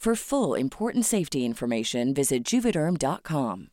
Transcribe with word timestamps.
For 0.00 0.14
full 0.14 0.54
important 0.54 1.04
safety 1.04 1.44
information, 1.44 2.14
visit 2.14 2.42
juvederm.com. 2.42 3.68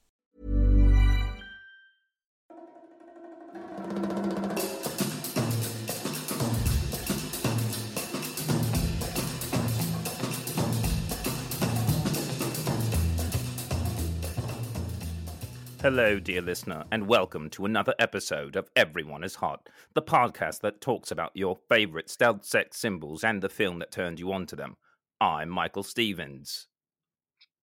Hello, 15.82 16.20
dear 16.20 16.42
listener, 16.42 16.84
and 16.92 17.08
welcome 17.08 17.50
to 17.52 17.64
another 17.64 17.94
episode 18.00 18.58
of 18.58 18.70
Everyone 18.76 19.24
is 19.24 19.36
Hot, 19.36 19.70
the 19.94 20.02
podcast 20.02 20.60
that 20.60 20.82
talks 20.82 21.10
about 21.10 21.32
your 21.34 21.56
favorite 21.70 22.10
stealth 22.10 22.44
sex 22.44 22.76
symbols 22.76 23.24
and 23.24 23.42
the 23.42 23.48
film 23.48 23.80
that 23.80 23.94
turned 23.94 24.20
you 24.20 24.34
onto 24.34 24.58
them. 24.58 24.76
I'm 25.20 25.50
Michael 25.50 25.84
Stevens. 25.84 26.68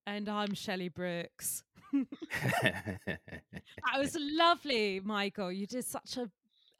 And 0.07 0.29
I'm 0.29 0.55
Shelley 0.55 0.89
Brooks. 0.89 1.63
That 3.93 3.99
was 3.99 4.17
lovely, 4.19 5.01
Michael. 5.01 5.53
You 5.53 5.67
did 5.67 5.85
such 5.85 6.17
a, 6.17 6.29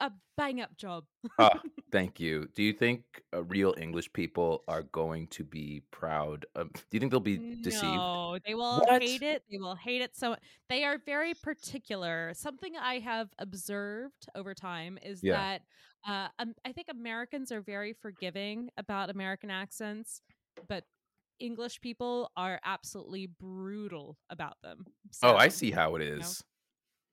a 0.01 0.11
bang 0.37 0.59
up 0.61 0.75
job. 0.75 1.05
Ah, 1.39 1.59
thank 1.91 2.19
you. 2.19 2.47
Do 2.55 2.63
you 2.63 2.73
think 2.73 3.03
uh, 3.33 3.43
real 3.45 3.73
English 3.77 4.11
people 4.11 4.63
are 4.67 4.83
going 4.83 5.27
to 5.27 5.43
be 5.43 5.83
proud? 5.91 6.45
Of, 6.55 6.73
do 6.73 6.81
you 6.91 6.99
think 6.99 7.11
they'll 7.11 7.19
be 7.21 7.55
deceived? 7.61 7.83
No, 7.93 8.37
they 8.45 8.55
will 8.55 8.79
What? 8.79 9.01
hate 9.01 9.21
it. 9.21 9.43
They 9.49 9.57
will 9.57 9.75
hate 9.75 10.01
it 10.01 10.15
so 10.15 10.35
they 10.69 10.83
are 10.83 10.97
very 11.05 11.33
particular. 11.35 12.33
Something 12.35 12.75
I 12.75 12.99
have 12.99 13.29
observed 13.39 14.27
over 14.35 14.53
time 14.53 14.97
is 15.01 15.23
Yeah. 15.23 15.33
that 15.33 15.61
uh, 16.07 16.27
um, 16.39 16.53
I 16.65 16.71
think 16.71 16.87
Americans 16.89 17.51
are 17.51 17.61
very 17.61 17.93
forgiving 17.93 18.69
about 18.77 19.09
American 19.09 19.49
accents, 19.49 20.21
but 20.67 20.83
English 21.39 21.81
people 21.81 22.31
are 22.37 22.59
absolutely 22.63 23.27
brutal 23.27 24.17
about 24.29 24.57
them. 24.63 24.85
oh, 25.23 25.35
I 25.35 25.49
see 25.49 25.71
how 25.71 25.95
it 25.95 26.01
is. 26.01 26.17
you 26.17 26.19
know. 26.19 26.31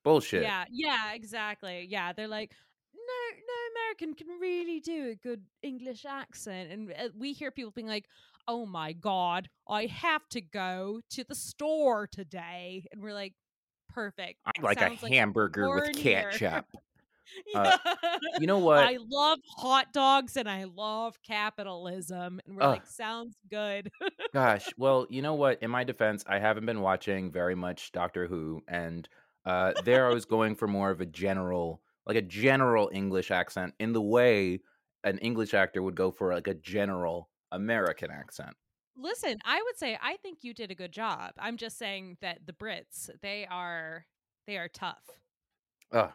Bullshit. 0.05 0.43
Yeah, 0.43 0.65
yeah, 0.71 1.13
exactly. 1.13 1.87
Yeah, 1.89 2.13
they're 2.13 2.29
like, 2.29 2.51
no, 2.95 3.37
no 3.37 3.55
American 3.73 4.15
can 4.15 4.27
really 4.41 4.81
do 4.81 5.11
a 5.11 5.15
good 5.15 5.43
English 5.63 6.05
accent, 6.05 6.73
and 6.73 6.93
uh, 6.93 7.09
we 7.17 7.33
hear 7.33 7.51
people 7.51 7.71
being 7.71 7.87
like, 7.87 8.07
"Oh 8.49 8.67
my 8.67 8.93
god, 8.93 9.49
I 9.69 9.87
have 9.87 10.29
to 10.31 10.41
go 10.41 11.01
to 11.11 11.25
the 11.25 11.35
store 11.35 12.09
today," 12.09 12.87
and 12.91 13.01
we're 13.01 13.15
like, 13.15 13.35
"Perfect." 13.89 14.41
I 14.45 14.53
like 14.63 14.81
a 14.81 14.89
like 15.03 15.13
hamburger 15.13 15.73
with 15.73 15.85
born 15.85 15.95
here." 17.47 17.53
Yeah. 17.55 17.77
Uh, 17.85 18.19
you 18.41 18.47
know 18.47 18.59
what? 18.59 18.79
I 18.79 18.99
love 19.09 19.39
hot 19.57 19.93
dogs 19.93 20.37
and 20.37 20.49
I 20.49 20.65
love 20.65 21.19
capitalism, 21.23 22.41
and 22.47 22.57
we're 22.57 22.63
Ugh. 22.63 22.71
like, 22.71 22.87
"Sounds 22.87 23.37
good." 23.51 23.91
Gosh, 24.33 24.69
well, 24.79 25.07
you 25.11 25.23
know 25.23 25.35
what? 25.35 25.63
In 25.63 25.71
my 25.71 25.85
defense, 25.85 26.25
I 26.27 26.39
haven't 26.39 26.67
been 26.67 26.81
watching 26.81 27.31
very 27.31 27.55
much 27.55 27.93
Doctor 27.93 28.27
Who, 28.27 28.63
and 28.69 29.09
uh, 29.45 29.73
there 29.85 30.09
I 30.09 30.15
was 30.15 30.25
going 30.25 30.55
for 30.55 30.67
more 30.67 30.91
of 30.91 31.01
a 31.01 31.07
general, 31.07 31.83
like 32.07 32.17
a 32.17 32.23
general 32.23 32.91
English 32.93 33.31
accent, 33.31 33.75
in 33.79 33.93
the 33.93 34.03
way 34.03 34.61
an 35.05 35.19
English 35.19 35.55
actor 35.55 35.83
would 35.83 35.97
go 35.97 36.11
for 36.11 36.33
like 36.33 36.47
a 36.47 36.55
general 36.55 37.29
American 37.51 38.11
accent. 38.11 38.57
Listen, 38.97 39.39
I 39.45 39.61
would 39.63 39.79
say 39.79 39.99
I 40.03 40.17
think 40.17 40.39
you 40.43 40.55
did 40.55 40.71
a 40.71 40.75
good 40.75 40.93
job. 40.93 41.33
I'm 41.39 41.57
just 41.57 41.79
saying 41.79 42.19
that 42.21 42.41
the 42.47 42.53
Brits, 42.53 43.11
they 43.23 43.47
are 43.51 44.07
they 44.47 44.59
are 44.59 44.69
tough. 44.69 45.03
Ugh, 45.93 46.13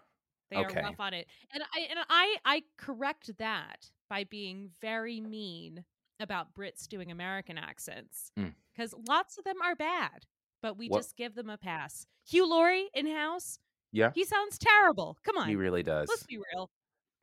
They 0.49 0.57
Okay. 0.57 0.79
are 0.79 0.83
rough 0.83 0.99
on 0.99 1.13
it. 1.13 1.27
And 1.53 1.63
I 1.75 1.79
and 1.89 1.99
I 2.09 2.37
I 2.45 2.63
correct 2.77 3.37
that 3.37 3.91
by 4.09 4.23
being 4.23 4.71
very 4.81 5.19
mean 5.19 5.83
about 6.19 6.53
Brits 6.53 6.87
doing 6.87 7.11
American 7.11 7.57
accents. 7.57 8.31
Mm. 8.37 8.53
Cuz 8.75 8.93
lots 9.07 9.37
of 9.37 9.43
them 9.43 9.61
are 9.61 9.75
bad, 9.75 10.25
but 10.61 10.77
we 10.77 10.87
What- 10.87 10.99
just 10.99 11.15
give 11.17 11.35
them 11.35 11.49
a 11.49 11.57
pass. 11.57 12.07
Hugh 12.25 12.47
Laurie 12.49 12.89
in 12.93 13.07
house, 13.07 13.59
yeah, 13.91 14.11
he 14.13 14.23
sounds 14.25 14.57
terrible. 14.57 15.17
Come 15.23 15.37
on. 15.37 15.47
he 15.47 15.55
really 15.55 15.83
does. 15.83 16.09
Let's 16.09 16.23
be 16.25 16.37
real. 16.53 16.69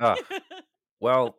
Ugh. 0.00 0.18
Well, 1.00 1.36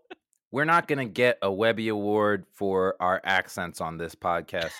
we're 0.51 0.65
not 0.65 0.87
going 0.87 0.99
to 0.99 1.11
get 1.11 1.39
a 1.41 1.51
Webby 1.51 1.87
Award 1.87 2.45
for 2.51 2.95
our 2.99 3.19
accents 3.23 3.81
on 3.81 3.97
this 3.97 4.13
podcast, 4.13 4.73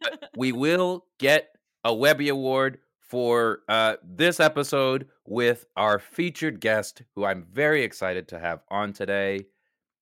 but 0.00 0.30
we 0.36 0.50
will 0.50 1.06
get 1.18 1.54
a 1.84 1.94
Webby 1.94 2.28
Award 2.28 2.80
for 3.08 3.60
uh, 3.68 3.96
this 4.04 4.40
episode 4.40 5.08
with 5.26 5.64
our 5.76 5.98
featured 5.98 6.60
guest, 6.60 7.02
who 7.14 7.24
I'm 7.24 7.46
very 7.52 7.82
excited 7.82 8.28
to 8.28 8.38
have 8.38 8.60
on 8.70 8.92
today 8.92 9.46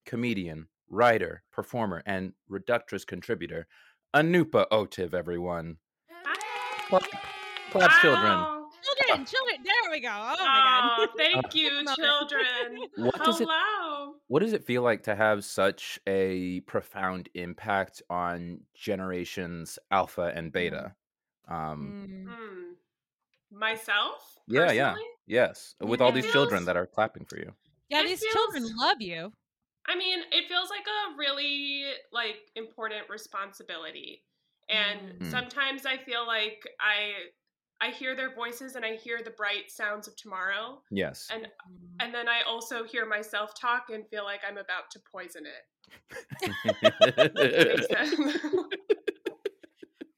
comedian, 0.06 0.68
writer, 0.88 1.42
performer, 1.52 2.02
and 2.06 2.32
reductress 2.50 3.06
contributor, 3.06 3.66
Anupa 4.14 4.66
Otiv, 4.70 5.12
everyone. 5.14 5.76
Clap, 6.88 7.02
clap 7.70 7.90
children. 8.00 8.22
Wow. 8.24 8.68
children, 8.98 9.26
children. 9.26 9.56
There 9.64 9.90
we 9.90 10.00
go. 10.00 10.08
Oh 10.10 10.36
my 10.38 10.96
Oh, 10.98 11.06
god. 11.06 11.08
thank 11.16 11.54
you, 11.54 11.84
children. 11.96 12.88
What 12.96 13.24
does 13.24 13.40
it- 13.40 13.48
Hello. 13.50 14.14
What 14.28 14.40
does 14.40 14.52
it 14.54 14.64
feel 14.64 14.82
like 14.82 15.02
to 15.04 15.14
have 15.14 15.44
such 15.44 15.98
a 16.06 16.60
profound 16.60 17.28
impact 17.34 18.02
on 18.08 18.60
generations 18.74 19.78
alpha 19.90 20.32
and 20.34 20.50
beta? 20.52 20.94
Um, 21.48 22.26
Mm. 22.26 22.74
Myself? 23.54 24.38
yeah, 24.46 24.70
yeah, 24.72 24.98
yes, 25.26 25.74
with 25.80 26.00
all 26.00 26.12
It 26.12 26.14
these 26.14 26.26
children 26.26 26.64
that 26.66 26.76
are 26.76 26.86
clapping 26.86 27.24
for 27.24 27.38
you. 27.38 27.54
Yeah, 27.88 28.02
It 28.02 28.04
these 28.04 28.26
children 28.26 28.76
love 28.76 29.00
you. 29.00 29.32
I 29.86 29.96
mean, 29.96 30.20
it 30.32 30.48
feels 30.48 30.70
like 30.70 30.86
a 30.86 31.16
really 31.16 31.92
like 32.12 32.50
important 32.56 33.08
responsibility. 33.10 34.24
And 34.68 35.12
Mm. 35.20 35.30
sometimes 35.30 35.84
I 35.84 35.98
feel 35.98 36.26
like 36.26 36.62
I 36.80 37.12
I 37.80 37.90
hear 37.90 38.16
their 38.16 38.34
voices 38.34 38.76
and 38.76 38.84
I 38.84 38.96
hear 38.96 39.22
the 39.22 39.30
bright 39.30 39.70
sounds 39.70 40.08
of 40.08 40.16
tomorrow. 40.16 40.82
Yes. 40.90 41.34
And 41.34 41.48
and 42.00 42.14
then 42.14 42.28
I 42.28 42.42
also 42.42 42.84
hear 42.84 43.06
myself 43.06 43.52
talk 43.60 43.90
and 43.90 44.08
feel 44.08 44.24
like 44.24 44.40
I'm 44.46 44.58
about 44.58 44.90
to 44.92 45.00
poison 45.10 45.44
it. 45.46 45.64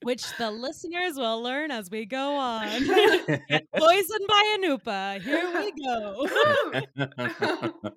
Makes 0.07 0.25
sense. 0.25 0.33
Which 0.33 0.39
the 0.39 0.51
listeners 0.51 1.17
will 1.17 1.43
learn 1.43 1.71
as 1.71 1.91
we 1.91 2.07
go 2.07 2.37
on. 2.37 2.69
Get 3.49 3.67
poisoned 3.75 4.27
by 4.29 4.57
Anupa. 4.59 5.21
Here 5.21 5.53
we 5.55 5.73
go. 5.83 6.27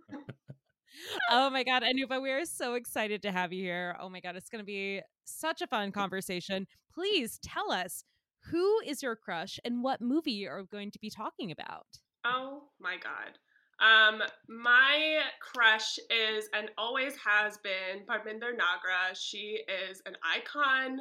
oh 1.32 1.50
my 1.50 1.64
god, 1.64 1.84
Anupa, 1.84 2.22
we 2.22 2.32
are 2.32 2.46
so 2.46 2.74
excited 2.76 3.22
to 3.24 3.32
have 3.32 3.54
you 3.54 3.64
here. 3.64 3.96
Oh 4.00 4.10
my 4.10 4.20
god, 4.20 4.36
it's 4.36 4.50
going 4.50 4.62
to 4.62 4.66
be 4.66 5.02
such 5.26 5.62
a 5.62 5.68
fun 5.68 5.92
conversation. 5.92 6.68
Please 6.94 7.40
tell 7.44 7.72
us 7.72 8.04
who 8.52 8.80
is 8.86 9.04
your 9.04 9.16
crush 9.16 9.60
and 9.64 9.84
what 9.84 10.02
movie 10.02 10.32
you're 10.32 10.64
going 10.64 10.92
to 10.92 11.00
be 11.00 11.10
talking 11.10 11.52
about. 11.52 11.86
Oh 12.26 12.64
my 12.80 12.98
god. 12.98 13.38
Um, 13.80 14.22
my 14.50 15.22
crush 15.40 15.98
is 16.10 16.50
and 16.54 16.70
always 16.78 17.16
has 17.18 17.58
been 17.60 18.06
Parminder 18.06 18.52
Nagra. 18.52 19.16
She 19.16 19.62
is 19.90 20.02
an 20.06 20.18
icon, 20.24 21.00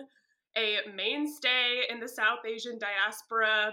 a 0.56 0.79
mainstay 0.95 1.83
in 1.91 2.00
the 2.00 2.09
South 2.09 2.41
Asian 2.47 2.79
diaspora 2.79 3.73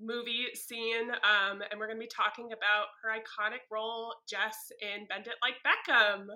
movie 0.00 0.46
scene. 0.54 1.10
Um, 1.10 1.62
and 1.70 1.78
we're 1.78 1.88
gonna 1.88 1.98
be 1.98 2.06
talking 2.08 2.46
about 2.46 2.86
her 3.02 3.10
iconic 3.10 3.62
role, 3.70 4.14
Jess, 4.28 4.70
in 4.80 5.06
Bend 5.06 5.26
It 5.26 5.34
Like 5.42 5.56
Beckham. 5.64 6.26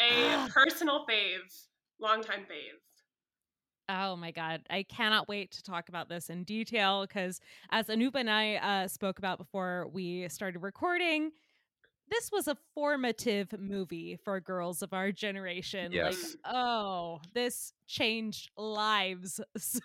A 0.00 0.48
personal 0.52 1.04
fave, 1.08 1.66
longtime 2.00 2.40
fave. 2.40 2.80
Oh 3.88 4.16
my 4.16 4.30
God. 4.30 4.62
I 4.70 4.84
cannot 4.84 5.28
wait 5.28 5.50
to 5.52 5.62
talk 5.62 5.88
about 5.88 6.08
this 6.08 6.30
in 6.30 6.44
detail 6.44 7.02
because, 7.02 7.40
as 7.70 7.88
Anupa 7.88 8.16
and 8.16 8.30
I 8.30 8.54
uh, 8.56 8.88
spoke 8.88 9.18
about 9.18 9.38
before 9.38 9.88
we 9.92 10.28
started 10.28 10.60
recording, 10.60 11.32
this 12.10 12.30
was 12.32 12.48
a 12.48 12.56
formative 12.74 13.52
movie 13.58 14.18
for 14.24 14.38
girls 14.40 14.82
of 14.82 14.92
our 14.92 15.12
generation. 15.12 15.92
Yes. 15.92 16.36
Like, 16.44 16.54
oh, 16.54 17.20
this 17.34 17.72
changed 17.86 18.50
lives. 18.56 19.40
So, 19.58 19.80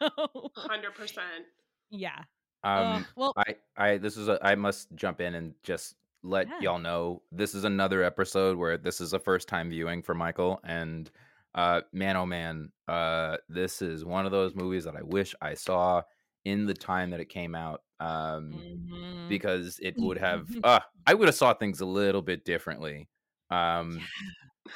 Hundred 0.56 0.94
percent. 0.96 1.46
yeah. 1.90 2.24
Um, 2.64 2.86
Ugh, 2.88 3.06
well, 3.16 3.34
I, 3.38 3.56
I, 3.78 3.98
this 3.98 4.18
is 4.18 4.28
a, 4.28 4.40
I 4.42 4.56
must 4.56 4.94
jump 4.96 5.22
in 5.22 5.36
and 5.36 5.54
just 5.64 5.96
let 6.24 6.48
Yeah. 6.48 6.60
y'all 6.62 6.80
know 6.80 7.22
this 7.32 7.54
is 7.56 7.64
another 7.64 8.04
episode 8.04 8.58
where 8.58 8.78
this 8.78 9.00
is 9.00 9.14
a 9.14 9.20
first 9.20 9.48
time 9.48 9.70
viewing 9.70 10.02
for 10.02 10.14
Michael. 10.16 10.60
And, 10.64 11.10
uh, 11.56 11.82
man, 11.94 12.18
oh 12.18 12.26
man, 12.26 12.72
uh, 12.88 13.38
this 13.48 13.82
is 13.82 14.04
one 14.04 14.26
of 14.26 14.32
those 14.32 14.56
movies 14.56 14.84
that 14.86 14.96
I 14.96 15.02
wish 15.04 15.34
I 15.42 15.54
saw 15.54 16.02
in 16.48 16.66
the 16.66 16.74
time 16.74 17.10
that 17.12 17.20
it 17.20 17.30
came 17.30 17.54
out. 17.56 17.82
Um, 18.00 18.54
mhm. 18.54 19.28
because 19.28 19.80
it 19.82 19.96
would 19.98 20.20
have, 20.20 20.48
uh, 20.64 20.80
I 21.08 21.16
would 21.16 21.28
have 21.28 21.36
saw 21.36 21.54
things 21.56 21.82
a 21.82 21.86
little 21.86 22.22
bit 22.22 22.46
differently. 22.46 23.08
Um, 23.50 24.00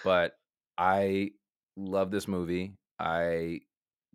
but 0.04 0.34
I 0.78 1.32
love 1.78 2.10
this 2.10 2.28
movie. 2.28 2.74
I 3.00 3.62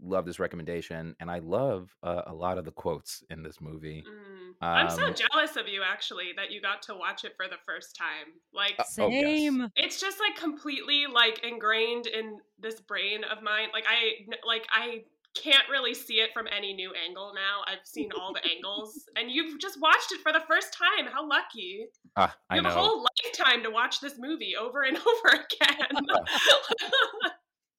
love 0.03 0.27
this 0.27 0.39
recommendation, 0.41 1.15
and 1.21 1.31
I 1.31 1.39
love 1.39 1.89
uh, 2.03 2.23
a 2.27 2.35
lot 2.35 2.59
of 2.59 2.65
the 2.65 2.73
quotes 2.73 3.23
in 3.31 3.43
this 3.45 3.61
movie. 3.61 4.03
Mm. 4.07 4.55
I'm 4.61 4.91
so 4.91 5.07
Um, 5.07 5.15
jealous 5.15 5.57
of 5.57 5.69
you 5.69 5.83
actually 5.87 6.33
that 6.37 6.51
you 6.51 6.61
got 6.61 6.83
to 6.83 6.95
watch 6.95 7.25
it 7.25 7.35
for 7.37 7.47
the 7.47 7.59
first 7.65 7.95
time. 7.97 8.33
Like 8.53 8.75
Uh, 8.79 8.85
oh, 9.01 9.09
yes. 9.09 9.25
Same. 9.25 9.71
it's 9.77 10.01
just 10.01 10.19
like 10.19 10.35
completely 10.37 11.07
like 11.07 11.45
ingrained 11.45 12.07
in 12.09 12.41
this 12.59 12.81
brain 12.81 13.23
of 13.25 13.43
mine. 13.43 13.69
Like 13.73 13.85
I 13.89 14.27
like 14.47 14.67
I 14.71 15.05
can't 15.43 15.69
really 15.71 15.95
see 15.95 16.15
it 16.15 16.31
from 16.33 16.47
any 16.55 16.73
new 16.73 16.93
angle 17.07 17.33
now. 17.35 17.63
I've 17.67 17.85
seen 17.87 18.11
all 18.19 18.33
the 18.33 18.41
angles 18.57 19.05
and 19.17 19.31
you've 19.31 19.61
just 19.61 19.81
watched 19.81 20.13
it 20.13 20.21
for 20.23 20.33
the 20.33 20.43
first 20.49 20.73
time. 20.73 21.07
How 21.13 21.27
lucky. 21.29 21.87
Ah, 22.17 22.35
I 22.51 22.57
You 22.57 22.63
have 22.63 22.73
know. 22.75 22.79
a 22.81 22.83
whole 22.83 23.05
lifetime 23.25 23.63
to 23.63 23.71
watch 23.71 24.01
this 24.01 24.15
movie 24.19 24.55
over 24.59 24.83
and 24.83 24.97
over 24.99 25.29
again. 25.29 26.07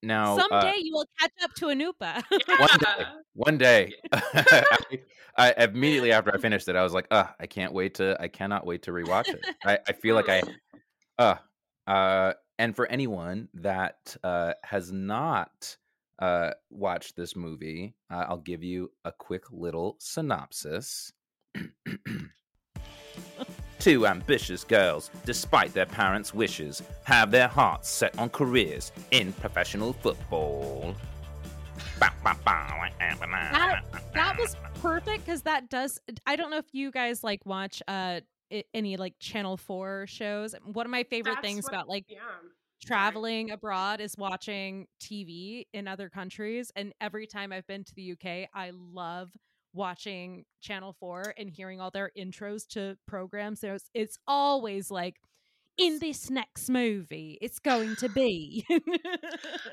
now, 0.04 0.38
uh, 0.38 0.42
Someday 0.42 0.76
you 0.82 0.94
will 0.94 1.06
catch 1.20 1.32
up 1.44 1.52
to 1.56 1.66
Anupa. 1.66 2.24
one 2.60 2.80
day, 2.80 3.06
one 3.34 3.58
day, 3.58 3.94
I, 5.38 5.54
I 5.58 5.64
immediately 5.66 6.12
after 6.12 6.34
I 6.34 6.38
finished 6.38 6.68
it, 6.68 6.76
I 6.76 6.84
was 6.84 6.94
like, 6.94 7.08
"Uh, 7.12 7.26
I 7.40 7.48
can't 7.48 7.74
wait 7.74 7.96
to, 7.96 8.16
I 8.20 8.28
cannot 8.28 8.66
wait 8.66 8.84
to 8.84 8.92
rewatch 8.92 9.28
it." 9.30 9.46
I, 9.66 9.80
I 9.88 9.94
feel 9.94 10.16
like 10.16 10.30
I, 10.30 10.44
uh, 11.20 11.36
uh, 11.88 12.34
and 12.60 12.76
for 12.76 12.86
anyone 12.88 13.50
that 13.56 14.16
uh, 14.24 14.54
has 14.64 14.92
not 14.92 15.78
uh, 16.20 16.52
watched 16.70 17.16
this 17.16 17.36
movie, 17.36 17.94
uh, 18.10 18.26
I'll 18.28 18.38
give 18.38 18.64
you 18.64 18.92
a 19.06 19.12
quick 19.12 19.44
little 19.52 19.96
synopsis. 20.00 21.12
Two 23.80 24.08
ambitious 24.08 24.64
girls, 24.64 25.12
despite 25.26 25.74
their 25.74 25.86
parents' 25.86 26.34
wishes, 26.34 26.82
have 27.04 27.30
their 27.32 27.48
hearts 27.48 27.90
set 27.90 28.18
on 28.18 28.30
careers 28.30 28.92
in 29.12 29.32
professional 29.34 29.94
football. 29.94 30.96
that, 32.00 33.82
that 34.14 34.38
was 34.40 34.56
perfect 34.82 35.26
because 35.26 35.42
that 35.44 35.70
does 35.70 36.00
i 36.28 36.36
don't 36.36 36.52
know 36.52 36.58
if 36.58 36.72
you 36.72 36.92
guys 36.92 37.24
like 37.24 37.44
watch 37.46 37.82
uh 37.88 38.20
any 38.74 38.96
like 38.98 39.14
channel 39.20 39.58
4 39.58 40.06
shows 40.08 40.54
one 40.66 40.86
of 40.86 40.92
my 40.92 41.04
favorite 41.04 41.34
That's 41.36 41.48
things 41.48 41.64
what- 41.64 41.74
about 41.74 41.90
like 41.90 42.06
yeah. 42.08 42.20
Traveling 42.84 43.52
abroad 43.52 44.00
is 44.02 44.16
watching 44.18 44.88
tv 45.02 45.66
in 45.74 45.88
other 45.88 46.10
countries 46.10 46.72
and 46.76 46.94
every 47.02 47.26
time 47.28 47.52
i've 47.52 47.66
been 47.68 47.84
to 47.84 47.94
the 47.96 48.12
uk 48.12 48.26
i 48.54 48.72
love 48.74 49.30
watching 49.74 50.46
channel 50.62 50.96
4 51.00 51.34
and 51.38 51.50
hearing 51.50 51.82
all 51.82 51.92
their 51.92 52.12
intros 52.18 52.68
to 52.68 52.96
programs 53.08 53.60
there's 53.62 53.84
it's 53.94 54.18
always 54.28 54.90
like 54.92 55.16
in 55.78 56.00
this 56.00 56.32
next 56.32 56.70
movie 56.70 57.38
it's 57.42 57.60
going 57.60 57.96
to 57.98 58.10
be 58.16 58.66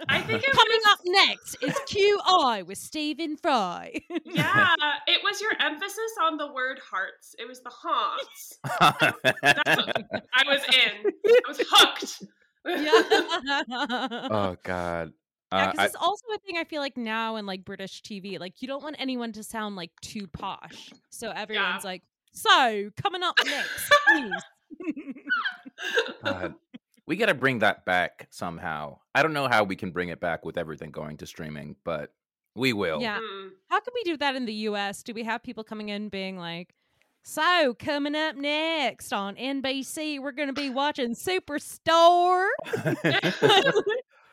I 0.08 0.20
think 0.20 0.42
it 0.42 0.52
coming 0.52 0.80
was- 0.84 0.92
up 0.92 0.98
next 1.04 1.56
is 1.62 1.74
qi 1.88 2.66
with 2.66 2.76
stephen 2.78 3.36
fry 3.36 3.92
Yeah, 4.26 4.74
it 5.06 5.20
was 5.22 5.40
your 5.40 5.52
emphasis 5.60 5.98
on 6.22 6.36
the 6.36 6.52
word 6.52 6.78
hearts. 6.90 7.34
It 7.38 7.46
was 7.48 7.60
the 7.62 7.70
haunts. 7.70 8.58
I 8.64 10.42
was 10.46 10.60
in. 10.64 11.10
I 11.26 11.48
was 11.48 11.60
hooked. 11.70 12.22
Yeah. 12.66 12.92
oh 14.30 14.56
God. 14.62 15.12
Yeah, 15.52 15.58
Uh, 15.58 15.70
because 15.70 15.78
I- 15.78 15.86
it's 15.86 15.96
also 15.96 16.24
a 16.34 16.38
thing 16.38 16.56
I 16.56 16.64
feel 16.64 16.80
like 16.80 16.96
now 16.96 17.36
in 17.36 17.46
like 17.46 17.64
British 17.64 18.02
TV, 18.02 18.38
like 18.40 18.60
you 18.62 18.68
don't 18.68 18.82
want 18.82 18.96
anyone 18.98 19.32
to 19.32 19.42
sound 19.42 19.76
like 19.76 19.90
too 20.02 20.26
posh. 20.26 20.92
So 21.10 21.30
everyone's 21.30 21.84
like, 21.84 22.02
so 22.32 22.90
coming 23.00 23.22
up 23.22 23.38
next, 23.44 23.92
please. 24.08 24.32
God. 26.24 26.54
we 27.06 27.16
got 27.16 27.26
to 27.26 27.34
bring 27.34 27.60
that 27.60 27.84
back 27.84 28.26
somehow. 28.30 28.98
I 29.14 29.22
don't 29.22 29.32
know 29.32 29.46
how 29.48 29.64
we 29.64 29.76
can 29.76 29.90
bring 29.90 30.08
it 30.08 30.20
back 30.20 30.44
with 30.44 30.58
everything 30.58 30.90
going 30.90 31.16
to 31.18 31.26
streaming, 31.26 31.76
but 31.84 32.12
we 32.56 32.72
will. 32.72 33.00
Yeah. 33.00 33.18
Mm. 33.18 33.50
How 33.68 33.80
can 33.80 33.92
we 33.94 34.02
do 34.04 34.16
that 34.16 34.34
in 34.34 34.46
the 34.46 34.54
US? 34.68 35.02
Do 35.02 35.12
we 35.14 35.22
have 35.24 35.42
people 35.42 35.62
coming 35.64 35.90
in 35.90 36.08
being 36.08 36.38
like, 36.38 36.74
so 37.24 37.74
coming 37.78 38.14
up 38.14 38.36
next 38.36 39.12
on 39.12 39.34
NBC, 39.36 40.20
we're 40.20 40.32
going 40.32 40.48
to 40.48 40.52
be 40.54 40.70
watching 40.70 41.14
Superstore? 41.14 42.46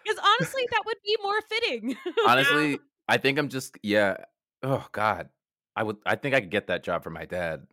Because 0.04 0.20
honestly, 0.40 0.64
that 0.72 0.82
would 0.88 0.98
be 1.06 1.16
more 1.22 1.40
fitting. 1.48 1.96
Honestly, 2.28 2.80
I 3.08 3.18
think 3.18 3.38
I'm 3.38 3.50
just 3.50 3.78
yeah. 3.84 4.18
Oh 4.64 4.84
God, 4.92 5.30
I 5.76 5.84
would. 5.84 5.98
I 6.08 6.16
think 6.16 6.34
I 6.34 6.42
could 6.42 6.50
get 6.50 6.66
that 6.68 6.84
job 6.84 7.04
for 7.04 7.12
my 7.12 7.26
dad. 7.26 7.68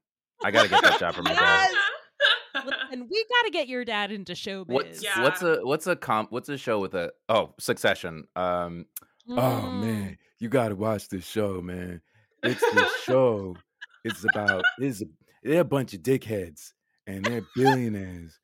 I 0.45 0.51
got 0.51 0.65
to 0.65 0.69
get 0.69 0.83
that 0.83 1.01
job 1.01 1.15
for 1.15 1.23
my 1.23 1.33
dad. 1.33 1.71
and 2.93 3.01
we 3.11 3.25
got 3.31 3.45
to 3.47 3.51
get 3.51 3.67
your 3.67 3.83
dad 3.83 4.13
into 4.13 4.35
showbiz. 4.35 4.67
What's 4.67 5.03
Yeah. 5.03 5.23
what's 5.23 5.41
a 5.41 5.61
what's 5.63 5.87
a 5.87 5.97
comp? 5.97 6.31
What's 6.31 6.51
a 6.51 6.59
show 6.59 6.81
with 6.81 6.95
a 6.95 7.13
oh 7.31 7.55
Succession? 7.59 8.25
Um. 8.37 8.85
Oh 9.31 9.35
Mm. 9.67 9.81
man, 9.81 10.19
you 10.39 10.51
got 10.51 10.69
to 10.69 10.75
watch 10.77 11.09
this 11.09 11.25
show, 11.27 11.63
man. 11.63 12.03
It's 12.43 12.61
the 12.61 12.91
show. 13.05 13.57
It's 14.09 14.25
about 14.35 14.63
it's 14.79 15.03
a, 15.03 15.07
they're 15.43 15.61
a 15.61 15.65
bunch 15.65 15.95
of 15.95 16.01
dickheads 16.01 16.73
and 17.07 17.25
they're 17.25 17.47
billionaires, 17.55 18.39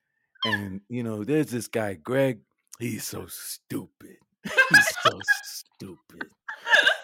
and 0.45 0.81
you 0.89 1.03
know 1.03 1.23
there's 1.23 1.47
this 1.51 1.67
guy 1.67 1.95
Greg. 1.95 2.39
He's 2.79 3.05
so 3.05 3.25
stupid. 3.27 4.17
He's 4.43 4.95
so 5.01 5.19
stupid. 5.43 6.29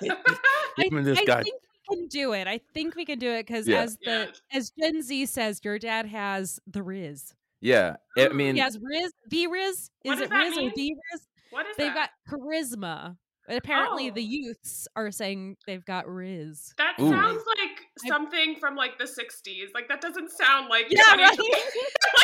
I, 0.11 0.89
this 1.01 1.19
I 1.19 1.25
guy. 1.25 1.43
think 1.43 1.55
we 1.89 1.95
can 1.95 2.07
do 2.07 2.33
it. 2.33 2.47
I 2.47 2.59
think 2.73 2.95
we 2.95 3.05
can 3.05 3.19
do 3.19 3.29
it 3.31 3.45
because 3.47 3.67
Yeah. 3.67 3.81
as 3.81 3.97
the 4.03 4.33
as 4.51 4.71
Gen 4.71 5.01
Z 5.01 5.25
says, 5.27 5.61
your 5.63 5.79
dad 5.79 6.05
has 6.07 6.59
the 6.67 6.83
Riz. 6.83 7.33
Yeah, 7.61 7.97
I 8.17 8.21
Ooh. 8.27 8.33
mean, 8.33 8.55
He 8.55 8.61
has 8.61 8.77
Riz, 8.81 9.11
the 9.29 9.47
Riz. 9.47 9.75
Is 9.77 9.89
does 10.05 10.21
it 10.21 10.29
that 10.29 10.37
Riz 10.39 10.57
or 10.57 10.61
mean? 10.61 10.71
the 10.75 10.93
Riz? 11.13 11.21
What 11.51 11.65
is 11.67 11.77
They've 11.77 11.93
that? 11.93 12.11
got 12.29 12.39
charisma. 12.39 13.17
But 13.47 13.57
apparently, 13.57 14.09
the 14.09 14.21
Oh. 14.21 14.29
youths 14.29 14.87
are 14.95 15.11
saying 15.11 15.57
they've 15.67 15.83
got 15.85 16.07
Riz. 16.07 16.73
That 16.77 16.95
Ooh. 16.99 17.09
sounds 17.09 17.43
like 17.47 17.80
something 18.08 18.55
from 18.60 18.75
like 18.75 18.98
the 18.98 19.05
60s. 19.05 19.74
Like 19.74 19.88
that 19.89 20.01
doesn't 20.01 20.31
sound 20.31 20.67
like 20.70 20.88
Yeah, 20.89 21.03
2020. 21.13 21.24
right. 21.24 21.38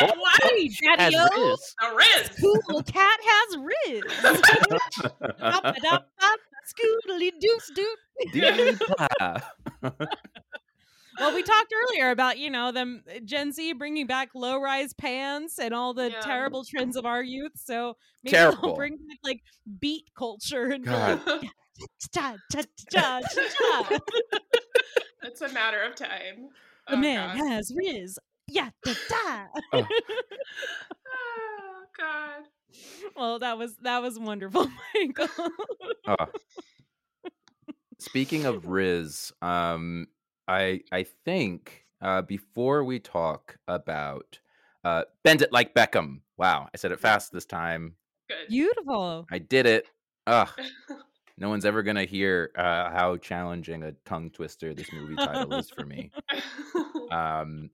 like, 0.02 0.16
what? 0.16 0.42
Hey, 0.42 0.68
Daddy-o, 0.96 1.50
Riz. 1.50 1.74
A 1.82 1.94
Riz. 1.94 2.30
cool 2.66 2.82
cat 2.82 3.18
has 3.22 3.56
riz. 3.58 4.02
Scoodly 6.68 7.30
doops 7.42 7.70
doop. 7.74 7.96
Well, 11.18 11.34
we 11.34 11.42
talked 11.42 11.72
earlier 11.74 12.10
about 12.10 12.38
you 12.38 12.48
know 12.50 12.70
them 12.70 13.02
uh, 13.12 13.18
Gen 13.24 13.52
Z 13.52 13.72
bringing 13.72 14.06
back 14.06 14.28
low-rise 14.36 14.92
pants 14.92 15.58
and 15.58 15.74
all 15.74 15.92
the 15.94 16.10
Yeah. 16.12 16.20
terrible 16.20 16.62
trends 16.64 16.94
of 16.96 17.04
our 17.06 17.22
youth. 17.24 17.52
So 17.56 17.96
maybe 18.22 18.36
Terrible. 18.36 18.60
they'll 18.62 18.76
bring 18.76 18.92
back 18.98 19.18
like 19.24 19.40
beat 19.80 20.04
culture 20.16 20.66
and 20.66 20.84
be 20.84 20.90
God. 20.90 21.20
like. 21.26 21.50
It's 25.22 25.40
a 25.40 25.52
matter 25.52 25.82
of 25.82 25.94
time. 25.96 26.50
The 26.88 26.94
Oh, 26.94 27.00
man 27.00 27.36
God. 27.36 27.48
has 27.48 27.72
riz. 27.74 28.18
Yeah, 28.48 28.70
da 28.84 28.94
da. 29.08 29.46
Oh. 29.72 29.86
Oh, 31.10 31.84
God. 31.98 32.42
well, 33.16 33.38
that 33.40 33.58
was 33.58 33.76
that 33.82 34.00
was 34.02 34.18
wonderful, 34.18 34.68
Michael. 34.94 35.28
Oh. 36.06 36.16
Speaking 37.98 38.44
of 38.46 38.66
Riz, 38.68 39.32
um, 39.42 40.06
I 40.46 40.82
I 40.92 41.04
think 41.24 41.84
uh, 42.00 42.22
before 42.22 42.84
we 42.84 43.00
talk 43.00 43.56
about 43.66 44.38
uh, 44.84 45.04
bend 45.24 45.42
it 45.42 45.52
like 45.52 45.74
Beckham. 45.74 46.20
Wow, 46.36 46.68
I 46.72 46.76
said 46.76 46.92
it 46.92 47.00
fast 47.00 47.32
this 47.32 47.44
time. 47.46 47.96
Good. 48.28 48.48
Beautiful. 48.48 49.26
I 49.30 49.38
did 49.38 49.66
it. 49.66 49.86
Ugh. 50.26 50.48
No 51.38 51.48
one's 51.48 51.64
ever 51.64 51.82
gonna 51.82 52.04
hear 52.04 52.50
uh, 52.56 52.90
how 52.90 53.16
challenging 53.16 53.82
a 53.84 53.92
tongue 54.04 54.30
twister 54.30 54.74
this 54.74 54.92
movie 54.92 55.14
title 55.16 55.54
is 55.54 55.70
for 55.70 55.84
me. 55.86 56.10
Um, 57.10 57.70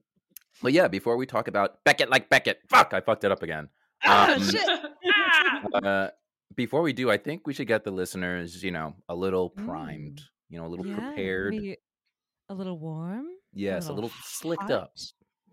but 0.63 0.71
yeah, 0.71 0.87
before 0.87 1.17
we 1.17 1.25
talk 1.25 1.49
about 1.49 1.83
Beckett 1.83 2.09
like 2.09 2.29
Beckett, 2.29 2.61
fuck, 2.69 2.93
I 2.93 3.01
fucked 3.01 3.25
it 3.25 3.31
up 3.33 3.43
again. 3.43 3.67
Ah, 4.05 4.33
Um, 4.35 4.41
shit. 4.43 4.61
Ah! 5.13 5.67
Uh, 5.83 6.09
before 6.55 6.81
we 6.81 6.93
do, 6.93 7.11
I 7.11 7.17
think 7.17 7.45
we 7.45 7.53
should 7.53 7.67
get 7.67 7.83
the 7.83 7.91
listeners, 7.91 8.63
you 8.63 8.71
know, 8.71 8.95
a 9.09 9.15
little 9.15 9.49
primed, 9.49 10.21
you 10.49 10.57
know, 10.57 10.65
a 10.65 10.69
little 10.69 10.85
Yeah, 10.87 10.95
prepared. 10.95 11.53
maybe 11.53 11.77
a 12.47 12.53
little 12.53 12.79
warm. 12.79 13.25
Yes, 13.53 13.85
a 13.87 13.93
little 13.93 14.03
little 14.09 14.17
slicked 14.23 14.71
up, 14.71 14.93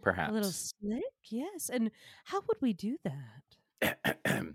perhaps. 0.01 0.31
A 0.31 0.35
little 0.35 0.51
slick, 0.53 1.03
yes. 1.29 1.69
And 1.73 1.91
how 2.27 2.43
would 2.47 2.59
we 2.61 2.73
do 2.73 2.99
that? 3.05 4.45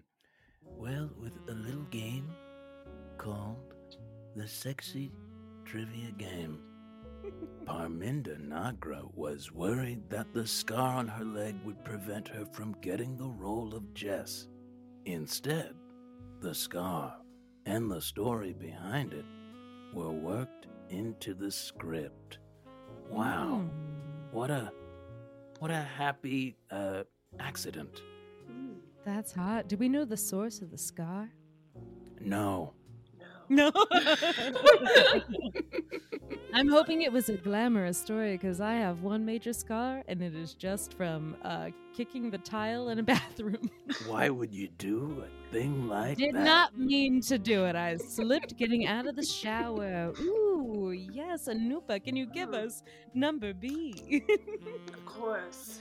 Well, 0.63 1.09
with 1.19 1.33
a 1.49 1.53
little 1.53 1.85
game 1.89 2.29
called 3.17 3.73
the 4.35 4.47
Sexy 4.47 5.11
Trivia 5.65 6.11
Game. 6.17 6.59
Parminder 7.65 8.39
Nagra 8.39 9.03
was 9.15 9.51
worried 9.51 10.09
that 10.09 10.33
the 10.33 10.45
scar 10.45 10.97
on 10.97 11.07
her 11.07 11.25
leg 11.25 11.55
would 11.65 11.83
prevent 11.83 12.27
her 12.27 12.45
from 12.45 12.75
getting 12.81 13.17
the 13.17 13.27
role 13.27 13.73
of 13.75 13.93
Jess. 13.93 14.47
Instead, 15.05 15.73
the 16.41 16.53
scar 16.53 17.15
and 17.65 17.91
the 17.91 18.01
story 18.01 18.53
behind 18.53 19.13
it 19.13 19.25
were 19.93 20.11
worked 20.11 20.67
into 20.89 21.33
the 21.33 21.51
script. 21.51 22.37
Wow. 23.09 23.63
Mm. 23.63 23.69
What 24.31 24.51
a 24.51 24.71
what 25.59 25.71
a 25.71 25.81
happy 25.81 26.57
uh 26.71 27.03
accident. 27.39 28.01
That's 29.05 29.31
hot. 29.31 29.67
Do 29.67 29.77
we 29.77 29.89
know 29.89 30.05
the 30.05 30.17
source 30.17 30.61
of 30.61 30.69
the 30.69 30.77
scar? 30.77 31.29
No. 32.19 32.73
No. 33.49 33.71
I'm 36.53 36.69
hoping 36.69 37.01
it 37.03 37.11
was 37.11 37.29
a 37.29 37.37
glamorous 37.37 37.97
story 37.97 38.33
because 38.33 38.59
I 38.61 38.73
have 38.75 39.01
one 39.03 39.25
major 39.25 39.53
scar 39.53 40.03
and 40.07 40.21
it 40.21 40.35
is 40.35 40.53
just 40.53 40.93
from 40.95 41.35
uh, 41.43 41.69
kicking 41.93 42.29
the 42.31 42.37
tile 42.39 42.89
in 42.89 42.99
a 42.99 43.03
bathroom. 43.13 43.69
Why 44.07 44.29
would 44.29 44.53
you 44.53 44.69
do 44.77 45.23
a 45.25 45.53
thing 45.53 45.87
like 45.87 46.17
Did 46.17 46.33
that? 46.33 46.39
Did 46.39 46.45
not 46.45 46.77
mean 46.77 47.21
to 47.21 47.37
do 47.37 47.65
it. 47.65 47.75
I 47.75 47.97
slipped 47.97 48.57
getting 48.57 48.87
out 48.87 49.07
of 49.07 49.15
the 49.15 49.25
shower. 49.25 50.13
Ooh, 50.19 50.91
yes, 50.91 51.47
Anupa, 51.47 52.03
can 52.03 52.15
you 52.15 52.25
give 52.25 52.53
us 52.53 52.83
number 53.13 53.53
B? 53.53 54.23
Of 54.93 55.05
course. 55.05 55.79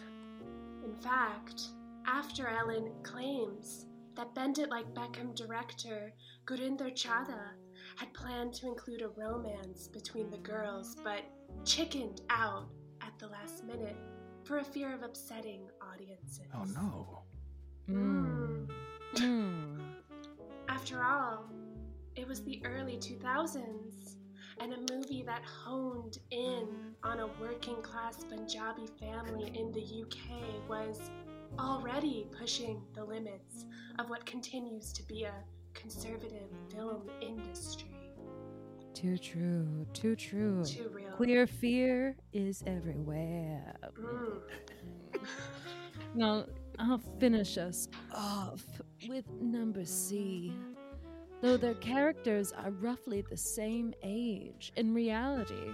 In 0.85 0.95
fact, 0.97 1.63
After 2.07 2.47
Ellen 2.49 2.91
claims 3.03 3.87
that 4.17 4.35
Bend 4.35 4.59
It 4.59 4.71
Like 4.71 4.93
Beckham 4.95 5.35
director 5.35 6.13
Gurinder 6.47 6.93
Chadha 6.93 7.51
had 7.97 8.13
planned 8.15 8.55
to 8.55 8.67
include 8.67 9.03
a 9.03 9.09
romance 9.09 9.89
between 9.89 10.31
the 10.31 10.39
girls, 10.39 10.97
but 11.05 11.23
chickened 11.65 12.23
out 12.31 12.67
at 13.03 13.19
the 13.19 13.29
last 13.29 13.65
minute 13.65 13.97
for 14.45 14.59
a 14.59 14.65
fear 14.65 14.95
of 14.95 15.03
upsetting 15.03 15.69
audiences. 15.83 16.47
Oh 16.55 16.65
no. 16.65 17.23
Mm. 17.89 18.69
Mm. 19.15 19.79
After 20.69 21.05
all, 21.05 21.51
it 22.17 22.27
was 22.27 22.43
the 22.43 22.61
early 22.65 22.97
2000s, 22.97 24.17
and 24.61 24.73
a 24.73 24.95
movie 24.95 25.23
that 25.27 25.43
honed 25.45 26.19
in 26.31 26.69
on 27.03 27.21
a 27.21 27.27
working 27.41 27.81
class 27.83 28.25
Punjabi 28.25 28.87
family 28.99 29.53
in 29.55 29.71
the 29.73 30.03
UK 30.03 30.69
was 30.69 31.11
already 31.59 32.27
pushing 32.39 32.83
the 32.95 33.05
limits 33.05 33.67
of 33.99 34.11
what 34.11 34.25
continues 34.27 34.93
to 34.93 35.03
be 35.05 35.25
a 35.25 35.33
conservative 35.75 36.49
film 36.73 37.09
industry. 37.21 37.91
Too 38.95 39.19
true. 39.19 39.87
Too 39.93 40.17
true. 40.17 40.65
Too 40.65 40.91
real. 40.93 41.11
Queer 41.11 41.47
fear 41.47 42.17
is 42.33 42.63
everywhere. 42.67 43.77
Mm. 44.01 44.41
Now, 46.17 46.47
I'll 46.79 47.03
finish 47.21 47.59
us 47.59 47.89
off 48.15 48.65
with 49.07 49.27
number 49.39 49.85
C. 49.85 50.55
Though 51.43 51.59
their 51.59 51.75
characters 51.75 52.53
are 52.53 52.71
roughly 52.71 53.23
the 53.29 53.37
same 53.37 53.93
age, 54.03 54.73
in 54.77 54.95
reality, 54.95 55.73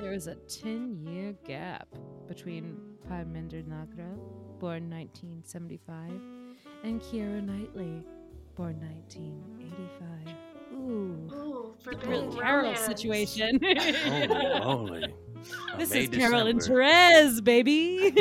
there 0.00 0.14
is 0.14 0.28
a 0.28 0.36
10 0.36 0.96
year 1.04 1.34
gap 1.46 1.88
between 2.26 2.78
Parminder 3.06 3.62
Nagra, 3.64 4.18
born 4.62 4.88
1975, 4.88 6.12
and 6.84 7.00
Keira 7.02 7.42
Knightley, 7.44 8.04
born 8.54 8.78
1985. 8.80 10.36
Ooh. 10.72 10.76
Ooh, 10.78 11.28
Real 11.28 11.74
forbidden 11.82 12.30
Carol 12.32 12.62
romance. 12.66 12.80
situation. 12.80 13.58
Holy 14.62 15.12
This 15.78 15.90
May 15.90 16.04
is 16.04 16.08
Carol 16.10 16.46
and 16.46 16.60
December. 16.60 16.84
Therese, 16.84 17.40
baby. 17.40 18.12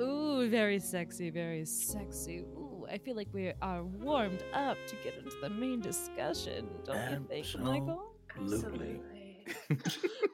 Ooh, 0.00 0.48
very 0.50 0.80
sexy, 0.80 1.30
very 1.30 1.64
sexy. 1.64 2.38
Ooh, 2.40 2.84
I 2.90 2.98
feel 2.98 3.14
like 3.14 3.28
we 3.32 3.52
are 3.62 3.84
warmed 3.84 4.42
up 4.52 4.76
to 4.88 4.96
get 5.04 5.14
into 5.18 5.36
the 5.40 5.50
main 5.50 5.80
discussion, 5.80 6.66
don't 6.84 7.10
you 7.12 7.24
think, 7.28 7.46
Michael? 7.60 8.02
Absolutely. 8.36 9.00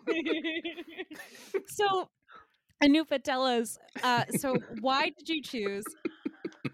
so, 1.67 2.09
Anupa, 2.83 3.23
tell 3.23 3.45
us. 3.45 3.79
Uh, 4.03 4.25
so, 4.31 4.65
why 4.81 5.11
did 5.19 5.29
you 5.29 5.43
choose 5.43 5.85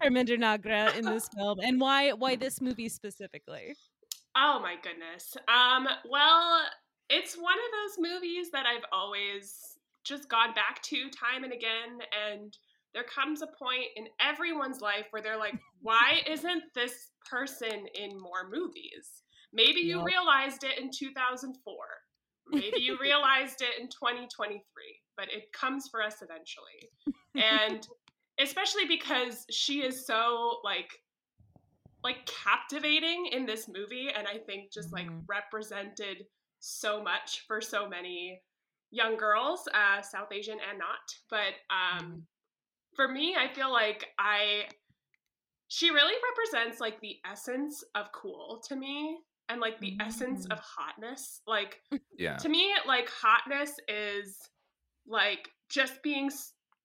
Harminder 0.01 0.37
Nagra 0.37 0.93
in 0.93 1.09
this 1.09 1.27
film, 1.37 1.59
and 1.61 1.79
why 1.79 2.11
why 2.13 2.35
this 2.35 2.61
movie 2.61 2.89
specifically? 2.89 3.75
Oh 4.35 4.59
my 4.61 4.75
goodness. 4.81 5.35
Um, 5.47 5.87
well, 6.09 6.61
it's 7.09 7.35
one 7.35 7.57
of 7.57 7.71
those 7.73 8.11
movies 8.11 8.51
that 8.51 8.65
I've 8.65 8.85
always 8.91 9.77
just 10.03 10.29
gone 10.29 10.53
back 10.53 10.81
to 10.83 11.09
time 11.09 11.43
and 11.43 11.51
again 11.51 11.99
and 12.31 12.57
there 12.93 13.03
comes 13.03 13.41
a 13.41 13.47
point 13.47 13.85
in 13.95 14.07
everyone's 14.21 14.81
life 14.81 15.05
where 15.11 15.21
they're 15.21 15.37
like, 15.37 15.55
why 15.81 16.21
isn't 16.27 16.63
this 16.73 17.11
person 17.29 17.85
in 17.93 18.19
more 18.19 18.49
movies? 18.49 19.23
Maybe 19.53 19.81
you 19.81 19.97
Yep. 19.97 20.05
realized 20.05 20.63
it 20.63 20.79
in 20.79 20.89
2004. 20.91 21.75
Maybe 22.51 22.79
you 22.79 22.97
realized 22.99 23.61
it 23.61 23.79
in 23.79 23.87
2023, 23.89 24.61
but 25.15 25.27
it 25.31 25.51
comes 25.53 25.87
for 25.89 26.01
us 26.01 26.21
eventually. 26.21 26.91
And 27.37 27.85
especially 28.39 28.85
because 28.85 29.45
she 29.49 29.81
is 29.83 30.05
so 30.05 30.59
like 30.63 30.91
like 32.03 32.25
captivating 32.25 33.27
in 33.31 33.45
this 33.45 33.67
movie 33.67 34.09
and 34.15 34.27
I 34.27 34.37
think 34.37 34.71
just 34.71 34.93
like 34.93 35.07
Mhm. 35.07 35.23
represented 35.27 36.25
so 36.59 37.03
much 37.03 37.43
for 37.47 37.59
so 37.59 37.87
many 37.89 38.41
young 38.91 39.17
girls, 39.17 39.67
uh, 39.73 40.01
South 40.01 40.31
Asian 40.31 40.59
and 40.69 40.79
not. 40.79 41.13
But 41.29 41.55
um, 41.69 42.25
for 42.95 43.07
me, 43.07 43.35
I 43.35 43.53
feel 43.53 43.71
like 43.71 44.07
I 44.17 44.69
she 45.67 45.89
really 45.89 46.15
represents 46.29 46.79
like 46.79 46.99
the 47.01 47.17
essence 47.29 47.83
of 47.93 48.11
cool 48.13 48.61
to 48.67 48.75
me 48.75 49.19
and 49.49 49.61
like 49.61 49.79
the 49.79 49.97
essence 50.01 50.45
Mm. 50.47 50.53
of 50.53 50.59
hotness. 50.59 51.41
Like 51.47 51.81
Yeah. 52.17 52.37
to 52.37 52.49
me, 52.49 52.73
like 52.85 53.09
hotness 53.09 53.73
is 53.87 54.37
like 55.05 55.49
just 55.69 56.01
being 56.03 56.29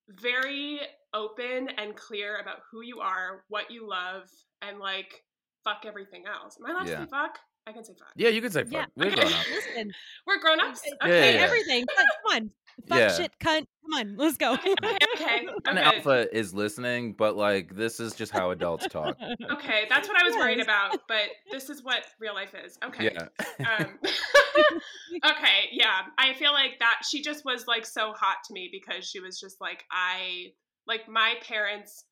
very 0.09 0.81
open 1.15 1.69
and 1.79 1.95
clear 1.97 2.39
about 2.39 2.61
who 2.71 2.83
you 2.83 3.01
are, 3.01 3.45
what 3.49 3.71
you 3.71 3.87
love, 3.89 4.29
and 4.63 4.79
like 4.79 5.25
fuck 5.65 5.85
everything 5.87 6.25
else. 6.27 6.57
Am 6.59 6.67
I 6.67 6.71
allowed 6.73 6.89
Yeah. 6.89 6.97
to 7.01 7.05
say 7.05 7.11
fuck? 7.11 7.39
I 7.67 7.73
can 7.73 7.85
say 7.85 7.95
fuck. 7.97 8.13
Yeah, 8.17 8.29
you 8.31 8.41
can 8.43 8.51
say 8.51 8.65
fuck. 8.65 8.73
Yeah. 8.73 8.87
We're 8.97 9.07
Okay. 9.07 9.15
grown 9.21 9.33
up. 9.33 9.47
Listen, 9.51 9.93
We're 10.27 10.39
grown 10.41 10.61
ups. 10.61 10.83
Okay. 11.03 11.33
Yeah, 11.35 11.39
yeah. 11.39 11.45
everything. 11.47 11.87
Come 11.87 12.07
on, 12.35 12.51
fuck 12.89 12.99
Yeah. 12.99 13.13
shit, 13.17 13.33
cunt. 13.41 13.67
Come 13.85 13.95
on, 13.99 14.17
let's 14.17 14.37
go. 14.37 14.53
Okay, 14.55 14.75
okay, 14.85 14.97
okay. 15.17 15.47
And 15.67 15.79
okay. 15.79 15.97
Alpha 15.97 16.37
is 16.37 16.55
listening, 16.55 17.13
but 17.15 17.37
like 17.37 17.75
this 17.75 18.01
is 18.01 18.15
just 18.15 18.33
how 18.33 18.51
adults 18.51 18.87
talk. 18.89 19.17
Okay, 19.51 19.85
that's 19.89 20.09
what 20.09 20.17
I 20.23 20.25
was 20.27 20.35
worried 20.37 20.61
about, 20.61 20.99
but 21.09 21.29
this 21.51 21.69
is 21.69 21.83
what 21.83 22.03
real 22.21 22.35
life 22.35 22.55
is. 22.65 22.79
Okay. 22.85 23.13
Yeah. 23.15 23.29
Um, 23.69 23.99
okay, 25.25 25.69
yeah. 25.73 26.03
I 26.19 26.35
feel 26.35 26.53
like 26.53 26.79
that 26.79 27.03
she 27.09 27.23
just 27.23 27.45
was 27.45 27.67
like 27.67 27.87
so 27.87 28.13
hot 28.13 28.37
to 28.47 28.53
me 28.55 28.69
because 28.73 29.09
she 29.09 29.21
was 29.21 29.39
just 29.41 29.61
like 29.61 29.85
I 29.91 30.53
like 30.87 31.09
my 31.09 31.35
parents 31.47 32.05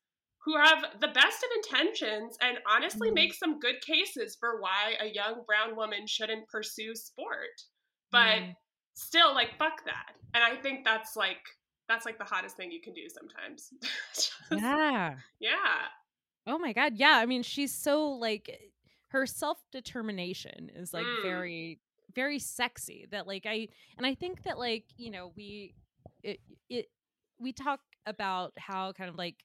who 0.45 0.57
have 0.57 0.83
the 0.99 1.07
best 1.07 1.43
of 1.43 1.49
intentions 1.63 2.37
and 2.41 2.57
honestly 2.69 3.09
Mhm. 3.11 3.13
make 3.13 3.33
some 3.33 3.59
good 3.59 3.75
cases 3.81 4.35
for 4.39 4.59
why 4.59 4.95
a 4.99 5.05
young 5.07 5.43
brown 5.45 5.75
woman 5.75 6.07
shouldn't 6.07 6.47
pursue 6.49 6.95
sport. 6.95 7.61
But 8.11 8.39
Mm. 8.39 8.55
Still 9.01 9.33
like 9.33 9.57
fuck 9.57 9.83
that. 9.85 10.13
And 10.33 10.43
I 10.43 10.55
think 10.61 10.83
that's 10.85 11.15
like 11.15 11.41
that's 11.87 12.05
like 12.05 12.17
the 12.17 12.23
hottest 12.23 12.55
thing 12.57 12.71
you 12.71 12.81
can 12.81 12.93
do 12.93 13.07
sometimes. 13.09 13.69
Just- 14.13 14.31
yeah. 14.51 15.15
yeah. 15.39 15.55
Oh 16.47 16.57
my 16.57 16.73
god, 16.73 16.93
yeah. 16.95 17.17
I 17.17 17.25
mean, 17.25 17.43
she's 17.43 17.73
so 17.73 18.09
like 18.11 18.49
her 19.09 19.25
self-determination 19.25 20.71
is 20.75 20.93
like 20.93 21.05
Mm. 21.05 21.21
very 21.23 21.79
very 22.13 22.39
sexy 22.39 23.07
that 23.11 23.25
like 23.27 23.45
I 23.45 23.67
and 23.97 24.05
I 24.05 24.15
think 24.15 24.43
that 24.43 24.57
like, 24.57 24.85
you 24.97 25.11
know, 25.11 25.31
we 25.35 25.75
it 26.23 26.39
it 26.69 26.87
we 27.39 27.53
talk 27.53 27.79
about 28.05 28.53
how 28.57 28.91
kind 28.93 29.09
of 29.09 29.15
like 29.17 29.35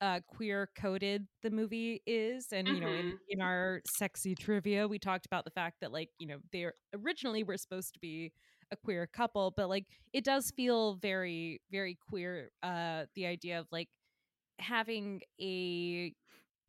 uh 0.00 0.20
queer 0.26 0.68
coded 0.76 1.26
the 1.42 1.50
movie 1.50 2.02
is 2.06 2.48
and 2.52 2.66
you 2.68 2.80
know 2.80 2.88
in, 2.88 3.06
Mhm. 3.12 3.18
in 3.28 3.40
our 3.40 3.80
sexy 3.86 4.34
trivia 4.34 4.86
we 4.88 4.98
talked 4.98 5.24
about 5.24 5.44
the 5.44 5.50
fact 5.52 5.76
that 5.80 5.92
like 5.92 6.10
you 6.18 6.26
know 6.26 6.38
they 6.52 6.66
originally 6.94 7.42
were 7.44 7.56
supposed 7.56 7.94
to 7.94 8.00
be 8.00 8.32
a 8.72 8.76
queer 8.76 9.06
couple 9.06 9.52
but 9.56 9.68
like 9.68 9.86
it 10.12 10.24
does 10.24 10.50
feel 10.52 10.94
very 10.96 11.60
very 11.70 11.96
queer 12.08 12.50
uh 12.62 13.04
the 13.14 13.26
idea 13.26 13.58
of 13.58 13.66
like 13.70 13.88
having 14.58 15.20
a 15.40 16.12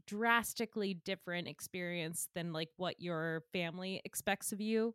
drastically 0.08 0.96
different 1.06 1.48
experience 1.48 2.30
than 2.36 2.54
like 2.54 2.70
what 2.78 3.00
your 3.00 3.44
family 3.54 4.02
expects 4.06 4.52
of 4.52 4.62
you 4.62 4.94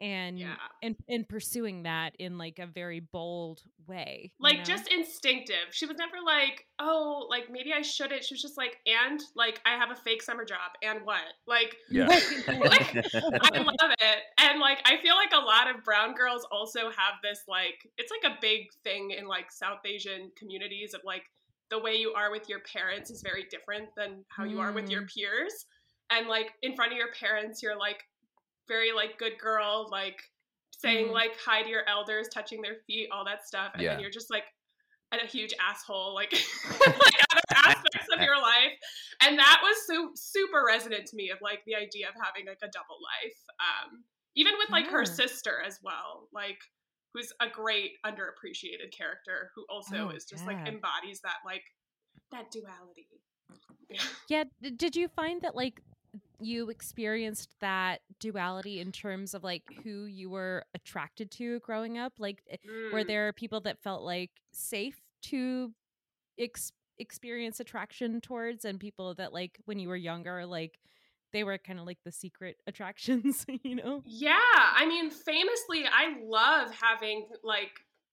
and 0.00 0.38
Yeah. 0.38 0.56
and 0.82 0.96
and 1.08 1.28
pursuing 1.28 1.82
that 1.82 2.14
in 2.18 2.38
like 2.38 2.58
a 2.58 2.66
very 2.66 3.00
bold 3.00 3.62
way 3.86 4.32
you 4.38 4.44
like 4.44 4.58
know? 4.58 4.64
just 4.64 4.88
instinctive. 4.88 5.56
She 5.72 5.86
was 5.86 5.96
never 5.98 6.16
like, 6.24 6.64
oh, 6.78 7.26
like 7.28 7.50
maybe 7.50 7.72
I 7.72 7.82
shouldn't. 7.82 8.24
She 8.24 8.34
was 8.34 8.42
just 8.42 8.56
like, 8.56 8.78
and 8.86 9.20
like 9.36 9.60
I 9.66 9.76
have 9.76 9.90
a 9.90 9.96
fake 9.96 10.22
summer 10.22 10.44
job, 10.44 10.72
and 10.82 11.00
what? 11.04 11.20
Like 11.46 11.76
Yeah. 11.90 12.06
Like, 12.06 12.32
I 12.48 13.58
love 13.58 13.92
it, 14.00 14.18
and 14.38 14.60
like 14.60 14.78
I 14.84 14.96
feel 15.02 15.16
like 15.16 15.32
a 15.32 15.44
lot 15.44 15.68
of 15.68 15.84
brown 15.84 16.14
girls 16.14 16.46
also 16.50 16.90
have 16.90 17.14
this 17.22 17.42
like 17.46 17.86
it's 17.98 18.10
like 18.10 18.32
a 18.32 18.36
big 18.40 18.66
thing 18.82 19.10
in 19.10 19.26
like 19.28 19.52
South 19.52 19.80
Asian 19.84 20.30
communities 20.36 20.94
of 20.94 21.02
like 21.04 21.24
the 21.68 21.78
way 21.78 21.94
you 21.94 22.12
are 22.14 22.30
with 22.30 22.48
your 22.48 22.60
parents 22.60 23.10
is 23.10 23.22
very 23.22 23.44
different 23.50 23.88
than 23.96 24.24
how 24.28 24.44
you 24.44 24.60
are 24.60 24.72
with 24.72 24.90
your 24.90 25.02
mm. 25.02 25.14
peers, 25.14 25.66
and 26.10 26.26
like 26.26 26.52
in 26.62 26.74
front 26.74 26.92
of 26.92 26.98
your 26.98 27.12
parents 27.12 27.62
you're 27.62 27.78
like 27.78 28.04
very 28.70 28.92
like 28.92 29.18
good 29.18 29.38
girl, 29.38 29.88
like 29.90 30.22
saying 30.70 31.08
Mhm. 31.08 31.12
like 31.12 31.32
hi 31.44 31.62
to 31.62 31.68
your 31.68 31.86
elders, 31.88 32.28
touching 32.32 32.62
their 32.62 32.76
feet, 32.86 33.08
all 33.12 33.24
that 33.24 33.46
stuff, 33.46 33.72
and 33.74 33.82
Yeah. 33.82 33.94
then 33.94 34.00
you're 34.00 34.10
just 34.10 34.30
like 34.30 34.44
a 35.12 35.26
huge 35.26 35.52
asshole, 35.60 36.14
like, 36.14 36.30
like 36.32 36.40
other 37.32 37.42
aspects 37.66 38.06
of 38.14 38.22
your 38.22 38.36
life, 38.40 38.72
and 39.22 39.38
that 39.38 39.60
was 39.62 39.76
so 39.86 40.12
super 40.14 40.62
resonant 40.66 41.06
to 41.06 41.16
me 41.16 41.30
of 41.30 41.38
like 41.42 41.60
the 41.66 41.74
idea 41.74 42.08
of 42.08 42.14
having 42.22 42.46
like 42.46 42.62
a 42.62 42.70
double 42.70 42.98
life, 43.02 43.38
um, 43.58 44.04
even 44.36 44.54
with 44.58 44.68
like 44.72 44.86
her 44.86 45.04
sister 45.04 45.60
as 45.66 45.78
well, 45.82 46.28
like 46.32 46.58
who's 47.12 47.32
a 47.40 47.48
great 47.48 47.92
underappreciated 48.06 48.92
character 48.96 49.50
who 49.56 49.66
also 49.68 50.08
Oh, 50.08 50.16
is 50.16 50.24
just 50.24 50.46
like 50.46 50.58
embodies 50.68 51.20
that 51.22 51.38
like 51.44 51.64
that 52.30 52.50
duality. 52.52 53.08
Yeah, 54.28 54.44
d- 54.62 54.70
did 54.70 54.96
you 54.96 55.08
find 55.08 55.42
that 55.42 55.54
like 55.56 55.80
you 56.40 56.70
experienced 56.70 57.54
that 57.60 58.00
duality 58.18 58.80
in 58.80 58.92
terms 58.92 59.34
of 59.34 59.42
like 59.44 59.62
who 59.84 60.04
you 60.06 60.30
were 60.30 60.64
attracted 60.74 61.30
to 61.32 61.60
growing 61.60 61.98
up? 61.98 62.14
Like 62.18 62.42
eh, 62.50 62.56
were 62.92 63.02
Mm. 63.04 63.06
there 63.06 63.32
people 63.32 63.60
that 63.62 63.82
felt 63.82 64.02
like 64.02 64.30
safe 64.52 65.00
to 65.24 65.72
ex- 66.38 66.72
experience 66.98 67.60
attraction 67.60 68.20
towards 68.20 68.64
and 68.64 68.78
people 68.80 69.14
that 69.14 69.32
like 69.32 69.58
when 69.64 69.78
you 69.78 69.88
were 69.88 69.96
younger 69.96 70.44
like 70.46 70.78
they 71.32 71.44
were 71.44 71.58
kind 71.58 71.78
of 71.78 71.86
like 71.86 71.98
the 72.04 72.10
secret 72.12 72.56
attractions, 72.66 73.46
you 73.62 73.76
know? 73.76 74.02
Yeah, 74.04 74.36
I 74.36 74.84
mean, 74.86 75.10
famously, 75.10 75.84
I 75.84 76.16
love 76.24 76.72
having 76.72 77.28
like 77.44 77.70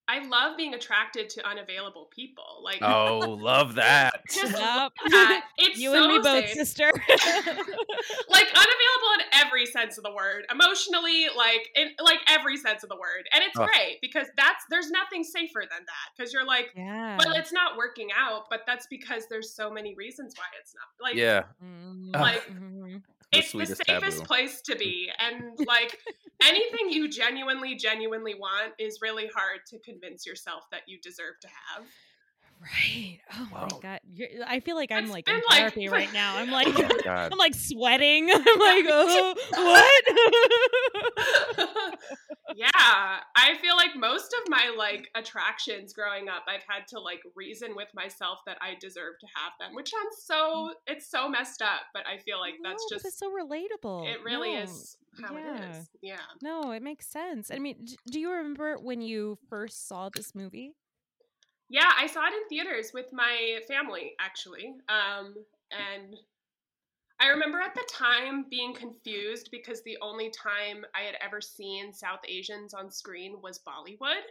I 0.08 0.26
love 0.26 0.56
being 0.56 0.72
attracted 0.72 1.28
to 1.30 1.46
unavailable 1.46 2.08
people. 2.10 2.62
Like, 2.64 2.78
oh, 2.82 3.18
love 3.18 3.74
that. 3.74 4.22
Just 4.30 4.58
Yup. 4.58 4.92
that. 5.10 5.44
It's 5.58 5.78
you 5.78 5.92
so 5.92 6.04
and 6.04 6.08
me 6.08 6.18
both, 6.18 6.46
safe. 6.46 6.54
sister. 6.54 6.90
like 8.28 8.46
unavailable 8.46 9.12
in 9.14 9.26
every 9.34 9.66
sense 9.66 9.98
of 9.98 10.04
the 10.04 10.12
word 10.12 10.44
emotionally 10.50 11.26
like 11.36 11.68
in 11.74 11.88
like 12.02 12.18
every 12.28 12.56
sense 12.56 12.82
of 12.82 12.88
the 12.88 12.96
word 12.96 13.28
and 13.34 13.42
it's 13.42 13.58
Ugh. 13.58 13.68
great 13.68 13.98
because 14.00 14.26
that's 14.36 14.64
there's 14.70 14.90
nothing 14.90 15.24
safer 15.24 15.60
than 15.60 15.80
that 15.86 16.16
because 16.16 16.32
you're 16.32 16.46
like 16.46 16.70
yeah. 16.76 17.16
well 17.18 17.32
it's 17.34 17.52
not 17.52 17.76
working 17.76 18.08
out 18.16 18.44
but 18.50 18.60
that's 18.66 18.86
because 18.86 19.24
there's 19.28 19.52
so 19.52 19.70
many 19.70 19.94
reasons 19.94 20.34
why 20.36 20.44
it's 20.60 20.74
not 20.74 21.04
like 21.04 21.16
yeah. 21.16 21.44
Like, 22.12 22.48
mhm. 22.50 23.02
It's 23.32 23.52
the 23.52 23.58
sweetest 23.66 23.82
safest 23.86 24.18
taboo. 24.18 24.26
place 24.26 24.60
to 24.62 24.76
be 24.76 25.10
and 25.18 25.58
like 25.66 25.98
anything 26.42 26.90
you 26.90 27.08
genuinely 27.08 27.74
genuinely 27.74 28.34
want 28.34 28.72
is 28.78 29.00
really 29.02 29.28
hard 29.34 29.60
to 29.66 29.78
convince 29.78 30.26
yourself 30.26 30.64
that 30.70 30.82
you 30.86 30.98
deserve 31.00 31.34
to 31.40 31.48
have 31.48 31.86
Right. 32.60 33.20
Oh 33.34 33.48
Wow. 33.52 33.68
my 33.70 33.78
god. 33.80 34.00
You're, 34.12 34.28
I 34.46 34.60
feel 34.60 34.74
like 34.76 34.90
I'm 34.90 35.04
It's 35.04 35.12
like 35.12 35.26
been, 35.26 35.36
in 35.36 35.42
like, 35.48 35.58
therapy 35.58 35.88
right 35.88 36.12
now. 36.12 36.36
I'm 36.36 36.50
like 36.58 36.66
Oh. 36.68 37.10
I'm 37.32 37.38
like 37.38 37.54
sweating. 37.54 38.30
I'm 38.32 38.58
like, 38.58 38.84
oh, 38.88 39.34
what? 39.52 40.04
yeah 42.56 42.70
i 43.36 43.54
feel 43.60 43.76
like 43.76 43.94
most 43.94 44.34
of 44.42 44.48
my 44.50 44.72
like 44.76 45.08
attractions 45.14 45.92
growing 45.92 46.28
up 46.28 46.44
i've 46.48 46.64
had 46.66 46.86
to 46.88 46.98
like 46.98 47.20
reason 47.36 47.76
with 47.76 47.88
myself 47.94 48.38
that 48.46 48.56
i 48.62 48.74
deserve 48.80 49.12
to 49.20 49.26
have 49.34 49.52
them 49.60 49.74
which 49.74 49.90
sounds 49.90 50.16
mm. 50.16 50.26
so 50.26 50.74
it's 50.86 51.08
so 51.10 51.28
messed 51.28 51.60
up 51.60 51.82
but 51.92 52.02
i 52.06 52.16
feel 52.16 52.40
like 52.40 52.54
that's 52.62 52.82
No, 52.82 52.86
but 52.90 52.94
just 52.96 53.06
it's 53.06 53.18
so 53.18 53.30
relatable. 53.30 54.10
it 54.10 54.22
really 54.24 54.54
No, 54.54 54.62
is 54.62 54.96
how 55.22 55.34
yeah. 55.36 55.54
it 55.56 55.76
is 55.76 55.90
yeah 56.00 56.16
No, 56.42 56.70
it 56.72 56.82
makes 56.82 57.06
sense. 57.06 57.50
I 57.50 57.58
mean, 57.58 57.86
do 58.10 58.18
you 58.20 58.30
remember 58.30 58.78
when 58.78 59.00
you 59.02 59.36
first 59.50 59.86
saw 59.88 60.08
this 60.08 60.34
movie? 60.34 60.74
Yeah 61.68 61.90
i 61.98 62.06
saw 62.06 62.26
it 62.26 62.32
in 62.32 62.48
theaters 62.48 62.90
with 62.92 63.06
my 63.12 63.58
family 63.68 64.12
actually 64.20 64.74
um 64.88 65.34
and 65.70 66.16
I 67.20 67.30
remember 67.30 67.60
at 67.60 67.74
the 67.74 67.84
time 67.92 68.44
being 68.48 68.74
confused 68.74 69.48
because 69.50 69.82
the 69.82 69.98
only 70.00 70.30
time 70.30 70.84
I 70.94 71.00
had 71.00 71.16
ever 71.20 71.40
seen 71.40 71.92
South 71.92 72.20
Asians 72.28 72.74
on 72.74 72.92
screen 72.92 73.42
was 73.42 73.58
Bollywood 73.66 74.22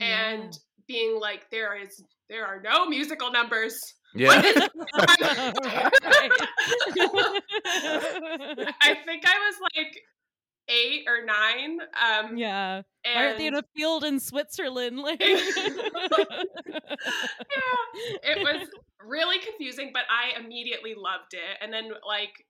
and 0.00 0.58
being 0.88 1.20
like 1.20 1.48
there 1.50 1.80
is 1.80 2.02
there 2.28 2.44
are 2.44 2.60
no 2.60 2.86
musical 2.86 3.30
numbers. 3.30 3.78
Yeah. 4.14 4.30
I 4.40 4.50
think 9.04 9.24
I 9.26 9.38
was 9.38 9.56
like 9.76 10.00
eight 10.68 11.04
or 11.06 11.24
nine. 11.24 11.78
Um, 11.80 12.36
yeah. 12.36 12.82
and 13.04 13.14
Why 13.14 13.24
aren't 13.26 13.38
they 13.38 13.46
in 13.46 13.54
a 13.54 13.62
field 13.76 14.04
in 14.04 14.18
Switzerland? 14.20 14.98
Like, 14.98 15.20
yeah, 15.20 15.36
it 18.22 18.38
was 18.42 18.68
really 19.06 19.38
confusing, 19.40 19.90
but 19.92 20.02
I 20.10 20.38
immediately 20.40 20.94
loved 20.96 21.32
it, 21.34 21.58
and 21.60 21.72
then 21.72 21.90
like 22.06 22.44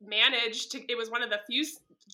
managed 0.00 0.72
to. 0.72 0.80
It 0.90 0.96
was 0.96 1.10
one 1.10 1.22
of 1.22 1.30
the 1.30 1.40
few 1.48 1.64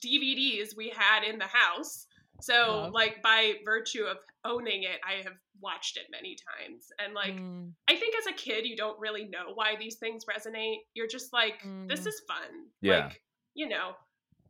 DVDs 0.05 0.77
we 0.77 0.93
had 0.97 1.23
in 1.25 1.39
the 1.39 1.47
house. 1.47 2.07
So, 2.41 2.53
Love. 2.83 2.93
like 2.93 3.23
by 3.23 3.55
virtue 3.65 4.03
of 4.05 4.17
owning 4.45 4.83
it, 4.83 4.99
I 5.09 5.23
have 5.23 5.35
watched 5.61 5.97
it 5.97 6.05
many 6.11 6.37
times, 6.59 6.89
and 6.99 7.15
like 7.15 7.35
Mm, 7.41 7.71
I 7.89 7.95
think 7.97 8.15
as 8.19 8.27
a 8.27 8.33
kid, 8.33 8.67
you 8.67 8.77
don't 8.77 8.99
really 8.99 9.25
know 9.27 9.53
why 9.55 9.77
these 9.79 9.97
things 9.97 10.25
resonate. 10.25 10.79
You're 10.95 11.07
just 11.07 11.33
like, 11.33 11.63
this 11.89 12.01
Mm. 12.01 12.07
is 12.09 12.23
fun. 12.27 12.67
Yeah. 12.83 13.05
Like, 13.07 13.23
you 13.55 13.69
know, 13.69 13.93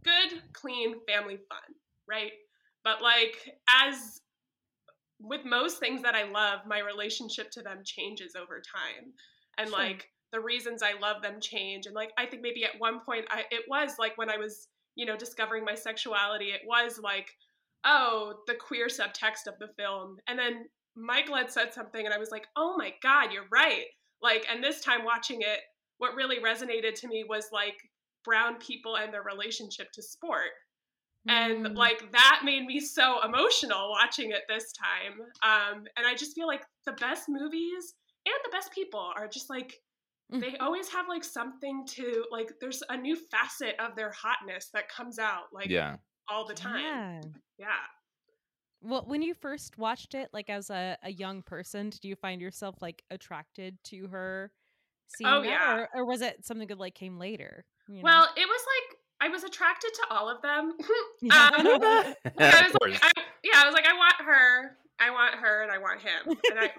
good, 0.04 0.42
clean 0.52 0.96
family 1.08 1.38
fun, 1.48 1.74
right? 2.08 2.32
But 2.84 3.02
like, 3.02 3.56
as 3.68 4.20
with 5.20 5.44
most 5.44 5.78
things 5.78 6.02
that 6.02 6.14
I 6.14 6.30
love, 6.30 6.60
my 6.66 6.80
relationship 6.80 7.50
to 7.52 7.62
them 7.62 7.78
changes 7.84 8.34
over 8.36 8.60
time. 8.60 9.12
And 9.58 9.68
Sure. 9.68 9.78
like, 9.78 10.10
the 10.32 10.40
reasons 10.40 10.82
I 10.82 10.98
love 10.98 11.22
them 11.22 11.40
change. 11.40 11.86
And 11.86 11.94
like, 11.94 12.10
I 12.18 12.26
think 12.26 12.42
maybe 12.42 12.64
at 12.64 12.78
one 12.78 13.00
point, 13.06 13.24
I, 13.30 13.44
it 13.52 13.64
was 13.68 13.92
like 14.00 14.18
when 14.18 14.28
I 14.28 14.36
was, 14.36 14.66
you 14.96 15.06
know, 15.06 15.16
discovering 15.16 15.64
my 15.64 15.76
sexuality, 15.76 16.46
it 16.46 16.62
was 16.66 16.98
like, 16.98 17.30
oh, 17.84 18.34
the 18.48 18.54
queer 18.54 18.88
subtext 18.88 19.46
of 19.46 19.58
the 19.60 19.68
film. 19.78 20.16
And 20.26 20.36
then 20.36 20.64
Michael 20.96 21.36
had 21.36 21.52
said 21.52 21.72
something, 21.72 22.04
and 22.04 22.12
I 22.12 22.18
was 22.18 22.32
like, 22.32 22.48
oh 22.56 22.76
my 22.76 22.92
God, 23.00 23.32
you're 23.32 23.46
right. 23.52 23.84
Like, 24.20 24.44
and 24.50 24.62
this 24.62 24.80
time 24.80 25.04
watching 25.04 25.42
it, 25.42 25.60
what 25.98 26.16
really 26.16 26.40
resonated 26.40 26.94
to 26.96 27.08
me 27.08 27.24
was 27.28 27.50
like 27.52 27.76
brown 28.24 28.56
people 28.58 28.96
and 28.96 29.12
their 29.12 29.22
relationship 29.22 29.90
to 29.92 30.02
sport. 30.02 30.50
and 31.26 31.66
Mm. 31.66 31.76
like 31.76 32.10
that 32.12 32.40
made 32.44 32.66
me 32.66 32.78
so 32.80 33.22
emotional 33.24 33.90
watching 33.90 34.30
it 34.32 34.42
this 34.46 34.72
time 34.72 35.14
um 35.42 35.86
and 35.96 36.06
i 36.06 36.14
just 36.14 36.34
feel 36.34 36.46
like 36.46 36.64
the 36.84 36.92
best 36.92 37.28
movies 37.30 37.94
and 38.26 38.34
the 38.44 38.50
best 38.50 38.70
people 38.72 39.10
are 39.16 39.26
just 39.28 39.48
like 39.48 39.80
Mm. 40.32 40.40
they 40.40 40.56
always 40.58 40.88
have 40.90 41.06
like 41.08 41.22
something 41.24 41.86
to 41.86 42.24
like 42.30 42.50
there's 42.60 42.82
a 42.88 42.96
new 42.96 43.14
facet 43.30 43.74
of 43.78 43.94
their 43.94 44.10
hotness 44.10 44.68
that 44.74 44.88
comes 44.88 45.18
out 45.18 45.44
like 45.52 45.68
yeah. 45.68 45.96
all 46.28 46.46
the 46.46 46.54
time 46.54 46.80
Yeah. 46.82 47.20
yeah 47.58 47.86
Well, 48.82 49.04
when 49.06 49.22
you 49.22 49.34
first 49.34 49.78
watched 49.78 50.14
it, 50.14 50.28
like 50.32 50.50
as 50.50 50.68
a, 50.70 50.96
a 51.02 51.10
young 51.10 51.42
person, 51.42 51.88
did 51.90 52.04
you 52.04 52.16
find 52.16 52.40
yourself 52.40 52.76
like 52.82 53.02
attracted 53.10 53.78
to 53.84 54.08
her? 54.08 54.50
Seeing 55.16 55.30
Oh, 55.30 55.40
that, 55.42 55.48
yeah. 55.48 55.74
or, 55.76 55.88
or 55.94 56.04
was 56.06 56.20
it 56.22 56.44
something 56.44 56.68
that 56.68 56.78
like 56.78 56.94
came 56.94 57.18
later? 57.18 57.64
You 57.88 57.96
know? 57.96 58.00
well 58.02 58.28
it 58.36 58.46
was 58.46 58.62
like 58.66 58.98
i 59.20 59.28
was 59.28 59.44
attracted 59.44 59.90
to 59.94 60.02
all 60.10 60.28
of 60.28 60.40
them 60.42 60.72
Yeah. 61.22 61.50
um, 61.56 61.66
I 61.66 62.14
was 62.68 62.76
like, 62.82 63.02
I, 63.02 63.10
yeah, 63.42 63.62
I 63.62 63.64
was 63.66 63.72
like, 63.72 63.86
I 63.86 63.94
want 63.94 64.14
her, 64.18 64.76
I 65.00 65.10
want 65.10 65.34
her, 65.36 65.62
and 65.62 65.72
I 65.72 65.78
want 65.78 66.00
him, 66.00 66.36
and 66.50 66.60
I, 66.60 66.70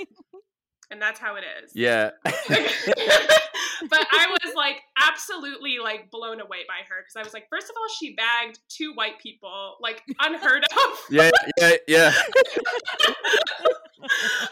and 0.92 1.02
that's 1.02 1.20
how 1.20 1.36
it 1.36 1.44
is. 1.64 1.72
yeah. 1.76 2.12
but 2.26 4.08
I 4.12 4.28
was 4.30 4.54
like 4.56 4.82
absolutely 4.98 5.78
like 5.82 6.10
blown 6.12 6.40
away 6.40 6.60
by 6.68 6.86
her 6.90 7.02
because 7.02 7.16
I 7.16 7.24
was 7.24 7.34
like, 7.34 7.48
first 7.50 7.70
of 7.70 7.76
all, 7.78 7.88
she 8.00 8.16
bagged 8.16 8.60
two 8.70 8.94
white 8.94 9.20
people, 9.20 9.78
like 9.82 10.02
unheard 10.20 10.64
of. 10.64 11.00
yeah. 11.10 11.32
Yeah. 11.60 11.72
Yeah. 11.88 12.14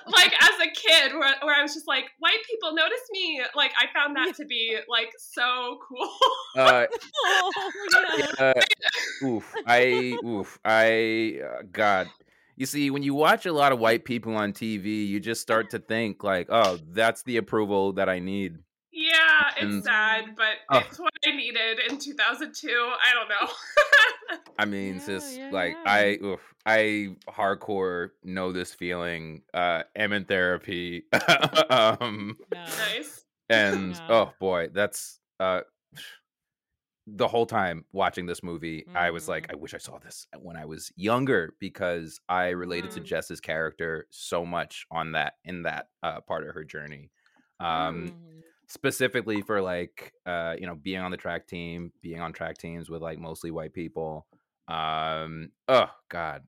like 0.07 0.33
as 0.41 0.59
a 0.61 0.71
kid, 0.73 1.13
where, 1.13 1.35
where 1.41 1.55
I 1.55 1.61
was 1.61 1.73
just 1.73 1.87
like, 1.87 2.05
white 2.19 2.43
people 2.49 2.73
notice 2.73 3.01
me. 3.11 3.41
Like 3.55 3.71
I 3.79 3.85
found 3.93 4.15
that 4.15 4.35
to 4.35 4.45
be 4.45 4.77
like 4.87 5.11
so 5.17 5.79
cool. 5.87 6.09
Uh, 6.55 6.85
oh, 7.25 7.71
yeah. 8.17 8.53
uh, 8.55 9.25
oof. 9.25 9.53
I 9.65 10.17
oof. 10.23 10.59
I 10.63 11.39
uh, 11.43 11.63
God. 11.71 12.09
You 12.55 12.65
see, 12.65 12.91
when 12.91 13.03
you 13.03 13.13
watch 13.13 13.45
a 13.45 13.53
lot 13.53 13.71
of 13.71 13.79
white 13.79 14.05
people 14.05 14.35
on 14.35 14.53
TV, 14.53 15.07
you 15.07 15.19
just 15.19 15.41
start 15.41 15.69
to 15.71 15.79
think 15.79 16.23
like, 16.23 16.47
"Oh, 16.49 16.79
that's 16.89 17.23
the 17.23 17.37
approval 17.37 17.93
that 17.93 18.09
I 18.09 18.19
need." 18.19 18.57
yeah, 18.93 19.49
it's 19.57 19.85
sad, 19.85 20.35
but 20.35 20.55
Ugh. 20.69 20.83
it's 20.87 20.99
what 20.99 21.13
I 21.25 21.35
needed 21.35 21.79
in 21.89 21.97
2002. 21.97 22.69
I 22.69 23.13
don't 23.13 23.29
know. 23.29 23.53
I 24.59 24.65
mean, 24.65 24.95
Yeah, 24.95 24.99
sis, 24.99 25.37
yeah, 25.37 25.49
like 25.51 25.77
yeah. 25.83 25.91
I, 25.91 26.17
oof, 26.23 26.53
I 26.65 27.15
hardcore 27.27 28.11
know 28.23 28.51
this 28.51 28.73
feeling. 28.73 29.41
Uh, 29.53 29.83
am 29.95 30.13
in 30.13 30.25
therapy, 30.25 31.05
um, 31.69 32.37
nice. 32.51 33.25
and 33.49 33.95
Yeah. 33.95 34.01
oh 34.09 34.33
boy, 34.39 34.69
that's 34.71 35.19
uh, 35.39 35.61
the 37.05 37.27
whole 37.27 37.45
time 37.45 37.85
watching 37.91 38.25
this 38.25 38.43
movie, 38.43 38.87
I 38.95 39.11
was 39.11 39.27
like, 39.27 39.45
Mhm. 39.45 39.51
I 39.51 39.55
wish 39.55 39.73
I 39.73 39.77
saw 39.77 39.99
this 39.99 40.27
when 40.39 40.55
I 40.57 40.65
was 40.65 40.91
younger 40.95 41.55
because 41.59 42.19
I 42.29 42.49
related 42.49 42.91
to 42.91 42.99
Mm. 42.99 43.01
Jess's 43.01 43.41
character 43.41 44.07
so 44.09 44.45
much 44.45 44.85
on 44.91 45.11
that 45.13 45.35
in 45.43 45.63
that 45.63 45.89
uh, 46.01 46.21
part 46.21 46.47
of 46.47 46.53
her 46.55 46.63
journey. 46.63 47.11
Um, 47.59 48.13
Mhm. 48.13 48.43
specifically 48.67 49.41
for 49.41 49.61
like 49.61 50.13
uh 50.25 50.55
you 50.57 50.65
know 50.65 50.75
being 50.75 50.99
on 51.01 51.11
the 51.11 51.17
track 51.17 51.47
team 51.47 51.91
being 52.01 52.21
on 52.21 52.33
track 52.33 52.57
teams 52.57 52.89
with 52.89 53.01
like 53.01 53.19
mostly 53.19 53.51
white 53.51 53.73
people 53.73 54.27
um 54.69 55.51
oh 55.67 55.91
god 56.09 56.47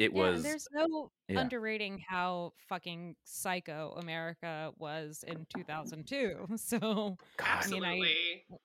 it 0.00 0.12
Yeah, 0.14 0.20
was 0.32 0.42
there's 0.42 0.66
no 0.72 1.10
yeah. 1.28 1.40
underrating 1.40 2.02
how 2.08 2.52
fucking 2.68 3.16
psycho 3.24 3.94
America 3.98 4.72
was 4.78 5.24
in 5.26 5.46
2002. 5.54 6.46
So 6.56 7.16
God, 7.36 7.68
mean, 7.70 7.84
I- 7.84 7.96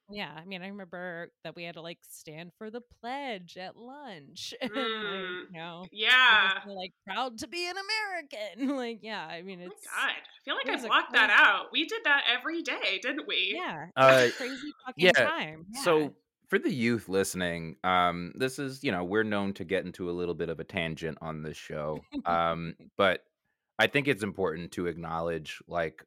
yeah, 0.10 0.32
I 0.36 0.46
mean, 0.46 0.62
I 0.62 0.68
remember 0.68 1.30
that 1.44 1.56
we 1.56 1.64
had 1.64 1.76
to 1.76 1.82
like 1.82 2.00
stand 2.10 2.52
for 2.58 2.70
the 2.72 2.82
pledge 3.02 3.58
at 3.58 3.76
lunch. 3.76 4.54
like, 4.62 4.72
Mm, 4.72 5.42
you 5.52 5.60
know, 5.60 5.86
I 5.86 5.88
Yeah. 5.92 6.64
so, 6.64 6.72
like 6.74 6.92
proud 7.06 7.38
to 7.40 7.48
be 7.48 7.68
an 7.68 7.76
American. 7.78 8.76
like, 8.78 9.00
yeah, 9.02 9.26
I 9.26 9.42
mean, 9.42 9.62
Oh 9.62 9.68
it's 9.68 9.86
my 9.96 10.08
god. 10.08 10.12
I 10.12 10.44
feel 10.46 10.56
like 10.56 10.70
I 10.70 10.88
blocked 10.88 11.14
that 11.14 11.30
out. 11.30 11.68
We 11.72 11.86
did 11.86 12.02
that 12.06 12.24
every 12.32 12.62
day, 12.62 13.00
didn't 13.02 13.28
we? 13.28 13.54
yeah, 13.58 13.88
Uh, 13.96 14.28
crazy 14.38 14.74
fucking 14.86 15.06
yeah, 15.06 15.12
time. 15.12 15.66
so 15.74 15.98
yeah. 16.00 16.08
For 16.48 16.60
the 16.60 16.72
youth 16.72 17.10
listening 17.10 17.76
um 17.84 18.32
this 18.36 18.60
is 18.60 18.84
you 18.84 18.92
know 18.92 19.04
we're 19.04 19.24
known 19.24 19.54
to 19.54 19.64
get 19.64 19.86
into 19.86 20.10
a 20.10 20.14
little 20.14 20.34
bit 20.34 20.50
of 20.50 20.60
a 20.60 20.64
tangent 20.64 21.18
on 21.22 21.42
this 21.42 21.58
show 21.58 22.00
um 22.26 22.76
but 22.98 23.24
i 23.80 23.88
think 23.88 24.08
it's 24.08 24.24
important 24.24 24.72
to 24.72 24.88
acknowledge 24.88 25.62
like 25.68 26.04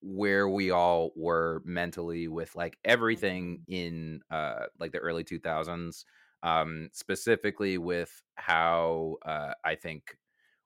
where 0.00 0.48
we 0.48 0.70
all 0.70 1.12
were 1.14 1.62
mentally 1.64 2.26
with 2.28 2.54
like 2.56 2.78
everything 2.84 3.62
in 3.68 4.20
uh 4.30 4.66
like 4.78 4.92
the 4.92 4.98
early 4.98 5.24
2000s 5.24 6.04
um 6.42 6.88
specifically 6.92 7.78
with 7.78 8.22
how 8.34 9.16
uh 9.24 9.52
i 9.64 9.74
think 9.74 10.16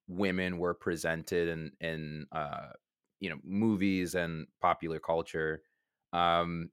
women 0.09 0.59
were 0.59 0.75
presented 0.75 1.49
in 1.49 1.71
in 1.81 2.27
uh 2.33 2.69
you 3.21 3.29
know 3.29 3.37
movies 3.45 4.15
and 4.15 4.47
popular 4.61 4.99
culture 4.99 5.63
um 6.13 6.71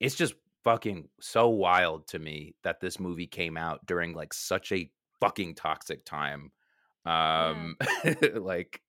it's 0.00 0.14
just 0.14 0.34
fucking 0.64 1.08
so 1.20 1.48
wild 1.48 2.06
to 2.08 2.18
me 2.18 2.54
that 2.62 2.80
this 2.80 2.98
movie 2.98 3.26
came 3.26 3.56
out 3.56 3.84
during 3.86 4.14
like 4.14 4.32
such 4.32 4.72
a 4.72 4.90
fucking 5.20 5.54
toxic 5.54 6.04
time 6.04 6.52
um 7.06 7.76
like 8.34 8.82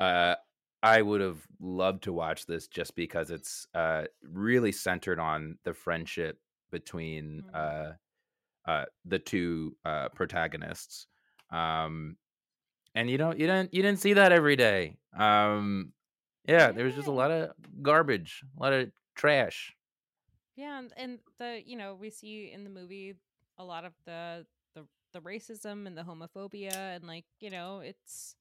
uh 0.00 0.34
i 0.82 1.02
would 1.02 1.20
have 1.20 1.46
loved 1.60 2.02
to 2.04 2.12
watch 2.12 2.46
this 2.46 2.68
just 2.68 2.94
because 2.94 3.30
it's 3.30 3.66
uh 3.74 4.04
really 4.22 4.72
centered 4.72 5.18
on 5.18 5.58
the 5.64 5.74
friendship 5.74 6.40
between 6.70 7.42
Mhm. 7.42 7.54
uh 7.54 7.92
uh 8.66 8.84
the 9.04 9.18
two 9.18 9.76
uh 9.84 10.08
protagonists 10.10 11.06
um 11.50 12.16
and 12.94 13.10
you 13.10 13.18
don't 13.18 13.38
you 13.38 13.46
didn't 13.46 13.72
you 13.74 13.82
didn't 13.82 14.00
see 14.00 14.14
that 14.14 14.32
every 14.32 14.56
day 14.56 14.96
um 15.14 15.92
yeah 16.46 16.72
there 16.72 16.84
was 16.84 16.94
just 16.94 17.08
a 17.08 17.12
lot 17.12 17.30
of 17.30 17.52
garbage 17.82 18.42
a 18.58 18.62
lot 18.62 18.72
of 18.72 18.90
trash 19.16 19.76
Yeah, 20.58 20.80
and, 20.80 20.92
and 20.96 21.18
the 21.38 21.62
you 21.64 21.76
know 21.76 21.94
we 21.94 22.10
see 22.10 22.50
in 22.52 22.64
the 22.64 22.70
movie 22.70 23.14
a 23.58 23.64
lot 23.64 23.84
of 23.84 23.92
the 24.06 24.44
the 24.74 24.84
the 25.12 25.20
racism 25.20 25.86
and 25.86 25.96
the 25.96 26.02
homophobia 26.02 26.96
and 26.96 27.06
like 27.06 27.24
you 27.40 27.50
know 27.50 27.80
it's. 27.80 28.34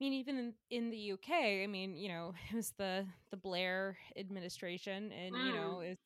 I 0.00 0.04
mean, 0.04 0.12
even 0.14 0.38
in, 0.38 0.54
in 0.70 0.90
the 0.90 0.96
UK, 0.96 1.64
I 1.64 1.66
mean, 1.66 1.96
you 1.96 2.08
know, 2.08 2.32
it 2.50 2.56
was 2.56 2.72
the 2.76 3.06
the 3.30 3.36
Blair 3.36 3.96
administration, 4.16 5.12
and 5.12 5.34
you 5.44 5.52
know, 5.54 5.80
it's 5.80 6.02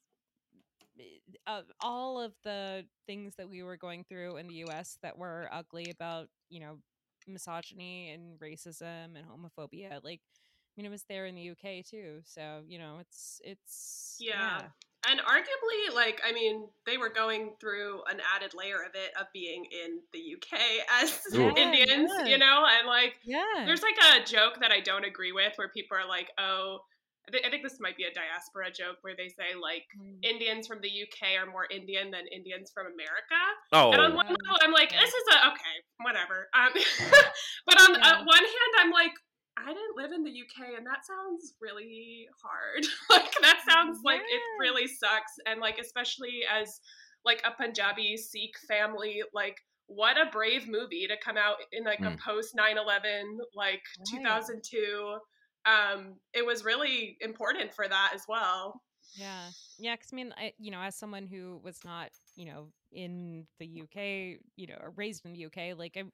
uh, 1.46 1.62
all 1.80 2.20
of 2.20 2.34
the 2.44 2.84
things 3.06 3.34
that 3.36 3.48
we 3.48 3.62
were 3.62 3.76
going 3.78 4.04
through 4.04 4.36
in 4.36 4.46
the 4.48 4.54
US 4.66 4.98
that 5.02 5.18
were 5.18 5.48
ugly 5.50 5.90
about, 5.90 6.28
you 6.50 6.60
know, 6.60 6.78
misogyny 7.26 8.10
and 8.10 8.38
racism 8.38 9.16
and 9.16 9.24
homophobia. 9.26 10.02
Like, 10.04 10.20
I 10.22 10.72
mean, 10.76 10.86
it 10.86 10.90
was 10.90 11.04
there 11.08 11.26
in 11.26 11.34
the 11.34 11.42
UK 11.42 11.84
too. 11.84 12.20
So 12.24 12.62
you 12.68 12.78
know, 12.78 12.98
it's 13.00 13.40
it's 13.44 14.18
Yeah. 14.20 14.68
And 15.08 15.18
arguably, 15.20 15.94
like, 15.94 16.20
I 16.24 16.30
mean, 16.32 16.68
they 16.86 16.96
were 16.96 17.08
going 17.08 17.54
through 17.60 18.02
an 18.10 18.20
added 18.36 18.52
layer 18.54 18.76
of 18.86 18.94
it 18.94 19.10
of 19.20 19.26
being 19.32 19.64
in 19.66 19.98
the 20.12 20.36
UK 20.36 20.58
as 21.02 21.20
Yeah, 21.32 21.50
Indians, 21.56 22.10
yeah. 22.18 22.26
you 22.26 22.38
know? 22.38 22.64
And 22.78 22.86
like, 22.86 23.14
yeah. 23.24 23.64
there's 23.66 23.82
like 23.82 23.96
a 23.98 24.24
joke 24.24 24.58
that 24.60 24.70
I 24.70 24.80
don't 24.80 25.04
agree 25.04 25.32
with 25.32 25.52
where 25.56 25.68
people 25.70 25.96
are 25.98 26.06
like, 26.08 26.30
oh, 26.38 26.78
I, 27.26 27.30
th- 27.32 27.44
I 27.46 27.50
think 27.50 27.62
this 27.62 27.78
might 27.80 27.96
be 27.96 28.04
a 28.04 28.14
diaspora 28.14 28.70
joke 28.70 28.98
where 29.02 29.14
they 29.16 29.28
say, 29.28 29.54
like, 29.60 29.82
Mm. 29.98 30.22
Indians 30.22 30.66
from 30.66 30.78
the 30.82 30.90
UK 30.90 31.34
are 31.38 31.50
more 31.50 31.66
Indian 31.70 32.10
than 32.10 32.26
Indians 32.34 32.70
from 32.74 32.86
America. 32.86 33.38
oh 33.72 33.90
And 33.92 34.00
on 34.00 34.14
one 34.14 34.26
Yeah. 34.26 34.38
level, 34.38 34.58
I'm 34.62 34.72
like, 34.72 34.90
this 34.90 35.10
is 35.10 35.24
a 35.34 35.48
okay, 35.50 35.76
whatever. 36.00 36.48
Um, 36.54 36.70
but 37.66 37.80
on 37.82 37.94
Yeah. 37.94 38.06
uh, 38.06 38.24
one 38.24 38.38
hand, 38.42 38.72
I'm 38.78 38.90
like, 38.90 39.12
I 39.56 39.66
didn't 39.66 39.96
live 39.96 40.12
in 40.12 40.24
the 40.24 40.30
UK, 40.30 40.76
and 40.78 40.86
that 40.86 41.04
sounds 41.06 41.54
really 41.60 42.26
hard. 42.42 42.84
like 43.10 43.32
that 43.42 43.60
sounds 43.68 44.00
like 44.04 44.20
it 44.20 44.40
really 44.58 44.86
sucks, 44.86 45.32
and 45.46 45.60
like 45.60 45.78
especially 45.78 46.40
as 46.50 46.80
like 47.24 47.42
a 47.44 47.50
Punjabi 47.52 48.16
Sikh 48.16 48.56
family, 48.66 49.22
like 49.32 49.56
what 49.86 50.16
a 50.16 50.30
brave 50.32 50.68
movie 50.68 51.06
to 51.06 51.16
come 51.22 51.36
out 51.36 51.56
in 51.72 51.84
like 51.84 52.00
Mm. 52.00 52.14
a 52.14 52.18
post 52.18 52.54
9/11 52.56 53.38
like 53.54 53.82
Right. 53.98 54.06
2002. 54.10 55.18
Um, 55.64 56.14
it 56.34 56.44
was 56.44 56.64
really 56.64 57.16
important 57.20 57.72
for 57.74 57.86
that 57.86 58.12
as 58.14 58.24
well. 58.28 58.80
Yeah, 59.14 59.50
yeah. 59.78 59.94
Because 59.94 60.08
I 60.12 60.16
mean, 60.16 60.34
I 60.36 60.54
you 60.58 60.70
know, 60.70 60.80
as 60.80 60.96
someone 60.96 61.26
who 61.26 61.60
was 61.62 61.78
not 61.84 62.10
you 62.36 62.46
know 62.46 62.68
in 62.90 63.46
the 63.58 63.66
UK, 63.66 64.40
you 64.56 64.66
know, 64.66 64.78
or 64.80 64.90
raised 64.96 65.24
in 65.26 65.32
the 65.34 65.44
UK, 65.46 65.78
like 65.78 65.96
I, 65.96 66.04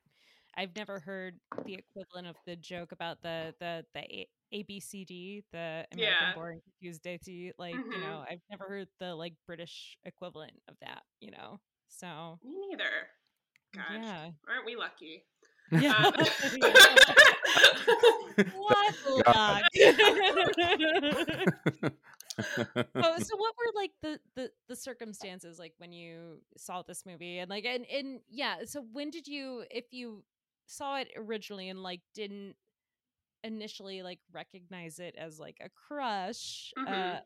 I've 0.59 0.75
never 0.77 0.99
heard 0.99 1.39
the 1.65 1.75
equivalent 1.75 2.27
of 2.27 2.37
the 2.47 2.57
joke 2.57 2.91
about 2.93 3.23
the 3.23 3.55
the 3.61 3.85
the 3.95 4.01
A- 4.01 4.29
ABCD, 4.53 5.45
the 5.53 5.87
American 5.93 5.99
Yeah. 5.99 6.35
Born 6.35 6.61
Confused 6.65 7.03
Desi. 7.05 7.53
Like 7.59 7.75
you 7.77 7.85
Mhm. 7.85 8.01
know, 8.01 8.25
I've 8.29 8.41
never 8.51 8.65
heard 8.69 8.89
the 8.99 9.15
like 9.15 9.35
British 9.47 9.97
equivalent 10.05 10.61
of 10.69 10.77
that. 10.81 11.05
You 11.21 11.31
know, 11.31 11.61
so 11.89 12.39
Me 12.45 12.57
neither. 12.71 13.09
God, 13.75 13.85
yeah. 14.03 14.31
aren't 14.49 14.65
we 14.67 14.75
lucky? 14.77 15.25
Yeah. 15.71 15.95
Um, 15.95 16.13
what 18.57 18.95
luck. 19.27 19.63
oh, 22.97 23.19
so 23.19 23.37
what 23.37 23.55
were 23.57 23.73
like 23.75 23.93
the, 24.03 24.19
the 24.35 24.51
the 24.69 24.77
circumstances 24.77 25.59
like 25.59 25.73
when 25.79 25.93
you 25.93 26.41
saw 26.57 26.83
this 26.83 27.05
movie 27.05 27.39
and 27.39 27.51
like 27.51 27.65
and 27.65 27.85
and 27.93 28.21
yeah 28.31 28.57
so 28.65 28.85
when 28.93 29.11
did 29.11 29.27
you 29.27 29.65
if 29.71 29.93
you 29.93 30.23
saw 30.69 30.99
it 30.99 31.09
originally 31.17 31.69
and 31.69 31.83
like 31.83 32.01
didn't 32.15 32.55
initially 33.43 34.03
like 34.03 34.21
recognize 34.33 34.99
it 35.01 35.15
as 35.19 35.39
like 35.41 35.57
a 35.61 35.69
crush 35.71 36.73
Mhm. 36.79 37.21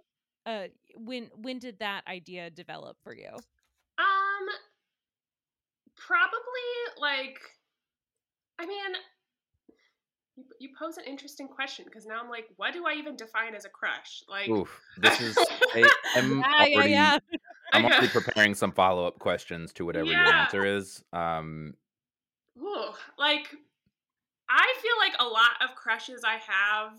uh 0.46 0.48
uh 0.48 0.66
when 0.96 1.30
when 1.36 1.58
did 1.58 1.78
that 1.78 2.06
idea 2.06 2.48
develop 2.50 2.96
for 3.02 3.14
you 3.14 3.30
Um, 3.98 4.48
probably 5.96 6.70
like, 6.98 7.38
I 8.58 8.66
mean, 8.66 8.92
you, 10.36 10.44
you 10.60 10.68
pose 10.78 10.96
an 10.96 11.04
interesting 11.04 11.46
question 11.48 11.84
because 11.84 12.06
now 12.06 12.20
I'm 12.22 12.30
like, 12.30 12.46
what 12.56 12.72
do 12.72 12.86
I 12.86 12.94
even 12.94 13.16
define 13.16 13.54
as 13.54 13.64
a 13.64 13.68
crush? 13.68 14.22
Like, 14.28 14.48
Oof, 14.50 14.80
this 14.98 15.20
is. 15.20 15.36
I 15.74 15.78
am 16.16 16.40
yeah 16.40 16.44
yeah 16.58 16.76
already, 16.76 16.90
yeah 16.90 17.18
I'm 17.72 17.84
Okay. 17.84 17.94
already 17.98 18.12
preparing 18.12 18.54
some 18.54 18.72
follow 18.72 19.06
up 19.06 19.18
questions 19.18 19.72
to 19.74 19.84
whatever 19.84 20.06
your 20.06 20.32
answer 20.32 20.64
is. 20.64 21.04
Um, 21.12 21.74
Ooh, 22.58 22.90
like, 23.18 23.48
I 24.48 24.74
feel 24.82 24.98
like 24.98 25.14
a 25.18 25.24
lot 25.24 25.62
of 25.62 25.74
crushes 25.74 26.22
I 26.24 26.36
have, 26.36 26.98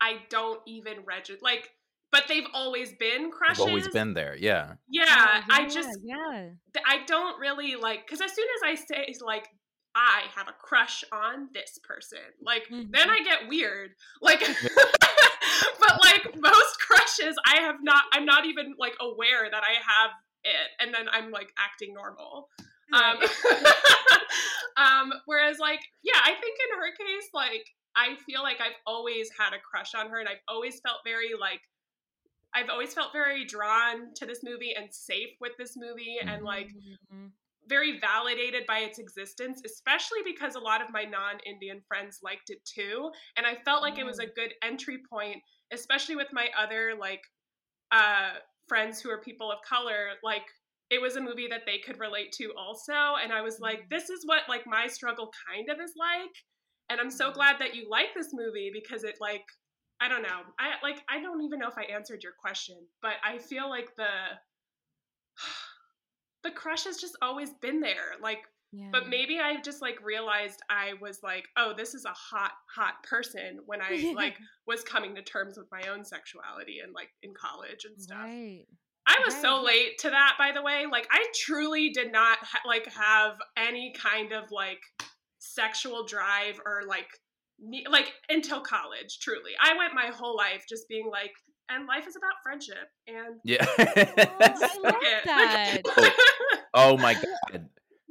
I 0.00 0.18
don't 0.30 0.60
even 0.66 1.04
register. 1.06 1.40
Like, 1.42 1.70
but 2.10 2.24
they've 2.28 2.46
always 2.54 2.92
been 2.94 3.30
crushes. 3.30 3.60
I've 3.60 3.66
crushes. 3.66 3.66
always 3.66 3.88
been 3.88 4.14
there. 4.14 4.36
Yeah. 4.36 4.74
Yeah, 4.90 5.42
Oh, 5.42 5.42
I 5.50 5.68
just 5.68 5.98
yeah 6.02 6.50
I 6.86 7.04
don't 7.06 7.38
really 7.40 7.76
like 7.76 8.06
because 8.06 8.20
as 8.20 8.32
soon 8.32 8.46
as 8.56 8.70
I 8.70 8.74
say 8.74 9.14
like 9.24 9.48
I 9.94 10.24
have 10.34 10.48
a 10.48 10.52
crush 10.52 11.04
on 11.12 11.48
this 11.52 11.78
person, 11.82 12.18
like 12.40 12.68
Mhm. 12.70 12.90
then 12.92 13.10
I 13.10 13.20
get 13.24 13.48
weird. 13.48 13.90
Like, 14.20 14.40
but 15.80 16.00
like 16.02 16.36
most 16.36 16.78
crushes, 16.80 17.36
I 17.46 17.60
have 17.62 17.76
not. 17.82 18.04
I'm 18.12 18.24
not 18.24 18.46
even 18.46 18.74
like 18.78 18.94
aware 19.00 19.50
that 19.50 19.62
I 19.62 19.72
have 19.74 20.10
it, 20.44 20.70
and 20.78 20.94
then 20.94 21.08
I'm 21.10 21.30
like 21.30 21.52
acting 21.58 21.94
normal. 21.94 22.48
Um, 22.92 23.18
um, 24.76 25.12
whereas 25.26 25.58
like 25.58 25.80
yeah, 26.02 26.20
I 26.22 26.32
think 26.32 26.58
in 26.70 26.78
her 26.78 26.90
case, 26.96 27.28
like 27.34 27.64
I 27.96 28.16
feel 28.26 28.42
like 28.42 28.60
I've 28.60 28.78
always 28.86 29.28
had 29.38 29.52
a 29.52 29.60
crush 29.60 29.94
on 29.94 30.08
her, 30.10 30.20
and 30.20 30.28
I've 30.28 30.42
always 30.48 30.80
felt 30.80 30.98
very 31.04 31.30
like 31.38 31.60
I've 32.54 32.70
always 32.70 32.94
felt 32.94 33.12
very 33.12 33.44
drawn 33.44 34.14
to 34.14 34.26
this 34.26 34.40
movie 34.42 34.74
and 34.74 34.92
safe 34.92 35.30
with 35.40 35.52
this 35.58 35.76
movie 35.76 36.18
and 36.26 36.42
like 36.44 36.70
Mhm. 37.12 37.32
very 37.66 37.98
validated 38.00 38.64
by 38.66 38.78
its 38.78 38.98
existence, 38.98 39.60
especially 39.64 40.22
because 40.24 40.54
a 40.54 40.60
lot 40.60 40.80
of 40.80 40.90
my 40.90 41.04
non 41.04 41.38
Indian 41.40 41.82
friends 41.82 42.20
liked 42.22 42.48
it 42.50 42.64
too. 42.64 43.12
And 43.36 43.46
I 43.46 43.56
felt 43.56 43.82
like 43.82 43.98
it 43.98 44.04
was 44.04 44.18
a 44.18 44.26
good 44.26 44.54
entry 44.62 44.98
point, 45.10 45.42
especially 45.70 46.16
with 46.16 46.32
my 46.32 46.48
other 46.56 46.94
like 46.98 47.22
uh 47.90 48.34
friends 48.68 49.00
who 49.00 49.10
are 49.10 49.20
people 49.20 49.50
of 49.52 49.60
color. 49.62 50.10
Like 50.22 50.46
it 50.90 51.02
was 51.02 51.16
a 51.16 51.20
movie 51.20 51.48
that 51.48 51.66
they 51.66 51.78
could 51.78 51.98
relate 51.98 52.32
to 52.32 52.52
also. 52.56 53.16
And 53.22 53.32
I 53.32 53.42
was 53.42 53.54
mm-hmm. 53.54 53.64
like, 53.64 53.90
this 53.90 54.08
is 54.10 54.24
what 54.24 54.42
like 54.48 54.66
my 54.66 54.86
struggle 54.86 55.30
kind 55.48 55.68
of 55.68 55.82
is 55.82 55.92
like. 55.96 56.34
And 56.90 57.00
I'm 57.00 57.10
so 57.10 57.26
mm-hmm. 57.26 57.34
glad 57.34 57.56
that 57.58 57.74
you 57.74 57.88
like 57.90 58.14
this 58.14 58.30
movie 58.32 58.70
because 58.72 59.04
it 59.04 59.16
like 59.20 59.44
I 60.00 60.08
don't 60.08 60.22
know. 60.22 60.40
I 60.58 60.74
like 60.82 61.02
I 61.08 61.20
don't 61.20 61.42
even 61.42 61.58
know 61.58 61.68
if 61.68 61.76
I 61.76 61.82
answered 61.92 62.22
your 62.22 62.32
question, 62.40 62.76
but 63.02 63.14
I 63.24 63.38
feel 63.38 63.68
like 63.68 63.94
the 63.96 64.04
the 66.44 66.50
crush 66.52 66.84
has 66.84 66.98
just 66.98 67.16
always 67.20 67.50
been 67.60 67.80
there. 67.80 68.14
Like 68.22 68.38
yeah 68.72 68.88
but 68.92 69.08
maybe 69.08 69.38
I 69.40 69.60
just 69.62 69.80
like 69.82 69.98
realized 70.02 70.60
I 70.70 70.92
was 71.00 71.20
like, 71.22 71.44
oh, 71.56 71.72
this 71.76 71.94
is 71.94 72.04
a 72.04 72.12
hot, 72.12 72.52
hot 72.74 73.02
person 73.02 73.60
when 73.66 73.80
I 73.80 74.12
like 74.14 74.36
was 74.66 74.82
coming 74.82 75.14
to 75.16 75.22
terms 75.22 75.58
with 75.58 75.68
my 75.72 75.88
own 75.90 76.04
sexuality 76.04 76.80
and 76.82 76.92
like 76.94 77.08
in 77.22 77.32
college 77.34 77.84
and 77.84 78.00
stuff. 78.00 78.18
right 78.18 78.66
I 79.10 79.16
was 79.24 79.34
so 79.40 79.62
late 79.62 79.98
to 80.00 80.10
that, 80.10 80.34
by 80.38 80.52
the 80.52 80.62
way. 80.62 80.84
Like 80.90 81.08
I 81.10 81.24
truly 81.34 81.90
did 81.90 82.12
not 82.12 82.38
ha- 82.42 82.60
like 82.66 82.86
have 82.92 83.38
any 83.56 83.92
kind 83.96 84.32
of 84.32 84.50
like 84.50 84.80
sexual 85.38 86.04
drive 86.04 86.60
or 86.66 86.82
like 86.86 87.08
ne- 87.60 87.86
like 87.90 88.12
until 88.28 88.60
college. 88.60 89.18
Truly, 89.20 89.52
I 89.60 89.76
went 89.76 89.94
my 89.94 90.06
whole 90.14 90.36
life 90.36 90.64
just 90.68 90.88
being 90.88 91.08
like, 91.10 91.32
and 91.70 91.86
life 91.86 92.06
is 92.06 92.16
about 92.16 92.34
friendship 92.42 92.88
and. 93.06 93.40
Yeah. 93.44 93.64
Oh, 93.80 94.36
I 94.40 94.78
love 94.82 94.94
it. 95.02 95.24
that. 95.24 95.82
oh 96.74 96.96
my 96.98 97.14
god. 97.50 97.68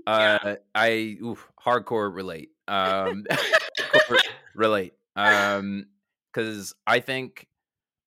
Uh, 0.07 0.39
Yeah. 0.43 0.55
I 0.75 1.17
oof, 1.23 1.47
hardcore 1.63 2.13
relate. 2.13 2.49
Um, 2.67 3.23
hardcore 3.29 4.19
relate. 4.55 4.93
Um, 5.15 5.85
because 6.33 6.73
I 6.85 6.99
think, 6.99 7.46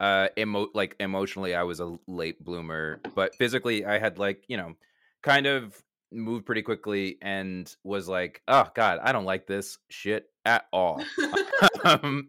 uh, 0.00 0.28
emo- 0.38 0.70
like 0.74 0.96
emotionally, 1.00 1.54
I 1.54 1.62
was 1.62 1.80
a 1.80 1.96
late 2.06 2.42
bloomer, 2.44 3.00
but 3.14 3.34
physically, 3.36 3.84
I 3.84 3.98
had 3.98 4.18
like 4.18 4.44
you 4.48 4.56
know, 4.56 4.74
kind 5.22 5.46
of 5.46 5.82
moved 6.12 6.46
pretty 6.46 6.62
quickly 6.62 7.18
and 7.22 7.74
was 7.84 8.08
like, 8.08 8.42
oh 8.48 8.68
god, 8.74 8.98
I 9.02 9.12
don't 9.12 9.24
like 9.24 9.46
this 9.46 9.78
shit 9.90 10.30
at 10.44 10.66
all. 10.72 11.04
um, 11.84 12.28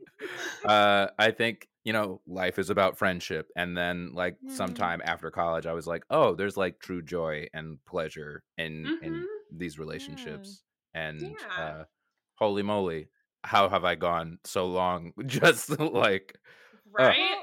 uh, 0.66 1.08
I 1.18 1.32
think 1.32 1.68
you 1.84 1.94
know 1.94 2.22
life 2.28 2.60
is 2.60 2.70
about 2.70 2.98
friendship, 2.98 3.50
and 3.56 3.78
then 3.78 4.14
like 4.14 4.38
Mhm. 4.44 4.50
sometime 4.50 5.02
after 5.04 5.32
college, 5.32 5.66
I 5.66 5.74
was 5.74 5.88
like, 5.88 6.04
oh, 6.10 6.36
there's 6.36 6.58
like 6.58 6.80
true 6.80 7.02
joy 7.02 7.48
and 7.54 7.84
pleasure 7.86 8.44
in 8.58 8.94
in 9.02 9.12
Mhm. 9.12 9.26
these 9.52 9.80
relationships, 9.80 10.64
and 10.94 11.22
Yeah. 11.40 11.64
uh, 11.64 11.84
holy 12.36 12.64
moly, 12.64 13.10
how 13.44 13.70
have 13.70 13.84
I 13.86 13.96
gone 13.96 14.40
so 14.46 14.68
long? 14.68 15.14
Just 15.26 15.70
like 15.80 16.38
right? 16.86 16.94
Well, 16.94 17.10
I 17.10 17.18
mean, 17.18 17.38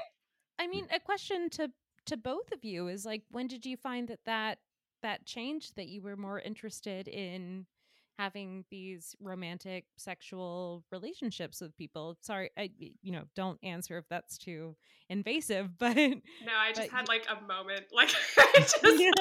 a 0.91 0.99
question 0.99 1.49
to 1.51 1.71
to 2.05 2.17
both 2.17 2.51
of 2.51 2.63
you 2.63 2.87
is 2.87 3.05
like, 3.05 3.23
when 3.29 3.47
did 3.47 3.65
you 3.65 3.77
find 3.77 4.07
that 4.07 4.19
that 4.25 4.59
that 5.03 5.25
changed? 5.25 5.75
That 5.75 5.87
you 5.87 6.01
were 6.01 6.17
more 6.17 6.39
interested 6.39 7.07
in 7.07 7.65
having 8.17 8.65
these 8.69 9.15
romantic 9.21 9.85
sexual 9.95 10.83
relationships 10.91 11.61
with 11.61 11.75
people. 11.77 12.17
Sorry, 12.21 12.49
I 12.57 12.71
you 13.01 13.11
know 13.11 13.23
don't 13.35 13.59
answer 13.63 13.97
if 13.97 14.05
that's 14.09 14.37
too 14.37 14.75
invasive, 15.09 15.69
but 15.77 15.95
No, 15.95 16.53
I 16.57 16.73
just 16.73 16.89
had 16.89 17.07
like 17.07 17.25
a 17.29 17.39
moment, 17.45 17.85
like 17.93 18.09
I 18.37 18.51
just 18.59 18.79
Yeah. 18.83 19.11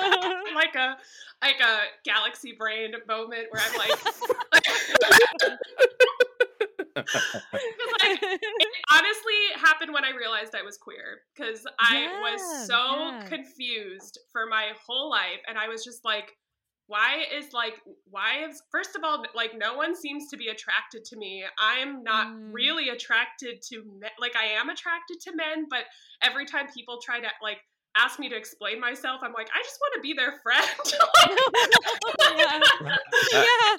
like 0.55 0.75
a 0.75 0.97
like 1.43 1.61
a 1.61 1.79
galaxy 2.05 2.53
brain 2.59 2.93
moment 3.07 3.47
where 3.51 3.63
I'm 3.65 3.79
like, 3.79 4.05
like 4.53 4.63
it 8.11 8.69
honestly 8.91 9.41
happened 9.57 9.93
when 9.93 10.05
I 10.05 10.11
realized 10.17 10.55
I 10.55 10.63
was 10.63 10.79
queer 10.79 11.21
because 11.35 11.67
I 11.79 12.07
was 12.23 12.67
so 12.67 12.75
yeah. 12.77 13.25
confused 13.27 14.19
for 14.33 14.47
my 14.47 14.73
whole 14.87 15.11
life, 15.11 15.41
and 15.47 15.59
I 15.59 15.69
was 15.69 15.85
just 15.85 16.05
like, 16.05 16.33
why 16.87 17.25
is 17.37 17.53
like 17.53 17.75
why 18.11 18.47
is 18.49 18.63
first 18.73 18.97
of 18.97 19.05
all 19.05 19.23
like 19.35 19.53
no 19.59 19.75
one 19.77 19.95
seems 19.95 20.29
to 20.31 20.39
be 20.39 20.49
attracted 20.49 21.05
to 21.05 21.19
me 21.19 21.45
i'm 21.61 22.03
not 22.03 22.29
Mm. 22.29 22.49
really 22.51 22.89
attracted 22.89 23.61
to 23.61 23.85
men 24.01 24.11
like 24.19 24.35
i 24.37 24.47
am 24.47 24.71
attracted 24.71 25.21
to 25.21 25.37
men 25.37 25.67
but 25.69 25.85
every 26.23 26.47
time 26.47 26.67
people 26.75 26.99
try 27.05 27.21
to 27.21 27.29
like 27.43 27.59
ask 27.99 28.19
me 28.19 28.29
to 28.29 28.37
explain 28.37 28.81
myself 28.81 29.21
i'm 29.23 29.33
like 29.33 29.49
i 29.55 29.63
just 29.63 29.79
want 29.81 29.95
to 29.95 30.01
be 30.01 30.13
their 30.15 30.33
friend 30.43 30.67
yeah. 33.33 33.77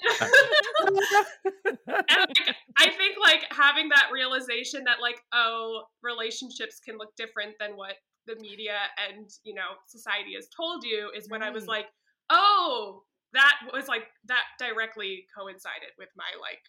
and 1.87 2.19
like, 2.19 2.55
I 2.77 2.89
think 2.89 3.15
like 3.21 3.45
having 3.51 3.89
that 3.89 4.09
realization 4.13 4.83
that 4.85 4.97
like 5.01 5.19
oh 5.33 5.83
relationships 6.03 6.79
can 6.83 6.97
look 6.97 7.15
different 7.15 7.53
than 7.59 7.75
what 7.75 7.95
the 8.27 8.35
media 8.35 8.77
and 9.09 9.29
you 9.43 9.53
know 9.53 9.75
society 9.87 10.35
has 10.35 10.47
told 10.55 10.83
you 10.83 11.09
is 11.15 11.29
when 11.29 11.43
I 11.43 11.49
was 11.49 11.65
mm. 11.65 11.69
like 11.69 11.87
oh 12.29 13.03
that 13.33 13.55
was 13.73 13.87
like 13.87 14.03
that 14.25 14.43
directly 14.57 15.25
coincided 15.35 15.91
with 15.97 16.09
my 16.15 16.29
like 16.41 16.61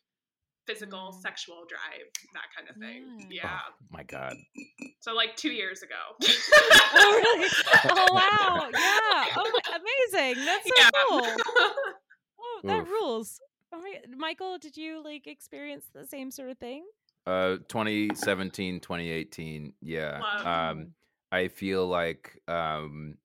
physical 0.70 1.12
Mm. 1.12 1.20
sexual 1.22 1.64
drive 1.68 2.06
that 2.34 2.44
kind 2.56 2.68
of 2.70 2.76
thing 2.76 3.26
Yeah. 3.30 3.42
yeah 3.44 3.58
oh 3.68 3.86
my 3.90 4.02
god. 4.04 4.34
so 5.00 5.14
like 5.14 5.36
two 5.36 5.50
years 5.52 5.82
ago 5.82 5.94
oh 6.94 7.20
really? 7.22 7.48
Oh 7.84 8.06
wow! 8.12 8.68
Yeah. 8.72 9.24
Oh, 9.36 9.50
my, 9.52 9.78
amazing. 9.80 10.44
That's 10.44 10.64
so 10.68 10.74
yeah 10.78 10.90
cool. 11.08 11.26
Oh, 12.42 12.60
that 12.64 12.82
Oof. 12.82 12.88
rules. 12.88 13.40
Oh 13.72 13.80
my, 13.80 13.94
Michael, 14.16 14.58
did 14.58 14.76
you 14.76 15.02
like 15.04 15.26
experience 15.26 15.84
the 15.94 16.06
same 16.06 16.30
sort 16.30 16.50
of 16.50 16.58
thing? 16.58 16.84
Uh 17.26 17.56
2017, 17.68 18.80
2018. 18.80 19.74
Yeah. 19.82 20.20
Love. 20.20 20.46
Um 20.46 20.94
I 21.32 21.48
feel 21.48 21.86
like 21.86 22.40
um 22.48 23.16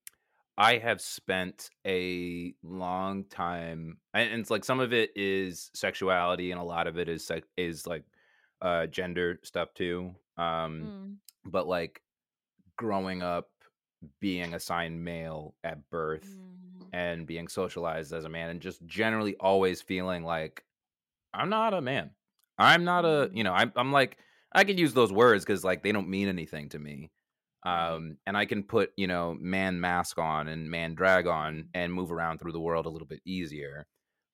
I 0.57 0.77
have 0.77 1.01
spent 1.01 1.69
a 1.85 2.53
long 2.63 3.25
time 3.25 3.97
and 4.13 4.39
it's 4.39 4.49
like 4.49 4.63
some 4.63 4.79
of 4.79 4.93
it 4.93 5.11
is 5.15 5.69
sexuality 5.73 6.51
and 6.51 6.59
a 6.61 6.63
lot 6.63 6.87
of 6.87 6.97
it 6.97 7.09
is 7.09 7.29
is 7.57 7.85
like 7.85 8.03
uh 8.61 8.85
gender 8.87 9.39
stuff 9.43 9.73
too. 9.73 10.15
Um 10.37 10.81
Mm. 11.45 11.51
but 11.51 11.67
like 11.67 12.01
growing 12.77 13.21
up 13.21 13.49
being 14.19 14.53
assigned 14.53 15.03
male 15.03 15.55
at 15.63 15.89
birth 15.89 16.27
Mm. 16.29 16.87
and 16.93 17.27
being 17.27 17.47
socialized 17.47 18.13
as 18.13 18.23
a 18.25 18.29
man 18.29 18.49
and 18.49 18.61
just 18.61 18.85
generally 18.85 19.35
always 19.37 19.81
feeling 19.81 20.23
like 20.23 20.63
I'm 21.33 21.49
not 21.49 21.73
a 21.73 21.81
man. 21.81 22.11
I'm 22.57 22.85
not 22.85 23.03
a, 23.03 23.29
Mm. 23.29 23.35
you 23.37 23.43
know, 23.43 23.53
I'm 23.53 23.73
I'm 23.75 23.91
like 23.91 24.17
I 24.53 24.63
could 24.63 24.79
use 24.79 24.93
those 24.93 25.11
words 25.11 25.43
cuz 25.43 25.65
like 25.65 25.83
they 25.83 25.91
don't 25.91 26.07
mean 26.07 26.29
anything 26.29 26.69
to 26.69 26.79
me. 26.79 27.11
Um, 27.65 28.17
and 28.28 28.38
I 28.38 28.45
can 28.45 28.63
put, 28.63 28.93
you 28.97 29.08
know, 29.08 29.36
man 29.39 29.82
mask 29.82 30.19
on 30.19 30.47
and 30.47 30.69
man 30.69 30.95
drag 30.95 31.28
on 31.28 31.69
and 31.73 31.93
move 31.93 32.12
around 32.12 32.39
through 32.39 32.54
the 32.54 32.62
world 32.62 32.86
a 32.86 32.89
little 32.89 33.08
bit 33.08 33.21
easier. 33.25 33.88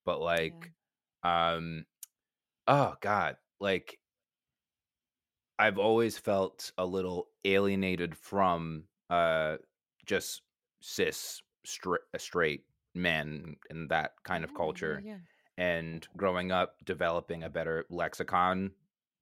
But 0.06 0.22
like, 0.22 0.74
um, 1.24 1.86
oh 2.68 2.96
God, 3.02 3.38
like 3.60 4.00
I've 5.60 5.78
always 5.78 6.18
felt 6.18 6.72
a 6.78 6.86
little 6.86 7.30
alienated 7.46 8.18
from 8.18 8.88
uh 9.10 9.58
just 10.06 10.44
cis 10.82 11.42
straight, 11.66 12.02
straight 12.18 12.66
men 12.96 13.56
and 13.70 13.90
that 13.90 14.14
kind 14.24 14.44
of 14.44 14.54
Yeah, 14.54 14.74
yeah, 14.82 14.98
culture 14.98 15.04
yeah. 15.04 15.20
and 15.58 16.08
growing 16.18 16.52
up 16.52 16.78
developing 16.86 17.44
a 17.44 17.50
better 17.50 17.86
lexicon 17.90 18.74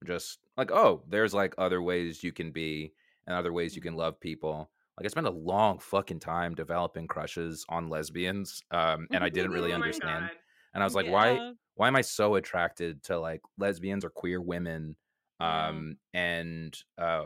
just 0.06 0.40
like 0.58 0.72
oh 0.72 1.04
there's 1.10 1.34
like 1.34 1.56
other 1.58 1.82
ways 1.82 2.24
you 2.24 2.34
can 2.34 2.52
be 2.52 2.94
and 3.28 3.36
other 3.36 3.54
ways 3.54 3.76
you 3.76 3.82
can 3.82 3.94
Mhm. 3.94 3.96
love 3.96 4.20
people 4.20 4.72
like 4.98 5.06
i 5.06 5.10
spent 5.10 5.28
a 5.28 5.32
long 5.32 5.80
fucking 5.80 6.20
time 6.20 6.56
developing 6.56 7.08
crushes 7.08 7.66
on 7.70 7.90
lesbians 7.90 8.62
um 8.72 9.08
and 9.14 9.24
i 9.24 9.30
didn't 9.30 9.52
really 9.52 9.72
Oh 9.72 9.74
understand 9.74 10.32
God. 10.32 10.38
and 10.74 10.84
i 10.84 10.86
was 10.86 10.96
like 10.96 11.08
why 11.08 11.40
Yeah. 11.40 11.54
why 11.76 11.88
am 11.88 11.96
i 11.96 12.02
so 12.02 12.36
attracted 12.36 13.04
to 13.04 13.18
like 13.20 13.42
lesbians 13.58 14.04
or 14.06 14.10
queer 14.10 14.42
women 14.42 14.96
um 15.40 15.98
and 16.14 16.84
uh 16.98 17.26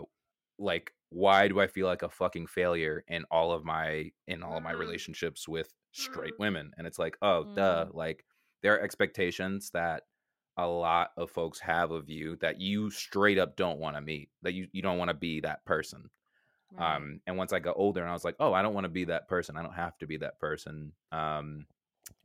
like 0.59 0.93
why 1.09 1.47
do 1.47 1.59
i 1.59 1.67
feel 1.67 1.87
like 1.87 2.01
a 2.01 2.09
fucking 2.09 2.47
failure 2.47 3.03
in 3.07 3.25
all 3.31 3.51
of 3.51 3.63
my 3.63 4.11
in 4.27 4.43
all 4.43 4.57
of 4.57 4.63
my 4.63 4.71
Mhm. 4.71 4.71
relationships 4.71 5.47
with 5.47 5.73
straight 5.91 6.35
women 6.39 6.71
and 6.77 6.87
it's 6.87 6.99
like 6.99 7.17
oh 7.21 7.45
duh 7.55 7.87
like 7.93 8.25
there 8.61 8.73
are 8.75 8.81
expectations 8.81 9.71
that 9.71 10.03
a 10.57 10.67
lot 10.67 11.11
of 11.17 11.31
folks 11.31 11.59
have 11.59 11.91
of 11.91 12.09
you 12.09 12.35
that 12.37 12.59
you 12.61 12.89
straight 12.91 13.37
up 13.39 13.55
don't 13.55 13.79
want 13.79 13.95
to 13.95 14.01
meet 14.01 14.29
that 14.43 14.53
you, 14.53 14.67
you 14.71 14.81
don't 14.81 14.97
want 14.97 15.09
to 15.09 15.13
be 15.15 15.39
that 15.41 15.65
person 15.65 16.09
Right. 16.71 16.95
um 16.95 17.21
and 17.27 17.37
once 17.37 17.53
i 17.53 17.59
got 17.59 17.75
older 17.77 18.01
and 18.01 18.09
i 18.09 18.13
was 18.13 18.23
like 18.23 18.35
oh 18.39 18.53
i 18.53 18.61
don't 18.63 18.73
want 18.73 18.85
to 18.85 18.89
be 18.89 19.05
that 19.05 19.27
person 19.27 19.57
i 19.57 19.61
don't 19.63 19.73
have 19.75 19.97
to 19.99 20.07
be 20.07 20.17
that 20.17 20.39
person 20.39 20.93
um 21.11 21.67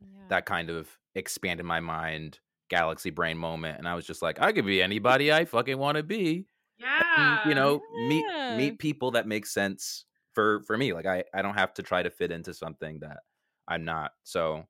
Yeah. 0.01 0.07
that 0.29 0.45
kind 0.45 0.69
of 0.69 0.89
expanded 1.15 1.65
my 1.65 1.79
mind 1.79 2.39
galaxy 2.69 3.09
brain 3.11 3.37
moment 3.37 3.77
and 3.77 3.87
i 3.87 3.95
was 3.95 4.05
just 4.05 4.21
like 4.21 4.39
i 4.41 4.51
could 4.51 4.65
be 4.65 4.81
anybody 4.81 5.31
i 5.31 5.45
fucking 5.45 5.77
want 5.77 5.97
to 5.97 6.03
be 6.03 6.47
Yeah. 6.77 7.01
and, 7.45 7.49
you 7.49 7.55
know 7.55 7.81
meet 8.07 8.25
meet 8.57 8.79
people 8.79 9.11
that 9.11 9.27
make 9.27 9.45
sense 9.45 10.05
for 10.33 10.61
for 10.63 10.77
me 10.77 10.93
like 10.93 11.05
i 11.05 11.23
i 11.33 11.41
don't 11.41 11.55
have 11.55 11.73
to 11.75 11.83
try 11.83 12.01
to 12.03 12.09
fit 12.09 12.31
into 12.31 12.53
something 12.53 12.99
that 12.99 13.19
i'm 13.67 13.85
not 13.85 14.11
so 14.23 14.65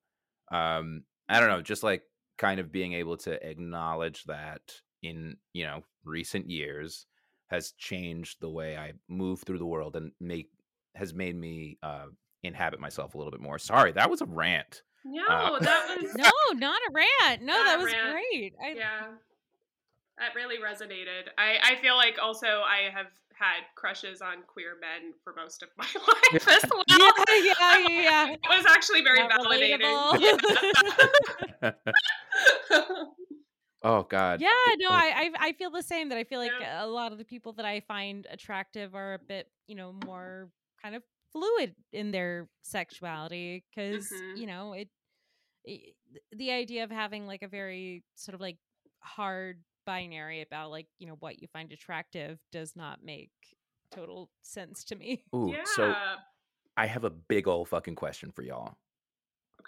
um 0.52 1.04
i 1.30 1.40
don't 1.40 1.50
know 1.50 1.62
just 1.62 1.84
like 1.84 2.04
kind 2.40 2.60
of 2.60 2.72
being 2.72 2.94
able 2.94 3.18
to 3.18 3.34
acknowledge 3.48 4.24
that 4.24 4.62
in 5.04 5.38
you 5.54 5.64
know 5.66 5.84
recent 6.06 6.50
years 6.50 7.06
has 7.52 7.74
changed 7.78 8.38
the 8.42 8.50
way 8.50 8.76
i 8.78 8.92
move 9.08 9.42
through 9.44 9.60
the 9.60 9.66
world 9.66 9.96
and 9.96 10.12
make 10.20 10.48
has 10.96 11.14
made 11.14 11.36
me 11.36 11.78
uh 11.84 12.06
inhabit 12.44 12.80
myself 12.80 13.14
a 13.14 13.18
little 13.18 13.32
bit 13.32 13.42
more 13.42 13.60
sorry 13.60 13.92
that 13.92 14.10
was 14.10 14.22
a 14.22 14.26
rant 14.26 14.82
No, 15.06 15.24
Uh, 15.28 15.60
that 15.60 15.98
was 16.02 16.16
no, 16.16 16.32
not 16.56 16.80
a 16.90 16.92
rant. 16.94 17.42
No, 17.44 17.54
that 17.54 17.78
was 17.78 17.92
rant. 17.94 18.12
great. 18.14 18.54
I, 18.64 18.74
yeah. 18.76 19.08
That 20.18 20.36
really 20.36 20.58
resonated. 20.58 21.30
I, 21.38 21.58
I 21.64 21.76
feel 21.82 21.96
like 21.96 22.18
also 22.22 22.48
I 22.48 22.90
have 22.94 23.08
had 23.40 23.64
crushes 23.76 24.22
on 24.22 24.44
queer 24.48 24.78
men 24.80 25.14
for 25.24 25.34
most 25.34 25.64
of 25.64 25.70
my 25.78 25.86
life 26.08 26.48
as 26.48 26.64
well. 26.72 26.84
Yeah, 26.88 27.10
yeah, 27.30 27.78
yeah, 27.88 28.02
yeah. 28.02 28.32
It 28.44 28.50
was 28.50 28.66
actually 28.68 29.02
very 29.02 29.20
Not 29.20 29.40
validating. 29.40 30.20
Yeah. 31.62 31.72
oh 33.84 34.04
god 34.04 34.42
Yeah, 34.42 34.50
no, 34.78 34.90
I, 34.90 35.14
I 35.16 35.32
I 35.48 35.54
feel 35.54 35.72
the 35.72 35.82
same. 35.84 36.10
That 36.10 36.18
I 36.18 36.24
feel 36.24 36.40
like 36.40 36.52
Yeah. 36.60 36.84
a 36.84 36.88
lot 36.88 37.12
of 37.12 37.18
the 37.18 37.26
people 37.26 37.54
that 37.54 37.66
I 37.66 37.80
find 37.82 38.28
attractive 38.30 38.96
are 38.96 39.14
a 39.16 39.20
bit, 39.20 39.48
you 39.68 39.76
know, 39.76 39.96
more 40.06 40.50
kind 40.82 40.96
of 40.96 41.04
fluid 41.32 41.76
in 41.94 42.12
their 42.12 42.50
sexuality 42.64 43.64
because 43.70 44.10
Mhm. 44.12 44.38
you 44.38 44.48
know 44.48 44.74
it, 44.74 44.90
it. 45.64 45.96
The 46.32 46.52
idea 46.52 46.84
of 46.84 46.92
having 46.92 47.26
like 47.28 47.44
a 47.44 47.48
very 47.48 48.04
sort 48.16 48.36
of 48.36 48.42
like 48.42 48.58
hard 49.00 49.64
binary 49.86 50.42
about 50.42 50.72
like 50.72 50.88
you 51.00 51.08
know 51.08 51.18
what 51.20 51.42
you 51.42 51.48
find 51.52 51.72
attractive 51.72 52.40
does 52.52 52.76
not 52.76 53.04
make 53.04 53.32
total 53.92 54.30
sense 54.42 54.84
to 54.86 54.96
me. 54.96 55.24
Ooh, 55.36 55.52
yeah. 55.52 55.64
so 55.76 55.94
i 56.78 56.86
have 56.86 57.04
a 57.04 57.10
big 57.10 57.48
old 57.48 57.68
fucking 57.68 57.96
question 57.96 58.32
for 58.32 58.44
y'all 58.44 58.78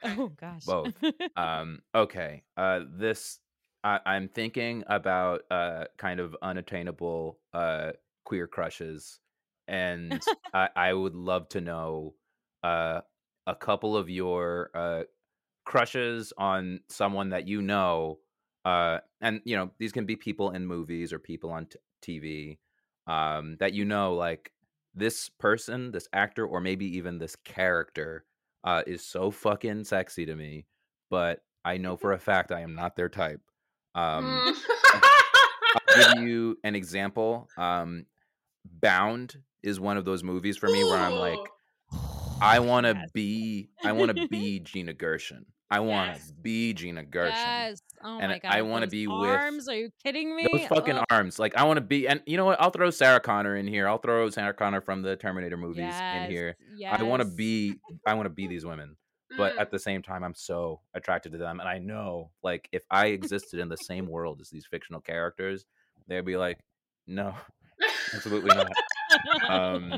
okay. 0.04 0.16
Oh 0.18 0.30
gosh. 0.30 0.66
Both. 0.66 0.94
um 1.36 1.82
okay 1.96 2.44
uh 2.58 2.82
this 2.90 3.40
I, 3.84 4.00
i'm 4.06 4.28
thinking 4.28 4.84
about 4.88 5.42
uh 5.50 5.86
kind 5.98 6.20
of 6.20 6.36
unattainable 6.42 7.40
uh 7.54 7.92
queer 8.26 8.48
crushes 8.48 9.20
and 9.68 10.22
I, 10.54 10.70
I 10.76 10.94
would 10.94 11.16
love 11.16 11.50
to 11.50 11.62
know 11.62 12.14
uh 12.64 13.02
a 13.48 13.56
couple 13.56 13.98
of 13.98 14.10
your 14.10 14.70
uh 14.76 15.04
crushes 15.66 16.34
on 16.38 16.82
someone 16.90 17.30
that 17.30 17.48
you 17.48 17.62
know 17.62 18.20
uh 18.66 19.00
and 19.22 19.42
you 19.46 19.56
know 19.56 19.72
these 19.80 19.92
can 19.92 20.06
be 20.06 20.16
people 20.16 20.52
in 20.52 20.66
movies 20.66 21.12
or 21.14 21.20
people 21.20 21.52
on 21.52 21.66
t- 21.66 21.80
tv 22.02 22.58
um 23.12 23.58
that 23.60 23.74
you 23.74 23.86
know 23.86 24.14
like 24.16 24.52
this 24.94 25.30
person 25.30 25.92
this 25.92 26.08
actor 26.14 26.46
or 26.46 26.62
maybe 26.62 26.86
even 26.98 27.18
this 27.18 27.36
character 27.38 28.26
uh 28.64 28.84
is 28.86 29.04
so 29.06 29.32
fucking 29.32 29.84
sexy 29.84 30.26
to 30.26 30.36
me 30.36 30.66
but 31.10 31.44
i 31.66 31.78
know 31.78 31.96
for 31.98 32.14
a 32.14 32.20
fact 32.20 32.52
i 32.52 32.62
am 32.62 32.76
not 32.76 32.96
their 32.96 33.10
type 33.10 33.42
um 33.96 34.44
Mm. 34.46 35.02
i'll 35.74 35.82
give 35.96 36.10
you 36.18 36.58
an 36.64 36.76
example 36.76 37.48
um 37.58 38.06
bound 38.82 39.38
is 39.64 39.80
one 39.80 39.98
of 39.98 40.06
those 40.06 40.24
movies 40.24 40.58
for 40.58 40.70
me 40.70 40.84
where 40.84 40.98
i'm 40.98 41.18
like 41.18 41.52
I 42.44 42.60
want 42.60 42.86
to 42.86 42.96
Yes. 42.96 43.10
be 43.14 43.70
I 43.84 43.92
want 43.92 44.10
to 44.10 44.16
be 44.30 44.60
Gina 44.60 44.94
Gershon. 44.94 45.46
I 45.72 45.80
want 45.80 46.16
to 46.16 46.20
Yes. 46.20 46.32
be 46.42 46.74
Gina 46.74 47.04
Gershon. 47.04 47.38
Yes. 47.38 47.82
Oh 48.04 48.20
And 48.20 48.32
my 48.32 48.40
god. 48.40 48.52
I 48.54 48.62
wanna 48.62 48.88
those 48.88 48.92
be 48.92 49.08
with 49.08 49.30
arms. 49.30 49.70
Are 49.70 49.76
you 49.76 49.90
kidding 50.04 50.36
me? 50.36 50.48
Those 50.52 50.68
fucking 50.68 51.00
arms. 51.10 51.40
Like 51.40 51.56
I 51.56 51.64
want 51.64 51.78
to 51.78 51.82
be 51.82 52.08
and 52.08 52.22
you 52.26 52.36
know 52.38 52.46
what? 52.46 52.60
I'll 52.62 52.72
throw 52.72 52.90
Sarah 52.90 53.20
Connor 53.22 53.56
in 53.56 53.68
here. 53.68 53.88
I'll 53.88 53.98
throw 54.00 54.30
Sarah 54.30 54.54
Connor 54.54 54.82
from 54.82 55.02
the 55.02 55.16
Terminator 55.16 55.56
movies 55.58 55.86
yes. 55.88 56.26
in 56.26 56.30
here. 56.30 56.58
Yes. 56.76 57.00
I 57.00 57.04
want 57.04 57.22
to 57.22 57.28
be 57.28 57.76
I 58.06 58.14
want 58.16 58.26
to 58.26 58.30
be 58.32 58.48
these 58.48 58.66
women. 58.66 58.98
But 59.38 59.56
Mm. 59.56 59.62
at 59.62 59.72
the 59.72 59.80
same 59.80 60.02
time 60.02 60.24
I'm 60.26 60.36
so 60.36 60.82
attracted 60.94 61.32
to 61.32 61.38
them 61.38 61.60
and 61.62 61.70
I 61.70 61.78
know 61.78 62.32
like 62.44 62.68
if 62.74 62.84
I 62.92 63.08
existed 63.08 63.60
in 63.62 63.70
the 63.70 63.78
same 63.78 64.08
world 64.08 64.42
as 64.42 64.50
these 64.50 64.66
fictional 64.66 65.00
characters, 65.00 65.66
they'd 66.08 66.26
be 66.26 66.36
like, 66.36 66.60
"No, 67.08 67.34
absolutely 68.14 68.54
not." 68.54 68.72
Um 69.50 69.92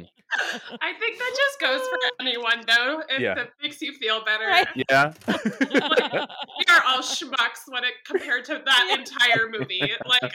I 0.82 0.94
think 1.00 1.18
that 1.20 1.36
just 1.38 1.60
goes 1.60 1.80
for 1.82 1.98
anyone 2.22 2.64
though. 2.68 3.02
If 3.10 3.20
Yeah. 3.22 3.36
that 3.36 3.50
makes 3.62 3.82
you 3.82 3.94
feel 3.94 4.24
better. 4.26 4.48
Right. 4.48 4.68
yeah. 4.90 5.14
We 5.70 6.66
are 6.76 6.82
all 6.88 7.02
schmucks 7.02 7.68
when 7.68 7.84
it 7.84 7.94
compared 8.06 8.46
to 8.46 8.62
that 8.66 8.86
Yeah. 8.90 8.96
entire 9.00 9.50
movie. 9.50 9.92
Like 10.06 10.34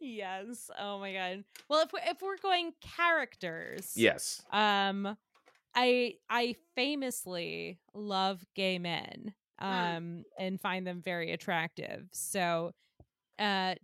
yes. 0.00 0.70
Oh 0.78 0.98
my 0.98 1.12
god. 1.12 1.44
Well, 1.68 1.82
if 1.84 1.92
we're, 1.92 2.00
if 2.10 2.22
we're 2.22 2.36
going 2.38 2.72
characters, 2.96 3.92
yes. 3.96 4.42
Um, 4.52 5.16
I 5.74 6.14
I 6.28 6.56
famously 6.74 7.78
love 7.94 8.44
gay 8.54 8.78
men. 8.78 9.34
Um, 9.58 10.24
and 10.38 10.60
find 10.60 10.86
them 10.86 11.00
very 11.00 11.32
attractive. 11.32 12.08
So, 12.12 12.72
uh, 13.38 13.74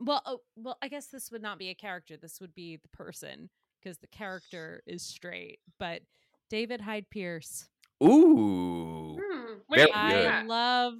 well, 0.00 0.22
oh, 0.26 0.40
well, 0.56 0.78
I 0.82 0.88
guess 0.88 1.06
this 1.06 1.30
would 1.30 1.42
not 1.42 1.58
be 1.58 1.68
a 1.70 1.74
character. 1.74 2.16
This 2.16 2.40
would 2.40 2.54
be 2.54 2.76
the 2.76 2.88
person 2.88 3.50
because 3.80 3.98
the 3.98 4.06
character 4.08 4.82
is 4.86 5.02
straight. 5.02 5.60
But 5.78 6.02
David 6.50 6.80
Hyde 6.80 7.06
Pierce, 7.10 7.66
Ooh. 8.02 9.16
hmm, 9.20 9.52
wait, 9.68 9.88
I 9.94 10.22
yeah, 10.22 10.42
love. 10.46 10.94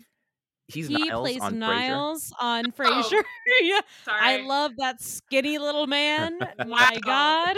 He's 0.68 0.88
he 0.88 1.08
Niles 1.08 1.20
plays 1.20 1.40
on 1.40 1.54
Frasier. 1.54 1.58
Niles 1.58 2.32
on 2.40 2.64
Oh, 2.66 2.70
Frasier. 2.82 3.22
yeah, 3.62 3.80
sorry. 4.04 4.20
I 4.20 4.36
love 4.38 4.72
that 4.78 5.00
skinny 5.00 5.58
little 5.58 5.86
man. 5.86 6.38
My 6.66 6.98
God, 7.04 7.56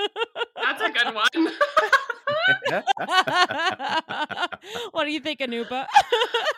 That's 0.56 0.82
a 0.82 0.90
good 0.90 1.14
one. 1.14 1.43
What 4.90 5.04
do 5.04 5.10
you 5.12 5.20
think, 5.20 5.40
Anupa? 5.40 5.86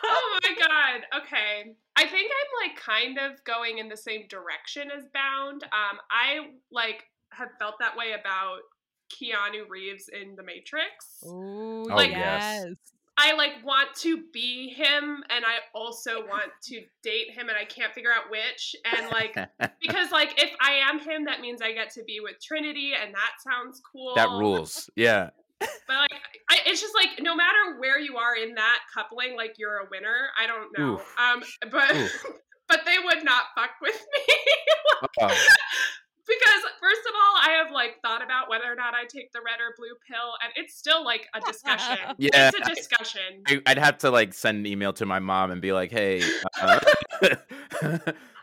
oh 0.05 0.39
my 0.43 0.55
god. 0.59 1.21
Okay. 1.23 1.75
I 1.95 2.05
think 2.07 2.31
I'm 2.31 2.69
like 2.69 2.79
kind 2.79 3.17
of 3.17 3.43
going 3.43 3.77
in 3.79 3.89
the 3.89 3.97
same 3.97 4.27
direction 4.29 4.89
as 4.95 5.05
Bound. 5.13 5.63
Um, 5.63 5.97
I 6.11 6.49
like 6.71 7.03
have 7.31 7.49
felt 7.59 7.75
that 7.79 7.95
way 7.97 8.13
about 8.19 8.59
Keanu 9.11 9.67
Reeves 9.69 10.09
in 10.09 10.35
The 10.35 10.43
Matrix. 10.43 11.23
Ooh, 11.25 11.85
Oh, 11.89 11.95
Like- 11.95 12.11
yes. 12.11 12.65
I 13.19 13.33
like 13.33 13.65
want 13.65 13.95
to 14.01 14.25
be 14.31 14.69
him 14.69 15.23
and 15.31 15.43
I 15.43 15.55
also 15.73 16.19
want 16.27 16.51
to 16.65 16.83
date 17.01 17.31
him 17.31 17.49
and 17.49 17.57
I 17.57 17.65
can't 17.65 17.91
figure 17.91 18.11
out 18.11 18.29
which. 18.29 18.75
And 18.85 19.09
like 19.09 19.35
because 19.81 20.11
like 20.11 20.39
if 20.39 20.51
I 20.61 20.73
am 20.73 20.99
him, 20.99 21.25
that 21.25 21.41
means 21.41 21.59
I 21.63 21.71
get 21.71 21.89
to 21.93 22.03
be 22.03 22.19
with 22.19 22.35
Trinity 22.39 22.91
and 22.93 23.11
that 23.15 23.31
sounds 23.43 23.81
cool. 23.91 24.13
that 24.13 24.29
rules. 24.29 24.87
Yeah. 24.95 25.31
But 25.59 25.69
like 25.87 26.11
I, 26.49 26.59
it's 26.65 26.81
just 26.81 26.93
like 26.93 27.09
no 27.21 27.35
matter 27.35 27.79
where 27.79 27.99
you 27.99 28.17
are 28.17 28.35
in 28.35 28.55
that 28.55 28.79
coupling, 28.93 29.35
like 29.35 29.55
you're 29.57 29.77
a 29.77 29.87
winner. 29.89 30.29
I 30.39 30.47
don't 30.47 30.77
know. 30.77 30.95
Oof. 30.95 31.15
Um 31.17 31.43
but 31.71 31.95
Oof. 31.95 32.25
but 32.67 32.81
they 32.85 32.97
would 33.03 33.23
not 33.23 33.45
fuck 33.55 33.71
with 33.81 33.95
me. 33.95 34.35
Oh. 35.19 35.27
because 35.27 36.61
first 36.81 37.01
of 37.07 37.13
all, 37.13 37.35
I 37.43 37.61
have 37.61 37.71
like 37.71 37.97
thought 38.01 38.23
about 38.23 38.49
whether 38.49 38.65
or 38.65 38.75
not 38.75 38.95
I 38.95 39.03
take 39.03 39.31
the 39.31 39.39
red 39.45 39.59
or 39.59 39.75
blue 39.77 39.93
pill, 40.07 40.33
and 40.43 40.51
it's 40.55 40.75
still 40.75 41.03
like 41.03 41.27
a 41.35 41.39
discussion. 41.41 41.97
Yeah, 42.17 42.49
it's 42.53 42.57
a 42.57 42.75
discussion. 42.75 43.43
I, 43.47 43.61
I'd 43.67 43.77
have 43.77 43.99
to 43.99 44.09
like 44.09 44.33
send 44.33 44.59
an 44.59 44.65
email 44.65 44.93
to 44.93 45.05
my 45.05 45.19
mom 45.19 45.51
and 45.51 45.61
be 45.61 45.71
like, 45.71 45.91
"Hey, 45.91 46.23
uh, 46.59 46.79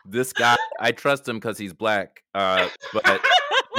this 0.05 0.33
guy, 0.33 0.57
I 0.79 0.93
trust 0.93 1.29
him 1.29 1.37
because 1.37 1.59
he's 1.59 1.73
black, 1.73 2.23
uh, 2.35 2.69
but 2.93 3.21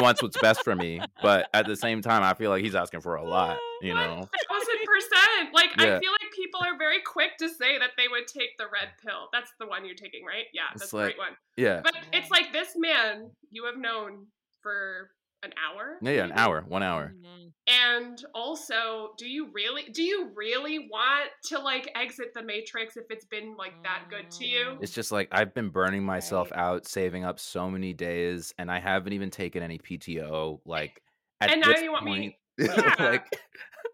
wants 0.06 0.22
what's 0.24 0.38
best 0.40 0.64
for 0.64 0.76
me. 0.76 1.02
But 1.22 1.48
at 1.54 1.66
the 1.68 1.76
same 1.76 2.02
time, 2.02 2.24
I 2.24 2.34
feel 2.34 2.50
like 2.52 2.64
he's 2.64 2.76
asking 2.76 3.02
for 3.02 3.16
a 3.16 3.24
lot. 3.24 3.58
Oh, 3.60 3.80
you 3.82 3.94
know? 3.94 4.30
thousand 4.50 4.80
percent. 4.86 5.54
Like 5.54 5.70
Yeah. 5.80 5.98
I 5.98 6.00
feel 6.00 6.12
like 6.12 6.32
people 6.36 6.62
are 6.64 6.78
very 6.78 7.02
quick 7.02 7.38
to 7.40 7.50
say 7.50 7.78
that 7.80 7.92
they 7.98 8.08
would 8.08 8.28
take 8.28 8.58
the 8.58 8.66
red 8.72 8.90
pill. 9.06 9.28
That's 9.34 9.52
the 9.60 9.68
one 9.68 9.86
you're 9.86 9.96
taking, 9.96 10.24
right? 10.26 10.46
Yeah, 10.54 10.62
It's 10.74 10.82
that's 10.84 10.92
the 10.92 10.98
like- 10.98 11.06
right 11.08 11.18
one. 11.18 11.32
Yeah, 11.58 11.82
But 11.84 11.96
it's 12.14 12.30
like 12.30 12.52
this 12.54 12.70
man 12.76 13.32
you 13.52 13.66
have 13.66 13.78
known 13.78 14.28
for 14.62 15.10
an 15.44 15.52
hour. 15.64 15.98
yeah, 16.02 16.12
yeah, 16.12 16.24
an 16.26 16.32
hour, 16.34 16.64
one 16.68 16.84
hour. 16.84 17.14
Mhm. 17.16 17.52
And 17.68 18.24
also, 18.34 19.10
do 19.18 19.28
you 19.28 19.50
really 19.54 19.84
do 19.92 20.04
you 20.04 20.32
really 20.36 20.88
want 20.92 21.30
to 21.46 21.60
like 21.60 21.90
exit 21.96 22.28
the 22.34 22.44
matrix 22.44 22.96
if 22.98 23.06
it's 23.10 23.26
been 23.26 23.56
like 23.58 23.74
that 23.84 24.04
good 24.10 24.30
to 24.32 24.46
you? 24.46 24.78
It's 24.82 24.92
just 24.94 25.12
like 25.12 25.28
I've 25.32 25.54
been 25.54 25.70
burning 25.70 26.04
myself 26.04 26.52
out, 26.54 26.88
saving 26.88 27.24
up 27.26 27.40
so 27.40 27.70
many 27.70 27.94
days, 27.94 28.54
and 28.58 28.70
I 28.72 28.80
haven't 28.80 29.14
even 29.14 29.30
taken 29.32 29.64
any 29.64 29.78
PTO. 29.80 30.62
Like, 30.66 31.02
at 31.42 31.52
And 31.52 31.62
now 31.62 31.68
this 31.74 31.82
you 31.82 31.92
want 31.92 32.06
point, 32.06 32.20
me- 32.20 32.38
Yeah. 32.68 32.96
like, 33.00 33.26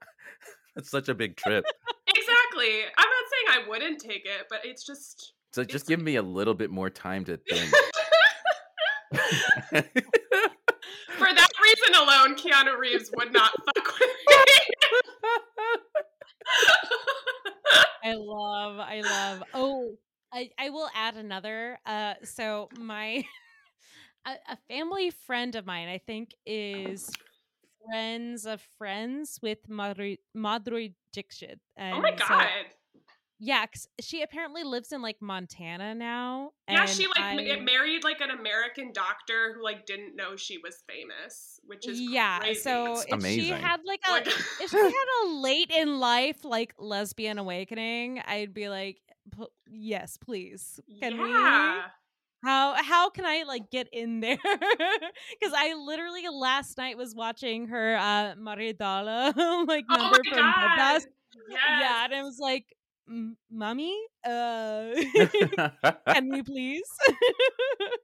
it's 0.75 0.89
such 0.89 1.07
a 1.09 1.15
big 1.15 1.37
trip. 1.37 1.63
Exactly. 2.07 2.81
I'm 2.97 3.09
not 3.09 3.25
saying 3.31 3.65
I 3.65 3.69
wouldn't 3.69 3.99
take 4.01 4.25
it, 4.25 4.47
but 4.49 4.59
it's 4.65 4.85
just 4.85 5.33
So 5.53 5.63
just 5.63 5.87
give 5.87 6.01
me 6.01 6.17
a 6.17 6.21
little 6.21 6.53
bit 6.53 6.69
more 6.71 6.89
time 6.89 7.23
to 7.25 7.37
think. 7.49 7.73
for 11.25 11.33
that 11.33 11.49
reason 11.63 11.95
alone, 12.01 12.35
Keanu 12.35 12.77
Reeves 12.77 13.11
would 13.15 13.31
not 13.31 13.51
fuck 13.65 13.99
with 13.99 14.09
me. 14.27 14.35
I 18.03 18.13
love, 18.15 18.79
I 18.79 19.01
love. 19.01 19.43
Oh, 19.53 19.91
I, 20.33 20.49
I 20.57 20.69
will 20.69 20.89
add 20.95 21.15
another. 21.15 21.77
Uh, 21.85 22.15
so 22.23 22.69
my 22.77 23.23
a, 24.25 24.31
a 24.49 24.57
family 24.69 25.11
friend 25.11 25.55
of 25.55 25.65
mine, 25.65 25.87
I 25.87 25.99
think, 25.99 26.33
is 26.45 27.09
friends 27.89 28.45
of 28.45 28.61
friends 28.77 29.39
with 29.41 29.59
Madhuri 29.69 30.17
Madhuri 30.35 30.93
Dixit. 31.13 31.59
And 31.77 31.97
oh 31.97 32.01
my 32.01 32.15
so- 32.15 32.25
god. 32.27 32.47
Yeah, 33.43 33.65
'cause 33.65 33.87
she 33.99 34.21
apparently 34.21 34.63
lives 34.63 34.91
in 34.91 35.01
like 35.01 35.19
Montana 35.19 35.95
now. 35.95 36.51
Yeah, 36.69 36.85
she 36.85 37.07
like 37.07 37.17
ma- 37.17 37.53
I- 37.53 37.59
married 37.59 38.03
like 38.03 38.21
an 38.21 38.29
American 38.29 38.91
doctor 38.93 39.53
who 39.55 39.63
like 39.63 39.87
didn't 39.87 40.15
know 40.15 40.35
she 40.35 40.59
was 40.59 40.83
famous, 40.87 41.59
which 41.63 41.87
is 41.87 41.99
yeah. 41.99 42.37
crazy. 42.37 42.59
So 42.59 43.01
if 43.07 43.25
she 43.25 43.49
had 43.49 43.79
like 43.83 44.01
a 44.07 44.11
Like- 44.11 44.27
if 44.27 44.69
she 44.69 44.77
had 44.77 45.07
a 45.23 45.27
late 45.29 45.71
in 45.71 45.99
life 45.99 46.45
like 46.45 46.75
lesbian 46.77 47.39
awakening, 47.39 48.19
I'd 48.19 48.53
be 48.53 48.69
like, 48.69 49.01
"P- 49.35 49.47
yes, 49.71 50.17
please. 50.17 50.79
Can 50.99 51.19
we? 51.19 51.27
yeah. 51.29 51.87
How 52.43 52.75
how 52.83 53.09
can 53.09 53.25
I 53.25 53.41
like 53.47 53.71
get 53.71 53.87
in 53.91 54.19
there? 54.19 54.37
Because 54.43 55.53
I 55.57 55.73
literally 55.73 56.27
last 56.31 56.77
night 56.77 56.95
was 56.95 57.15
watching 57.15 57.69
her 57.69 57.95
uh 57.97 58.35
Maar 58.37 58.73
Dala 58.73 59.33
like 59.67 59.85
Oh 59.89 59.97
number 59.97 60.19
my 60.25 60.29
from 60.29 60.37
god. 60.37 60.77
Yes. 60.77 61.07
Yeah, 61.49 62.05
and 62.05 62.13
I 62.13 62.23
was 62.23 62.37
like, 62.39 62.65
"M- 63.07 63.37
"Mommy, 63.49 63.97
uh, 64.25 64.91
can 66.07 66.29
we 66.29 66.43
please?" 66.43 66.89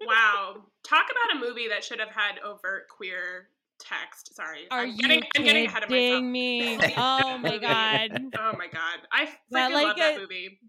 Wow. 0.06 0.64
Talk 0.84 1.06
about 1.12 1.38
a 1.38 1.40
movie 1.46 1.68
that 1.70 1.84
should 1.84 2.00
have 2.00 2.10
had 2.10 2.40
overt 2.44 2.88
queer 2.90 3.50
text. 3.80 4.36
Sorry. 4.36 4.68
Are 4.72 4.86
I'm 4.86 4.92
you 4.92 4.98
getting 4.98 5.24
I'm 5.36 5.44
getting 5.44 5.66
ahead 5.66 5.84
of 5.84 5.90
myself. 5.90 6.24
me? 6.24 6.78
Oh 6.98 7.38
my 7.38 7.58
god. 7.58 8.12
Oh 8.38 8.54
my 8.58 8.68
god. 8.68 9.00
I 9.12 9.26
freaking 9.26 9.30
Yeah, 9.52 9.68
like 9.68 9.88
love 9.88 9.98
that 9.98 10.18
movie. 10.20 10.60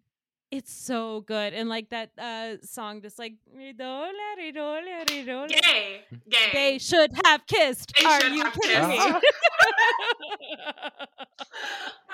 It's 0.51 0.73
so 0.73 1.21
good. 1.23 1.53
And 1.53 1.69
like 1.69 1.91
that 1.91 2.11
uh 2.19 2.57
song 2.65 3.01
that's 3.03 3.19
like 3.19 3.35
"Ridola, 3.55 4.09
ridola, 4.41 5.05
ridola." 5.07 5.49
Gay. 5.49 6.05
Gay. 6.31 6.51
They 6.53 6.79
should 6.79 7.11
have 7.25 7.47
kissed. 7.47 7.93
They 7.99 8.05
Are 8.07 8.25
you 8.29 8.45
have 8.45 8.55
kidding 8.55 8.89
me? 8.89 8.99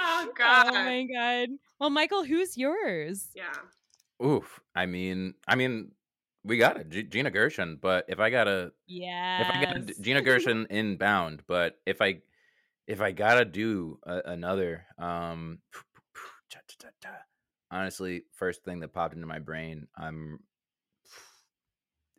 oh 0.01 0.32
god. 0.37 0.66
oh 0.68 0.72
my 0.72 1.07
god. 1.12 1.49
Well, 1.78 1.91
Michael, 1.91 2.24
who's 2.24 2.57
yours? 2.57 3.28
Yeah. 3.35 3.53
Oof. 4.26 4.61
I 4.74 4.87
mean, 4.87 5.35
I 5.47 5.55
mean, 5.55 5.93
we 6.45 6.57
got 6.59 6.76
it, 6.78 6.91
G- 6.91 7.03
Gina 7.05 7.30
Gershon. 7.30 7.78
But 7.80 8.07
if 8.09 8.18
I 8.20 8.30
gotta, 8.30 8.72
Yeah. 8.87 9.43
if 9.43 9.49
I 9.57 9.64
got 9.64 9.97
Gina 10.01 10.22
Gershon 10.22 10.66
in 10.70 10.97
Bound, 10.97 11.43
but 11.47 11.76
if 11.87 12.01
I, 12.01 12.22
if 12.87 13.01
I 13.01 13.12
gotta 13.12 13.45
do 13.45 13.99
a, 14.05 14.20
another, 14.26 14.87
um, 14.99 15.59
honestly, 17.70 18.24
first 18.32 18.64
thing 18.64 18.80
that 18.80 18.92
popped 18.92 19.14
into 19.14 19.26
my 19.26 19.38
brain, 19.38 19.86
I'm, 19.96 20.38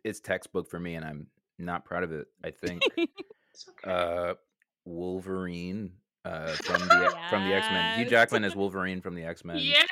it's 0.04 0.20
textbook 0.20 0.68
for 0.70 0.78
me, 0.78 0.94
and 0.94 1.04
I'm 1.04 1.26
not 1.58 1.84
proud 1.84 2.02
of 2.02 2.12
it. 2.12 2.26
I 2.44 2.50
think 2.62 2.82
okay. 2.98 3.90
uh 3.90 4.34
Wolverine 4.84 5.92
uh 6.24 6.48
from 6.64 6.80
the 6.80 7.14
from 7.30 7.48
the 7.48 7.54
X-Men. 7.54 7.94
Hugh 7.96 8.02
Yes. 8.04 8.10
Jackman 8.10 8.44
is 8.44 8.54
Wolverine 8.54 9.00
from 9.00 9.14
the 9.14 9.24
X-Men. 9.24 9.58
yeah. 9.58 9.82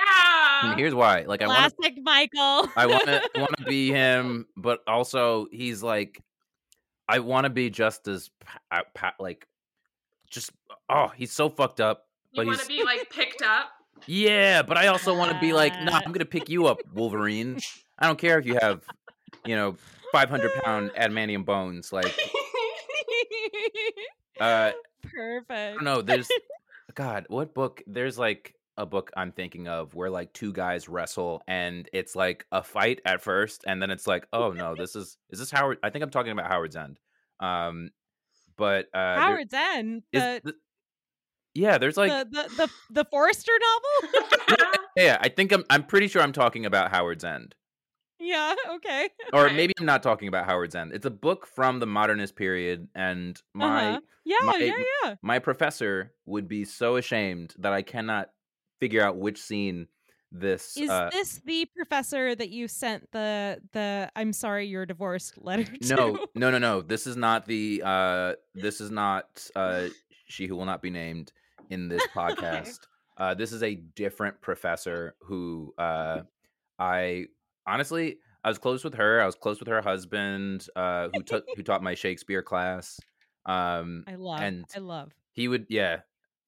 And 0.63 0.79
here's 0.79 0.95
why. 0.95 1.23
Like 1.23 1.43
I 1.43 1.47
want 1.49 1.73
to 1.73 1.77
Classic 1.77 1.99
Michael. 2.03 2.69
I 2.77 2.87
want 2.87 3.05
to 3.05 3.23
want 3.37 3.57
to 3.59 3.65
be 3.65 3.91
him, 3.91 4.47
but 4.57 4.81
also 4.87 5.47
he's 5.51 5.83
like 5.83 6.21
I 7.09 7.19
want 7.19 7.45
to 7.45 7.51
be 7.51 7.71
just 7.71 8.07
as 8.09 8.31
pa- 8.95 9.15
like 9.19 9.47
just 10.31 10.51
oh, 10.89 11.09
he's 11.17 11.33
so 11.33 11.49
fucked 11.49 11.81
up. 11.81 12.07
you 12.33 12.47
want 12.47 12.61
to 12.61 12.67
be 12.67 12.85
like 12.85 13.11
picked 13.11 13.43
up. 13.43 13.71
Yeah, 14.07 14.63
but 14.63 14.77
I 14.77 14.89
also 14.89 15.17
want 15.17 15.33
to 15.33 15.41
be 15.41 15.53
like, 15.53 15.73
nah, 15.83 15.97
Uh. 15.97 16.01
I'm 16.05 16.13
gonna 16.13 16.25
pick 16.25 16.49
you 16.49 16.67
up, 16.67 16.79
Wolverine. 16.93 17.59
I 17.99 18.07
don't 18.07 18.19
care 18.19 18.39
if 18.39 18.47
you 18.47 18.59
have, 18.61 18.83
you 19.47 19.57
know, 19.57 19.77
500 20.13 20.53
pound 20.63 20.91
adamantium 20.99 21.45
bones. 21.45 21.93
Like, 21.93 22.15
uh, 24.41 24.73
Perfect. 25.03 25.83
No. 25.83 26.03
There's 26.03 26.29
God, 26.95 27.27
what 27.29 27.55
book? 27.55 27.83
There's 27.87 28.19
like 28.19 28.55
a 28.77 28.85
book 28.87 29.11
I'm 29.17 29.31
thinking 29.33 29.69
of 29.69 29.95
where 29.95 30.11
like 30.11 30.33
two 30.33 30.53
guys 30.53 30.89
wrestle 30.89 31.43
and 31.47 31.89
it's 31.93 32.17
like 32.17 32.45
a 32.51 32.63
fight 32.63 33.01
at 33.05 33.23
first, 33.23 33.65
and 33.67 33.81
then 33.81 33.91
it's 33.91 34.07
like, 34.07 34.27
oh 34.33 34.53
no, 34.53 34.75
this 34.75 34.97
is 34.97 35.17
is 35.31 35.39
this 35.39 35.51
Howard? 35.51 35.79
I 35.83 35.91
think 35.91 36.03
I'm 36.05 36.11
talking 36.11 36.33
about 36.33 36.51
Howards 36.51 36.77
End. 36.77 36.99
Um, 37.41 37.91
but 38.57 38.87
uh, 38.95 39.15
there- 39.15 39.21
Howards 39.21 39.55
End. 39.55 40.03
is 40.13 40.23
The, 40.23 40.41
the- 40.45 40.55
yeah, 41.55 41.79
there's 41.79 41.97
like 41.97 42.11
the, 42.11 42.25
the 42.31 42.57
the 42.57 42.71
the 42.91 43.05
Forster 43.11 43.53
novel. 43.61 44.67
yeah, 44.97 45.19
I 45.21 45.29
think 45.29 45.53
I'm 45.53 45.65
I'm 45.71 45.85
pretty 45.85 46.09
sure 46.09 46.23
I'm 46.23 46.33
talking 46.33 46.67
about 46.67 46.91
Howards 46.91 47.25
End. 47.25 47.55
yeah. 48.21 48.55
Okay. 48.77 49.09
Or 49.33 49.51
maybe 49.51 49.73
I'm 49.79 49.87
not 49.87 50.03
talking 50.03 50.29
about 50.29 50.47
Howards 50.47 50.75
End. 50.75 50.93
It's 50.93 51.07
a 51.07 51.11
book 51.11 51.47
from 51.47 51.81
the 51.81 51.87
modernist 51.87 52.37
period, 52.37 52.89
and 52.95 53.41
my 53.55 53.89
Uh-huh. 53.91 54.01
Yeah. 54.25 54.37
my- 54.45 54.57
yeah. 54.59 54.83
Yeah. 55.05 55.15
my 55.23 55.39
professor 55.39 56.13
would 56.27 56.49
be 56.49 56.65
so 56.65 56.97
ashamed 56.97 57.55
that 57.59 57.73
I 57.73 57.83
cannot 57.83 58.31
figure 58.81 59.03
out 59.03 59.17
which 59.17 59.39
scene 59.41 59.89
this 60.37 60.77
Is 60.77 60.91
uh, 60.91 61.11
this 61.13 61.41
the 61.45 61.65
professor 61.77 62.35
that 62.35 62.51
you 62.51 62.67
sent 62.67 63.09
the 63.13 63.61
the 63.73 64.11
I'm 64.17 64.33
sorry 64.33 64.67
you're 64.67 64.85
divorced 64.85 65.39
letter 65.39 65.63
to? 65.65 65.95
no 65.95 66.27
no 66.35 66.51
no 66.51 66.59
no 66.59 66.81
this 66.83 67.07
is 67.07 67.17
not 67.17 67.47
the 67.47 67.81
uh 67.85 68.33
this 68.55 68.81
is 68.81 68.91
not 68.91 69.27
uh 69.55 69.87
she 70.35 70.47
who 70.47 70.57
will 70.57 70.65
not 70.65 70.83
be 70.83 70.91
named 70.91 71.33
in 71.71 71.89
this 71.89 72.03
podcast 72.15 72.81
uh 73.17 73.33
this 73.35 73.53
is 73.53 73.63
a 73.63 73.75
different 73.75 74.41
professor 74.41 75.15
who 75.21 75.73
uh 75.79 76.21
i 76.79 77.25
honestly 77.67 78.19
i 78.43 78.49
was 78.49 78.59
close 78.59 78.85
with 78.85 78.95
her 78.95 79.21
i 79.21 79.27
was 79.27 79.35
close 79.37 79.61
with 79.61 79.69
her 79.69 79.81
husband 79.81 80.67
uh 80.77 81.09
who 81.15 81.23
took 81.23 81.45
who 81.57 81.63
taught 81.63 81.83
my 81.83 81.95
shakespeare 81.95 82.43
class 82.43 83.01
um 83.47 84.05
I 84.07 84.17
love. 84.17 84.41
and 84.41 84.65
I 84.75 84.81
love. 84.81 85.13
he 85.33 85.49
would 85.49 85.67
yeah 85.69 86.01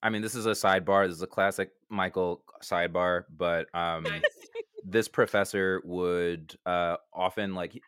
i 0.02 0.10
mean 0.10 0.22
this 0.22 0.34
is 0.34 0.46
a 0.46 0.50
sidebar 0.50 1.06
this 1.06 1.16
is 1.16 1.22
a 1.22 1.26
classic 1.26 1.70
michael 1.88 2.42
sidebar 2.62 3.24
but 3.34 3.72
um 3.74 4.04
this 4.84 5.08
professor 5.08 5.80
would 5.84 6.56
uh 6.66 6.96
often 7.12 7.54
like 7.54 7.80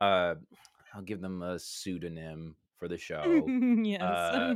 uh 0.00 0.34
i'll 0.94 1.02
give 1.02 1.20
them 1.20 1.42
a 1.42 1.58
pseudonym 1.58 2.56
for 2.78 2.88
the 2.88 2.98
show 2.98 3.46
yes. 3.82 4.02
uh, 4.02 4.54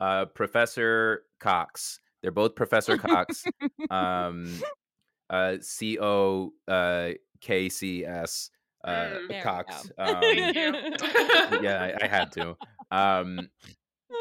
uh 0.00 0.26
professor 0.26 1.22
cox. 1.40 2.00
They're 2.22 2.30
both 2.32 2.54
professor 2.54 2.96
cox. 2.98 3.44
Um 3.90 4.60
uh 5.30 5.56
c 5.60 5.98
o 6.00 6.52
uh 6.66 7.10
k 7.40 7.68
c 7.68 8.04
s 8.04 8.50
uh 8.84 9.10
Mm. 9.28 9.42
Cox. 9.42 9.90
um 9.98 10.22
yeah 11.62 11.92
I, 12.00 12.04
I 12.04 12.06
had 12.08 12.32
to. 12.32 12.56
Um 12.90 13.48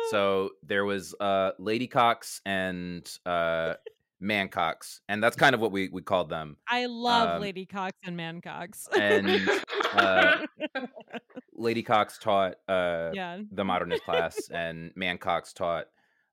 so 0.09 0.51
there 0.63 0.86
was 0.86 1.13
uh 1.19 1.51
lady 1.59 1.88
cox 1.88 2.41
and 2.45 3.09
uh 3.25 3.75
man 4.19 4.49
cox 4.49 5.01
and 5.09 5.21
that's 5.23 5.36
kind 5.36 5.53
of 5.53 5.61
what 5.61 5.71
we 5.71 5.89
we 5.89 6.01
called 6.01 6.30
them. 6.30 6.57
I 6.67 6.88
love 6.88 7.30
um, 7.36 7.41
Lady 7.41 7.65
Cox 7.67 7.93
and 8.03 8.17
Man 8.17 8.41
Cox. 8.41 8.88
and 8.99 9.28
uh 9.94 10.46
Lady 11.54 11.82
Cox 11.84 12.18
taught 12.20 12.56
uh, 12.68 13.12
yeah. 13.14 13.40
the 13.52 13.64
modernist 13.66 14.04
class, 14.04 14.50
and 14.52 14.92
Man 14.96 15.18
Cox 15.18 15.54
taught 15.54 15.86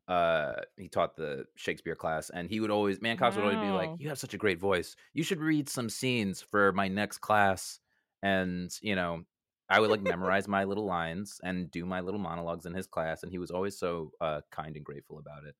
uh 0.06 0.52
he 0.76 0.88
taught 0.88 1.16
the 1.16 1.46
Shakespeare 1.56 1.96
class, 1.96 2.30
and 2.30 2.48
he 2.50 2.60
would 2.60 2.70
always 2.70 3.00
Man 3.00 3.16
Cox 3.16 3.36
would 3.36 3.44
always 3.44 3.58
be 3.58 3.70
like, 3.70 3.90
"You 3.98 4.08
have 4.08 4.18
such 4.18 4.34
a 4.34 4.38
great 4.38 4.58
voice. 4.60 4.96
You 5.14 5.22
should 5.22 5.40
read 5.40 5.68
some 5.68 5.88
scenes 5.88 6.42
for 6.42 6.72
my 6.72 6.88
next 6.88 7.18
class." 7.18 7.80
And 8.22 8.70
you 8.82 8.94
know, 8.96 9.22
I 9.68 9.80
would 9.80 9.90
like 9.90 10.02
memorize 10.14 10.46
my 10.46 10.64
little 10.64 10.84
lines 10.84 11.40
and 11.42 11.70
do 11.70 11.86
my 11.86 12.00
little 12.00 12.20
monologues 12.20 12.66
in 12.66 12.74
his 12.74 12.86
class, 12.86 13.22
and 13.22 13.32
he 13.32 13.38
was 13.38 13.50
always 13.50 13.78
so 13.78 14.12
uh, 14.20 14.42
kind 14.50 14.76
and 14.76 14.84
grateful 14.84 15.18
about 15.18 15.44
it. 15.44 15.54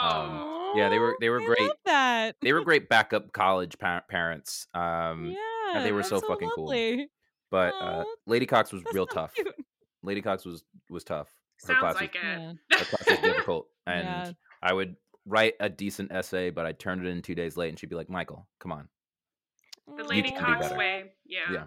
Oh, 0.00 0.74
yeah, 0.76 0.88
they 0.90 0.98
were- 0.98 1.16
they 1.20 1.28
were 1.30 1.40
I 1.40 1.46
great. 1.46 1.70
that. 1.86 2.36
They 2.40 2.52
were 2.52 2.60
great 2.64 2.88
backup 2.88 3.32
college 3.32 3.78
pa- 3.78 4.02
parents. 4.08 4.68
Um, 4.74 5.34
yeah, 5.74 5.82
they 5.82 5.92
were 5.92 6.02
so 6.04 6.20
fucking 6.20 6.50
cool. 6.54 6.68
Lovely. 7.52 7.72
but 7.80 7.84
uh, 7.84 8.04
Lady 8.26 8.46
Cox 8.46 8.72
was 8.72 8.82
real 8.92 9.06
so 9.08 9.14
tough. 9.14 9.34
cute. 9.34 9.54
Lady 10.02 10.22
Cox 10.22 10.44
was 10.44 10.64
was 10.90 11.04
tough. 11.04 11.28
Her 11.62 11.74
sounds 11.74 11.80
class 11.80 11.94
like 11.96 12.14
was, 12.14 12.56
it. 12.70 12.78
Her 12.78 12.84
class 12.84 13.08
was 13.10 13.18
difficult, 13.20 13.66
and 13.86 14.04
Yeah. 14.04 14.32
I 14.62 14.72
would 14.72 14.96
write 15.26 15.54
a 15.60 15.68
decent 15.68 16.12
essay, 16.12 16.50
but 16.50 16.64
I 16.66 16.72
turned 16.72 17.04
it 17.04 17.10
in 17.10 17.20
two 17.22 17.34
days 17.34 17.56
late, 17.56 17.68
and 17.70 17.78
she'd 17.78 17.90
be 17.90 17.96
like, 17.96 18.08
"Michael, 18.10 18.46
come 18.60 18.72
on, 18.72 18.88
The 19.96 20.04
Lady 20.04 20.30
Cox 20.30 20.70
way. 20.72 21.12
Yeah. 21.26 21.64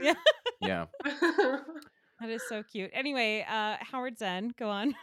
Yeah. 0.00 0.14
Yeah. 0.60 0.86
yeah." 1.04 1.56
That 2.20 2.28
is 2.28 2.42
so 2.50 2.62
cute. 2.62 2.90
Anyway, 2.92 3.46
uh 3.48 3.76
Howards 3.80 4.20
End, 4.20 4.54
go 4.58 4.68
on. 4.68 4.94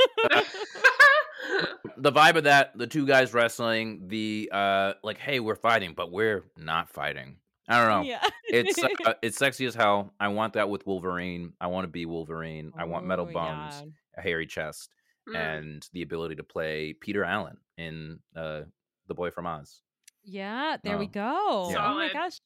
the 1.98 2.12
vibe 2.12 2.36
of 2.36 2.44
that, 2.44 2.78
the 2.78 2.86
two 2.86 3.08
guys 3.08 3.34
wrestling, 3.34 4.04
the 4.08 4.50
uh, 4.54 4.94
like, 5.04 5.18
hey, 5.18 5.40
we're 5.40 5.56
fighting, 5.56 5.94
but 5.98 6.12
we're 6.12 6.44
not 6.58 6.90
fighting. 6.90 7.38
I 7.68 7.80
don't 7.80 7.90
know. 7.90 8.10
yeah. 8.10 8.22
It's 8.46 8.82
uh, 8.82 9.14
it's 9.22 9.38
sexy 9.38 9.66
as 9.66 9.76
hell. 9.76 10.14
I 10.20 10.30
want 10.30 10.54
that 10.54 10.70
with 10.70 10.86
Wolverine. 10.88 11.54
I 11.60 11.68
want 11.68 11.84
to 11.86 11.90
be 11.90 12.06
Wolverine. 12.06 12.72
I 12.78 12.86
want 12.86 13.06
metal 13.06 13.28
Oh, 13.30 13.34
bones, 13.34 13.76
yeah. 13.82 13.90
a 14.18 14.22
hairy 14.22 14.48
chest, 14.48 14.90
Mm. 15.30 15.36
and 15.36 15.90
the 15.92 16.02
ability 16.04 16.36
to 16.36 16.44
play 16.44 16.94
Peter 16.94 17.26
Allen 17.26 17.58
in 17.78 18.20
uh, 18.36 18.62
The 19.08 19.14
Boy 19.14 19.30
from 19.32 19.46
Oz. 19.46 19.82
Yeah, 20.24 20.78
there 20.84 20.98
we 20.98 21.06
Oh, 21.08 21.10
go. 21.10 21.70
yeah. 21.72 21.92
Oh 21.92 21.96
my 21.96 22.12
gosh. 22.14 22.40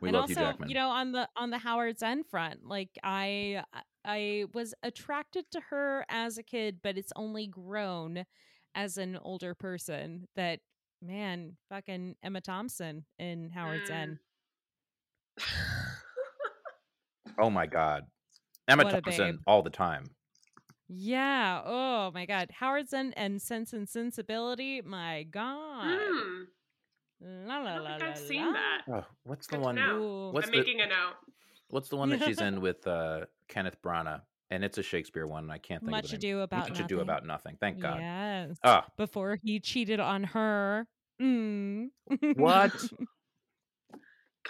We 0.00 0.08
and 0.08 0.14
love 0.16 0.22
also, 0.22 0.34
Hugh 0.34 0.46
Jackman. 0.46 0.68
you 0.68 0.74
know, 0.74 0.88
on 0.90 1.12
the 1.12 1.28
on 1.36 1.50
the 1.50 1.58
Howards 1.58 2.02
End 2.02 2.26
front, 2.26 2.64
like 2.66 2.90
I 3.04 3.62
I 4.04 4.44
was 4.52 4.74
attracted 4.82 5.44
to 5.52 5.60
her 5.70 6.04
as 6.08 6.36
a 6.38 6.42
kid, 6.42 6.80
but 6.82 6.98
it's 6.98 7.12
only 7.16 7.46
grown 7.46 8.24
as 8.74 8.98
an 8.98 9.16
older 9.22 9.54
person 9.54 10.26
that 10.36 10.58
man, 11.00 11.56
fucking 11.70 12.16
Emma 12.22 12.40
Thompson 12.40 13.04
in 13.18 13.50
Howard 13.50 13.82
Mm. 13.82 13.86
Zen. 13.86 14.18
Oh 17.38 17.50
my 17.50 17.66
God, 17.66 18.04
Emma 18.68 18.84
What 18.84 18.94
a 18.94 19.00
Thompson 19.02 19.32
babe. 19.32 19.40
all 19.46 19.62
the 19.62 19.70
time. 19.70 20.10
Yeah. 20.88 21.62
Oh 21.64 22.10
my 22.14 22.26
god. 22.26 22.50
Howards 22.52 22.92
End 22.94 23.12
and 23.16 23.42
Sense 23.42 23.72
and 23.72 23.88
Sensibility. 23.88 24.80
My 24.82 25.24
god. 25.24 25.98
Hmm. 26.00 26.42
La 27.48 27.56
I 27.56 27.62
la 27.62 27.74
don't 27.74 27.84
la 27.84 27.90
think 27.90 28.00
la 28.02 28.06
I've 28.08 28.18
seen 28.18 28.52
that. 28.52 28.82
Oh, 28.88 29.04
what's 29.24 29.46
the 29.48 29.56
Good 29.56 29.62
to 29.62 29.64
one? 29.64 29.74
know. 29.74 30.30
What's 30.32 30.46
I'm 30.46 30.52
the 30.52 30.58
making 30.58 30.80
a 30.80 30.86
note. 30.86 31.14
What's 31.68 31.88
the 31.88 31.96
one 31.96 32.08
that 32.10 32.22
she's 32.22 32.40
in 32.40 32.60
with 32.62 32.86
uh, 32.86 33.22
Kenneth 33.48 33.76
Branagh? 33.82 34.20
And 34.50 34.64
it's 34.64 34.78
a 34.78 34.82
Shakespeare 34.82 35.26
one. 35.26 35.42
And 35.44 35.52
I 35.52 35.58
can't 35.58 35.82
think 35.82 35.90
Much 35.90 36.04
of 36.04 36.10
the 36.12 36.16
ado 36.18 36.34
name. 36.34 36.38
about 36.42 36.68
Much 36.68 36.78
ado 36.80 36.96
nothing. 36.96 37.00
about 37.00 37.26
nothing. 37.26 37.56
Thank 37.60 37.80
God. 37.80 37.98
Yes. 38.00 38.56
Ah, 38.62 38.86
Before 38.96 39.38
he 39.42 39.58
cheated 39.60 39.98
on 39.98 40.22
her. 40.24 40.86
Mm. 41.20 41.88
What? 42.36 42.72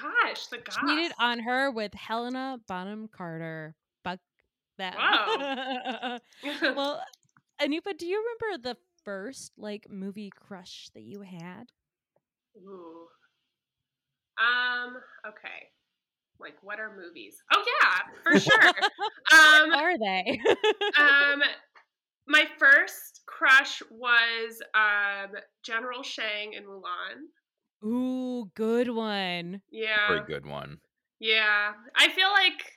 Gosh, 0.01 0.47
the 0.49 0.59
gosh. 0.59 0.77
cheated 0.81 1.13
on 1.19 1.39
her 1.41 1.71
with 1.71 1.95
Helena 1.95 2.59
Bonham 2.69 3.09
Carter. 3.09 3.75
Fuck 4.05 4.21
that. 4.79 4.97
well, 6.77 7.03
Anupa, 7.61 7.97
do 7.97 8.07
you 8.07 8.23
remember 8.23 8.63
the 8.63 8.77
first 9.05 9.53
like 9.57 9.87
movie 9.89 10.31
crush 10.31 10.91
that 10.95 11.03
you 11.03 11.23
had? 11.23 11.71
Ooh. 12.59 13.07
Um. 14.39 14.97
Okay. 15.27 15.71
Like, 16.39 16.57
what 16.63 16.79
are 16.79 16.95
movies? 16.95 17.43
Oh 17.55 17.65
yeah, 17.83 18.01
for 18.23 18.39
sure. 18.39 18.63
um. 19.33 19.73
Are 19.73 19.99
they? 19.99 20.41
Um. 20.99 21.43
My 22.29 22.45
first 22.59 23.23
crush 23.27 23.83
was 23.91 24.61
um 24.75 25.31
General 25.63 26.03
Shang 26.03 26.53
in 26.53 26.65
Mulan. 26.65 27.29
Ooh, 27.85 28.51
good 28.55 28.91
one. 28.91 29.61
Yeah. 29.71 30.09
very 30.09 30.27
good 30.27 30.47
one. 30.47 30.79
Yeah, 31.19 31.73
I 31.95 32.09
feel 32.11 32.29
like 32.31 32.77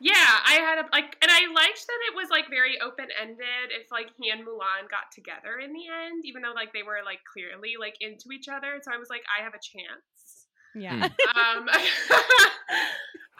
yeah, 0.00 0.14
I 0.14 0.54
had 0.62 0.78
a 0.78 0.86
like, 0.92 1.16
and 1.20 1.30
I 1.30 1.52
liked 1.52 1.86
that 1.86 1.98
it 2.10 2.14
was 2.14 2.30
like 2.30 2.48
very 2.48 2.80
open 2.80 3.08
ended. 3.20 3.74
If 3.74 3.90
like 3.90 4.10
he 4.16 4.30
and 4.30 4.46
Mulan 4.46 4.86
got 4.88 5.10
together 5.12 5.58
in 5.58 5.72
the 5.72 5.86
end, 5.90 6.24
even 6.24 6.42
though 6.42 6.52
like 6.54 6.72
they 6.72 6.84
were 6.84 7.00
like 7.04 7.18
clearly 7.26 7.74
like 7.78 7.96
into 8.00 8.30
each 8.30 8.48
other, 8.48 8.78
so 8.80 8.92
I 8.94 8.98
was 8.98 9.10
like, 9.10 9.22
I 9.26 9.42
have 9.42 9.54
a 9.54 9.62
chance. 9.62 10.46
Yeah. 10.74 11.08
Um, 11.34 11.68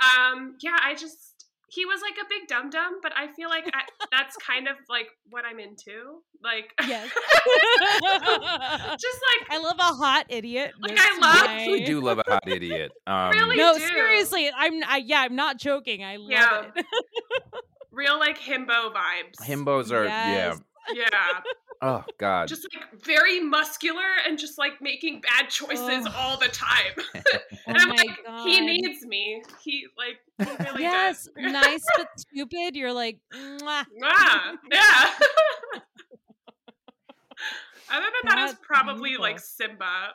um, 0.02 0.56
yeah, 0.60 0.78
I 0.82 0.94
just 0.98 1.37
he 1.70 1.84
was 1.84 2.00
like 2.00 2.14
a 2.14 2.24
big 2.28 2.48
dum 2.48 2.70
dum, 2.70 2.98
but 3.02 3.12
I 3.16 3.28
feel 3.32 3.48
like 3.48 3.66
I, 3.74 3.82
that's 4.10 4.36
kind 4.36 4.68
of 4.68 4.76
like 4.88 5.08
what 5.28 5.44
I'm 5.44 5.58
into. 5.58 6.22
Like, 6.42 6.72
Yes. 6.88 7.10
just 8.98 9.18
like 9.22 9.50
I 9.50 9.58
love 9.62 9.76
a 9.78 9.82
hot 9.94 10.26
idiot. 10.28 10.72
Like, 10.80 10.98
I 10.98 11.10
love- 11.12 11.20
my- 11.20 11.46
I 11.48 11.54
actually 11.58 11.84
do 11.84 12.00
love 12.00 12.18
a 12.18 12.30
hot 12.30 12.48
idiot. 12.48 12.92
Um, 13.06 13.30
Really? 13.30 13.56
No, 13.56 13.72
do. 13.74 13.80
seriously, 13.80 14.50
I'm. 14.54 14.82
I, 14.86 14.98
yeah, 15.04 15.20
I'm 15.22 15.34
not 15.36 15.58
joking. 15.58 16.04
I 16.04 16.16
love 16.16 16.30
Yeah. 16.30 16.64
it. 16.76 16.84
real 17.90 18.18
like 18.18 18.38
himbo 18.38 18.92
vibes. 18.92 19.40
Himbos 19.42 19.90
are 19.92 20.04
Yes. 20.04 20.60
Yeah. 20.94 21.04
yeah. 21.12 21.40
Oh 21.80 22.04
God. 22.18 22.48
just 22.48 22.66
like 22.74 23.04
very 23.04 23.40
muscular 23.40 24.02
and 24.26 24.38
just 24.38 24.58
like 24.58 24.82
making 24.82 25.20
bad 25.20 25.48
choices 25.48 26.06
Ugh. 26.06 26.12
all 26.16 26.36
the 26.38 26.48
time. 26.48 26.94
Oh 27.66 27.72
and 27.72 27.76
I'm 27.78 27.88
my 27.90 27.96
like, 27.96 28.46
he 28.46 28.60
needs 28.62 29.04
me. 29.04 29.42
He 29.62 29.86
like 29.98 30.48
he 30.48 30.64
really 30.64 30.82
yes, 30.82 31.28
does. 31.36 31.52
nice 31.52 31.84
but 31.98 32.08
stupid. 32.16 32.74
You're 32.76 32.94
like, 32.94 33.18
Mwah. 33.34 33.84
Ah, 34.02 34.54
yeah. 34.72 35.10
Other 37.90 38.06
than 38.22 38.24
that, 38.24 38.38
it's 38.44 38.52
That's 38.52 38.66
probably 38.66 39.10
beautiful. 39.10 39.22
like 39.22 39.38
Simba. 39.38 40.14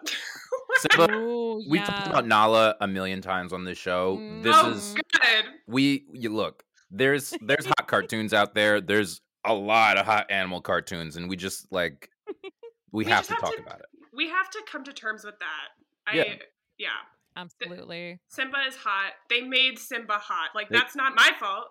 Simba, 0.78 1.14
Ooh, 1.14 1.64
we 1.70 1.78
yeah. 1.78 1.86
talked 1.86 2.08
about 2.08 2.26
Nala 2.28 2.76
a 2.82 2.88
million 2.88 3.22
times 3.22 3.54
on 3.54 3.66
this 3.66 3.78
show. 3.78 4.18
This 4.42 4.56
oh, 4.58 4.72
is 4.72 4.96
good. 4.96 5.46
we. 5.68 6.06
You 6.12 6.30
look. 6.30 6.64
There's 6.90 7.36
there's 7.42 7.66
hot 7.66 7.88
cartoons 7.88 8.34
out 8.34 8.56
there. 8.56 8.82
There's 8.82 9.22
a 9.46 9.54
lot 9.54 9.98
of 9.98 10.06
hot 10.06 10.30
animal 10.30 10.62
cartoons, 10.62 11.16
and 11.16 11.30
we 11.30 11.36
just 11.36 11.72
like 11.72 12.10
we, 12.92 13.04
We 13.04 13.06
have 13.06 13.26
to 13.28 13.34
have 13.34 13.42
talk 13.42 13.56
to- 13.56 13.62
about 13.62 13.80
it. 13.80 13.86
We 14.16 14.30
have 14.30 14.50
to 14.52 14.62
come 14.72 14.84
to 14.84 14.94
terms 14.94 15.24
with 15.24 15.40
that. 15.40 15.68
I 16.12 16.16
Yeah. 16.18 16.34
yeah. 16.78 16.90
Absolutely. 17.36 18.20
Simba 18.28 18.58
is 18.68 18.76
hot. 18.76 19.14
They 19.30 19.42
made 19.42 19.80
Simba 19.80 20.14
hot. 20.14 20.50
Like 20.54 20.70
They- 20.70 20.78
that's 20.78 20.96
not 20.96 21.16
my 21.16 21.32
fault. 21.40 21.66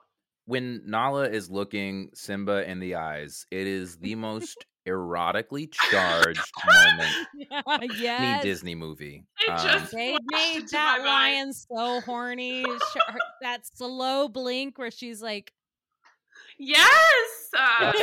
When 0.46 0.82
Nala 0.86 1.28
is 1.28 1.48
looking 1.50 2.10
Simba 2.14 2.68
in 2.68 2.80
the 2.80 2.96
eyes, 2.96 3.46
it 3.52 3.68
is 3.68 3.96
the 3.98 4.16
most 4.16 4.66
erotically 4.88 5.70
charged 5.70 6.50
moment 6.66 7.14
in 7.82 7.90
yes. 8.00 8.20
any 8.20 8.42
Disney 8.42 8.74
movie. 8.74 9.24
It 9.46 9.50
Um, 9.50 9.58
just 9.64 9.92
They 9.92 10.18
made 10.32 10.68
that 10.70 10.98
my 10.98 11.04
mind. 11.04 11.06
lion 11.06 11.52
so 11.52 12.00
horny. 12.00 12.64
That 13.42 13.64
slow 13.72 14.26
blink 14.28 14.78
where 14.78 14.90
she's 14.90 15.22
like, 15.22 15.52
Yes. 16.58 17.41
Uh, 17.57 17.92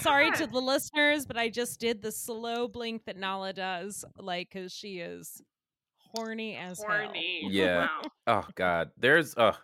Sorry 0.00 0.30
to 0.32 0.46
the 0.46 0.60
listeners, 0.60 1.26
but 1.26 1.36
I 1.36 1.48
just 1.48 1.80
did 1.80 2.02
the 2.02 2.12
slow 2.12 2.68
blink 2.68 3.04
that 3.06 3.16
Nala 3.16 3.52
does, 3.52 4.04
like, 4.18 4.50
because 4.52 4.72
she 4.72 4.98
is 4.98 5.42
horny 6.14 6.56
as 6.56 6.82
horny. 6.82 7.46
Yeah. 7.50 7.86
Wow. 7.86 8.02
Oh 8.26 8.48
God, 8.54 8.90
there's 8.96 9.36
uh 9.36 9.54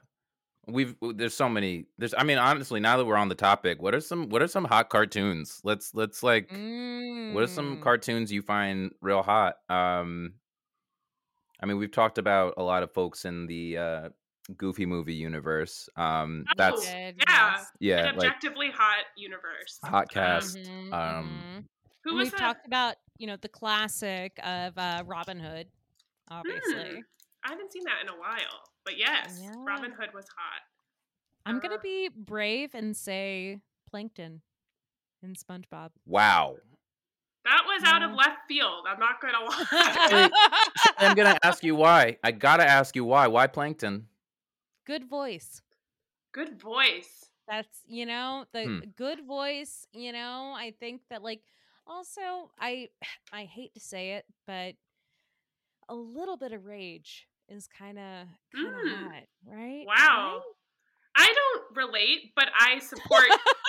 we've 0.66 0.94
there's 1.14 1.34
so 1.34 1.48
many. 1.48 1.86
There's 1.98 2.14
I 2.16 2.24
mean 2.24 2.38
honestly, 2.38 2.80
now 2.80 2.96
that 2.96 3.04
we're 3.04 3.16
on 3.16 3.28
the 3.28 3.34
topic, 3.34 3.80
what 3.80 3.94
are 3.94 4.00
some 4.00 4.28
what 4.28 4.42
are 4.42 4.48
some 4.48 4.64
hot 4.64 4.88
cartoons? 4.88 5.60
Let's 5.64 5.94
let's 5.94 6.22
like. 6.22 6.48
Mm. 6.50 7.34
what 7.34 7.44
are 7.44 7.48
some 7.48 7.80
cartoons 7.80 8.32
you 8.32 8.42
find 8.42 8.92
real 9.00 9.22
hot? 9.22 9.56
Um, 9.68 10.34
I 11.60 11.66
mean 11.66 11.78
we've 11.78 11.92
talked 11.92 12.18
about 12.18 12.54
a 12.56 12.62
lot 12.62 12.82
of 12.82 12.92
folks 12.92 13.24
in 13.24 13.46
the 13.46 13.78
uh 13.78 14.08
Goofy 14.56 14.86
movie 14.86 15.14
universe. 15.14 15.88
Um, 15.96 16.44
Oh, 16.48 16.52
that's 16.56 16.84
Good, 16.86 17.16
yeah. 17.28 17.64
yeah, 17.80 17.98
An 18.06 18.16
like 18.16 18.26
objectively 18.28 18.70
hot 18.70 19.04
universe. 19.16 19.78
hot 19.84 20.08
cast. 20.10 20.56
Mhm, 20.56 20.92
um, 20.92 21.42
mhm. 21.44 21.64
Who 22.04 22.14
was 22.14 22.24
we've 22.26 22.32
that? 22.32 22.38
talked 22.40 22.66
about, 22.66 22.96
you 23.18 23.26
know, 23.26 23.36
the 23.36 23.48
classic 23.48 24.38
of 24.42 24.76
uh, 24.78 25.02
Robin 25.06 25.38
Hood, 25.38 25.66
obviously. 26.30 26.90
Hmm. 26.96 27.00
I 27.44 27.50
haven't 27.50 27.72
seen 27.72 27.82
that 27.84 28.00
in 28.02 28.08
a 28.08 28.18
while, 28.18 28.62
but 28.84 28.96
yes, 28.98 29.38
Yeah. 29.42 29.52
Robin 29.58 29.92
Hood 29.92 30.10
was 30.14 30.24
hot. 30.36 30.62
I'm 31.46 31.60
gonna 31.60 31.76
Uh, 31.76 31.82
be 31.82 32.08
brave 32.14 32.74
and 32.74 32.96
say 32.96 33.60
Plankton 33.90 34.40
in 35.22 35.34
SpongeBob. 35.34 35.90
Wow. 36.06 36.56
That 37.44 37.62
was 37.66 37.82
out 37.84 38.02
of 38.02 38.12
left 38.12 38.40
field. 38.48 38.84
I'm 38.86 38.98
not 39.00 39.20
gonna 39.20 39.44
lie. 39.44 40.30
I'm 40.98 41.14
gonna 41.16 41.38
ask 41.42 41.62
you 41.64 41.74
why. 41.74 42.18
I 42.22 42.30
gotta 42.32 42.64
ask 42.68 42.94
you 42.96 43.04
why. 43.04 43.26
Why 43.26 43.46
plankton? 43.46 44.08
Good 44.88 45.04
voice. 45.06 45.60
Good 46.32 46.58
voice. 46.58 47.26
That's 47.46 47.82
you 47.86 48.06
know 48.06 48.46
the 48.52 48.64
Hmm. 48.64 48.78
good 48.96 49.26
voice. 49.26 49.86
You 49.92 50.12
know, 50.12 50.54
I 50.56 50.72
think 50.80 51.02
that 51.10 51.22
like 51.22 51.42
also 51.86 52.50
I 52.58 52.88
I 53.32 53.44
hate 53.44 53.74
to 53.74 53.80
say 53.80 54.12
it, 54.12 54.24
but 54.46 54.76
a 55.90 55.94
little 55.94 56.38
bit 56.38 56.52
of 56.52 56.64
rage 56.64 57.28
is 57.50 57.68
kind 57.68 57.98
of 57.98 58.28
kind 58.54 58.74
of 58.82 58.88
Mm. 58.88 59.04
hot, 59.12 59.22
right? 59.44 59.84
Wow. 59.86 60.42
I 61.14 61.34
don't 61.34 61.76
relate, 61.76 62.32
but 62.34 62.48
I 62.58 62.78
support 62.78 63.28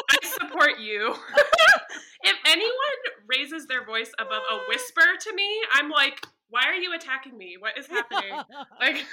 I 0.10 0.18
support 0.26 0.80
you. 0.80 1.16
if 2.24 2.38
anyone 2.46 3.00
raises 3.28 3.68
their 3.68 3.84
voice 3.86 4.12
above 4.18 4.44
a 4.50 4.58
whisper 4.70 5.18
to 5.20 5.36
me, 5.36 5.50
I'm 5.74 5.90
like, 5.90 6.26
why 6.50 6.64
are 6.64 6.76
you 6.76 6.94
attacking 6.94 7.38
me? 7.38 7.58
What 7.60 7.78
is 7.78 7.88
happening? 7.88 8.42
like 8.80 9.06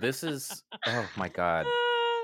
This 0.00 0.22
is 0.22 0.62
oh 0.86 1.08
my 1.16 1.28
god. 1.42 1.66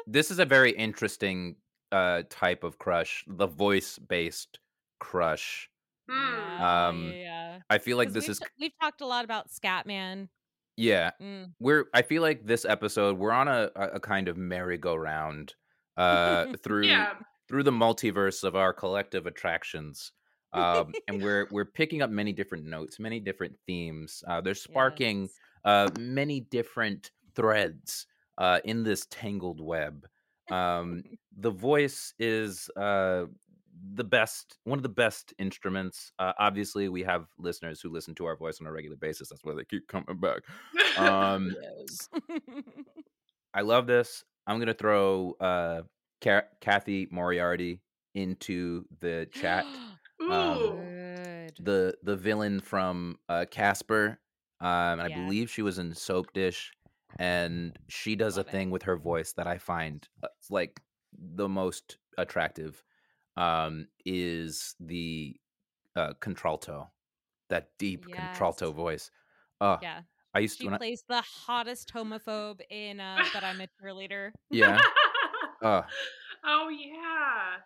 This 0.06 0.30
is 0.30 0.38
a 0.38 0.44
very 0.44 0.72
interesting 0.72 1.56
uh 1.90 2.22
type 2.30 2.64
of 2.64 2.78
crush, 2.78 3.24
the 3.26 3.46
voice-based 3.46 4.58
crush. 5.00 5.68
hmm. 6.08 6.14
Yeah, 6.16 6.88
Um, 6.88 7.04
yeah, 7.08 7.12
yeah. 7.14 7.58
I 7.70 7.78
feel 7.78 7.96
like 7.96 8.12
this 8.12 8.24
we've 8.24 8.30
is 8.30 8.38
t- 8.38 8.46
we've 8.60 8.78
talked 8.80 9.00
a 9.00 9.06
lot 9.06 9.24
about 9.24 9.48
Scatman. 9.50 10.28
yeah, 10.76 11.10
Mm. 11.20 11.52
we're 11.60 11.86
I 11.94 12.02
feel 12.02 12.22
like 12.22 12.44
this 12.46 12.64
episode 12.64 13.18
we're 13.18 13.32
on 13.32 13.48
a 13.48 13.70
a 13.76 13.86
a 13.96 14.00
kind 14.00 14.28
of 14.28 14.36
merry-go-round 14.36 15.54
uh 15.96 16.46
through 16.64 16.84
yeah. 16.86 17.14
through 17.48 17.62
the 17.62 17.70
multiverse 17.72 18.44
of 18.44 18.56
our 18.56 18.72
collective 18.72 19.26
attractions. 19.26 20.12
Um 20.54 20.92
and 21.08 21.22
we're 21.22 21.48
we're 21.50 21.64
picking 21.64 22.02
up 22.02 22.10
many 22.10 22.30
different 22.34 22.66
notes, 22.66 23.00
many 23.00 23.20
different 23.20 23.54
themes. 23.66 24.22
Uh 24.26 24.40
they're 24.42 24.54
sparking 24.54 25.22
Yes. 25.22 25.38
uh 25.64 25.88
many 25.98 26.40
different 26.40 27.10
threads 27.34 28.06
uh 28.38 28.60
in 28.64 28.82
this 28.82 29.06
tangled 29.10 29.60
web. 29.60 30.06
Um 30.50 31.02
the 31.36 31.50
voice 31.50 32.14
is 32.18 32.68
uh 32.76 33.26
the 33.94 34.04
best 34.04 34.58
one 34.64 34.78
of 34.78 34.82
the 34.82 34.88
best 34.88 35.34
instruments 35.38 36.12
uh, 36.18 36.32
obviously 36.38 36.88
we 36.88 37.02
have 37.02 37.26
listeners 37.38 37.80
who 37.80 37.88
listen 37.90 38.14
to 38.14 38.26
our 38.26 38.36
voice 38.36 38.60
on 38.60 38.66
a 38.66 38.72
regular 38.72 38.96
basis 38.96 39.28
that's 39.30 39.42
why 39.44 39.54
they 39.54 39.64
keep 39.64 39.88
coming 39.88 40.04
back 40.20 40.42
um 40.98 41.48
Yes. 41.88 42.08
i 43.54 43.60
love 43.60 43.86
this 43.86 44.24
i'm 44.46 44.58
gonna 44.58 44.74
throw 44.74 45.32
uh 45.40 45.82
Ca- 46.22 46.46
cathy 46.60 47.08
moriarty 47.10 47.80
into 48.14 48.84
the 49.00 49.28
chat 49.32 49.66
Ooh. 50.22 50.30
um, 50.32 50.74
the 51.60 51.94
the 52.04 52.14
villain 52.16 52.60
from 52.60 53.16
uh 53.28 53.46
casper 53.50 54.18
um 54.60 55.00
and 55.00 55.02
i 55.02 55.08
believe 55.08 55.50
she 55.50 55.62
was 55.62 55.78
in 55.78 55.92
soap 55.94 56.32
dish 56.32 56.72
and 57.18 57.78
she 57.88 58.16
does 58.16 58.36
Love 58.36 58.46
a 58.46 58.48
it. 58.48 58.52
thing 58.52 58.70
with 58.70 58.82
her 58.82 58.96
voice 58.96 59.32
that 59.34 59.46
i 59.46 59.58
find 59.58 60.08
uh, 60.22 60.28
like 60.50 60.80
the 61.34 61.48
most 61.48 61.98
attractive 62.18 62.82
um 63.36 63.86
is 64.04 64.74
the 64.80 65.36
uh 65.96 66.12
contralto 66.20 66.90
that 67.48 67.68
deep 67.78 68.06
contralto 68.10 68.72
voice 68.72 69.10
uh 69.60 69.76
yeah. 69.82 70.00
i 70.34 70.38
used 70.38 70.56
to 70.58 70.62
She 70.62 70.66
when 70.66 70.74
I, 70.74 70.78
plays 70.78 71.04
the 71.08 71.20
hottest 71.22 71.92
homophobe 71.94 72.60
in 72.70 73.00
uh, 73.00 73.18
But 73.34 73.44
I'm 73.44 73.60
a 73.60 73.68
Cheerleader. 73.82 74.30
yeah 74.50 74.78
uh 75.62 75.82
oh 76.44 76.68
yeah. 76.70 77.56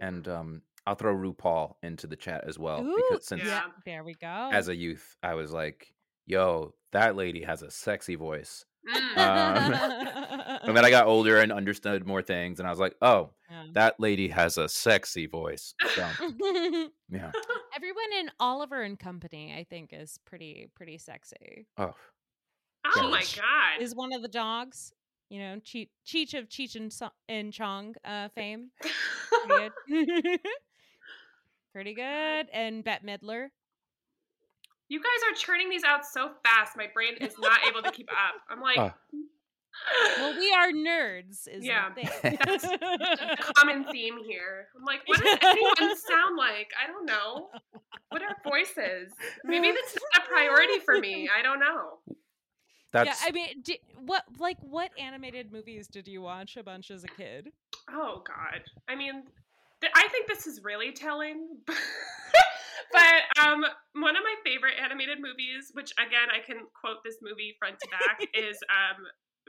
and 0.00 0.26
um 0.28 0.62
i'll 0.86 0.94
throw 0.94 1.14
rupaul 1.14 1.74
into 1.82 2.06
the 2.06 2.16
chat 2.16 2.44
as 2.46 2.58
well 2.58 2.80
Ooh, 2.84 2.96
because 3.10 3.26
since 3.26 3.44
Yeah. 3.44 3.62
There 3.84 4.04
we 4.04 4.14
go. 4.14 4.50
as 4.52 4.68
a 4.68 4.74
youth 4.74 5.16
i 5.22 5.34
was 5.34 5.52
like 5.52 5.92
yo 6.26 6.74
that 6.92 7.16
lady 7.16 7.42
has 7.42 7.62
a 7.62 7.70
sexy 7.70 8.14
voice 8.14 8.64
Mm. 8.88 9.18
Um, 9.18 10.58
and 10.62 10.76
then 10.76 10.84
I 10.84 10.90
got 10.90 11.06
older 11.08 11.38
and 11.40 11.50
understood 11.52 12.06
more 12.06 12.22
things, 12.22 12.60
and 12.60 12.68
I 12.68 12.70
was 12.70 12.78
like, 12.78 12.94
"Oh, 13.02 13.30
Yeah. 13.50 13.64
that 13.72 13.98
lady 13.98 14.28
has 14.28 14.58
a 14.58 14.68
sexy 14.68 15.26
voice." 15.26 15.74
So, 15.96 16.02
yeah. 17.10 17.32
Everyone 17.74 18.12
in 18.20 18.30
Oliver 18.38 18.82
and 18.82 18.96
Company, 18.96 19.52
I 19.58 19.64
think, 19.68 19.90
is 19.92 20.20
pretty 20.24 20.68
pretty 20.76 20.98
sexy. 20.98 21.66
Oh, 21.76 21.94
oh 22.94 23.10
my 23.10 23.22
god. 23.34 23.80
Is 23.82 23.96
one 23.96 24.12
of 24.12 24.22
the 24.22 24.28
dogs, 24.28 24.92
you 25.30 25.40
know, 25.40 25.56
Cheech, 25.64 25.88
Cheech 26.06 26.34
of 26.38 26.48
Cheech 26.48 26.76
and, 26.76 26.92
so- 26.92 27.10
and 27.28 27.52
Chong 27.52 27.96
uh, 28.04 28.28
fame. 28.36 28.70
Pretty 29.48 29.66
good. 30.06 30.40
pretty 31.72 31.94
good. 31.94 32.46
And 32.52 32.84
Bette 32.84 33.04
Midler. 33.04 33.48
You 34.88 35.00
guys 35.00 35.30
are 35.30 35.34
churning 35.34 35.68
these 35.70 35.84
out 35.84 36.04
so 36.06 36.30
fast. 36.44 36.76
My 36.76 36.86
brain 36.92 37.14
is 37.20 37.34
not 37.38 37.58
able 37.68 37.82
to 37.82 37.90
keep 37.90 38.08
up. 38.10 38.40
I'm 38.50 38.60
like, 38.60 38.78
Ah. 38.78 38.94
Well, 40.18 40.34
we 40.38 40.50
are 40.52 40.68
nerds, 40.72 41.46
is 41.46 41.62
Yeah, 41.64 41.90
the 41.94 42.06
thing. 42.06 42.38
that's 42.44 42.64
a 42.64 43.36
common 43.56 43.84
theme 43.92 44.18
here. 44.24 44.68
I'm 44.76 44.84
like, 44.84 45.00
what 45.06 45.22
does 45.22 45.38
anyone 45.42 45.96
sound 45.98 46.36
like? 46.38 46.70
I 46.82 46.86
don't 46.86 47.04
know. 47.04 47.48
What 48.08 48.22
are 48.22 48.34
voices? 48.42 49.12
Maybe 49.44 49.70
this 49.72 49.90
is 49.94 49.98
not 50.14 50.24
a 50.24 50.28
priority 50.28 50.78
for 50.78 50.98
me. 50.98 51.28
I 51.28 51.42
don't 51.42 51.60
know. 51.60 51.98
that's 52.92 53.20
yeah, 53.22 53.28
I 53.28 53.32
mean, 53.32 53.48
di 53.62 53.78
what 54.06 54.24
like 54.38 54.56
what 54.60 54.92
animated 54.98 55.52
movies 55.52 55.88
did 55.88 56.08
you 56.08 56.22
watch 56.22 56.56
a 56.56 56.62
bunch 56.62 56.90
as 56.90 57.04
a 57.04 57.08
kid? 57.08 57.48
Oh 57.90 58.22
God. 58.26 58.62
I 58.88 58.94
mean, 58.94 59.24
th- 59.82 59.92
I 59.94 60.08
think 60.08 60.26
this 60.26 60.46
is 60.46 60.62
really 60.64 60.92
telling. 60.92 61.58
but 62.92 63.44
um, 63.46 63.64
one 63.94 64.16
of 64.16 64.22
my 64.22 64.34
favorite 64.44 64.74
animated 64.82 65.18
movies, 65.20 65.70
which 65.72 65.92
again 65.98 66.28
I 66.34 66.44
can 66.44 66.58
quote 66.78 66.98
this 67.04 67.16
movie 67.22 67.54
front 67.58 67.76
to 67.80 67.88
back, 67.90 68.28
is 68.34 68.58
um, 68.70 69.04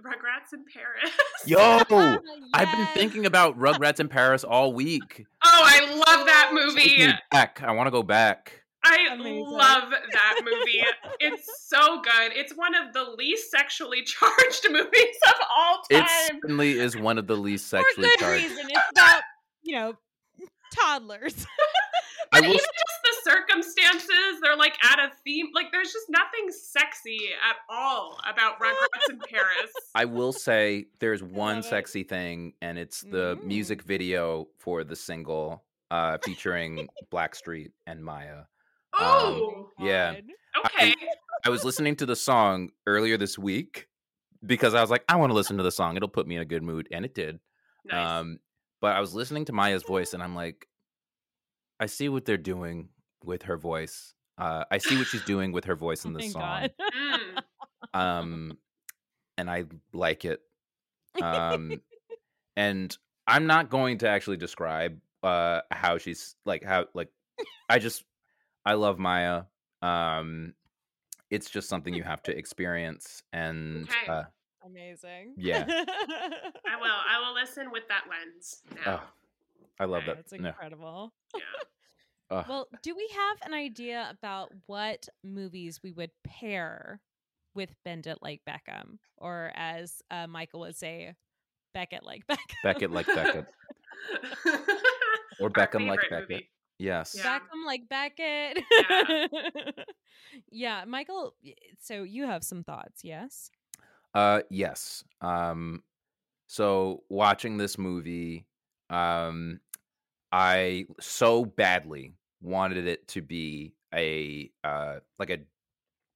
Rugrats 0.06 0.54
in 0.54 0.64
Paris. 0.72 1.12
yo. 1.46 2.20
I've 2.54 2.72
been 2.72 2.88
thinking 2.94 3.26
about 3.26 3.58
Rugrats 3.58 4.00
in 4.00 4.08
Paris 4.10 4.44
all 4.44 4.74
week. 4.74 5.26
Oh, 5.44 5.50
I 5.66 5.92
love 5.94 6.26
that 6.28 6.52
Take 6.54 6.66
movie. 6.68 7.08
me 7.08 7.14
back. 7.32 7.62
I 7.64 7.72
want 7.72 7.88
to 7.88 7.92
go 7.92 8.04
back. 8.04 8.64
I 8.84 9.08
Amazing. 9.12 9.44
love 9.50 9.90
that 9.90 10.40
movie. 10.46 10.82
it's 11.20 11.68
so 11.68 12.00
good. 12.02 12.32
It's 12.36 12.54
one 12.56 12.74
of 12.76 12.94
the 12.94 13.04
least 13.18 13.50
sexually 13.52 14.04
charged 14.04 14.68
movies 14.70 15.18
of 15.28 15.34
all 15.50 15.82
time. 15.92 16.04
It 16.04 16.10
certainly 16.42 16.78
is 16.80 16.96
one 16.96 17.18
of 17.18 17.28
the 17.28 17.36
least 17.36 17.68
sexually 17.68 18.08
for 18.12 18.18
good 18.18 18.20
charged. 18.20 18.44
reason. 18.44 18.66
It's 18.70 18.92
about 18.92 19.22
you 19.64 19.76
know 19.76 19.94
toddlers. 20.74 21.46
I 22.34 22.40
But 22.42 22.44
even 22.50 22.58
just 22.58 23.24
the 23.26 23.32
circumstances, 23.32 24.40
they're 24.42 24.56
like 24.58 24.76
at 24.84 25.00
a 25.00 25.12
theme. 25.24 25.48
Like 25.54 25.72
there's 25.72 25.92
just 25.94 26.06
nothing 26.10 26.52
sexy 26.52 27.20
at 27.50 27.56
all 27.70 28.20
about 28.30 28.60
Rugrats 28.60 29.10
in 29.10 29.20
Paris. 29.30 29.72
I 29.96 30.06
will 30.06 30.34
say 30.34 30.86
there's 31.00 31.24
one 31.24 31.64
sexy 31.64 32.04
thing, 32.04 32.54
and 32.62 32.78
it's 32.78 33.02
the 33.02 33.38
Mm. 33.38 33.44
music 33.44 33.82
video 33.84 34.48
for 34.58 34.84
the 34.84 34.96
single 34.96 35.64
uh, 35.92 36.18
featuring 36.24 36.88
Blackstreet 37.12 37.72
and 37.86 38.04
Mya. 38.04 38.40
Um, 39.00 39.04
Oh, 39.04 39.70
yeah. 39.80 40.16
God. 40.16 40.24
okay. 40.66 40.94
I 41.46 41.50
was 41.50 41.64
listening 41.64 41.96
to 41.98 42.06
the 42.06 42.16
song 42.16 42.72
earlier 42.86 43.18
this 43.18 43.38
week 43.38 43.88
because 44.46 44.74
I 44.74 44.82
was 44.82 44.90
like, 44.90 45.04
I 45.08 45.16
want 45.16 45.30
to 45.30 45.34
listen 45.34 45.56
to 45.58 45.64
the 45.64 45.72
song. 45.72 45.96
It'll 45.96 46.10
put 46.10 46.28
me 46.28 46.36
in 46.36 46.42
a 46.42 46.46
good 46.46 46.64
mood, 46.64 46.88
and 46.92 47.06
it 47.06 47.14
did. 47.16 47.40
Nice. 47.86 47.96
Um, 48.20 48.40
but 48.82 48.96
I 48.96 49.00
was 49.00 49.14
listening 49.14 49.46
to 49.46 49.54
Mya's 49.54 49.84
voice, 49.84 50.14
and 50.14 50.22
I'm 50.22 50.36
like, 50.36 50.68
I 51.80 51.86
see 51.86 52.10
what 52.10 52.26
they're 52.26 52.38
doing 52.38 52.90
with 53.24 53.44
her 53.44 53.58
voice. 53.58 54.14
Uh, 54.38 54.64
I 54.72 54.78
see 54.78 54.98
what 54.98 55.08
she's 55.08 55.22
doing 55.26 55.52
with 55.52 55.66
her 55.66 55.76
voice 55.76 56.06
in 56.06 56.12
Oh 56.16 56.20
the 56.20 56.26
my 56.26 56.30
song. 56.30 56.68
God. 57.04 57.44
Um, 57.94 58.58
and 59.38 59.50
I 59.50 59.66
like 59.94 60.26
it. 60.26 60.42
Um, 61.22 61.82
and 62.58 62.96
I'm 63.26 63.48
not 63.48 63.70
going 63.70 64.00
to 64.00 64.10
actually 64.10 64.38
describe 64.38 65.00
uh 65.24 65.62
how 65.72 65.98
she's 65.98 66.36
like 66.46 66.64
how 66.64 66.86
like 66.94 67.10
I 67.70 67.80
just 67.80 68.04
I 68.66 68.74
love 68.74 69.00
Mya. 69.00 69.48
Um, 69.82 70.54
it's 71.32 71.50
just 71.50 71.70
something 71.70 71.94
you 71.94 72.04
have 72.04 72.22
to 72.24 72.38
experience, 72.38 73.24
and 73.34 73.88
Okay. 73.90 74.12
uh, 74.12 74.24
Amazing. 74.66 75.34
Yeah. 75.38 75.66
I 75.68 76.76
will. 76.80 76.86
I 76.92 77.20
will 77.26 77.34
listen 77.34 77.72
with 77.72 77.88
that 77.88 78.04
lens. 78.10 78.62
Now. 78.86 79.02
oh, 79.04 79.10
I 79.80 79.86
love 79.86 80.04
that. 80.08 80.16
That's 80.18 80.34
incredible. 80.34 81.14
Yeah. 81.34 81.42
Ugh. 82.30 82.46
Well, 82.50 82.68
do 82.84 82.94
we 82.96 83.10
have 83.16 83.38
an 83.50 83.54
idea 83.54 84.10
about 84.12 84.52
what 84.66 85.08
movies 85.24 85.80
we 85.82 85.94
would 85.94 86.12
pair 86.26 87.00
with 87.56 87.74
Bend 87.86 88.06
It 88.06 88.18
Like 88.22 88.42
Beckham? 88.48 88.98
Or 89.18 89.52
as 89.56 90.02
uh, 90.12 90.28
Michael 90.28 90.60
would 90.62 90.76
say, 90.76 91.14
Beckett 91.74 92.04
like 92.04 92.28
Beckham. 92.28 92.64
Beckett 92.64 92.92
like 92.92 93.08
Beckett. 93.08 93.46
Or 95.40 95.44
Our 95.44 95.50
Beckham 95.50 95.88
like 95.88 96.02
favorite 96.02 96.10
Beckett. 96.10 96.30
movie. 96.30 96.50
Yes. 96.80 97.16
Yeah. 97.18 97.40
Beckham 97.40 97.66
like 97.66 97.88
Beckett. 97.90 98.64
Yeah. 98.72 99.28
yeah, 100.52 100.84
Michael, 100.86 101.34
so 101.80 102.04
you 102.04 102.26
have 102.26 102.44
some 102.44 102.64
thoughts, 102.64 103.04
yes? 103.04 103.52
Uh 104.14 104.42
yes. 104.50 105.04
Um 105.22 105.84
so 106.48 107.04
watching 107.10 107.58
this 107.58 107.78
movie 107.78 108.46
um 108.90 109.60
I 110.32 110.86
so 111.00 111.46
badly 111.46 112.14
wanted 112.42 112.88
it 112.88 113.08
to 113.10 113.22
be 113.22 113.74
a 113.94 114.52
uh 114.64 115.00
like 115.20 115.30
a 115.30 115.40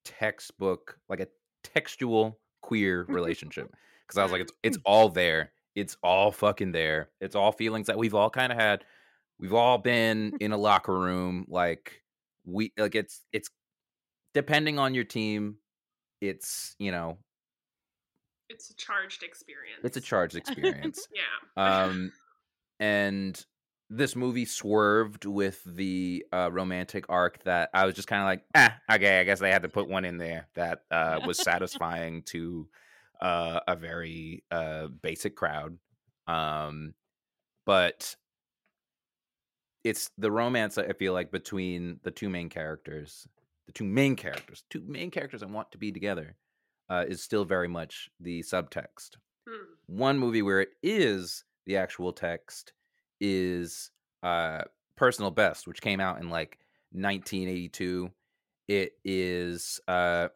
textbook 0.05 0.97
like 1.09 1.19
a 1.19 1.27
textual 1.63 2.39
queer 2.61 3.05
relationship 3.09 3.73
because 4.07 4.17
I 4.17 4.23
was 4.23 4.31
like 4.31 4.41
it's 4.41 4.53
it's 4.63 4.77
all 4.85 5.09
there 5.09 5.51
It's 5.75 5.95
all 6.03 6.31
fucking 6.31 6.71
there. 6.73 7.09
It's 7.21 7.35
all 7.35 7.51
feelings 7.51 7.87
that 7.87 7.97
we've 7.97 8.13
all 8.15 8.29
kind 8.29 8.51
of 8.51 8.57
had. 8.59 8.83
We've 9.39 9.53
all 9.53 9.77
been 9.77 10.33
in 10.41 10.51
a 10.51 10.57
locker 10.67 10.97
room 10.97 11.45
like 11.47 12.01
we 12.45 12.73
like 12.77 12.95
it's 12.95 13.21
it's 13.31 13.49
depending 14.33 14.79
on 14.79 14.93
your 14.93 15.03
team, 15.03 15.55
it's, 16.21 16.75
you 16.79 16.91
know, 16.91 17.17
It's 18.49 18.69
a 18.69 18.75
charged 18.75 19.23
experience. 19.23 19.81
it's 19.83 19.97
a 19.97 20.01
charged 20.01 20.35
experience. 20.41 21.07
Yeah. 21.13 21.85
um 21.87 22.11
and 22.79 23.43
this 23.93 24.15
movie 24.15 24.45
swerved 24.45 25.25
with 25.25 25.61
the 25.65 26.25
uh 26.31 26.49
romantic 26.51 27.03
arc 27.09 27.43
that 27.43 27.69
i 27.73 27.85
was 27.85 27.93
just 27.93 28.07
kind 28.07 28.21
of 28.21 28.25
like 28.25 28.43
ah 28.55 28.73
okay 28.93 29.19
i 29.19 29.23
guess 29.25 29.39
they 29.39 29.51
had 29.51 29.63
to 29.63 29.69
put 29.69 29.89
one 29.89 30.05
in 30.05 30.17
there 30.17 30.47
that 30.55 30.83
uh 30.91 31.19
was 31.27 31.37
satisfying 31.37 32.23
to 32.23 32.67
uh 33.21 33.59
a 33.67 33.75
very 33.75 34.43
uh 34.49 34.87
basic 34.87 35.35
crowd 35.35 35.77
um 36.27 36.93
but 37.65 38.15
it's 39.83 40.09
the 40.17 40.31
romance 40.31 40.77
i 40.77 40.93
feel 40.93 41.11
like 41.13 41.29
between 41.29 41.99
the 42.03 42.11
two 42.11 42.29
main 42.29 42.47
characters 42.47 43.27
the 43.65 43.73
two 43.73 43.83
main 43.83 44.15
characters 44.15 44.63
two 44.69 44.81
main 44.87 45.11
characters 45.11 45.43
i 45.43 45.47
want 45.47 45.69
to 45.69 45.77
be 45.77 45.91
together 45.91 46.37
uh 46.89 47.03
is 47.09 47.21
still 47.21 47.43
very 47.43 47.67
much 47.67 48.09
the 48.19 48.41
subtext 48.41 49.17
Hmm. 49.49 49.73
one 49.87 50.19
movie 50.19 50.43
where 50.43 50.61
it 50.61 50.69
is 50.83 51.43
the 51.65 51.75
actual 51.75 52.13
text 52.13 52.73
is 53.21 53.91
uh 54.23 54.61
personal 54.97 55.31
best 55.31 55.67
which 55.67 55.81
came 55.81 55.99
out 55.99 56.19
in 56.19 56.29
like 56.29 56.59
1982 56.91 58.11
it 58.67 58.93
is 59.05 59.79
uh 59.87 60.27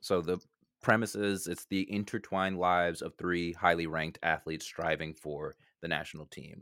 so 0.00 0.20
the 0.20 0.38
premises 0.82 1.46
it's 1.46 1.64
the 1.66 1.90
intertwined 1.90 2.58
lives 2.58 3.00
of 3.00 3.14
three 3.14 3.52
highly 3.52 3.86
ranked 3.86 4.18
athletes 4.22 4.66
striving 4.66 5.14
for 5.14 5.54
the 5.80 5.88
national 5.88 6.26
team 6.26 6.60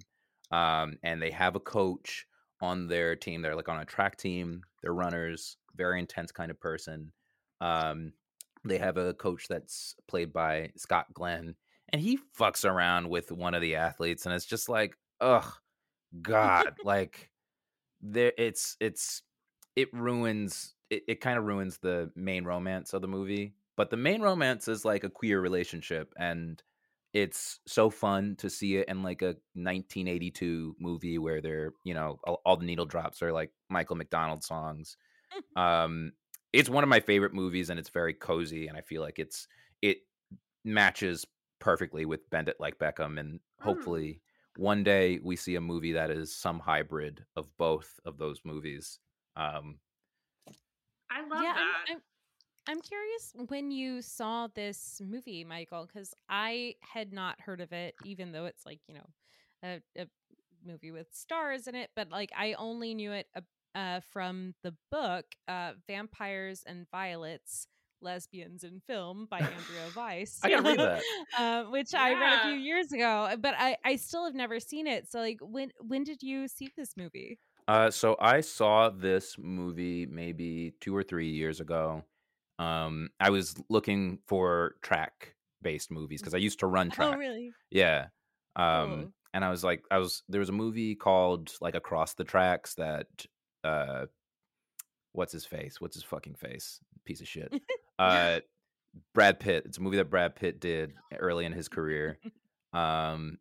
um 0.53 0.97
and 1.03 1.21
they 1.21 1.31
have 1.31 1.57
a 1.57 1.61
coach 1.61 2.27
on 2.63 2.87
their 2.87 3.17
team. 3.17 3.41
They're 3.41 3.57
like 3.57 3.69
on 3.69 3.81
a 3.81 3.87
track 3.87 4.19
team. 4.19 4.63
They're 4.83 4.93
runners 4.93 5.57
very 5.77 5.99
intense 5.99 6.33
kind 6.33 6.51
of 6.51 6.61
person 6.61 7.13
um 7.61 8.13
they 8.65 8.77
have 8.77 8.97
a 8.99 9.15
coach 9.15 9.47
that's 9.49 9.95
played 10.09 10.33
by 10.33 10.71
Scott 10.77 11.07
Glenn 11.15 11.55
and 11.91 12.03
he 12.03 12.19
fucks 12.39 12.69
around 12.69 13.09
with 13.09 13.33
one 13.33 13.55
of 13.55 13.63
the 13.63 13.77
athletes 13.77 14.27
and 14.27 14.35
it's 14.35 14.45
just 14.45 14.69
like 14.69 14.95
ugh 15.21 15.51
god 16.23 16.77
like 16.85 17.31
there 18.01 18.33
it's 18.39 18.77
it's 18.81 19.23
it 19.77 19.93
ruins 19.93 20.75
it, 20.91 21.03
it 21.07 21.21
kind 21.21 21.39
of 21.39 21.45
ruins 21.45 21.79
the 21.79 22.11
main 22.17 22.45
romance 22.45 22.93
of 22.93 23.03
the 23.03 23.09
movie 23.09 23.55
but 23.77 23.91
the 23.91 23.97
main 23.97 24.21
romance 24.21 24.69
is 24.69 24.85
like 24.85 25.05
a 25.05 25.11
queer 25.11 25.41
relationship 25.41 26.13
and 26.19 26.63
it's 27.13 27.59
so 27.67 27.91
fun 27.91 28.37
to 28.37 28.49
see 28.49 28.77
it 28.77 28.89
in 28.89 29.03
like 29.03 29.23
a 29.23 29.37
1982 29.55 30.77
movie 30.79 31.19
where 31.19 31.41
they're 31.41 31.73
you 31.85 31.95
know 31.95 32.19
all, 32.25 32.41
all 32.45 32.57
the 32.57 32.65
needle 32.65 32.87
drops 32.87 33.23
are 33.23 33.33
like 33.33 33.51
michael 33.69 33.97
mcdonald 33.97 34.43
songs. 34.45 34.97
Um 35.57 36.13
it's 36.53 36.69
one 36.69 36.83
of 36.83 36.91
my 36.91 36.99
favorite 37.01 37.33
movies 37.33 37.71
and 37.71 37.79
it's 37.79 37.89
very 37.89 38.13
cozy 38.13 38.67
and 38.67 38.77
i 38.77 38.81
feel 38.81 39.01
like 39.01 39.19
it's 39.21 39.47
it 39.81 39.99
matches 40.65 41.25
perfectly 41.61 42.05
with 42.05 42.29
bend 42.31 42.49
it 42.49 42.57
like 42.59 42.79
beckham 42.79 43.19
and 43.19 43.39
hopefully 43.61 44.21
one 44.57 44.83
day 44.83 45.19
we 45.23 45.37
see 45.37 45.55
a 45.55 45.61
movie 45.61 45.93
that 45.93 46.11
is 46.11 46.35
some 46.35 46.59
hybrid 46.59 47.25
of 47.37 47.47
both 47.57 47.99
of 48.05 48.19
those 48.19 48.41
movies 48.45 48.99
um 49.37 49.79
I 51.11 51.23
love 51.23 51.43
yeah, 51.43 51.55
that. 51.55 51.61
I'm, 51.89 51.97
I'm, 51.97 52.03
I'm 52.69 52.81
curious 52.81 53.33
when 53.49 53.71
you 53.71 54.01
saw 54.01 54.49
this 54.55 55.01
movie, 55.05 55.45
Michael, 55.45 55.87
because 55.87 56.15
I 56.29 56.77
had 56.81 57.13
not 57.13 57.41
heard 57.41 57.61
of 57.61 57.73
it, 57.73 57.95
even 58.05 58.33
though 58.33 58.47
it's 58.47 58.65
like 58.65 58.81
you 58.87 58.95
know, 58.95 59.07
a, 59.65 59.81
a 60.01 60.07
movie 60.65 60.93
with 60.93 61.09
stars 61.13 61.67
in 61.67 61.75
it. 61.75 61.91
But 61.97 62.11
like, 62.11 62.31
I 62.37 62.53
only 62.55 62.95
knew 62.95 63.13
it 63.13 63.27
uh, 63.35 63.41
uh, 63.79 64.01
from 64.13 64.55
the 64.63 64.75
book 64.91 65.25
uh, 65.49 65.73
"Vampires 65.87 66.63
and 66.67 66.87
Violets." 66.91 67.67
Lesbians 68.03 68.65
in 68.65 68.81
Film 68.87 69.27
by 69.31 69.39
Andrea 69.39 69.57
Weiss. 69.97 70.41
I 70.43 70.51
gotta 70.51 70.63
read 70.63 70.79
that. 70.79 71.03
uh, 71.39 71.65
which 71.71 71.95
I 71.95 72.13
read 72.19 72.39
a 72.41 72.43
few 72.45 72.59
years 72.59 72.93
ago, 72.93 73.35
but 73.39 73.55
I, 73.59 73.77
I 73.85 73.97
still 73.97 74.25
have 74.25 74.35
never 74.35 74.61
seen 74.61 74.87
it. 74.87 75.11
So, 75.11 75.19
like, 75.21 75.39
when 75.41 75.71
when 75.81 76.05
did 76.05 76.23
you 76.23 76.49
see 76.49 76.71
this 76.77 76.97
movie? 76.97 77.39
Uh, 77.69 77.91
so 77.91 78.17
I 78.21 78.41
saw 78.41 78.91
this 78.91 79.37
movie 79.39 80.07
maybe 80.07 80.75
two 80.81 80.97
or 80.97 81.03
three 81.03 81.31
years 81.31 81.61
ago. 81.61 82.03
Um, 82.59 83.11
I 83.21 83.31
was 83.31 83.55
looking 83.69 84.19
for 84.27 84.75
track 84.83 85.35
based 85.63 85.91
movies 85.91 86.21
because 86.21 86.35
I 86.35 86.39
used 86.39 86.61
to 86.61 86.67
run 86.67 86.91
track. 86.91 87.15
Oh, 87.15 87.17
really? 87.19 87.53
Yeah. 87.71 88.07
Um, 88.57 88.89
Cool. 88.91 89.13
and 89.35 89.45
I 89.45 89.51
was 89.51 89.63
like, 89.63 89.85
I 89.91 89.99
was 89.99 90.23
there 90.29 90.41
was 90.41 90.49
a 90.49 90.53
movie 90.53 90.95
called 90.95 91.53
like 91.61 91.75
Across 91.75 92.15
the 92.15 92.25
Tracks 92.25 92.75
that 92.75 93.07
uh, 93.63 94.07
what's 95.13 95.33
his 95.33 95.45
face? 95.47 95.81
What's 95.81 95.95
his 95.95 96.05
fucking 96.05 96.35
face? 96.35 96.81
Piece 97.05 97.21
of 97.21 97.29
shit. 97.29 97.53
Uh, 98.01 98.41
Brad 99.15 99.39
Pitt. 99.41 99.65
It's 99.67 99.79
a 99.79 99.81
movie 99.83 99.99
that 99.99 100.11
Brad 100.11 100.35
Pitt 100.37 100.61
did 100.61 100.95
early 101.19 101.45
in 101.45 101.53
his 101.53 101.69
career. 101.69 102.19
Um, 102.73 103.39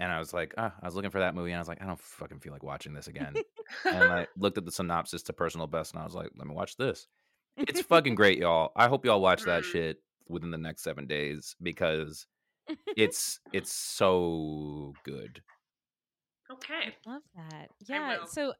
and 0.00 0.10
I 0.10 0.18
was 0.18 0.34
like, 0.34 0.54
ah, 0.58 0.74
I 0.82 0.84
was 0.84 0.96
looking 0.96 1.12
for 1.12 1.20
that 1.20 1.36
movie, 1.36 1.52
and 1.52 1.58
I 1.58 1.60
was 1.60 1.68
like, 1.68 1.80
I 1.80 1.86
don't 1.86 2.00
fucking 2.00 2.40
feel 2.40 2.52
like 2.52 2.64
watching 2.64 2.92
this 2.94 3.06
again. 3.06 3.34
and 3.84 4.10
I 4.12 4.26
looked 4.36 4.58
at 4.58 4.64
the 4.64 4.72
synopsis 4.72 5.22
to 5.24 5.32
Personal 5.32 5.68
Best, 5.68 5.92
and 5.94 6.00
I 6.02 6.04
was 6.04 6.14
like, 6.16 6.30
let 6.36 6.48
me 6.48 6.54
watch 6.54 6.76
this. 6.76 7.06
It's 7.56 7.80
fucking 7.82 8.14
great, 8.16 8.38
y'all. 8.38 8.72
I 8.74 8.88
hope 8.88 9.04
y'all 9.04 9.20
watch 9.20 9.44
that 9.44 9.64
shit 9.64 9.98
within 10.28 10.50
the 10.50 10.58
next 10.58 10.82
seven 10.82 11.06
days 11.06 11.54
because 11.62 12.26
it's 12.96 13.38
it's 13.52 13.72
so 13.72 14.94
good. 15.04 15.40
okay. 16.50 16.94
Love 17.06 17.22
that. 17.36 17.68
I 17.68 17.68
Yeah. 17.88 18.18
will. 18.18 18.26
So, 18.26 18.54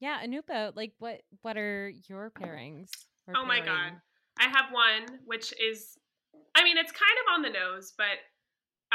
yeah, 0.00 0.22
Anupa, 0.22 0.76
like, 0.76 0.92
what 0.98 1.22
what 1.40 1.56
are 1.56 1.88
your 2.08 2.30
pairings? 2.30 2.90
or 3.26 3.38
Oh 3.38 3.44
my 3.46 3.60
god. 3.60 3.92
Pairing? 4.40 4.54
I 4.54 4.58
have 4.58 4.72
one 4.72 5.18
which 5.26 5.52
is 5.60 5.98
I 6.54 6.64
mean 6.64 6.76
it's 6.76 6.92
kind 6.92 7.16
of 7.26 7.34
on 7.34 7.42
the 7.42 7.50
nose, 7.50 7.92
but 7.96 8.18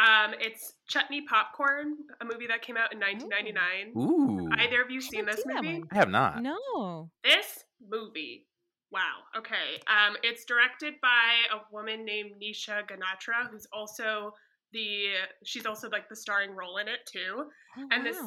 um 0.02 0.34
it's 0.40 0.74
Chutney 0.88 1.22
Popcorn, 1.22 1.96
a 2.22 2.26
movie 2.26 2.48
that 2.48 2.62
came 2.62 2.78
out 2.78 2.92
in 2.94 3.00
1999. 3.00 3.94
Ooh, 3.98 4.50
Either 4.60 4.82
of 4.82 4.92
you 4.92 4.98
I 5.00 5.02
seen 5.02 5.26
this 5.26 5.44
seen 5.44 5.56
movie? 5.56 5.84
I 5.92 5.96
have 5.96 6.10
not. 6.10 6.42
No. 6.42 7.10
This 7.24 7.64
movie. 7.88 8.48
Wow. 8.92 9.24
Okay. 9.38 9.82
Um, 9.88 10.16
it's 10.24 10.46
directed 10.46 10.94
by 11.02 11.34
a 11.52 11.60
woman 11.74 12.06
named 12.06 12.32
Nisha 12.42 12.84
Ganatra, 12.88 13.50
who's 13.52 13.68
also 13.74 14.32
the 14.72 15.08
she's 15.44 15.66
also 15.66 15.90
like 15.90 16.08
the 16.08 16.16
starring 16.16 16.52
role 16.52 16.78
in 16.78 16.88
it 16.88 17.00
too. 17.12 17.46
Oh, 17.78 17.88
And 17.92 18.06
this 18.06 18.18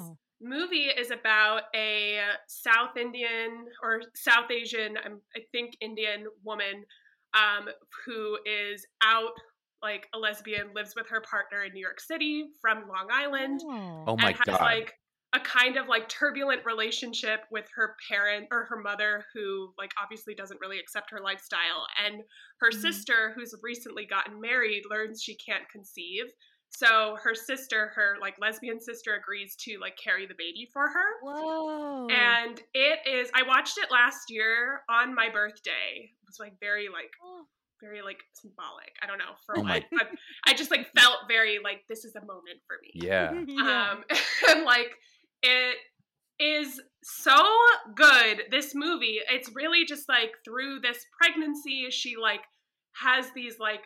movie 0.40 0.86
is 0.86 1.10
about 1.10 1.62
a 1.74 2.18
South 2.48 2.96
Indian 2.96 3.66
or 3.82 4.02
South 4.14 4.50
Asian, 4.50 4.96
um, 5.04 5.20
I 5.36 5.40
think 5.52 5.76
Indian 5.80 6.26
woman 6.44 6.84
um, 7.34 7.68
who 8.04 8.38
is 8.46 8.86
out 9.02 9.32
like 9.82 10.08
a 10.14 10.18
lesbian, 10.18 10.74
lives 10.74 10.94
with 10.96 11.08
her 11.08 11.20
partner 11.20 11.62
in 11.64 11.72
New 11.72 11.80
York 11.80 12.00
City 12.00 12.48
from 12.60 12.88
Long 12.88 13.08
Island 13.12 13.60
Oh. 13.60 14.04
Oh 14.06 14.16
my 14.16 14.32
and 14.32 14.36
has 14.36 14.60
god. 14.60 14.60
like 14.60 14.94
a 15.34 15.40
kind 15.40 15.76
of 15.76 15.88
like 15.88 16.08
turbulent 16.08 16.64
relationship 16.64 17.40
with 17.50 17.68
her 17.74 17.94
parent 18.08 18.48
or 18.50 18.64
her 18.64 18.80
mother 18.80 19.24
who 19.34 19.72
like 19.78 19.92
obviously 20.02 20.34
doesn't 20.34 20.60
really 20.60 20.78
accept 20.78 21.10
her 21.10 21.20
lifestyle 21.20 21.86
and 22.02 22.22
her 22.60 22.72
Mhm. 22.72 22.80
sister 22.82 23.32
who's 23.34 23.54
recently 23.62 24.06
gotten 24.06 24.40
married 24.40 24.84
learns 24.90 25.22
she 25.22 25.36
can't 25.36 25.68
conceive 25.70 26.24
so 26.70 27.16
her 27.22 27.34
sister 27.34 27.92
her 27.94 28.16
like 28.20 28.34
lesbian 28.40 28.78
sister 28.80 29.14
agrees 29.20 29.56
to 29.56 29.78
like 29.80 29.96
carry 30.02 30.26
the 30.26 30.34
baby 30.38 30.68
for 30.72 30.82
her 30.88 31.06
Whoa. 31.22 32.06
and 32.08 32.60
it 32.74 33.00
is 33.06 33.30
i 33.34 33.42
watched 33.42 33.78
it 33.78 33.90
last 33.90 34.30
year 34.30 34.82
on 34.90 35.14
my 35.14 35.28
birthday 35.32 35.96
it 36.04 36.26
was 36.26 36.38
like 36.38 36.54
very 36.60 36.88
like 36.88 37.10
Oh. 37.24 37.44
very 37.80 38.02
like 38.02 38.18
symbolic 38.34 38.92
i 39.02 39.06
don't 39.06 39.18
know 39.18 39.34
for 39.46 39.58
Oh 39.58 39.62
my- 39.62 39.74
what 39.74 39.84
but 39.92 40.08
i 40.46 40.52
just 40.54 40.70
like 40.70 40.86
felt 40.96 41.18
very 41.28 41.58
like 41.62 41.80
this 41.88 42.04
is 42.04 42.14
a 42.16 42.20
moment 42.20 42.60
for 42.66 42.76
me 42.82 42.90
yeah. 42.94 43.32
Yeah. 43.46 43.90
um 43.92 44.04
and 44.50 44.64
like 44.64 44.90
it 45.42 45.76
is 46.40 46.80
so 47.02 47.34
good 47.96 48.42
this 48.50 48.72
movie 48.74 49.18
it's 49.30 49.50
really 49.54 49.84
just 49.84 50.08
like 50.08 50.32
through 50.44 50.80
this 50.80 51.04
pregnancy 51.20 51.86
she 51.90 52.16
like 52.16 52.42
has 52.94 53.26
these 53.34 53.58
like 53.58 53.82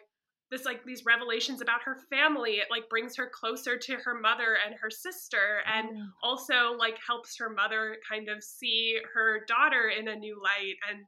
this 0.53 0.65
like 0.67 0.85
these 0.85 1.03
revelations 1.05 1.61
about 1.63 1.83
her 1.83 1.97
family 2.11 2.53
it 2.63 2.67
like 2.71 2.87
brings 2.89 3.17
her 3.17 3.29
closer 3.33 3.77
to 3.77 3.95
her 4.05 4.15
mother 4.21 4.59
and 4.65 4.77
her 4.81 4.91
sister 4.91 5.63
and 5.67 5.89
Oh. 5.91 6.29
also 6.29 6.77
like 6.79 6.97
helps 7.05 7.37
her 7.39 7.49
mother 7.51 7.97
kind 8.09 8.29
of 8.29 8.45
see 8.45 8.99
her 9.15 9.41
daughter 9.49 9.89
in 9.89 10.07
a 10.09 10.15
new 10.15 10.37
light 10.41 10.77
and 10.91 11.01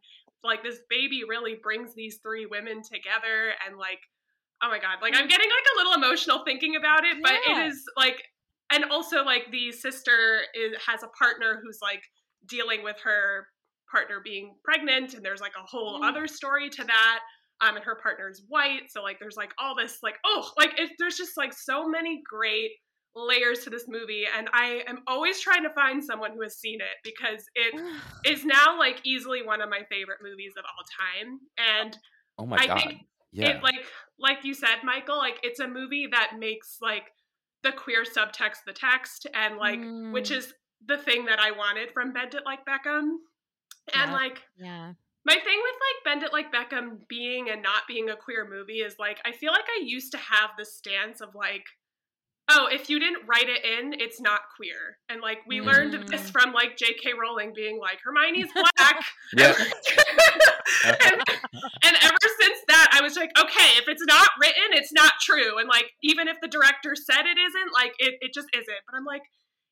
like 0.42 0.62
this 0.64 0.78
baby 0.90 1.22
really 1.28 1.56
brings 1.62 1.94
these 1.94 2.18
three 2.22 2.46
women 2.46 2.80
together 2.82 3.52
and 3.66 3.76
like 3.78 4.00
oh 4.62 4.68
my 4.70 4.78
god 4.78 4.96
like 5.02 5.14
i'm 5.14 5.28
getting 5.28 5.48
like 5.50 5.68
a 5.74 5.76
little 5.76 5.92
emotional 5.92 6.42
thinking 6.44 6.76
about 6.76 7.04
it 7.04 7.18
but 7.22 7.32
Yeah. 7.46 7.64
it 7.64 7.68
is 7.68 7.84
like 7.98 8.22
and 8.72 8.84
also 8.86 9.24
like 9.24 9.50
the 9.52 9.72
sister 9.72 10.40
is 10.54 10.72
has 10.86 11.02
a 11.02 11.08
partner 11.08 11.60
who's 11.62 11.78
like 11.82 12.02
dealing 12.48 12.82
with 12.82 12.96
her 13.04 13.46
partner 13.90 14.20
being 14.24 14.54
pregnant 14.64 15.12
and 15.14 15.22
there's 15.24 15.40
like 15.42 15.52
a 15.62 15.66
whole 15.66 16.00
Mm. 16.00 16.08
other 16.08 16.26
story 16.26 16.68
to 16.70 16.84
that 16.84 17.20
Um, 17.60 17.76
and 17.76 17.84
her 17.84 17.94
partner's 17.94 18.42
white, 18.48 18.90
so 18.90 19.02
like 19.02 19.18
there's 19.20 19.36
like 19.36 19.52
all 19.58 19.74
this 19.76 19.98
like 20.02 20.16
oh 20.26 20.50
like 20.58 20.78
it, 20.78 20.90
there's 20.98 21.16
just 21.16 21.36
like 21.36 21.52
so 21.52 21.88
many 21.88 22.22
great 22.28 22.72
layers 23.16 23.60
to 23.60 23.70
this 23.70 23.84
movie 23.86 24.24
and 24.36 24.48
i 24.52 24.82
am 24.88 24.98
always 25.06 25.38
trying 25.38 25.62
to 25.62 25.70
find 25.70 26.02
someone 26.02 26.32
who 26.32 26.42
has 26.42 26.56
seen 26.58 26.80
it 26.80 26.96
because 27.04 27.44
it 27.54 27.80
is 28.26 28.44
now 28.44 28.76
like 28.76 29.00
easily 29.04 29.46
one 29.46 29.60
of 29.60 29.70
my 29.70 29.82
favorite 29.88 30.18
movies 30.20 30.52
of 30.58 30.64
all 30.64 30.84
time 31.28 31.38
and 31.80 31.96
Oh 32.38 32.44
my 32.44 32.56
I 32.56 32.66
god. 32.66 32.80
think 32.80 33.00
yeah. 33.30 33.50
it 33.50 33.62
like 33.62 33.84
like 34.18 34.38
you 34.44 34.52
said 34.52 34.78
michael 34.82 35.16
like 35.16 35.38
it's 35.44 35.60
a 35.60 35.68
movie 35.68 36.08
that 36.10 36.32
makes 36.40 36.78
like 36.82 37.04
the 37.62 37.70
queer 37.70 38.02
subtext 38.02 38.64
the 38.66 38.72
text 38.72 39.28
and 39.32 39.58
like 39.58 39.78
which 40.12 40.30
Mm. 40.30 40.36
is 40.38 40.52
the 40.84 40.98
thing 40.98 41.24
that 41.26 41.38
i 41.38 41.52
wanted 41.52 41.92
from 41.92 42.12
bend 42.12 42.34
it 42.34 42.42
like 42.44 42.66
beckham 42.66 43.12
and 43.94 44.10
Yep. 44.10 44.12
like 44.12 44.42
Yeah. 44.56 44.92
My 45.26 45.34
thing 45.34 45.58
with 45.62 45.74
like 45.74 46.04
bend 46.04 46.22
it 46.22 46.32
like 46.32 46.52
beckham 46.52 46.98
being 47.08 47.48
and 47.50 47.62
not 47.62 47.82
being 47.88 48.10
a 48.10 48.16
queer 48.16 48.46
movie 48.48 48.80
is 48.80 48.96
like 48.98 49.18
i 49.24 49.32
feel 49.32 49.52
like 49.52 49.64
i 49.68 49.82
used 49.84 50.12
to 50.12 50.18
have 50.18 50.50
the 50.58 50.64
stance 50.64 51.20
of 51.20 51.34
like 51.34 51.64
oh 52.50 52.68
if 52.70 52.90
you 52.90 53.00
didn't 53.00 53.26
write 53.26 53.48
it 53.48 53.64
in 53.64 53.94
it's 54.00 54.20
not 54.20 54.40
queer 54.56 54.98
and 55.08 55.20
like 55.22 55.38
we 55.46 55.60
learned 55.60 55.94
Mm. 55.94 56.06
this 56.08 56.28
from 56.30 56.52
like 56.52 56.76
jk 56.76 57.16
rowling 57.18 57.52
being 57.54 57.78
like 57.78 57.98
hermione's 58.04 58.52
black 58.52 59.00
Yeah. 59.36 59.54
and, 60.84 61.20
and 61.84 61.96
ever 62.02 62.26
since 62.40 62.58
that, 62.68 62.88
I 62.92 63.00
was 63.02 63.16
like, 63.16 63.30
okay, 63.38 63.70
if 63.78 63.88
it's 63.88 64.04
not 64.06 64.28
written, 64.40 64.72
it's 64.72 64.92
not 64.92 65.12
true. 65.20 65.58
And 65.58 65.68
like, 65.68 65.90
even 66.02 66.28
if 66.28 66.36
the 66.40 66.48
director 66.48 66.94
said 66.94 67.22
it 67.26 67.38
isn't, 67.38 67.72
like, 67.72 67.94
it, 67.98 68.14
it 68.20 68.34
just 68.34 68.48
isn't. 68.54 68.82
But 68.86 68.96
I'm 68.96 69.04
like, 69.04 69.22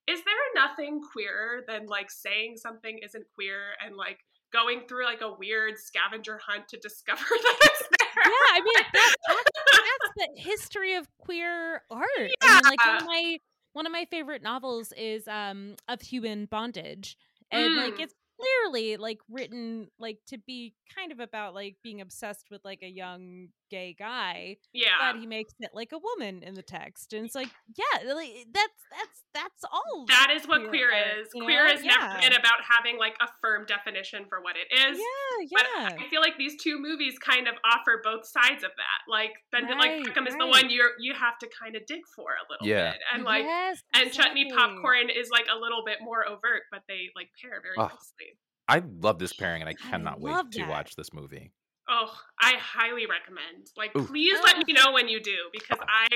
is 0.09 0.20
there 0.24 0.34
nothing 0.55 1.00
queerer 1.12 1.62
than 1.66 1.86
like 1.86 2.11
saying 2.11 2.57
something 2.57 2.98
isn't 3.05 3.24
queer 3.34 3.74
and 3.84 3.96
like 3.96 4.18
going 4.53 4.82
through 4.88 5.05
like 5.05 5.20
a 5.20 5.32
weird 5.32 5.78
scavenger 5.78 6.38
hunt 6.46 6.68
to 6.68 6.76
discover 6.82 7.24
that 7.28 7.57
it's 7.62 7.88
there? 7.98 8.22
yeah, 8.24 8.53
I 8.53 8.61
mean 8.64 8.74
that's, 8.92 9.14
that's 9.28 10.14
the 10.16 10.40
history 10.40 10.94
of 10.94 11.09
queer 11.18 11.82
art. 11.90 12.07
I 12.42 12.55
mean, 12.55 12.62
like 12.64 12.84
one 12.86 12.96
of 12.96 13.05
my 13.07 13.38
one 13.72 13.86
of 13.86 13.92
my 13.92 14.05
favorite 14.11 14.42
novels 14.42 14.92
is 14.96 15.26
um 15.28 15.76
of 15.88 16.00
human 16.00 16.46
bondage, 16.46 17.16
and 17.50 17.74
like 17.76 17.96
Mm. 17.96 18.00
it's 18.05 18.14
clearly 18.43 18.97
like 18.97 19.18
written 19.30 19.88
like 19.99 20.18
to 20.28 20.38
be 20.38 20.74
kind 20.97 21.12
of 21.12 21.20
about 21.20 21.55
like 21.55 21.76
being 21.82 22.01
obsessed 22.01 22.49
with 22.51 22.61
like 22.64 22.80
a 22.82 22.88
young 22.90 23.49
gay 23.70 23.95
guy, 23.99 24.57
yeah. 24.74 24.90
but 25.12 25.18
he 25.20 25.26
makes 25.26 25.55
it 25.61 25.70
like 25.72 25.93
a 25.93 25.99
woman 25.99 26.43
in 26.43 26.55
the 26.55 26.62
text, 26.62 27.12
and 27.14 27.24
it's 27.24 27.34
like 27.34 27.49
yeah, 27.76 28.12
like, 28.14 28.47
that's 28.53 28.82
that's 28.90 29.22
that's 29.34 29.64
all. 29.72 30.05
That 30.09 30.28
is 30.34 30.47
what 30.47 30.68
queer 30.68 30.90
queer 30.90 31.20
is. 31.22 31.28
you 31.34 31.45
Queer 31.45 31.66
know? 31.68 31.72
is 31.72 31.82
never 31.82 32.05
Yeah. 32.05 32.20
been 32.20 32.32
about 32.38 32.61
having 32.68 32.99
like 32.99 33.16
a 33.20 33.28
firm 33.40 33.64
definition 33.66 34.24
for 34.28 34.40
what 34.43 34.57
it 34.57 34.68
is. 34.74 34.99
yeah, 34.99 35.47
But 35.53 35.66
yeah. 35.76 36.05
I 36.05 36.09
feel 36.11 36.20
like 36.20 36.36
these 36.36 36.61
two 36.62 36.78
movies 36.78 37.18
kind 37.18 37.49
of 37.49 37.55
offer 37.64 38.01
both 38.05 38.26
sides 38.26 38.62
of 38.64 38.70
that. 38.76 39.01
Like 39.09 39.30
Bend 39.53 39.70
It 39.70 39.78
Like 39.78 39.90
Right, 39.90 40.05
Beckham 40.05 40.28
is 40.28 40.34
the 40.36 40.47
one 40.47 40.68
you 40.68 40.84
you 40.99 41.14
have 41.14 41.38
to 41.38 41.49
kind 41.61 41.76
of 41.76 41.82
dig 41.86 42.01
for 42.14 42.30
a 42.32 42.45
little 42.53 42.66
Yeah. 42.66 42.93
bit, 42.93 43.01
and 43.14 43.24
like 43.24 43.45
yes, 43.45 43.82
and 43.95 44.12
Chutney. 44.12 44.51
Popcorn 44.53 45.09
is 45.09 45.30
like 45.30 45.47
a 45.51 45.59
little 45.59 45.82
bit 45.86 45.99
more 46.03 46.28
overt, 46.28 46.62
but 46.70 46.82
they 46.88 47.09
like 47.16 47.30
pair 47.40 47.61
very 47.62 47.76
Oh. 47.78 47.84
nicely. 47.88 48.32
I 48.69 48.83
love 49.01 49.19
this 49.19 49.33
pairing 49.33 49.63
and 49.63 49.69
I 49.69 49.73
I 49.73 49.91
cannot 49.91 50.21
wait 50.21 50.35
to 50.53 50.59
that. 50.61 50.69
watch 50.69 50.95
this 50.97 51.13
movie. 51.13 51.53
Oh, 51.89 52.13
I 52.41 52.55
highly 52.59 53.07
recommend. 53.07 53.67
Like, 53.77 53.95
Ooh. 53.97 54.07
please 54.07 54.39
let 54.45 54.67
me 54.67 54.73
know 54.73 54.93
when 54.93 55.09
you 55.09 55.21
do 55.21 55.35
because 55.53 55.79
I 55.89 56.07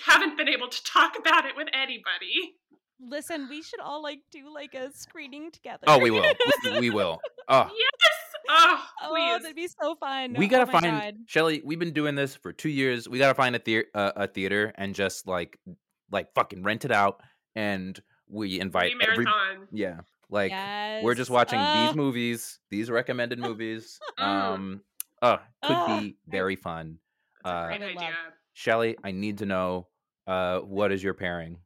haven't 0.00 0.36
been 0.36 0.48
able 0.48 0.68
to 0.68 0.84
talk 0.84 1.18
about 1.18 1.46
it 1.46 1.56
with 1.56 1.68
anybody. 1.72 2.54
Listen, 3.00 3.48
we 3.48 3.62
should 3.62 3.80
all 3.80 4.02
like 4.02 4.20
do 4.30 4.52
like 4.52 4.74
a 4.74 4.90
screening 4.92 5.50
together. 5.50 5.84
Oh, 5.86 5.98
we 5.98 6.10
will. 6.10 6.24
We, 6.64 6.80
we 6.80 6.90
will. 6.94 7.18
Oh, 7.48 7.68
Yes. 7.70 8.12
Oh, 8.48 8.76
please. 9.00 9.08
Oh, 9.08 9.10
please. 9.36 9.42
that'd 9.42 9.56
be 9.56 9.68
so 9.68 9.96
fun. 9.96 10.34
we 10.38 10.46
Oh 10.46 10.48
gotta 10.48 10.66
my 10.66 10.80
find 10.80 10.84
God. 11.00 11.14
Shelley. 11.26 11.62
We've 11.64 11.78
been 11.80 11.92
doing 11.92 12.14
this 12.14 12.36
for 12.36 12.52
two 12.52 12.68
years. 12.68 13.08
We 13.08 13.18
gotta 13.18 13.34
find 13.34 13.56
a 13.56 13.58
theater, 13.58 13.88
uh, 13.94 14.12
a 14.14 14.26
theater, 14.28 14.72
and 14.76 14.94
just 14.94 15.26
like, 15.26 15.58
like 16.12 16.32
fucking 16.34 16.62
rent 16.62 16.84
it 16.84 16.92
out, 16.92 17.20
and 17.56 18.00
we 18.28 18.60
invite 18.60 18.92
Movie 18.92 19.06
every. 19.12 19.26
Yeah, 19.72 20.00
like 20.30 20.52
we're 21.02 21.14
just 21.14 21.30
watching 21.30 21.58
Oh, 21.60 21.86
these 21.86 21.94
movies, 21.96 22.58
these 22.70 22.90
recommended 22.90 23.38
movies. 23.48 23.98
Mm. 24.18 24.24
Um, 24.24 24.80
uh, 25.22 25.36
could 25.62 25.76
Ah, 25.76 25.98
be 26.00 26.16
very 26.26 26.56
fun. 26.56 26.98
That's 27.44 27.52
a 27.52 27.56
Uh, 27.56 27.66
great 27.68 27.82
idea. 27.82 27.94
love- 28.00 28.14
Shelley, 28.54 28.96
I 29.04 29.10
need 29.12 29.38
to 29.38 29.46
know, 29.46 29.88
uh, 30.26 30.60
what 30.60 30.90
is 30.92 31.02
your 31.02 31.14
pairing? 31.14 31.58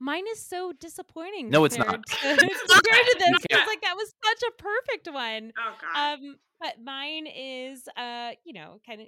Mine 0.00 0.24
is 0.32 0.44
so 0.44 0.72
disappointing. 0.72 1.48
No, 1.50 1.64
it's 1.64 1.76
not. 1.78 1.88
To, 2.06 2.16
It's 2.22 2.72
compared 2.72 3.06
to 3.06 3.16
this, 3.18 3.28
can't- 3.28 3.42
because 3.48 3.66
like 3.66 3.80
that 3.82 3.96
was 3.96 4.12
such 4.24 4.42
a 4.48 4.52
perfect 4.62 5.08
one. 5.12 5.52
Oh 5.58 5.74
god. 5.80 6.18
Um, 6.20 6.36
but 6.60 6.74
mine 6.82 7.26
is 7.26 7.88
uh, 7.96 8.32
you 8.44 8.52
know, 8.52 8.80
kind 8.86 9.00
of 9.00 9.06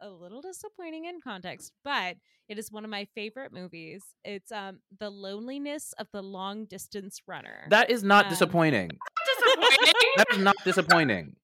a, 0.00 0.08
a 0.08 0.10
little 0.10 0.40
disappointing 0.40 1.04
in 1.06 1.20
context, 1.20 1.72
but 1.84 2.16
it 2.48 2.58
is 2.58 2.70
one 2.72 2.84
of 2.84 2.90
my 2.90 3.06
favorite 3.14 3.52
movies. 3.52 4.02
It's 4.24 4.50
um, 4.52 4.80
the 4.98 5.10
loneliness 5.10 5.94
of 5.98 6.06
the 6.12 6.22
long 6.22 6.66
distance 6.66 7.20
runner. 7.26 7.66
That 7.70 7.90
is 7.90 8.02
not 8.02 8.26
Um, 8.26 8.30
disappointing. 8.30 8.90
Disappointing. 9.36 9.94
That 10.16 10.26
is 10.32 10.38
not 10.38 10.56
disappointing. 10.64 11.36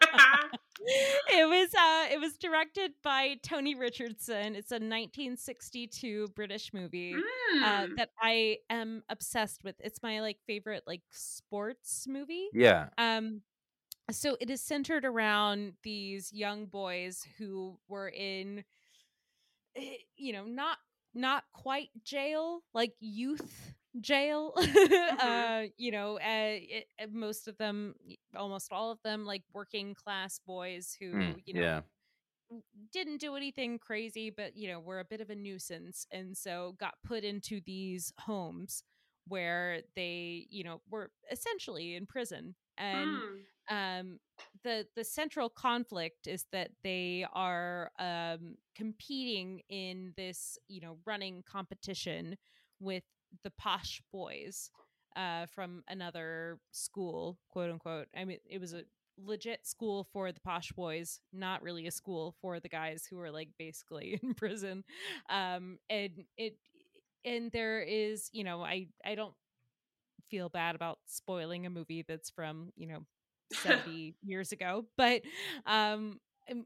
it 1.30 1.48
was 1.48 1.74
uh 1.74 2.06
it 2.14 2.20
was 2.20 2.36
directed 2.38 2.92
by 3.02 3.36
Tony 3.42 3.74
Richardson. 3.74 4.54
It's 4.54 4.70
a 4.70 4.74
1962 4.80 6.28
British 6.34 6.72
movie. 6.72 7.14
Uh, 7.14 7.18
Mm. 7.86 7.96
that 7.96 8.10
I 8.20 8.58
am 8.68 9.02
obsessed 9.08 9.64
with. 9.64 9.74
It's 9.80 10.02
my 10.02 10.20
like 10.20 10.36
favorite 10.46 10.82
like 10.86 11.00
sports 11.10 12.06
movie. 12.06 12.48
Yeah. 12.52 12.88
Um 12.98 13.40
so 14.10 14.36
it 14.40 14.50
is 14.50 14.60
centered 14.60 15.04
around 15.04 15.74
these 15.82 16.32
young 16.32 16.66
boys 16.66 17.26
who 17.38 17.78
were 17.88 18.08
in 18.08 18.64
eh, 19.76 19.96
you 20.16 20.32
know, 20.32 20.44
not 20.44 20.78
not 21.14 21.44
quite 21.52 21.90
jail, 22.04 22.62
like 22.74 22.94
youth 23.00 23.74
jail. 24.00 24.52
uh, 25.20 25.64
you 25.76 25.90
know, 25.90 26.16
uh, 26.16 26.20
it, 26.58 26.86
uh, 27.02 27.06
most 27.12 27.48
of 27.48 27.56
them, 27.58 27.94
almost 28.36 28.72
all 28.72 28.90
of 28.90 28.98
them, 29.02 29.24
like 29.24 29.42
working 29.52 29.94
class 29.94 30.40
boys 30.46 30.96
who, 31.00 31.06
Mm, 31.14 31.42
you 31.44 31.54
know, 31.54 31.60
yeah. 31.60 31.80
didn't 32.92 33.18
do 33.20 33.36
anything 33.36 33.78
crazy, 33.78 34.30
but 34.30 34.56
you 34.56 34.68
know, 34.68 34.80
were 34.80 35.00
a 35.00 35.04
bit 35.04 35.20
of 35.20 35.30
a 35.30 35.34
nuisance, 35.34 36.06
and 36.10 36.36
so 36.36 36.74
got 36.78 36.94
put 37.04 37.24
into 37.24 37.60
these 37.66 38.12
homes 38.18 38.82
where 39.26 39.80
they, 39.94 40.46
you 40.50 40.64
know, 40.64 40.80
were 40.90 41.10
essentially 41.30 41.94
in 41.94 42.06
prison. 42.06 42.54
And 42.78 43.22
Mm. 43.22 43.46
um, 43.70 44.20
the 44.64 44.86
the 44.96 45.04
central 45.04 45.50
conflict 45.50 46.26
is 46.28 46.46
that 46.52 46.70
they 46.84 47.26
are 47.34 47.92
um, 47.98 48.56
competing 48.76 49.62
in 49.68 50.14
this, 50.16 50.58
you 50.68 50.80
know, 50.80 50.98
running 51.06 51.42
competition 51.50 52.36
with 52.80 53.04
the 53.44 53.50
posh 53.52 54.02
boys 54.12 54.70
uh, 55.16 55.46
from 55.46 55.84
another 55.88 56.58
school, 56.72 57.38
quote 57.50 57.70
unquote. 57.70 58.08
I 58.16 58.24
mean, 58.24 58.38
it 58.48 58.60
was 58.60 58.74
a 58.74 58.84
legit 59.18 59.66
school 59.66 60.04
for 60.12 60.32
the 60.32 60.40
posh 60.40 60.72
boys, 60.72 61.20
not 61.32 61.62
really 61.62 61.86
a 61.86 61.92
school 61.92 62.34
for 62.40 62.60
the 62.60 62.68
guys 62.68 63.06
who 63.08 63.20
are 63.20 63.30
like 63.30 63.50
basically 63.58 64.18
in 64.24 64.34
prison. 64.34 64.84
Um, 65.30 65.78
and 65.90 66.24
it 66.38 66.56
and 67.24 67.50
there 67.52 67.80
is, 67.82 68.30
you 68.32 68.44
know, 68.44 68.62
I 68.64 68.88
I 69.04 69.14
don't 69.14 69.34
feel 70.30 70.48
bad 70.48 70.74
about 70.74 70.98
spoiling 71.06 71.66
a 71.66 71.70
movie 71.70 72.04
that's 72.06 72.30
from, 72.30 72.70
you 72.76 72.86
know, 72.86 73.00
70 73.52 74.14
years 74.22 74.52
ago, 74.52 74.84
but 74.96 75.22
um 75.66 76.18
um, 76.50 76.64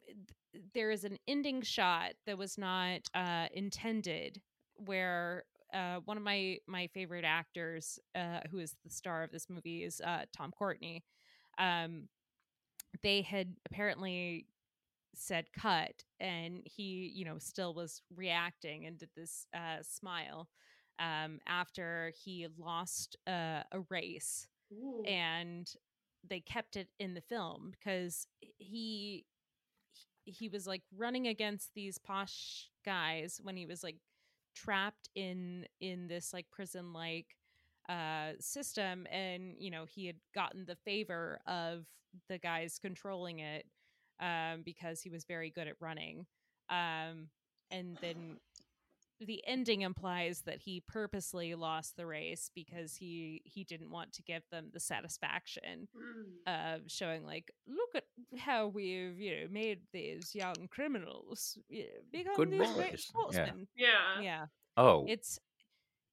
there 0.75 0.91
is 0.91 1.05
an 1.05 1.19
ending 1.27 1.63
shot 1.63 2.13
that 2.27 2.39
was 2.39 2.59
not 2.59 3.01
uh 3.15 3.47
intended 3.53 4.41
where 4.77 5.45
uh, 5.73 6.01
one 6.05 6.19
of 6.19 6.23
my 6.23 6.59
my 6.67 6.87
favorite 6.93 7.25
actors, 7.25 7.99
uh, 8.15 8.41
who 8.51 8.59
is 8.59 8.75
the 8.85 8.91
star 8.91 9.23
of 9.23 9.31
this 9.31 9.49
movie, 9.49 9.85
is 9.85 10.01
uh, 10.03 10.25
Tom 10.37 10.53
Courtenay. 10.57 11.01
Um, 11.59 12.09
they 13.03 13.23
had 13.23 13.55
apparently 13.67 14.47
said 15.15 15.47
cut, 15.59 16.05
and 16.21 16.63
he, 16.65 17.13
you 17.15 17.25
know, 17.25 17.39
still 17.39 17.75
was 17.75 18.03
reacting 18.15 18.87
and 18.87 18.99
did 18.99 19.11
this 19.17 19.47
uh, 19.55 19.83
smile 19.83 20.49
um, 20.99 21.41
after 21.47 22.13
he 22.25 22.47
lost 22.59 23.17
uh, 23.27 23.63
a 23.73 23.81
race, 23.91 24.47
Ooh. 24.73 25.03
and 25.07 25.71
they 26.29 26.41
kept 26.41 26.77
it 26.77 26.89
in 26.99 27.15
the 27.15 27.21
film 27.21 27.73
because 27.73 28.27
he 28.59 29.25
he- 30.25 30.31
he 30.33 30.49
was 30.49 30.67
like 30.67 30.83
running 30.97 31.27
against 31.27 31.75
these 31.75 31.99
posh 31.99 32.69
guys 32.85 33.41
when 33.43 33.57
he 33.57 33.67
was 33.67 33.83
like 33.83 33.97
trapped 34.55 35.09
in 35.15 35.67
in 35.81 36.07
this 36.09 36.33
like 36.33 36.47
prison 36.51 36.93
like 36.93 37.37
uh 37.89 38.33
system 38.39 39.07
and 39.11 39.55
you 39.59 39.71
know 39.71 39.85
he 39.85 40.07
had 40.07 40.17
gotten 40.35 40.65
the 40.67 40.77
favor 40.85 41.41
of 41.47 41.85
the 42.29 42.39
guys 42.39 42.79
controlling 42.81 43.41
it 43.41 43.67
um 44.21 44.63
because 44.65 45.01
he 45.01 45.11
was 45.11 45.25
very 45.25 45.51
good 45.51 45.67
at 45.67 45.75
running 45.81 46.27
um 46.71 47.29
and 47.71 47.99
then 48.01 48.37
the 49.27 49.43
ending 49.47 49.83
implies 49.83 50.43
that 50.43 50.61
he 50.61 50.81
purposely 50.81 51.55
lost 51.55 51.97
the 51.97 52.07
race 52.07 52.51
because 52.55 52.95
he 52.97 53.43
he 53.45 53.65
didn't 53.65 53.91
want 53.91 54.13
to 54.15 54.23
give 54.23 54.43
them 54.51 54.71
the 54.73 54.81
satisfaction 54.81 55.89
Mm. 55.97 56.75
of 56.77 56.81
showing 56.91 57.25
like 57.25 57.51
look 57.67 57.95
at 57.95 58.05
how 58.39 58.67
we've 58.67 59.19
you 59.21 59.31
know 59.41 59.47
made 59.51 59.81
these 59.93 60.35
young 60.35 60.69
criminals 60.71 61.59
you 61.69 61.83
know, 61.85 61.89
become 62.11 62.35
Good 62.37 62.51
these 62.51 62.73
great 62.73 62.77
boys. 62.77 62.91
Yeah. 62.93 62.97
sportsmen 62.97 63.69
Yeah. 63.77 64.21
yeah 64.21 64.47
Oh, 64.77 65.05
it's 65.09 65.39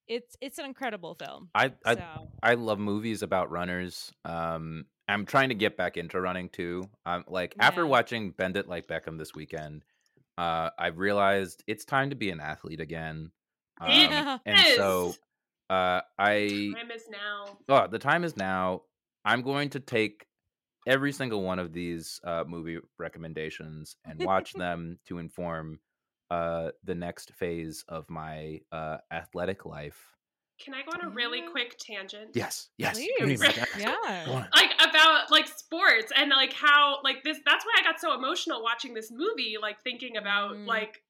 it's 0.08 0.36
it's 0.42 0.58
an 0.58 0.66
incredible 0.66 1.16
film 1.16 1.50
I 1.56 1.74
I 1.86 1.96
so 1.96 2.04
I 2.44 2.54
love 2.56 2.80
movies 2.80 3.22
about 3.22 3.52
runners. 3.52 4.12
Um, 4.26 4.86
I'm 5.08 5.26
trying 5.26 5.50
to 5.50 5.56
get 5.56 5.78
back 5.78 5.98
into 5.98 6.20
running 6.20 6.50
too. 6.50 6.90
Um, 7.06 7.24
like 7.28 7.56
after 7.60 7.86
watching 7.88 8.32
Bend 8.32 8.58
It 8.58 8.68
Like 8.68 8.88
Beckham 8.88 9.18
this 9.18 9.34
weekend, 9.34 9.84
uh, 10.40 10.70
I 10.80 10.88
realized 10.88 11.64
it's 11.68 11.84
time 11.84 12.12
to 12.12 12.16
be 12.16 12.30
an 12.30 12.40
athlete 12.40 12.80
again. 12.80 13.32
Um, 13.82 14.42
and 14.46 14.60
so, 14.76 15.16
uh, 15.70 16.02
I 16.20 16.74
Time 16.76 16.92
is 16.92 17.04
now. 17.10 17.58
oh, 17.70 17.88
the 17.88 17.98
time 17.98 18.26
is 18.26 18.36
now. 18.36 18.82
I'm 19.24 19.42
going 19.42 19.70
to 19.70 19.80
take 19.80 20.26
every 20.86 21.14
single 21.14 21.44
one 21.44 21.60
of 21.60 21.72
these 21.72 22.20
uh, 22.26 22.44
movie 22.46 22.80
recommendations 22.98 23.96
and 24.06 24.20
watch 24.20 24.52
them 24.52 25.00
to 25.08 25.20
inform 25.20 25.80
uh, 26.30 26.72
the 26.84 26.94
next 26.94 27.32
phase 27.36 27.86
of 27.88 28.10
my 28.10 28.60
uh, 28.74 28.98
athletic 29.14 29.66
life. 29.66 30.18
Can 30.64 30.74
I 30.74 30.82
go 30.84 30.92
on 30.94 31.06
a 31.06 31.10
really 31.10 31.42
quick 31.42 31.78
tangent? 31.80 32.32
Yes, 32.34 32.68
yes. 32.78 32.96
Please. 32.98 33.06
you 33.08 33.16
don't 33.20 33.32
even 33.32 33.46
have 33.52 33.56
to 33.56 33.62
ask. 33.62 33.76
Go 34.26 34.32
yeah 34.34 34.46
like 34.56 34.72
about 34.90 35.32
like 35.32 35.48
sports 35.48 36.12
and 36.16 36.30
like 36.32 36.54
how 36.54 36.98
like 37.04 37.24
this 37.24 37.38
that's 37.46 37.64
why 37.66 37.76
i 37.80 37.84
got 37.84 38.00
so 38.00 38.14
emotional 38.14 38.62
watching 38.64 38.94
this 38.94 39.12
movie 39.12 39.56
like 39.62 39.82
thinking 39.84 40.18
about 40.18 40.56
Mm. 40.56 40.66
like 40.68 41.02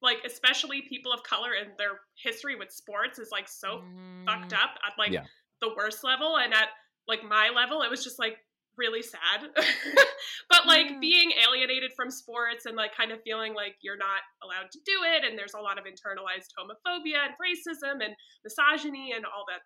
like 0.00 0.18
especially 0.24 0.82
people 0.82 1.12
of 1.12 1.22
color 1.24 1.50
and 1.60 1.70
their 1.78 2.00
history 2.22 2.54
with 2.56 2.70
sports 2.70 3.18
is 3.18 3.30
like 3.32 3.48
so 3.48 3.82
fucked 4.24 4.52
Mm. 4.52 4.62
up 4.62 4.70
at 4.86 4.92
like 4.98 5.10
Yeah. 5.10 5.24
the 5.60 5.70
worst 5.76 6.04
level 6.04 6.38
and 6.38 6.54
at 6.54 6.68
like 7.08 7.24
my 7.24 7.50
level 7.54 7.82
it 7.82 7.90
was 7.90 8.04
just 8.04 8.18
like 8.18 8.38
really 8.78 9.02
sad. 9.02 9.50
But 10.48 10.66
like 10.66 10.88
Yeah. 10.88 10.98
being 11.00 11.32
alienated 11.44 11.92
from 11.94 12.10
sports 12.10 12.64
and 12.64 12.74
like 12.74 12.96
kind 12.96 13.12
of 13.12 13.20
feeling 13.22 13.52
like 13.54 13.76
you're 13.82 13.98
not 13.98 14.22
allowed 14.42 14.70
to 14.72 14.78
do 14.86 15.04
it 15.04 15.24
and 15.24 15.38
there's 15.38 15.52
a 15.54 15.60
lot 15.60 15.78
of 15.78 15.84
internalized 15.84 16.56
homophobia 16.56 17.20
and 17.26 17.34
racism 17.36 18.02
and 18.04 18.14
misogyny 18.44 19.12
and 19.14 19.26
all 19.26 19.44
that 19.48 19.60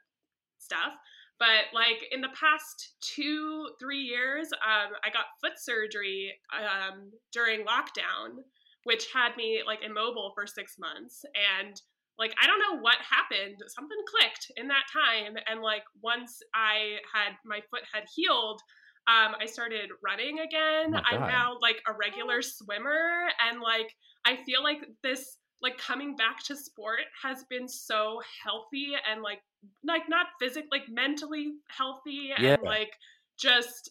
stuff. 0.59 0.93
But 1.39 1.71
like 1.73 2.03
in 2.11 2.21
the 2.21 2.35
past 2.35 2.95
two 3.01 3.71
three 3.81 4.03
years 4.03 4.49
um, 4.53 4.93
i 5.05 5.11
got 5.11 5.27
foot 5.41 5.59
surgery 5.59 6.33
um, 6.53 7.11
during 7.33 7.65
lockdown 7.65 8.43
which 8.85 9.07
had 9.13 9.37
me 9.37 9.63
like 9.65 9.83
immobile 9.85 10.33
for 10.35 10.47
six 10.47 10.77
months. 10.79 11.25
And 11.63 11.81
like 12.19 12.35
i 12.43 12.47
don't 12.49 12.59
know 12.59 12.81
what 12.83 12.97
happened. 13.09 13.59
Something 13.69 13.99
clicked 14.11 14.51
in 14.57 14.67
that 14.69 14.87
time. 14.93 15.37
And 15.49 15.63
like 15.63 15.85
once 16.03 16.41
i 16.55 16.99
had 17.15 17.35
my 17.45 17.61
foot 17.71 17.83
had 17.95 18.05
healed 18.15 18.61
um, 19.09 19.35
i 19.41 19.47
started 19.47 19.91
running 20.03 20.39
again. 20.41 20.93
My 20.93 21.03
i'm 21.11 21.21
now 21.23 21.57
like 21.61 21.83
a 21.89 21.93
regular 21.93 22.43
swimmer 22.43 23.29
and 23.49 23.61
like 23.61 23.95
i 24.25 24.37
feel 24.45 24.63
like 24.63 24.85
this 25.03 25.39
like 25.61 25.79
coming 25.79 26.17
back 26.17 26.43
to 26.45 26.57
sport 26.57 27.01
has 27.23 27.45
been 27.49 27.69
so 27.69 28.21
healthy 28.43 28.93
and 29.11 29.23
like 29.23 29.41
like 29.85 30.09
not 30.09 30.27
physically 30.41 30.69
like 30.73 30.89
mentally 30.89 31.53
healthy 31.69 32.31
Yeah. 32.39 32.55
and 32.55 32.63
like 32.63 32.93
just 33.39 33.91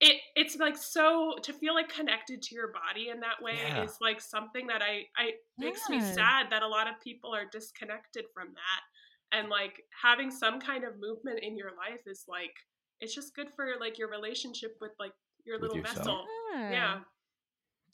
it 0.00 0.16
it's 0.34 0.56
like 0.56 0.76
so 0.76 1.34
to 1.42 1.52
feel 1.52 1.74
like 1.74 1.88
connected 1.88 2.42
to 2.42 2.54
your 2.54 2.72
body 2.72 3.08
in 3.10 3.20
that 3.20 3.40
way 3.40 3.56
Yeah. 3.62 3.84
is 3.84 3.96
like 4.00 4.20
something 4.20 4.66
that 4.66 4.82
I 4.82 5.04
I 5.16 5.32
makes 5.58 5.88
me 5.88 6.00
sad 6.00 6.50
that 6.50 6.62
a 6.62 6.68
lot 6.68 6.88
of 6.88 6.94
people 7.02 7.34
are 7.34 7.44
disconnected 7.50 8.24
from 8.34 8.48
that. 8.48 9.38
And 9.38 9.48
like 9.48 9.80
having 10.02 10.30
some 10.30 10.60
kind 10.60 10.84
of 10.84 10.98
movement 11.00 11.38
in 11.42 11.56
your 11.56 11.70
life 11.70 12.00
is 12.06 12.24
like 12.28 12.52
it's 13.02 13.14
just 13.14 13.34
good 13.34 13.50
for 13.54 13.66
like 13.80 13.98
your 13.98 14.08
relationship 14.08 14.76
with 14.80 14.92
like 14.98 15.12
your 15.44 15.56
With 15.56 15.72
little 15.72 15.76
yourself. 15.78 15.96
vessel 15.98 16.24
yeah 16.70 17.00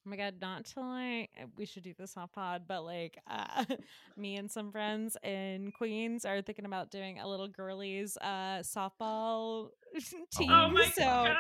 Oh 0.06 0.10
my 0.10 0.16
god, 0.16 0.36
not 0.40 0.64
to 0.66 0.80
like 0.80 1.28
we 1.58 1.66
should 1.66 1.82
do 1.82 1.92
this 1.98 2.16
off 2.16 2.32
pod, 2.32 2.62
but 2.66 2.82
like 2.82 3.18
uh 3.28 3.64
me 4.16 4.36
and 4.36 4.50
some 4.50 4.72
friends 4.72 5.18
in 5.22 5.70
Queens 5.72 6.24
are 6.24 6.40
thinking 6.40 6.64
about 6.64 6.90
doing 6.90 7.18
a 7.18 7.28
little 7.28 7.48
girlies 7.48 8.16
uh 8.22 8.60
softball 8.62 9.68
team. 10.32 10.50
oh 10.50 10.70
my 10.70 10.84
so 10.94 11.02
god 11.02 11.36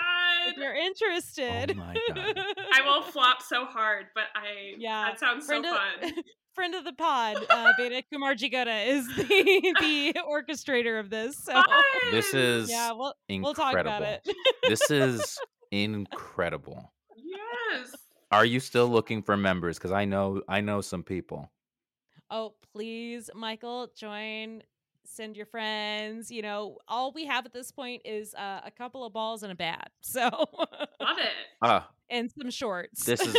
if 0.48 0.56
you're 0.58 0.74
interested. 0.74 1.70
Oh 1.70 1.78
my 1.78 1.94
God. 2.14 2.36
I 2.74 2.82
will 2.84 3.02
flop 3.02 3.40
so 3.40 3.64
hard 3.64 4.06
but 4.14 4.24
I 4.34 4.74
Yeah, 4.76 5.06
that 5.10 5.18
sounds 5.20 5.46
so 5.46 5.62
fun 5.62 6.12
friend 6.58 6.74
of 6.74 6.84
the 6.84 6.92
pod, 6.92 7.36
uh 7.50 7.72
Beta 7.78 8.02
Kumar 8.12 8.34
Jigoda 8.34 8.86
is 8.88 9.06
the 9.16 9.22
the 9.80 10.14
orchestrator 10.28 10.98
of 10.98 11.08
this. 11.08 11.36
So 11.44 11.62
This 12.10 12.34
is 12.34 12.68
yeah, 12.68 12.90
we'll 12.92 13.14
incredible. 13.28 13.44
we'll 13.46 13.54
talk 13.54 13.80
about 13.80 14.02
it. 14.02 14.28
this 14.66 14.90
is 14.90 15.38
incredible. 15.70 16.92
yes 17.16 17.94
Are 18.32 18.44
you 18.44 18.58
still 18.60 18.88
looking 18.88 19.22
for 19.22 19.36
members? 19.36 19.78
Because 19.78 19.92
I 19.92 20.04
know 20.04 20.42
I 20.48 20.60
know 20.60 20.80
some 20.80 21.02
people. 21.04 21.50
oh, 22.30 22.54
please, 22.72 23.30
Michael, 23.34 23.90
join. 23.96 24.62
Send 25.04 25.36
your 25.38 25.46
friends. 25.46 26.30
You 26.30 26.42
know, 26.42 26.76
all 26.86 27.12
we 27.12 27.24
have 27.26 27.46
at 27.46 27.52
this 27.54 27.70
point 27.72 28.02
is 28.04 28.34
uh, 28.34 28.60
a 28.64 28.70
couple 28.70 29.04
of 29.06 29.12
balls 29.14 29.42
and 29.42 29.50
a 29.52 29.54
bat. 29.54 29.90
So, 30.02 30.28
love 30.28 31.18
it 31.18 31.32
Ah, 31.62 31.88
and 32.10 32.30
some 32.38 32.50
shorts. 32.50 33.04
This 33.04 33.20
is- 33.22 33.36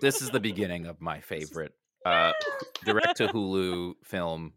this 0.00 0.22
is 0.22 0.30
the 0.30 0.40
beginning 0.40 0.86
of 0.86 1.00
my 1.00 1.20
favorite 1.20 1.74
uh 2.04 2.32
direct 2.84 3.16
to 3.18 3.28
Hulu 3.34 3.94
film. 4.04 4.52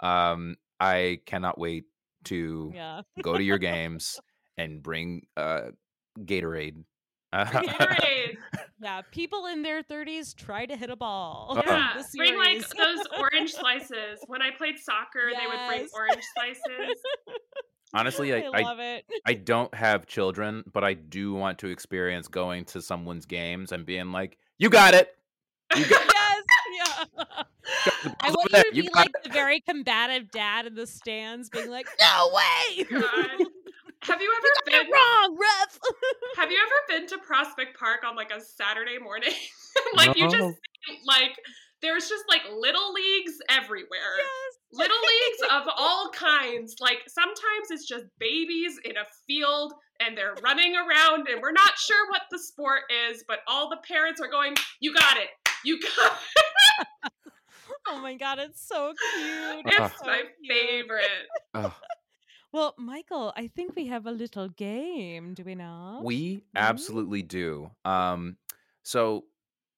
Um 0.00 0.56
I 0.80 1.20
cannot 1.26 1.58
wait 1.58 1.84
to 2.24 2.72
yeah. 2.74 3.02
go 3.22 3.36
to 3.36 3.42
your 3.42 3.58
games 3.58 4.20
and 4.58 4.82
bring 4.82 5.26
uh 5.36 5.70
Gatorade. 6.18 6.84
Uh, 7.32 7.44
Gatorade. 7.44 8.36
Yeah. 8.80 9.02
People 9.10 9.46
in 9.46 9.62
their 9.62 9.82
30s 9.82 10.36
try 10.36 10.64
to 10.64 10.76
hit 10.76 10.88
a 10.88 10.94
ball. 10.94 11.60
Yeah, 11.66 11.94
The 11.96 12.16
bring 12.16 12.38
like 12.38 12.60
those 12.68 13.04
orange 13.18 13.50
slices. 13.50 14.20
When 14.28 14.40
I 14.40 14.50
played 14.56 14.78
soccer, 14.78 15.32
they 15.36 15.46
would 15.48 15.66
bring 15.66 15.88
orange 15.92 16.22
slices. 16.36 16.96
Honestly, 17.94 18.32
I, 18.34 18.38
I 18.38 18.60
I 18.60 18.62
love 18.62 18.78
it. 18.78 19.04
I 19.26 19.34
don't 19.34 19.74
have 19.74 20.06
children, 20.06 20.62
but 20.72 20.84
I 20.84 20.94
do 20.94 21.32
want 21.32 21.58
to 21.60 21.68
experience 21.68 22.28
going 22.28 22.66
to 22.66 22.82
someone's 22.82 23.26
games 23.26 23.72
and 23.72 23.86
being 23.86 24.12
like, 24.12 24.38
"You 24.58 24.70
got 24.70 24.94
it." 24.94 25.16
You 25.74 25.84
got 25.86 26.04
yes. 26.04 26.12
Yeah. 26.14 26.17
I 27.18 28.30
want 28.30 28.50
you 28.52 28.62
to 28.62 28.76
you 28.76 28.82
be 28.84 28.88
got 28.88 29.06
like 29.06 29.22
the 29.24 29.30
very 29.30 29.60
combative 29.60 30.30
dad 30.30 30.66
in 30.66 30.74
the 30.74 30.86
stands, 30.86 31.48
being 31.48 31.70
like, 31.70 31.86
"No 32.00 32.30
way! 32.32 32.84
God. 32.90 33.02
Have 34.02 34.20
you 34.22 34.32
You're 34.66 34.78
ever 34.78 34.84
been? 34.84 34.92
wrong, 34.92 35.36
ref." 35.38 35.78
Have 36.36 36.50
you 36.50 36.58
ever 36.58 37.00
been 37.00 37.08
to 37.08 37.18
Prospect 37.26 37.78
Park 37.78 38.00
on 38.08 38.16
like 38.16 38.30
a 38.30 38.40
Saturday 38.40 38.98
morning? 39.02 39.32
like 39.96 40.16
you 40.16 40.30
just 40.30 40.36
see, 40.36 40.98
like 41.06 41.32
there's 41.82 42.08
just 42.08 42.24
like 42.28 42.42
little 42.56 42.92
leagues 42.92 43.34
everywhere. 43.50 44.16
yes. 44.18 44.54
Little 44.72 44.96
leagues 44.96 45.52
of 45.52 45.72
all 45.76 46.10
kinds. 46.10 46.76
Like 46.80 46.98
sometimes 47.08 47.70
it's 47.70 47.86
just 47.86 48.04
babies 48.18 48.78
in 48.84 48.96
a 48.96 49.04
field 49.26 49.72
and 50.00 50.16
they're 50.16 50.34
running 50.42 50.74
around 50.76 51.26
and 51.28 51.40
we're 51.42 51.52
not 51.52 51.76
sure 51.78 52.10
what 52.10 52.22
the 52.30 52.38
sport 52.38 52.82
is, 53.10 53.24
but 53.26 53.38
all 53.46 53.68
the 53.68 53.78
parents 53.88 54.20
are 54.20 54.28
going, 54.30 54.54
"You 54.80 54.94
got 54.94 55.16
it. 55.16 55.28
You 55.64 55.80
got 55.80 56.12
it." 56.12 57.12
Oh 57.90 58.00
my 58.00 58.14
god, 58.16 58.38
it's 58.38 58.60
so 58.66 58.92
cute. 59.14 59.64
It's 59.66 59.98
so 59.98 60.06
my 60.06 60.22
cute. 60.42 60.58
favorite. 60.58 61.26
Ugh. 61.54 61.72
Well, 62.52 62.74
Michael, 62.78 63.32
I 63.36 63.46
think 63.46 63.76
we 63.76 63.86
have 63.86 64.06
a 64.06 64.10
little 64.10 64.48
game, 64.48 65.34
do 65.34 65.42
we 65.44 65.54
not? 65.54 66.04
We 66.04 66.44
absolutely 66.54 67.22
do. 67.22 67.70
Um, 67.84 68.36
so 68.82 69.24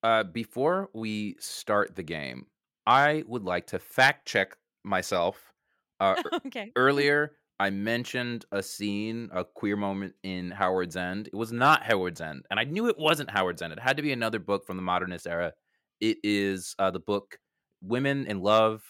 uh, 0.03 0.25
before 0.25 0.89
we 0.95 1.37
start 1.41 1.97
the 1.97 2.03
game, 2.03 2.47
I 2.87 3.25
would 3.27 3.45
like 3.45 3.67
to 3.69 3.79
fact 3.79 4.27
check 4.27 4.57
myself. 4.85 5.53
Uh, 5.99 6.17
okay. 6.47 6.73
earlier, 6.77 7.33
I 7.59 7.71
mentioned 7.71 8.47
a 8.53 8.63
scene, 8.63 9.31
a 9.33 9.45
queer 9.45 9.77
moment 9.77 10.15
in 10.23 10.51
Howards 10.51 10.97
End. 10.97 11.27
It 11.29 11.37
was 11.37 11.53
not 11.53 11.83
Howards 11.83 12.21
End, 12.21 12.45
and 12.51 12.59
I 12.59 12.65
knew 12.65 12.89
it 12.89 12.99
wasn't 12.99 13.31
Howards 13.31 13.63
End. 13.63 13.73
It 13.73 13.81
had 13.81 13.97
to 13.97 14.03
be 14.03 14.13
another 14.13 14.39
book 14.39 14.65
from 14.65 14.77
the 14.77 14.83
modernist 14.83 15.27
era. 15.27 15.53
It 16.01 16.19
is 16.23 16.75
uh, 16.79 16.91
the 16.91 17.01
book 17.01 17.39
"Women 17.83 18.27
in 18.27 18.41
Love" 18.41 18.83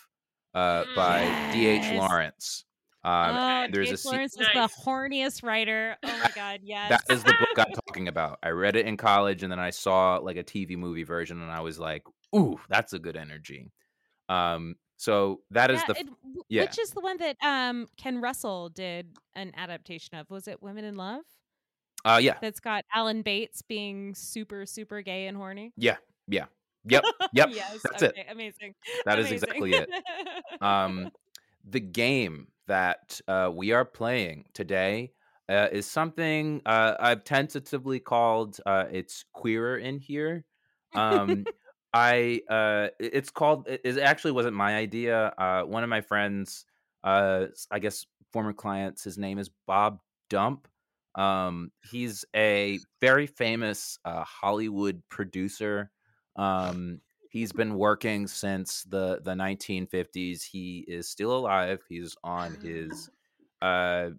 uh, 0.55 0.85
by 0.97 1.21
D. 1.53 1.67
H. 1.67 1.83
Yes. 1.83 1.99
Lawrence. 1.99 2.65
Um, 3.03 3.13
oh, 3.35 3.67
there's 3.73 3.89
a 3.89 3.93
Jake 3.93 3.99
scene- 4.01 4.13
Lawrence 4.13 4.33
is 4.35 4.47
Nice. 4.55 4.55
the 4.75 4.83
horniest 4.85 5.43
writer. 5.43 5.97
Oh 6.03 6.19
my 6.23 6.31
god, 6.35 6.61
yes. 6.63 6.91
That 6.91 7.15
is 7.15 7.23
the 7.25 7.33
book 7.33 7.67
I'm 7.67 7.73
talking 7.87 8.09
about. 8.09 8.39
I 8.43 8.51
read 8.51 8.77
it 8.77 8.85
in 8.87 8.97
college 8.99 9.43
and 9.43 9.51
then 9.51 9.59
I 9.59 9.71
saw 9.71 10.17
like 10.17 10.37
a 10.37 10.45
TV 10.45 10.77
movie 10.77 11.05
version 11.05 11.41
and 11.41 11.51
I 11.51 11.61
was 11.61 11.79
like, 11.79 12.03
"Ooh, 12.37 12.61
that's 12.69 12.93
a 12.93 12.99
good 12.99 13.17
energy." 13.17 13.73
Um 14.29 14.77
so 14.99 15.41
that 15.51 15.71
is 15.71 15.81
Yeah, 15.81 15.87
the 15.87 15.93
f- 15.99 16.01
it- 16.07 16.45
yeah. 16.51 16.63
Which 16.63 16.79
is 16.79 16.91
the 16.91 17.01
one 17.01 17.17
that 17.19 17.37
um 17.43 17.87
Ken 17.97 18.21
Russell 18.21 18.69
did 18.69 19.17
an 19.35 19.53
adaptation 19.57 20.17
of? 20.19 20.29
Was 20.29 20.47
it 20.47 20.63
Women 20.63 20.85
in 20.85 20.97
Love? 20.97 21.23
uh 22.05 22.19
yeah. 22.23 22.35
That's 22.43 22.61
got 22.61 22.85
Alan 22.95 23.23
Bates 23.23 23.63
being 23.63 24.15
super 24.15 24.67
super 24.67 25.01
gay 25.01 25.27
and 25.27 25.37
horny. 25.39 25.73
Yeah. 25.79 25.97
Yeah. 26.29 26.45
Yep, 26.89 27.05
yep. 27.33 27.51
yes. 27.53 27.81
That's 27.85 28.03
okay, 28.03 28.21
it. 28.21 28.27
Amazing. 28.31 28.75
That 29.05 29.19
is 29.19 29.27
Amazing. 29.27 29.37
exactly 29.37 29.73
it. 29.75 29.91
Um, 30.61 31.11
the 31.69 31.81
game 31.81 32.49
that 32.67 33.21
uh, 33.29 33.51
we 33.53 33.73
are 33.73 33.85
playing 33.85 34.45
today 34.55 35.13
uh, 35.49 35.69
is 35.73 35.87
something 35.87 36.63
uh, 36.65 36.95
I've 36.99 37.25
tentatively 37.25 38.01
called 38.01 38.59
uh, 38.65 38.85
"It's 38.91 39.25
Queerer 39.33 39.79
in 39.79 39.99
Here." 39.99 40.45
Um, 40.95 41.45
I 41.93 42.43
uh, 42.49 42.89
it's 42.99 43.31
called. 43.31 43.67
It, 43.69 43.99
actually 43.99 44.33
wasn't 44.33 44.57
my 44.57 44.77
idea. 44.77 45.35
Uh, 45.37 45.63
one 45.63 45.83
of 45.83 45.91
my 45.91 46.01
friends, 46.01 46.65
uh, 47.03 47.47
I 47.71 47.79
guess 47.81 48.07
former 48.33 48.53
clients, 48.53 49.03
his 49.03 49.19
name 49.19 49.39
is 49.39 49.51
Bob 49.67 49.99
Dump. 50.29 50.69
Um, 51.17 51.73
he's 51.91 52.25
a 52.37 52.79
very 53.01 53.27
famous 53.27 53.99
uh, 54.05 54.23
Hollywood 54.25 55.03
producer. 55.09 55.91
Um, 56.41 57.03
he's 57.31 57.53
been 57.53 57.77
working 57.77 58.27
since 58.29 58.85
the 58.85 59.21
the 59.23 59.35
1950s. 59.35 60.45
He 60.45 60.81
is 60.89 61.09
still 61.09 61.37
alive. 61.37 61.83
He's 61.89 62.17
on 62.25 62.57
his 62.63 63.11
uh, 63.63 64.11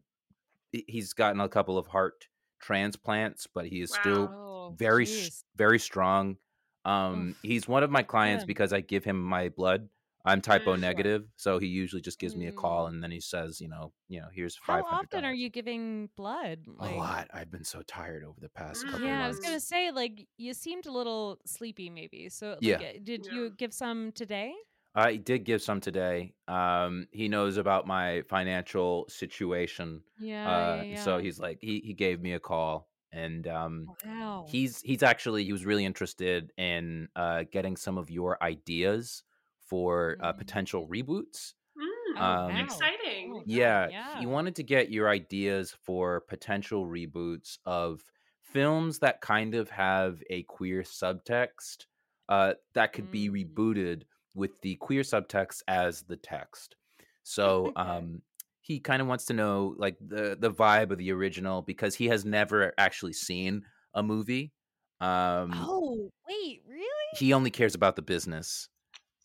he's 0.72 1.14
gotten 1.14 1.42
a 1.42 1.50
couple 1.50 1.78
of 1.78 1.88
heart 1.88 2.28
transplants, 2.60 3.48
but 3.48 3.68
he 3.68 3.82
is 3.82 3.92
still 3.94 4.36
Oh, 4.36 4.78
very 4.78 5.08
jeez. 5.08 5.44
very 5.56 5.80
strong. 5.80 6.38
Um, 6.86 7.36
he's 7.44 7.68
one 7.68 7.84
of 7.84 7.92
my 7.92 8.04
clients 8.04 8.44
because 8.44 8.74
I 8.74 8.82
give 8.82 9.04
him 9.04 9.22
my 9.22 9.50
blood. 9.50 9.90
I'm 10.26 10.42
type 10.42 10.68
O 10.68 10.76
Mm. 10.76 10.78
negative, 10.78 11.30
so 11.38 11.60
he 11.60 11.68
usually 11.68 12.02
just 12.02 12.20
gives 12.20 12.36
me 12.36 12.48
a 12.48 12.52
call 12.54 12.86
Mm. 12.86 12.90
and 12.90 13.04
then 13.04 13.12
he 13.12 13.20
says, 13.22 13.62
you 13.62 13.68
know, 13.70 13.94
you 14.10 14.22
know, 14.22 14.30
here's 14.34 14.58
five. 14.58 14.84
How 14.90 15.00
often 15.00 15.26
are 15.26 15.34
you 15.34 15.50
giving 15.50 16.08
blood? 16.16 16.66
A 16.80 16.90
lot. 16.90 17.30
I've 17.34 17.50
been 17.50 17.64
so 17.64 17.82
tired 17.82 18.26
over 18.26 18.42
the 18.42 18.50
past 18.50 18.86
couple 18.86 19.14
Yeah, 19.14 19.26
I 19.26 19.28
was 19.28 19.40
gonna 19.40 19.60
say 19.60 19.92
like 19.92 20.28
you 20.38 20.54
seemed 20.54 20.86
a 20.86 20.92
little 20.92 21.40
sleepy, 21.46 21.90
maybe. 21.90 22.30
So 22.30 22.58
like, 22.64 22.80
Yeah. 22.80 22.82
uh, 22.82 22.94
did 23.04 23.28
Yeah. 23.28 23.30
you 23.30 23.50
give 23.52 23.74
some 23.74 24.12
today? 24.14 24.56
I 24.94 25.16
did 25.16 25.46
give 25.46 25.62
some 25.62 25.80
today. 25.80 26.36
Um, 26.48 27.08
he 27.12 27.30
knows 27.30 27.58
about 27.58 27.88
my 27.88 28.24
financial 28.24 29.06
situation, 29.10 30.04
Yeah, 30.18 30.46
uh, 30.46 30.84
yeah, 30.88 30.88
so 30.96 31.18
he's 31.20 31.40
like, 31.40 31.60
he 31.62 31.80
he 31.82 31.94
gave 31.94 32.20
me 32.22 32.34
a 32.34 32.40
call, 32.40 32.90
and 33.12 33.48
um, 33.48 33.92
wow. 34.04 34.42
he's 34.44 34.82
he's 34.82 35.04
actually 35.04 35.46
he 35.46 35.54
was 35.54 35.66
really 35.66 35.86
interested 35.86 36.52
in 36.58 37.08
uh, 37.16 37.44
getting 37.52 37.78
some 37.78 37.98
of 37.98 38.10
your 38.10 38.42
ideas 38.44 39.24
for 39.72 40.18
uh, 40.22 40.34
potential 40.34 40.88
reboots. 40.90 41.56
Mm, 41.78 42.18
Oh, 42.18 42.38
um, 42.48 42.56
exciting. 42.64 43.34
Oh, 43.34 43.44
Yeah, 43.46 43.88
yeah. 43.88 44.18
he 44.18 44.26
wanted 44.26 44.56
to 44.58 44.64
get 44.64 44.92
your 44.92 45.10
ideas 45.10 45.72
for 45.72 46.22
potential 46.22 46.86
reboots 46.88 47.58
of 47.66 48.12
films 48.42 49.00
that 49.00 49.22
kind 49.22 49.56
of 49.56 49.70
have 49.72 50.22
a 50.30 50.44
queer 50.44 50.84
subtext 50.84 51.86
uh, 52.30 52.56
that 52.74 52.94
could 52.94 53.12
be 53.12 53.30
Mm. 53.30 53.32
rebooted 53.32 54.04
with 54.34 54.52
the 54.62 54.76
queer 54.78 55.02
subtext 55.04 55.64
as 55.68 56.04
the 56.04 56.18
text. 56.18 56.76
So 57.24 57.72
um, 57.76 58.22
he 58.62 58.80
kind 58.80 59.02
of 59.02 59.08
wants 59.08 59.26
to 59.26 59.34
know 59.34 59.76
like 59.78 59.98
the 60.00 60.38
the 60.40 60.52
vibe 60.52 60.92
of 60.92 60.98
the 60.98 61.12
original 61.12 61.62
because 61.62 61.96
he 61.96 62.08
has 62.08 62.26
never 62.26 62.74
actually 62.78 63.14
seen 63.14 63.66
a 63.94 64.04
movie. 64.04 64.54
Um, 65.02 65.72
oh 65.74 66.12
wait, 66.28 66.64
really? 66.68 66.88
He 67.10 67.34
only 67.34 67.52
cares 67.52 67.76
about 67.76 67.96
the 67.96 68.02
business. 68.02 68.68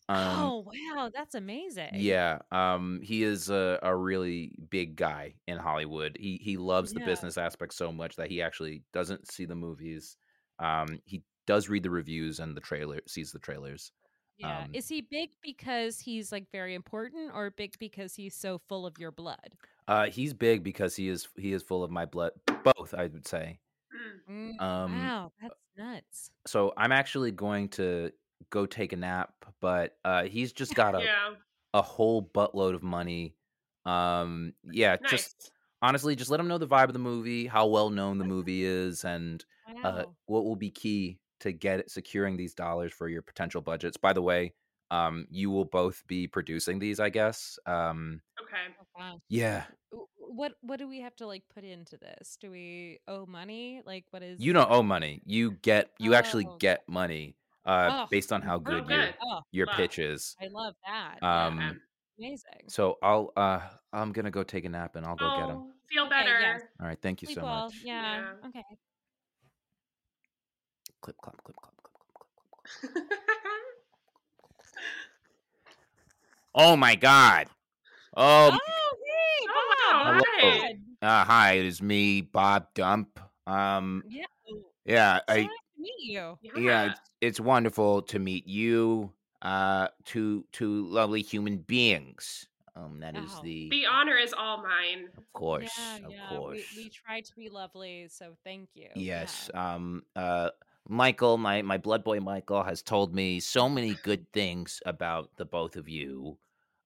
Um, 0.09 0.39
oh 0.39 0.65
wow, 0.65 1.09
that's 1.13 1.35
amazing. 1.35 1.89
yeah, 1.93 2.39
um, 2.51 3.01
he 3.03 3.23
is 3.23 3.49
a, 3.49 3.77
a 3.83 3.95
really 3.95 4.53
big 4.69 4.95
guy 4.95 5.35
in 5.47 5.57
Hollywood. 5.57 6.17
He 6.19 6.39
he 6.41 6.55
loves 6.57 6.93
the 6.93 7.01
Yeah. 7.01 7.07
business 7.07 7.37
aspect 7.37 7.73
so 7.73 7.91
much 7.91 8.15
that 8.15 8.29
he 8.29 8.41
actually 8.41 8.83
doesn't 8.93 9.29
see 9.31 9.45
the 9.45 9.55
movies. 9.55 10.15
Um, 10.59 10.99
he 11.05 11.23
does 11.45 11.67
read 11.69 11.83
the 11.83 11.89
reviews 11.89 12.39
and 12.39 12.55
the 12.55 12.61
trailer, 12.61 13.01
sees 13.07 13.31
the 13.31 13.39
trailers. 13.39 13.91
Yeah. 14.37 14.63
Um, 14.65 14.69
Is 14.73 14.87
he 14.87 15.01
big 15.01 15.31
because 15.41 15.99
he's 15.99 16.31
like 16.31 16.45
very 16.51 16.73
important, 16.75 17.31
or 17.33 17.49
big 17.51 17.73
because 17.79 18.15
he's 18.15 18.35
so 18.35 18.59
full 18.69 18.85
of 18.85 18.97
your 18.99 19.11
blood? 19.11 19.55
Uh, 19.87 20.05
he's 20.05 20.33
big 20.33 20.63
because 20.63 20.95
he 20.95 21.09
is 21.09 21.27
he 21.37 21.51
is 21.53 21.63
full 21.63 21.83
of 21.83 21.91
my 21.91 22.05
blood. 22.05 22.31
Both, 22.63 22.93
I 22.93 23.07
would 23.07 23.27
say. 23.27 23.59
Mm. 24.29 24.61
Um, 24.61 24.91
wow, 24.93 25.31
that's 25.41 25.55
nuts. 25.77 26.29
So 26.45 26.73
I'm 26.77 26.91
actually 26.91 27.31
going 27.31 27.69
to 27.69 28.11
go 28.49 28.65
take 28.65 28.93
a 28.93 28.97
nap, 28.97 29.33
but 29.61 29.97
uh, 30.05 30.23
he's 30.25 30.53
just 30.53 30.73
got 30.75 30.95
a 30.95 30.99
Yeah. 31.03 31.35
a 31.73 31.81
whole 31.81 32.23
buttload 32.23 32.75
of 32.75 32.83
money. 32.83 33.35
Um, 33.85 34.53
yeah, 34.63 34.97
Nice. 34.99 35.05
just 35.05 35.51
honestly, 35.81 36.15
just 36.15 36.31
let 36.31 36.39
him 36.39 36.47
know 36.47 36.57
the 36.57 36.67
vibe 36.67 36.85
of 36.87 36.93
the 36.93 36.99
movie, 36.99 37.47
how 37.47 37.67
well 37.67 37.89
known 37.89 38.17
the 38.17 38.25
movie 38.25 38.63
is, 38.63 39.05
and 39.05 39.45
uh, 39.83 40.05
what 40.27 40.45
will 40.45 40.55
be 40.55 40.71
key 40.71 41.19
to 41.41 41.51
get 41.53 41.89
securing 41.91 42.37
these 42.37 42.55
dollars 42.55 42.93
for 42.93 43.09
your 43.09 43.21
potential 43.21 43.61
budgets. 43.61 43.97
By 43.97 44.13
the 44.13 44.21
way, 44.23 44.55
um, 44.91 45.27
you 45.29 45.51
will 45.51 45.65
both 45.65 46.05
be 46.07 46.27
producing 46.27 46.79
these, 46.79 46.99
I 46.99 47.09
guess. 47.09 47.59
Um, 47.65 48.21
okay. 48.41 48.75
Oh, 48.99 49.19
yeah, 49.29 49.67
What 50.19 50.55
what 50.61 50.77
do 50.77 50.87
we 50.87 51.01
have 51.01 51.15
to 51.17 51.27
like 51.27 51.47
put 51.49 51.63
into 51.63 51.97
this? 51.97 52.37
Do 52.39 52.51
we 52.51 52.99
owe 53.07 53.25
money? 53.25 53.81
Like 53.85 54.05
what 54.11 54.23
is 54.23 54.37
you 54.37 54.53
don't 54.53 54.69
owe 54.69 54.83
money. 54.83 55.21
You 55.25 55.51
get 55.51 55.91
you 55.97 56.13
actually 56.13 56.45
Oh. 56.45 56.57
get 56.59 56.87
money 56.87 57.37
uh, 57.67 57.91
Oh, 57.91 58.05
based 58.09 58.31
on 58.33 58.41
how 58.41 58.55
Oh, 58.55 58.59
good 58.59 58.89
your 58.89 59.05
good. 59.05 59.15
Oh, 59.21 59.41
your 59.51 59.67
Love. 59.67 59.75
pitch 59.77 59.99
is. 59.99 60.35
I 60.41 60.47
love 60.47 60.73
that. 60.85 61.21
Um, 61.23 61.57
yeah, 62.19 62.27
amazing. 62.27 62.61
So 62.67 62.97
I'll 63.03 63.31
uh, 63.37 63.59
I'm 63.93 64.11
gonna 64.11 64.31
go 64.31 64.43
take 64.43 64.65
a 64.65 64.69
nap 64.69 64.95
and 64.95 65.05
I'll 65.05 65.15
go 65.15 65.29
get 65.37 65.49
him. 65.49 65.57
Oh, 65.57 65.71
feel 65.89 66.05
Okay, 66.05 66.09
better. 66.23 66.61
All 66.81 66.87
right, 66.87 66.97
thank 67.01 67.21
you 67.21 67.27
Sleep 67.27 67.37
so 67.37 67.43
well. 67.43 67.65
much. 67.67 67.81
Yeah. 67.83 68.01
Yeah. 68.01 68.47
Okay. 68.47 68.63
Clip, 71.01 71.15
clap, 71.21 71.43
clip, 71.43 71.55
clap, 71.57 71.73
clip, 71.77 71.93
clap, 71.93 72.81
clip, 72.81 72.91
clap. 72.91 73.51
Oh 76.55 76.75
my 76.75 76.95
God! 76.95 77.47
Oh, 78.15 78.49
Oh, 78.51 78.95
hey, 79.05 79.47
Oh, 79.47 79.75
Bob. 79.93 80.15
wow, 80.15 80.21
hi. 80.41 80.77
uh, 81.03 81.23
hi, 81.25 81.51
it 81.53 81.65
is 81.65 81.81
me, 81.83 82.21
Bob 82.21 82.67
Dump. 82.73 83.19
Um, 83.45 84.03
Yeah. 84.09 84.25
yeah, 84.85 85.19
I, 85.27 85.35
nice 85.41 85.45
to 85.45 85.49
meet 85.77 85.99
you. 85.99 86.37
yeah, 86.55 86.91
it's, 86.91 86.99
it's 87.21 87.39
wonderful 87.39 88.01
to 88.03 88.19
meet 88.19 88.47
you. 88.47 89.11
Uh, 89.41 89.87
two 90.03 90.43
two 90.51 90.87
lovely 90.87 91.21
human 91.21 91.57
beings. 91.57 92.47
Um, 92.75 92.99
that 92.99 93.15
is 93.17 93.31
Oh. 93.35 93.41
the, 93.43 93.69
The 93.69 93.85
honor 93.87 94.17
is 94.17 94.33
all 94.33 94.57
mine. 94.61 95.09
of 95.17 95.31
course, 95.33 95.71
yeah, 95.77 96.05
of 96.05 96.11
yeah. 96.11 96.29
course. 96.29 96.61
We, 96.75 96.83
we 96.83 96.89
try 96.89 97.21
to 97.21 97.35
be 97.35 97.49
lovely, 97.49 98.07
so 98.09 98.33
thank 98.43 98.69
you. 98.75 98.89
Yes. 98.95 99.49
Yeah. 99.53 99.75
Um. 99.75 100.03
Uh. 100.15 100.49
Michael, 100.89 101.37
my 101.37 101.61
my 101.61 101.77
blood 101.77 102.03
boy 102.03 102.19
Michael, 102.19 102.63
has 102.63 102.81
told 102.81 103.13
me 103.13 103.39
so 103.41 103.67
many 103.67 103.95
good 104.03 104.25
things 104.31 104.81
about 104.85 105.29
the 105.37 105.43
both 105.45 105.75
of 105.75 105.89
you. 105.89 106.37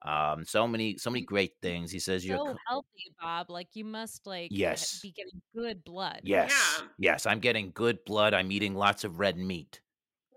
Um. 0.04 0.43
So 0.45 0.68
many, 0.68 0.97
so 0.97 1.10
many 1.12 1.24
great 1.24 1.54
things. 1.62 1.91
He 1.91 1.99
says 1.99 2.26
you're. 2.26 2.38
so 2.38 2.56
healthy, 2.68 3.14
Bob. 3.22 3.49
Like 3.49 3.70
you 3.76 3.86
must 3.86 4.26
like 4.26 4.49
Yes. 4.52 4.99
be 5.02 5.12
getting 5.12 5.41
good 5.56 5.84
blood. 5.84 6.22
Yes. 6.24 6.52
Yeah. 6.80 6.88
Yes. 6.97 7.26
I'm 7.26 7.39
getting 7.39 7.72
good 7.74 8.04
blood. 8.06 8.34
I'm 8.34 8.52
eating 8.52 8.74
lots 8.76 9.04
of 9.04 9.20
red 9.20 9.38
meat. 9.38 9.80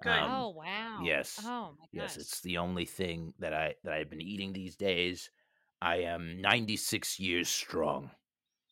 Good. 0.02 0.10
Um, 0.10 0.30
oh 0.30 0.48
wow. 0.50 1.00
yes. 1.02 1.40
Oh 1.42 1.74
my 1.78 1.86
gosh. 1.86 1.88
Yes, 1.92 2.16
it's 2.18 2.40
the 2.42 2.58
only 2.58 2.84
thing 2.84 3.32
that 3.38 3.54
I 3.54 3.74
that 3.84 3.94
I've 3.94 4.10
been 4.10 4.20
eating 4.20 4.52
these 4.52 4.76
days. 4.76 5.30
I 5.80 5.96
am 6.02 6.40
96 6.40 7.18
years 7.20 7.48
strong. 7.48 8.10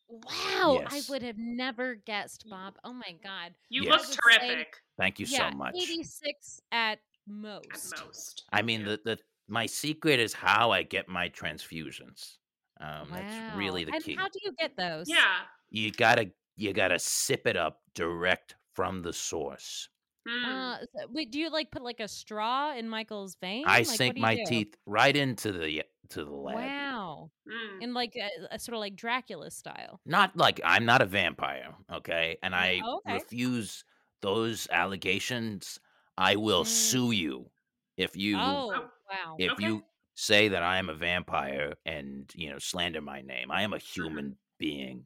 Wow, 0.09 0.83
I 0.85 1.01
would 1.09 1.23
have 1.23 1.37
never 1.39 1.95
guessed, 1.95 2.45
Bob. 2.49 2.75
Oh 2.83 2.93
my 2.93 3.15
god. 3.23 3.53
You 3.69 3.83
Yes. 3.83 3.91
look 3.91 3.99
I 3.99 4.07
would 4.07 4.07
say- 4.41 4.47
terrific 4.47 4.75
Thank 4.97 5.19
you 5.19 5.25
yeah, 5.27 5.49
so 5.49 5.57
much. 5.57 5.73
86 5.75 6.61
at 6.71 6.99
most. 7.27 7.65
at 7.65 7.71
most. 7.71 8.05
most. 8.05 8.43
I 8.51 8.61
mean, 8.61 8.83
the, 8.85 8.99
the 9.03 9.17
my 9.47 9.65
secret 9.65 10.19
is 10.19 10.33
how 10.33 10.71
I 10.71 10.83
get 10.83 11.07
my 11.09 11.29
transfusions. 11.29 12.37
Um, 12.79 13.07
that's 13.11 13.55
really 13.57 13.83
the 13.83 13.93
and 13.93 14.03
key. 14.03 14.15
how 14.15 14.27
do 14.27 14.39
you 14.43 14.51
get 14.59 14.75
those? 14.77 15.07
Yeah. 15.09 15.41
you 15.69 15.91
gotta 15.91 16.31
you 16.55 16.73
gotta 16.73 16.99
sip 16.99 17.47
it 17.47 17.55
up 17.57 17.81
direct 17.95 18.55
from 18.73 19.01
the 19.01 19.13
source. 19.13 19.89
Mm. 20.27 20.45
Uh, 20.45 20.79
so- 20.79 21.07
wait, 21.09 21.31
do 21.31 21.39
you 21.39 21.49
like 21.49 21.71
put 21.71 21.81
like 21.83 21.99
a 21.99 22.07
straw 22.07 22.73
in 22.75 22.87
Michael's 22.89 23.35
vein? 23.41 23.63
I 23.67 23.79
Like, 23.79 23.87
sink 23.87 24.17
my 24.17 24.35
do? 24.35 24.43
teeth 24.45 24.75
right 24.85 25.15
into 25.15 25.51
the 25.51 25.83
to 26.09 26.23
the 26.25 26.31
lab. 26.31 26.55
Wow. 26.55 27.31
Mm. 27.47 27.81
In 27.83 27.93
like 27.93 28.15
a, 28.15 28.29
a 28.55 28.59
sort 28.59 28.73
of 28.75 28.79
like 28.79 28.95
Dracula 28.95 29.49
style. 29.51 29.99
Not 30.05 30.35
like 30.37 30.59
I'm 30.63 30.85
not 30.85 31.01
a 31.01 31.05
vampire, 31.05 31.73
okay? 31.91 32.37
And 32.43 32.53
I 32.55 32.81
Oh, 32.83 32.97
okay. 33.05 33.13
refuse 33.15 33.83
those 34.21 34.67
allegations. 34.71 35.79
I 36.17 36.35
will 36.35 36.63
Mm. 36.63 36.67
sue 36.67 37.11
you 37.11 37.49
if 37.97 38.15
you 38.15 38.37
Oh, 38.39 38.67
wow. 39.09 39.35
if 39.37 39.51
okay. 39.53 39.65
you 39.65 39.83
say 40.15 40.47
that 40.49 40.63
I 40.63 40.77
am 40.77 40.89
a 40.89 40.93
vampire 40.93 41.73
and 41.85 42.29
you 42.35 42.49
know 42.51 42.59
slander 42.59 43.01
my 43.01 43.21
name. 43.21 43.51
I 43.51 43.63
am 43.63 43.73
a 43.73 43.77
Mm-hmm. 43.77 44.01
human 44.01 44.37
being. 44.59 45.05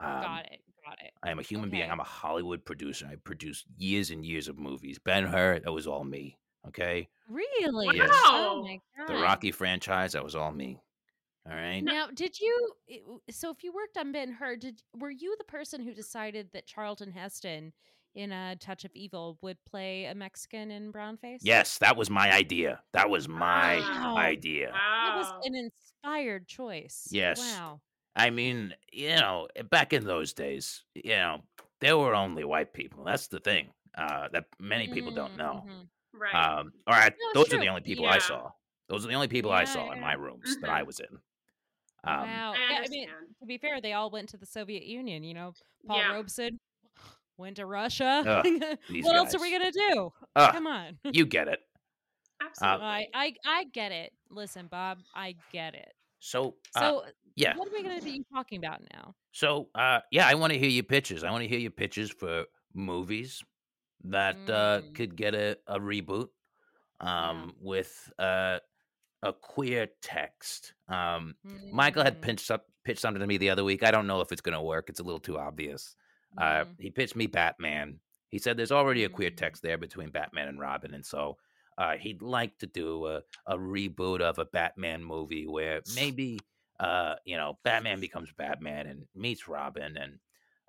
Um, 0.00 0.22
got 0.22 0.44
it. 0.46 0.60
Got 0.84 0.98
it. 1.04 1.12
I 1.22 1.30
am 1.30 1.38
a 1.38 1.42
human 1.42 1.68
being. 1.70 1.90
I'm 1.90 2.00
a 2.00 2.04
Hollywood 2.04 2.64
producer. 2.64 3.06
I 3.10 3.16
produced 3.16 3.66
years 3.76 4.10
and 4.10 4.24
years 4.24 4.48
of 4.48 4.58
movies. 4.58 4.98
Ben 4.98 5.24
Hur, 5.24 5.58
that 5.60 5.72
was 5.72 5.86
all 5.86 6.04
me. 6.04 6.38
Okay. 6.66 7.08
Really? 7.28 7.96
Yes. 7.96 8.08
Oh 8.26 8.62
Wow. 8.62 8.62
my 8.62 8.80
The. 9.06 9.14
Rocky 9.20 9.52
franchise, 9.52 10.12
that 10.12 10.24
was 10.24 10.34
all 10.34 10.52
me. 10.52 10.80
All 11.48 11.54
right. 11.56 11.80
Now, 11.82 12.08
did 12.14 12.38
you? 12.40 12.72
So, 13.30 13.50
if 13.50 13.64
you 13.64 13.72
worked 13.72 13.96
on 13.96 14.12
Ben 14.12 14.32
Hur, 14.32 14.56
did 14.56 14.82
were 14.96 15.10
you 15.10 15.34
the 15.38 15.44
person 15.44 15.82
who 15.82 15.92
decided 15.94 16.50
that 16.52 16.66
Charlton 16.66 17.10
Heston 17.10 17.72
in 18.14 18.32
a 18.32 18.56
Touch 18.56 18.84
of 18.84 18.90
Evil 18.94 19.38
would 19.42 19.58
play 19.64 20.06
a 20.06 20.14
Mexican 20.14 20.70
in 20.70 20.92
brownface. 20.92 21.40
Yes, 21.42 21.78
that 21.78 21.96
was 21.96 22.10
my 22.10 22.32
idea. 22.32 22.82
That 22.92 23.10
was 23.10 23.28
my 23.28 23.76
Wow. 23.76 24.16
idea. 24.16 24.72
that 24.72 25.16
was 25.16 25.46
an 25.46 25.54
inspired 25.54 26.46
choice. 26.48 27.08
Yes. 27.10 27.38
Wow. 27.38 27.80
I 28.16 28.30
mean, 28.30 28.74
you 28.92 29.10
know, 29.10 29.46
back 29.70 29.92
in 29.92 30.04
those 30.04 30.32
days, 30.32 30.84
you 30.94 31.10
know, 31.10 31.42
there 31.80 31.96
were 31.96 32.14
only 32.14 32.42
white 32.44 32.72
people. 32.72 33.04
That's 33.04 33.28
the 33.28 33.38
thing 33.38 33.72
uh, 33.96 34.28
that 34.32 34.46
many 34.58 34.88
people 34.88 35.12
don't 35.12 35.36
know. 35.36 35.64
Mhm. 35.64 35.88
Right. 36.12 36.34
Um, 36.34 36.72
all 36.86 36.94
right, 36.94 37.12
No, 37.12 37.30
it's 37.30 37.34
those 37.34 37.54
are 37.54 37.58
the 37.58 37.68
only 37.68 37.82
people 37.82 38.04
Yeah. 38.04 38.12
I 38.12 38.18
saw. 38.18 38.50
Those 38.88 39.04
are 39.04 39.08
the 39.08 39.14
only 39.14 39.28
people 39.28 39.52
I 39.52 39.62
Yeah, 39.62 39.72
saw 39.72 39.92
in 39.92 40.00
my 40.00 40.14
rooms 40.14 40.56
that 40.60 40.70
Mhm. 40.70 40.74
I 40.74 40.82
was 40.82 40.98
in. 41.00 41.20
Um, 42.04 42.20
wow. 42.22 42.52
I 42.54 42.72
Yeah, 42.72 42.78
I 42.84 42.88
mean, 42.88 43.08
to 43.40 43.46
be 43.46 43.58
fair, 43.58 43.80
they 43.80 43.92
all 43.92 44.10
went 44.10 44.28
to 44.30 44.36
the 44.36 44.46
Soviet 44.46 44.84
Union. 44.84 45.22
You 45.24 45.34
know, 45.34 45.54
Paul 45.86 45.98
Yeah. 45.98 46.12
Robeson 46.14 46.58
went 47.38 47.56
to 47.56 47.66
Russia. 47.66 48.22
Ugh, 48.26 48.46
these 48.88 49.04
what 49.04 49.16
else 49.16 49.34
are 49.34 49.40
we 49.40 49.50
gonna 49.50 49.72
do? 49.72 50.12
Ugh, 50.36 50.52
Come 50.52 50.66
on. 50.66 50.98
you 51.12 51.24
get 51.26 51.48
it. 51.48 51.60
Absolutely. 52.40 52.86
I, 52.86 53.08
I 53.14 53.34
I 53.44 53.64
get 53.64 53.92
it. 53.92 54.12
Listen, 54.30 54.66
Bob, 54.68 54.98
I 55.14 55.36
get 55.50 55.74
it. 55.74 55.92
So, 56.20 56.56
uh, 56.74 56.80
So, 56.80 57.04
yeah. 57.36 57.56
what 57.56 57.68
are 57.68 57.72
we 57.72 57.82
gonna 57.82 58.02
be 58.02 58.24
talking 58.32 58.58
about 58.58 58.82
now? 58.92 59.14
So, 59.32 59.70
uh, 59.74 60.00
yeah, 60.10 60.26
I 60.26 60.34
want 60.34 60.52
to 60.52 60.58
hear 60.58 60.68
your 60.68 60.84
pitches. 60.84 61.22
I 61.24 61.30
want 61.30 61.42
to 61.42 61.48
hear 61.48 61.58
your 61.58 61.70
pitches 61.70 62.10
for 62.10 62.46
movies 62.74 63.42
that 64.04 64.36
uh, 64.48 64.82
Mm. 64.82 64.94
could 64.94 65.16
get 65.16 65.34
a, 65.34 65.58
a 65.66 65.78
reboot 65.78 66.28
um, 67.00 67.54
with 67.60 68.12
uh, 68.18 68.58
a 69.22 69.32
queer 69.32 69.88
text. 70.02 70.74
Um, 70.88 71.36
Michael 71.70 72.04
had 72.04 72.14
Mm, 72.18 72.22
pitched 72.22 72.50
up 72.50 72.66
pitched 72.84 73.00
something 73.00 73.20
to 73.20 73.26
me 73.26 73.38
the 73.38 73.50
other 73.50 73.64
week. 73.64 73.82
I 73.82 73.90
don't 73.90 74.06
know 74.06 74.20
if 74.20 74.32
it's 74.32 74.40
going 74.40 74.54
to 74.56 74.62
work. 74.62 74.88
It's 74.90 75.00
a 75.00 75.04
little 75.04 75.20
too 75.20 75.38
obvious. 75.38 75.96
Uh, 76.36 76.64
mm, 76.64 76.66
he 76.78 76.90
pitched 76.90 77.16
me 77.16 77.26
Batman. 77.26 77.98
He 78.30 78.38
said 78.38 78.56
there's 78.56 78.72
already 78.72 79.04
a 79.04 79.08
queer 79.08 79.30
Mm. 79.30 79.36
text 79.36 79.62
there 79.62 79.78
between 79.78 80.10
Batman 80.10 80.48
and 80.48 80.60
Robin, 80.60 80.94
and 80.94 81.04
so 81.04 81.38
uh, 81.78 81.96
he'd 81.96 82.22
like 82.22 82.58
to 82.58 82.66
do 82.66 83.06
a, 83.06 83.22
a 83.46 83.56
reboot 83.56 84.20
of 84.20 84.38
a 84.38 84.44
Batman 84.44 85.02
movie 85.02 85.46
where 85.46 85.80
maybe 85.94 86.38
uh, 86.80 87.14
you 87.24 87.36
know 87.36 87.58
Batman 87.64 88.00
becomes 88.00 88.32
Batman 88.36 88.86
and 88.86 89.06
meets 89.14 89.48
Robin 89.48 89.96
and 89.96 90.18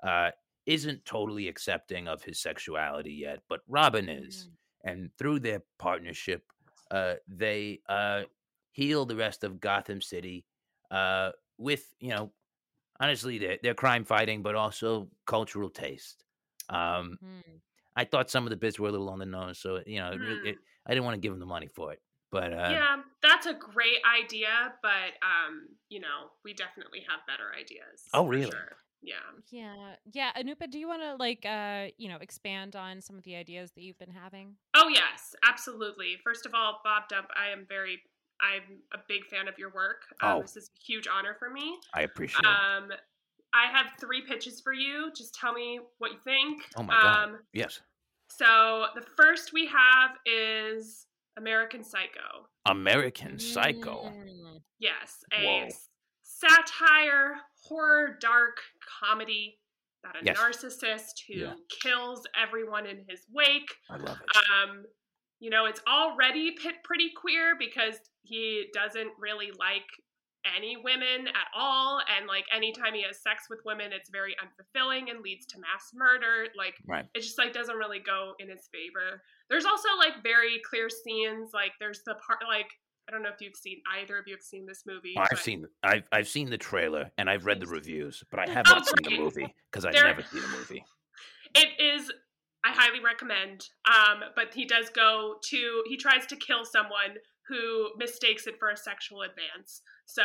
uh, 0.04 0.32
isn't 0.66 1.04
totally 1.06 1.48
accepting 1.48 2.08
of 2.08 2.24
his 2.24 2.40
sexuality 2.40 3.12
yet, 3.14 3.40
but 3.50 3.62
Robin 3.68 4.08
is, 4.08 4.48
mm. 4.48 4.92
and 4.92 5.10
through 5.18 5.40
their 5.40 5.62
partnership, 5.80 6.44
uh, 6.92 7.16
they 7.28 7.82
uh, 7.90 8.24
heal 8.72 9.06
the 9.06 9.16
rest 9.16 9.44
of 9.44 9.60
Gotham 9.60 10.02
City 10.02 10.46
uh, 10.92 11.32
with 11.58 11.94
you 12.00 12.10
know 12.10 12.32
honestly 13.00 13.38
their, 13.38 13.58
their 13.62 13.74
crime 13.74 14.04
fighting, 14.04 14.42
but 14.42 14.56
also 14.56 15.10
cultural 15.26 15.70
taste. 15.70 16.24
Um, 16.70 17.18
Mm. 17.24 17.62
I 17.96 18.06
thought 18.06 18.30
some 18.30 18.46
of 18.46 18.50
the 18.50 18.56
bits 18.56 18.80
were 18.80 18.88
a 18.88 18.92
little 18.92 19.10
on 19.10 19.20
the 19.20 19.26
nose, 19.26 19.60
so 19.60 19.82
you 19.86 20.00
know, 20.00 20.12
it 20.12 20.20
Mm. 20.20 20.46
it, 20.46 20.58
I 20.86 20.92
didn't 20.92 21.06
want 21.06 21.16
to 21.16 21.22
give 21.22 21.32
them 21.32 21.40
the 21.40 21.46
money 21.46 21.68
for 21.68 21.92
it. 21.92 22.02
But 22.32 22.54
uh, 22.54 22.70
yeah, 22.70 23.02
that's 23.22 23.48
a 23.48 23.54
great 23.54 24.00
idea, 24.06 24.74
but 24.82 25.18
um, 25.24 25.68
you 25.90 26.00
know, 26.00 26.32
we 26.46 26.54
definitely 26.54 27.04
have 27.10 27.26
better 27.28 27.52
ideas. 27.60 28.08
Oh, 28.14 28.28
really? 28.28 28.52
sure. 28.52 28.78
Yeah. 29.02 29.16
Yeah, 29.50 29.96
yeah. 30.12 30.32
Anupa, 30.38 30.70
do 30.70 30.78
you 30.78 30.88
want 30.88 31.02
to 31.02 31.16
like, 31.16 31.46
uh, 31.46 31.88
you 31.98 32.10
know, 32.10 32.18
expand 32.18 32.76
on 32.76 33.02
some 33.02 33.18
of 33.18 33.24
the 33.24 33.36
ideas 33.36 33.72
that 33.72 33.82
you've 33.82 33.98
been 33.98 34.12
having? 34.12 34.56
Oh 34.76 34.90
yes, 34.90 35.36
absolutely. 35.48 36.18
First 36.24 36.46
of 36.46 36.54
all, 36.54 36.82
Bob 36.84 37.08
Dump, 37.10 37.28
I 37.36 37.50
am 37.52 37.66
very 37.68 38.02
I'm 38.42 38.80
a 38.94 39.00
big 39.08 39.26
fan 39.26 39.48
of 39.48 39.58
your 39.58 39.72
work. 39.72 40.04
Um, 40.22 40.38
Oh. 40.38 40.42
This 40.42 40.56
is 40.56 40.70
a 40.76 40.80
huge 40.86 41.08
honor 41.08 41.36
for 41.38 41.50
me. 41.50 41.78
I 41.94 42.02
appreciate 42.02 42.40
it. 42.42 42.46
Um, 42.46 42.92
I 43.54 43.66
have 43.72 43.88
three 44.00 44.22
pitches 44.22 44.62
for 44.62 44.74
you. 44.74 45.12
Just 45.16 45.34
tell 45.36 45.54
me 45.54 45.80
what 45.98 46.12
you 46.12 46.20
think. 46.24 46.64
Oh 46.78 46.84
my 46.84 46.94
God. 47.02 47.30
Um, 47.30 47.40
Yes, 47.54 47.82
so 48.30 48.86
the 48.96 49.02
first 49.02 49.52
we 49.54 49.66
have 49.68 50.12
is 50.26 51.08
American 51.38 51.84
Psycho. 51.84 52.48
American 52.66 53.40
Psycho. 53.40 54.06
Mm. 54.14 54.62
Yes, 54.78 55.24
a 55.34 55.44
Whoa. 55.46 55.68
satire, 56.22 57.36
horror, 57.64 58.18
dark 58.22 58.58
comedy 59.02 59.60
about 60.04 60.22
a 60.22 60.26
Yes. 60.26 60.38
narcissist 60.38 61.26
who 61.28 61.34
Yeah. 61.34 61.56
kills 61.82 62.26
everyone 62.36 62.86
in 62.86 63.04
his 63.10 63.26
wake. 63.30 63.76
I 63.90 63.98
love 63.98 64.22
it. 64.22 64.38
Um, 64.52 64.86
you 65.40 65.50
know, 65.50 65.66
it's 65.66 65.82
already 65.88 66.56
pretty 66.84 67.10
queer 67.12 67.56
because 67.58 68.00
he 68.22 68.68
doesn't 68.74 69.12
really 69.20 69.52
like 69.58 69.88
any 70.56 70.78
women 70.78 71.28
at 71.28 71.48
all, 71.56 72.02
and 72.18 72.28
like 72.28 72.46
anytime 72.56 72.94
he 72.94 73.04
has 73.04 73.22
sex 73.22 73.44
with 73.50 73.60
women, 73.66 73.92
it's 73.92 74.10
very 74.10 74.36
unfulfilling 74.42 75.12
and 75.12 75.22
leads 75.22 75.46
to 75.48 75.60
mass 75.60 75.92
murder. 75.94 76.48
Like 76.58 76.76
right. 76.88 77.06
it 77.14 77.22
just 77.22 77.38
like 77.38 77.54
doesn't 77.54 77.76
really 77.76 78.00
go 78.00 78.34
in 78.40 78.50
his 78.50 78.70
favor. 78.72 79.22
There's 79.50 79.66
also 79.66 79.90
like 79.98 80.24
very 80.24 80.62
clear 80.70 80.90
scenes. 80.90 81.52
Like 81.54 81.72
there's 81.80 82.02
the 82.06 82.16
part 82.26 82.40
like 82.48 82.68
I 83.08 83.12
don't 83.12 83.24
know 83.24 83.30
if 83.30 83.42
you've 83.42 83.56
seen 83.56 83.82
either 84.00 84.18
of 84.18 84.26
you 84.28 84.36
have 84.36 84.42
seen 84.44 84.66
this 84.66 84.84
movie. 84.86 85.14
Oh, 85.18 85.22
I've 85.22 85.28
but 85.32 85.40
seen 85.40 85.66
I've 85.84 86.08
I've 86.12 86.28
seen 86.28 86.50
the 86.50 86.58
trailer 86.58 87.12
and 87.18 87.30
I've 87.30 87.46
read 87.46 87.60
the 87.60 87.68
reviews, 87.68 88.24
but 88.32 88.40
I 88.40 88.44
Oh, 88.48 88.52
haven't 88.52 88.86
seen 88.86 89.18
the 89.18 89.18
movie 89.24 89.54
because 89.72 89.84
I've 89.86 89.94
There- 89.94 90.06
never 90.06 90.24
seen 90.24 90.44
a 90.44 90.58
movie. 90.58 90.84
It 91.56 91.70
is. 91.82 92.12
I 92.64 92.72
highly 92.74 93.00
recommend. 93.00 93.66
Um, 93.86 94.22
but 94.36 94.54
he 94.54 94.66
does 94.66 94.90
go 94.90 95.36
to. 95.50 95.84
He 95.88 95.98
tries 95.98 96.26
to 96.28 96.36
kill 96.36 96.66
someone 96.66 97.18
who 97.50 97.90
mistakes 97.98 98.48
it 98.48 98.56
for 98.60 98.70
a 98.70 98.78
sexual 98.78 99.24
advance. 99.24 99.82
So 100.06 100.22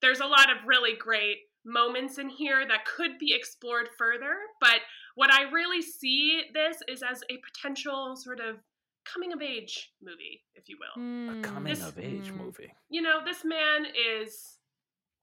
there's 0.00 0.20
a 0.20 0.26
lot 0.26 0.50
of 0.50 0.66
really 0.66 0.96
great 0.96 1.36
moments 1.64 2.18
in 2.18 2.28
here 2.28 2.66
that 2.66 2.84
could 2.86 3.18
be 3.20 3.32
explored 3.34 3.88
further. 3.96 4.34
But 4.60 4.80
what 5.14 5.32
I 5.32 5.42
really 5.50 5.82
see 5.82 6.42
this 6.52 6.78
is 6.88 7.02
as 7.02 7.22
a 7.30 7.36
potential 7.38 8.16
sort 8.16 8.40
of 8.40 8.56
coming 9.04 9.32
of 9.32 9.42
age 9.42 9.92
movie, 10.02 10.44
if 10.54 10.68
you 10.68 10.78
will. 10.80 11.02
A 11.02 11.04
Mm. 11.36 11.44
coming 11.44 11.74
This- 11.74 11.86
of 11.86 11.98
age 11.98 12.30
Mm. 12.30 12.36
movie. 12.36 12.72
you 12.88 13.02
know, 13.02 13.24
this 13.24 13.44
man 13.44 13.84
is 13.94 14.58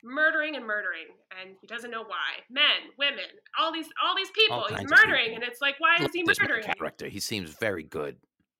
murdering 0.03 0.55
and 0.55 0.65
murdering, 0.65 1.07
and 1.31 1.57
he 1.59 1.67
doesn't 1.67 1.91
know 1.91 2.03
why. 2.03 2.43
Men, 2.49 2.91
women, 2.97 3.25
all 3.57 3.73
these 3.73 3.89
all 4.01 4.15
these 4.15 4.31
people, 4.31 4.65
he's 4.69 4.89
murdering, 4.89 5.25
people. 5.29 5.35
and 5.35 5.43
it's 5.43 5.59
like, 5.61 5.75
why 5.79 5.97
Look 5.99 6.09
is 6.09 6.13
he 6.13 6.21
at 6.21 6.27
this 6.27 6.39
murdering? 6.39 6.63
character. 6.63 7.07
He 7.07 7.19
seems 7.19 7.51
very 7.57 7.83
good. 7.83 8.17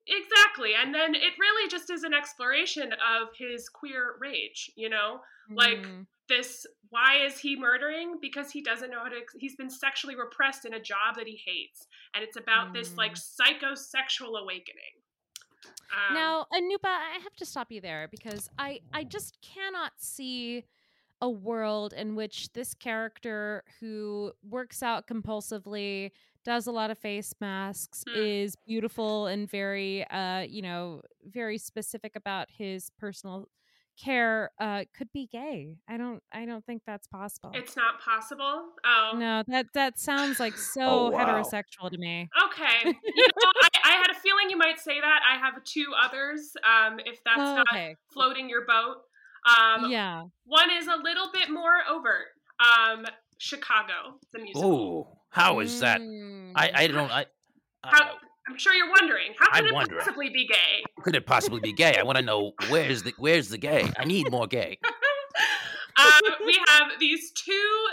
Exactly, 0.10 0.72
and 0.76 0.94
then 0.94 1.14
it 1.14 1.34
really 1.40 1.70
just 1.70 1.90
is 1.90 2.04
an 2.04 2.14
exploration 2.14 2.94
of 2.94 3.30
his 3.38 3.70
queer 3.70 4.16
rage. 4.20 4.72
You 4.76 4.90
know, 4.90 5.22
like 5.52 5.86
Mm. 5.86 6.08
this. 6.28 6.66
Why 6.90 7.18
is 7.26 7.38
he 7.40 7.56
murdering? 7.56 8.18
Because 8.20 8.52
he 8.52 8.62
doesn't 8.62 8.90
know 8.90 9.00
how 9.04 9.10
to. 9.10 9.22
He's 9.38 9.56
been 9.56 9.70
sexually 9.70 10.16
repressed 10.16 10.66
in 10.66 10.74
a 10.74 10.80
job 10.80 11.16
that 11.18 11.28
he 11.28 11.36
hates, 11.46 11.88
and 12.14 12.24
it's 12.24 12.38
about 12.38 12.74
this 12.74 12.98
like 12.98 13.14
psychosexual 13.14 14.40
awakening. 14.42 14.96
Um, 15.92 16.16
now, 16.16 16.46
Anupa, 16.54 16.86
I 16.86 17.20
have 17.22 17.36
to 17.38 17.46
stop 17.46 17.72
you 17.72 17.82
there 17.82 18.08
because 18.10 18.50
I 18.58 18.80
I 18.94 19.04
just 19.04 19.38
cannot 19.42 19.94
see 19.98 20.66
a 21.22 21.30
world 21.30 21.94
in 21.94 22.16
which 22.16 22.54
this 22.54 22.74
character 22.74 23.64
who 23.80 24.32
works 24.48 24.82
out 24.82 25.06
compulsively, 25.06 26.12
does 26.50 26.68
a 26.68 26.72
lot 26.72 26.90
of 26.92 26.98
face 26.98 27.34
masks, 27.40 28.04
Hmm. 28.08 28.16
is 28.22 28.56
beautiful 28.68 29.28
and 29.28 29.50
very 29.50 30.06
uh, 30.10 30.42
you 30.42 30.62
know, 30.62 31.02
very 31.24 31.58
specific 31.58 32.16
about 32.16 32.48
his 32.50 32.90
personal 33.00 33.48
care 34.02 34.50
uh 34.62 34.86
could 34.98 35.12
be 35.12 35.28
gay. 35.28 35.76
I 35.88 35.98
don't 35.98 36.22
I 36.32 36.46
don't 36.46 36.66
think 36.66 36.84
that's 36.88 37.06
possible. 37.08 37.52
it's 37.54 37.76
not 37.76 38.00
possible. 38.00 38.56
Oh 38.86 39.12
no, 39.18 39.44
that 39.48 39.66
that 39.74 40.00
sounds 40.00 40.40
like 40.40 40.56
so 40.76 40.82
Oh, 40.82 41.10
wow. 41.12 41.20
heterosexual 41.20 41.92
to 41.92 41.98
me. 41.98 42.30
Okay. 42.46 42.78
You 42.86 43.28
know, 43.44 43.52
I, 43.64 43.70
I 43.84 43.92
had 44.02 44.10
a 44.10 44.20
feeling 44.20 44.50
you 44.50 44.58
might 44.58 44.80
say 44.80 45.02
that. 45.02 45.20
I 45.30 45.38
have 45.38 45.62
two 45.66 45.88
others, 46.06 46.54
um, 46.64 47.00
if 47.06 47.20
that's 47.26 47.42
Oh, 47.42 47.56
not 47.56 47.68
floating 48.14 48.48
your 48.50 48.66
boat. 48.66 48.98
Um, 49.58 49.92
yeah. 49.92 50.24
One 50.46 50.70
is 50.72 50.88
a 50.88 50.96
little 50.96 51.30
bit 51.34 51.50
more 51.50 51.76
overt. 51.90 52.28
Um, 52.60 53.06
Chicago, 53.38 54.20
the 54.34 54.40
musical. 54.40 54.72
Ooh, 54.74 55.08
how 55.30 55.60
is 55.60 55.80
that? 55.82 56.02
Mm. 56.02 56.52
I 56.56 56.72
I 56.74 56.88
don't 56.88 57.12
I. 57.12 57.26
How, 57.84 58.04
Uh, 58.04 58.14
I'm 58.48 58.58
sure 58.58 58.74
you're 58.74 58.90
wondering, 58.90 59.34
how 59.38 59.48
I'm 59.52 59.62
could 59.64 59.70
it 59.70 59.74
wondering. 59.74 60.00
possibly 60.00 60.30
be 60.30 60.48
gay? 60.48 60.84
how 60.98 61.04
could 61.04 61.16
it 61.16 61.26
possibly 61.26 61.60
be 61.60 61.72
gay? 61.72 61.96
I 61.98 62.04
want 62.04 62.18
to 62.18 62.24
know 62.24 62.54
where's 62.70 63.04
the 63.04 63.14
where's 63.18 63.50
the 63.50 63.58
gay? 63.58 63.90
I 63.98 64.06
need 64.06 64.32
more 64.32 64.48
gay. 64.48 64.80
um, 65.98 66.22
we 66.46 66.58
have 66.68 66.88
these 67.00 67.32
two 67.32 67.86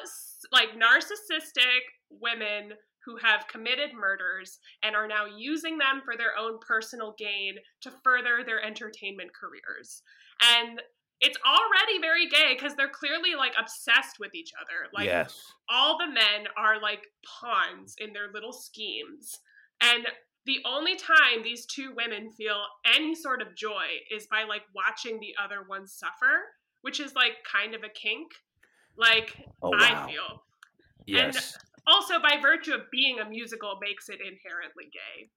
like 0.52 0.68
narcissistic 0.70 1.80
women 2.10 2.72
who 3.04 3.16
have 3.18 3.46
committed 3.48 3.90
murders 3.94 4.58
and 4.82 4.96
are 4.96 5.06
now 5.06 5.26
using 5.26 5.78
them 5.78 6.02
for 6.04 6.16
their 6.16 6.36
own 6.38 6.58
personal 6.66 7.14
gain 7.18 7.54
to 7.82 7.90
further 8.02 8.42
their 8.44 8.62
entertainment 8.64 9.30
careers. 9.38 10.02
And 10.58 10.80
it's 11.20 11.38
already 11.46 12.00
very 12.00 12.28
gay 12.28 12.54
because 12.54 12.76
they're 12.76 12.88
clearly 12.88 13.34
like 13.36 13.52
obsessed 13.58 14.18
with 14.20 14.34
each 14.34 14.52
other. 14.60 14.90
Like 14.92 15.06
yes. 15.06 15.40
all 15.68 15.98
the 15.98 16.06
men 16.06 16.46
are 16.58 16.80
like 16.80 17.02
pawns 17.24 17.94
in 17.98 18.12
their 18.12 18.30
little 18.32 18.52
schemes. 18.52 19.38
And 19.80 20.06
the 20.44 20.58
only 20.66 20.96
time 20.96 21.42
these 21.42 21.66
two 21.66 21.92
women 21.96 22.30
feel 22.32 22.62
any 22.94 23.14
sort 23.14 23.40
of 23.40 23.56
joy 23.56 23.86
is 24.14 24.26
by 24.30 24.44
like 24.44 24.62
watching 24.74 25.18
the 25.18 25.34
other 25.42 25.64
one 25.66 25.86
suffer, 25.86 26.52
which 26.82 27.00
is 27.00 27.14
like 27.14 27.32
kind 27.50 27.74
of 27.74 27.82
a 27.82 27.88
kink. 27.88 28.28
Like 28.96 29.36
Oh 29.62 29.72
I 29.74 30.06
feel. 30.10 30.44
Yes. 31.06 31.34
And 31.34 31.62
also 31.86 32.20
by 32.20 32.36
virtue 32.40 32.74
of 32.74 32.90
being 32.92 33.20
a 33.20 33.28
musical 33.28 33.78
makes 33.80 34.08
it 34.08 34.18
inherently 34.20 34.90
gay. 34.92 35.30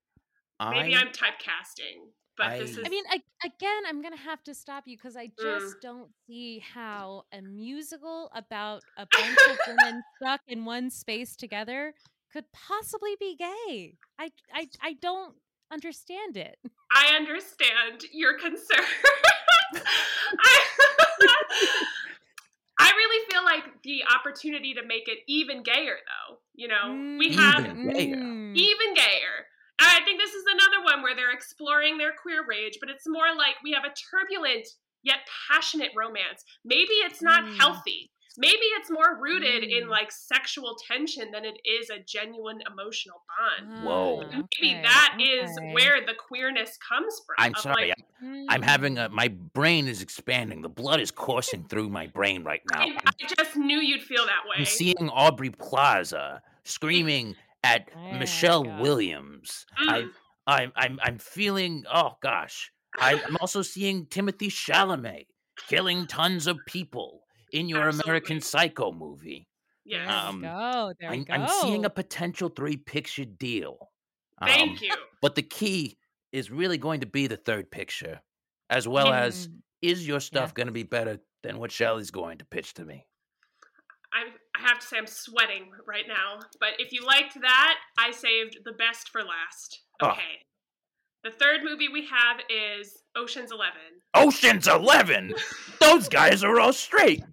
Maybe 0.70 0.96
I- 0.96 1.00
I'm 1.00 1.08
typecasting, 1.08 2.12
but 2.40 2.58
this 2.60 2.78
I- 2.78 2.82
is 2.82 2.86
I 2.88 2.90
mean, 2.90 3.04
I, 3.12 3.22
again, 3.46 3.84
I'm 3.88 4.02
gonna 4.02 4.16
have 4.18 4.44
to 4.46 4.54
stop 4.56 4.84
you 4.88 4.98
because 4.98 5.16
I 5.16 5.28
just 5.40 5.76
Mm. 5.78 5.82
don't 5.82 6.10
see 6.26 6.60
how 6.60 7.26
a 7.32 7.42
musical 7.42 8.32
about 8.34 8.82
a 8.98 9.06
bunch 9.12 9.38
of 9.50 9.58
women 9.68 10.02
stuck 10.16 10.42
in 10.48 10.66
one 10.66 10.90
space 10.90 11.36
together 11.36 11.94
could 12.34 12.46
possibly 12.52 13.16
be 13.20 13.36
gay. 13.36 13.96
I, 14.20 14.32
I, 14.54 14.68
I 14.82 14.94
don't 14.94 15.36
understand 15.72 16.38
it. 16.38 16.58
I 16.92 17.16
understand 17.16 18.04
your 18.12 18.38
concern. 18.40 18.86
I, 19.76 20.60
I 22.82 22.92
really 22.92 23.26
feel 23.32 23.44
like 23.44 23.64
the 23.84 24.04
opportunity 24.16 24.74
to 24.76 24.86
make 24.86 25.08
it 25.08 25.20
even 25.28 25.64
gayer, 25.64 25.98
though. 25.98 26.38
You 26.56 26.68
know, 26.70 27.16
we 27.18 27.34
have 27.36 27.60
Even 27.66 27.90
gayer. 27.92 28.16
Mm. 28.16 28.56
even 28.56 28.94
gayer. 28.94 29.46
And 29.82 29.88
I 29.90 30.04
think 30.04 30.20
this 30.20 30.34
is 30.34 30.44
another 30.52 30.84
one 30.84 31.02
where 31.04 31.16
they're 31.16 31.32
exploring 31.32 31.98
their 31.98 32.12
queer 32.22 32.46
rage, 32.48 32.78
but 32.80 32.90
it's 32.90 33.08
more 33.08 33.34
like 33.38 33.56
we 33.64 33.72
have 33.72 33.84
a 33.86 33.94
turbulent 34.12 34.68
yet 35.04 35.20
passionate 35.50 35.92
romance. 35.96 36.44
Maybe 36.66 36.94
it's 37.06 37.22
not 37.22 37.44
Mm. 37.46 37.58
healthy. 37.58 38.12
Maybe 38.38 38.64
it's 38.78 38.90
more 38.92 39.18
rooted 39.20 39.64
in 39.64 39.86
Mm. 39.88 39.90
like 39.90 40.12
sexual 40.12 40.78
tension 40.88 41.32
than 41.32 41.44
it 41.46 41.60
is 41.66 41.90
a 41.90 42.00
genuine 42.00 42.62
emotional 42.72 43.24
bond. 43.28 43.84
Whoa. 43.86 44.20
And 44.22 44.30
maybe 44.32 44.76
okay, 44.76 44.82
that 44.84 45.18
is 45.20 45.58
okay. 45.58 45.74
where 45.74 46.06
the 46.06 46.14
queerness 46.14 46.78
comes 46.78 47.22
from. 47.26 47.36
I'm 47.40 47.56
sorry. 47.56 47.90
like, 47.90 47.98
I'm, 48.22 48.46
I'm 48.50 48.62
having 48.62 48.96
Mm. 48.96 49.06
a. 49.06 49.10
My 49.10 49.30
brain 49.30 49.88
is 49.88 50.02
expanding. 50.02 50.62
The 50.62 50.70
blood 50.70 51.00
is 51.02 51.12
coursing 51.12 51.68
through 51.68 51.90
my 51.90 52.08
brain 52.08 52.44
right 52.44 52.62
now. 52.72 52.82
I, 52.82 52.98
I 53.08 53.26
just 53.38 53.56
knew 53.58 53.80
you'd 53.80 54.04
feel 54.04 54.26
that 54.26 54.44
way. 54.46 54.58
I'm 54.60 54.66
seeing 54.66 55.10
Aubrey 55.10 55.50
Plaza 55.50 56.42
screaming 56.64 57.36
at 57.64 57.90
Oh, 57.96 58.14
Michelle. 58.18 58.64
Williams. 58.80 59.66
I, 59.78 60.02
Mm. 60.02 60.10
I'm, 60.48 60.72
I'm, 60.76 61.00
I'm 61.04 61.18
feeling. 61.20 61.84
Oh 61.94 62.14
gosh. 62.24 62.72
I, 62.98 63.22
I'm 63.24 63.38
also 63.40 63.62
seeing 63.62 64.08
Timothée 64.08 64.50
Chalamet 64.50 65.28
killing 65.68 66.08
tons 66.08 66.48
of 66.48 66.58
people 66.66 67.22
in 67.54 67.70
your 67.70 67.88
American 67.90 68.42
Psycho 68.42 68.92
movie. 68.92 69.48
Yes. 69.86 70.08
There 70.08 70.16
Um, 70.18 70.36
we 70.38 70.42
go. 70.48 70.94
There 71.00 71.10
we 71.12 71.18
I'm, 71.18 71.24
go. 71.24 71.34
I'm 71.34 71.48
seeing 71.62 71.86
a 71.86 71.90
potential 71.90 72.50
three 72.50 72.78
picture 72.78 73.26
deal. 73.26 73.92
Thank 74.44 74.72
Um, 74.72 74.78
you. 74.82 74.96
But 75.22 75.36
the 75.36 75.44
key 75.44 75.98
is 76.32 76.50
really 76.50 76.78
going 76.80 77.02
to 77.02 77.06
be 77.08 77.28
the 77.28 77.38
third 77.38 77.70
picture, 77.70 78.22
as 78.72 78.88
well 78.88 79.14
as 79.14 79.48
Mm. 79.50 79.62
is 79.84 80.08
your 80.08 80.20
stuff 80.20 80.54
going 80.56 80.68
to 80.68 80.74
be 80.74 80.84
better 80.84 81.20
than 81.44 81.60
what 81.60 81.72
Shelley's 81.72 82.12
going 82.12 82.40
to 82.40 82.46
pitch 82.46 82.74
to 82.76 82.86
me? 82.86 83.06
I, 84.14 84.24
I 84.60 84.68
have 84.68 84.80
to 84.80 84.86
say 84.86 84.98
I'm 84.98 85.08
sweating 85.08 85.72
right 85.88 86.06
now. 86.08 86.40
But 86.60 86.70
if 86.80 86.92
you 86.92 87.06
liked 87.06 87.40
that, 87.42 87.76
I 87.98 88.12
saved 88.12 88.58
the 88.66 88.74
best 88.74 89.10
for 89.10 89.22
last. 89.22 89.80
Oh. 90.02 90.10
Okay. 90.10 90.44
The 91.24 91.32
third 91.32 91.62
movie 91.64 91.90
we 91.90 92.06
have 92.08 92.40
is 92.50 92.98
Ocean's 93.16 93.52
Eleven. 93.52 93.82
Ocean's 94.16 94.68
Eleven. 94.68 95.34
Those 95.82 96.08
guys 96.08 96.44
are 96.44 96.60
all 96.60 96.74
straight. 96.74 97.24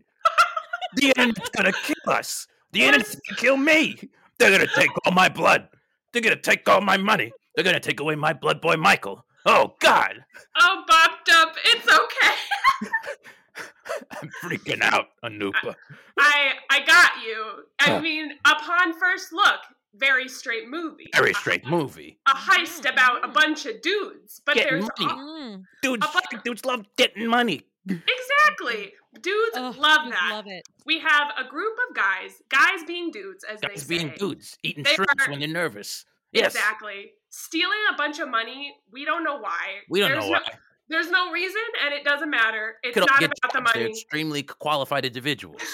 The 0.96 1.08
internet's 1.16 1.50
gonna 1.50 1.72
kill 1.72 2.12
us. 2.12 2.46
The 2.72 2.82
internet's 2.82 3.14
gonna 3.14 3.38
kill 3.38 3.56
me. 3.56 3.96
They're 4.38 4.50
gonna 4.50 4.70
take 4.74 4.90
all 5.04 5.12
my 5.12 5.28
blood. 5.28 5.68
They're 6.12 6.22
gonna 6.22 6.36
take 6.40 6.68
all 6.68 6.80
my 6.80 6.96
money. 6.96 7.30
They're 7.54 7.64
gonna 7.64 7.78
take 7.80 8.00
away 8.00 8.14
my 8.16 8.32
blood 8.32 8.60
boy 8.60 8.76
Michael. 8.76 9.24
Oh 9.44 9.74
God, 9.80 10.14
Oh, 10.60 10.82
Bob 10.88 11.10
Dump, 11.24 11.52
it's 11.64 11.86
okay. 11.86 12.90
I'm 14.22 14.30
freaking 14.42 14.82
out, 14.82 15.06
Anupa. 15.24 15.74
I 16.18 16.52
I 16.70 16.80
got 16.86 17.10
you. 17.26 17.64
I 17.80 17.90
Huh. 17.94 18.00
mean, 18.00 18.32
upon 18.44 18.98
first 18.98 19.32
look, 19.32 19.60
very 19.94 20.28
straight 20.28 20.68
movie. 20.68 21.08
Very 21.14 21.30
A- 21.30 21.34
straight 21.34 21.64
movie. 21.66 22.18
A 22.26 22.32
heist 22.34 22.90
about 22.90 23.24
a 23.24 23.28
bunch 23.28 23.66
of 23.66 23.80
dudes, 23.82 24.40
but 24.44 24.54
Getting 24.56 24.72
there's 24.80 24.88
money. 24.98 25.10
al- 25.12 25.18
Mm. 25.26 25.64
Dudes, 25.82 26.06
A 26.06 26.20
bu- 26.36 26.42
dudes 26.44 26.64
love 26.64 26.86
getting 26.96 27.26
money. 27.26 27.62
exactly 27.88 28.92
dudes 29.20 29.56
Ugh, 29.56 29.76
love 29.78 30.10
that. 30.10 30.28
Love 30.32 30.46
it. 30.48 30.62
We 30.84 30.98
have 31.00 31.28
a 31.38 31.48
group 31.48 31.76
of 31.88 31.94
guys, 31.96 32.42
guys 32.48 32.82
being 32.86 33.10
dudes, 33.10 33.44
as 33.44 33.60
Guys 33.60 33.70
they 33.70 33.76
say. 33.76 33.80
Guys 33.80 33.88
being 33.88 34.12
dudes, 34.18 34.58
eating 34.62 34.82
They 34.84 34.94
shrimps 34.94 35.26
are- 35.26 35.30
when 35.30 35.38
they're 35.40 35.48
nervous. 35.48 36.04
Yes, 36.32 36.54
Exactly. 36.54 37.12
Stealing 37.30 37.78
a 37.92 37.96
bunch 37.96 38.18
of 38.18 38.28
money, 38.28 38.76
we 38.90 39.04
don't 39.04 39.22
know 39.24 39.36
why. 39.36 39.80
we 39.88 40.00
don't 40.00 40.10
There's 40.10 40.24
know 40.24 40.32
no, 40.32 40.40
why. 40.40 40.58
There's 40.88 41.10
no 41.10 41.32
reason, 41.32 41.60
and 41.84 41.92
it 41.92 42.04
doesn't 42.04 42.30
matter. 42.30 42.76
It's 42.82 42.94
Could 42.94 43.06
not 43.06 43.20
get 43.20 43.32
about 43.42 43.52
the 43.52 43.58
jobs. 43.58 43.72
They're 43.74 43.82
money. 43.82 43.92
extremely 43.92 44.42
qualified 44.42 45.04
individuals. 45.04 45.62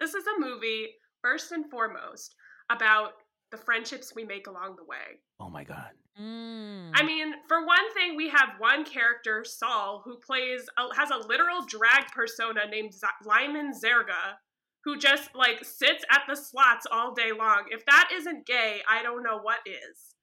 This 0.00 0.12
is 0.12 0.24
a 0.26 0.40
movie, 0.40 0.88
first 1.22 1.52
and 1.52 1.70
foremost, 1.70 2.34
about 2.68 3.12
the 3.52 3.56
friendships 3.56 4.12
we 4.14 4.24
make 4.24 4.48
along 4.48 4.74
the 4.76 4.82
way. 4.84 5.20
Oh 5.38 5.48
my 5.48 5.62
God. 5.62 5.90
Mm. 6.20 6.90
I 6.94 7.04
mean, 7.04 7.32
for 7.46 7.64
one 7.64 7.92
thing, 7.94 8.16
we 8.16 8.28
have 8.28 8.50
one 8.58 8.84
character, 8.84 9.44
Saul, 9.44 10.02
who 10.04 10.16
plays 10.18 10.66
a, 10.76 10.94
has 10.96 11.10
a 11.10 11.26
literal 11.28 11.64
drag 11.66 12.06
persona 12.08 12.62
named 12.68 12.92
Z- 12.92 13.06
Lyman 13.24 13.72
Zerga, 13.72 14.34
who 14.84 14.98
just 14.98 15.30
like 15.36 15.64
sits 15.64 16.04
at 16.10 16.22
the 16.28 16.34
slots 16.34 16.86
all 16.90 17.14
day 17.14 17.30
long. 17.30 17.64
If 17.70 17.86
that 17.86 18.10
isn't 18.12 18.46
gay, 18.46 18.80
I 18.90 19.02
don't 19.04 19.22
know 19.22 19.38
what 19.38 19.58
is. 19.64 20.14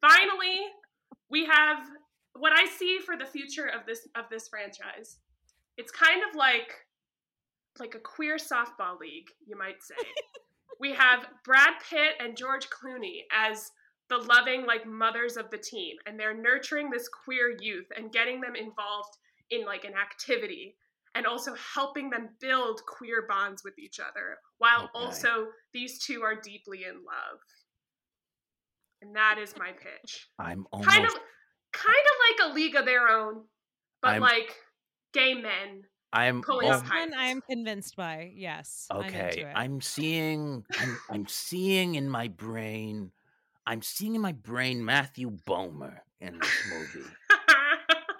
Finally, 0.00 0.60
we 1.30 1.46
have 1.46 1.78
what 2.34 2.52
I 2.52 2.66
see 2.66 2.98
for 3.04 3.16
the 3.16 3.26
future 3.26 3.66
of 3.66 3.86
this 3.86 4.08
of 4.16 4.24
this 4.30 4.48
franchise. 4.48 5.18
It's 5.76 5.90
kind 5.92 6.22
of 6.28 6.34
like 6.36 6.72
like 7.78 7.94
a 7.94 7.98
queer 8.00 8.36
softball 8.36 8.98
league, 9.00 9.28
you 9.46 9.56
might 9.56 9.82
say. 9.82 9.94
we 10.80 10.92
have 10.92 11.26
Brad 11.44 11.74
Pitt 11.88 12.14
and 12.20 12.36
George 12.36 12.68
Clooney 12.68 13.20
as 13.32 13.70
the 14.08 14.18
loving 14.18 14.66
like 14.66 14.86
mothers 14.86 15.36
of 15.38 15.48
the 15.50 15.56
team 15.58 15.96
and 16.06 16.18
they're 16.20 16.36
nurturing 16.36 16.90
this 16.90 17.08
queer 17.08 17.56
youth 17.60 17.86
and 17.96 18.12
getting 18.12 18.40
them 18.42 18.54
involved 18.54 19.16
in 19.50 19.64
like 19.64 19.84
an 19.84 19.94
activity 19.94 20.74
and 21.14 21.26
also 21.26 21.54
helping 21.74 22.10
them 22.10 22.28
build 22.40 22.80
queer 22.86 23.24
bonds 23.28 23.62
with 23.64 23.78
each 23.78 24.00
other 24.00 24.36
while 24.58 24.84
Okay. 24.94 25.04
also 25.06 25.46
these 25.72 25.98
two 26.04 26.22
are 26.22 26.34
deeply 26.34 26.84
in 26.84 26.96
love 26.96 27.38
and 29.00 29.16
that 29.16 29.38
is 29.38 29.54
my 29.56 29.70
pitch 29.72 30.28
I'm 30.38 30.66
almost. 30.72 30.90
kind 30.90 31.06
of 31.06 31.12
kind 31.72 31.96
of 31.96 32.46
like 32.46 32.50
a 32.50 32.54
league 32.54 32.74
of 32.76 32.84
their 32.84 33.08
own 33.08 33.42
but 34.00 34.12
I'm- 34.12 34.20
like 34.22 34.56
gay 35.12 35.34
men 35.34 35.84
I'm 36.14 36.42
pulling 36.42 36.68
This 36.68 36.76
up 36.78 36.84
al- 36.84 36.90
high 36.90 37.00
one 37.06 37.14
I 37.14 37.24
am 37.28 37.40
convinced 37.40 37.96
by. 37.96 38.32
Yes. 38.36 38.86
I'm 38.90 38.98
Okay. 39.06 39.50
I'm 39.54 39.80
seeing, 39.80 40.62
I'm, 40.78 40.98
I'm 41.08 41.26
seeing 41.26 41.94
in 41.94 42.06
my 42.10 42.28
brain, 42.28 43.12
I'm 43.66 43.80
seeing 43.80 44.14
in 44.14 44.20
my 44.20 44.32
brain 44.32 44.84
Matthew 44.84 45.30
Bomer 45.46 46.00
in 46.20 46.38
this 46.38 46.62
movie. 46.70 47.08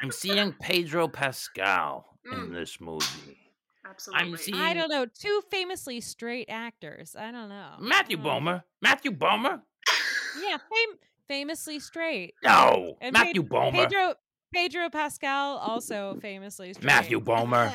I'm 0.00 0.10
seeing 0.10 0.52
Pedro 0.62 1.06
Pascal 1.06 2.06
in 2.24 2.32
Mm. 2.48 2.52
this 2.54 2.80
movie. 2.80 3.38
absolutely 3.84 4.26
I'm 4.30 4.36
seeing- 4.38 4.56
I 4.58 4.72
don't 4.72 4.88
know. 4.88 5.04
Two 5.04 5.42
famously 5.50 6.00
straight 6.00 6.46
actors. 6.48 7.14
I 7.14 7.30
don't 7.30 7.50
know. 7.50 7.74
Matthew 7.78 8.16
Mm. 8.16 8.22
Bomer, 8.24 8.62
Matthew 8.80 9.10
Bomer. 9.10 9.60
Yeah, 10.40 10.56
fam- 10.56 10.98
famously 11.28 11.78
straight. 11.80 12.34
No, 12.44 12.96
And 13.00 13.12
Matthew 13.12 13.42
Ped- 13.42 13.50
Bomer. 13.52 13.72
Pedro 13.72 14.14
Pedro 14.54 14.90
Pascal 14.90 15.56
also 15.58 16.18
famously 16.20 16.72
straight. 16.74 16.84
Matthew 16.94 17.20
Bomer. 17.20 17.72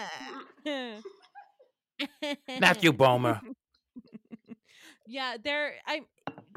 Matthew 2.60 2.92
Bomer. 2.94 3.40
yeah, 5.08 5.38
there. 5.44 5.74
I 5.86 6.02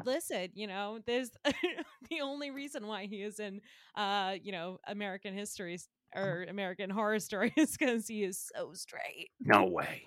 listen. 0.05 0.49
You 0.53 0.67
know, 0.67 0.99
there's 1.07 1.31
the 2.09 2.21
only 2.21 2.51
reason 2.51 2.87
why 2.87 3.05
he 3.07 3.23
is 3.23 3.39
in, 3.39 3.61
uh, 3.95 4.35
you 4.41 4.51
know, 4.51 4.77
American 4.87 5.33
history 5.33 5.79
or 6.15 6.45
American 6.49 6.89
Horror 6.89 7.19
Story 7.19 7.53
is 7.57 7.75
because 7.77 8.07
he 8.07 8.23
is 8.23 8.49
so 8.55 8.73
straight. 8.73 9.29
No 9.39 9.63
way. 9.65 10.03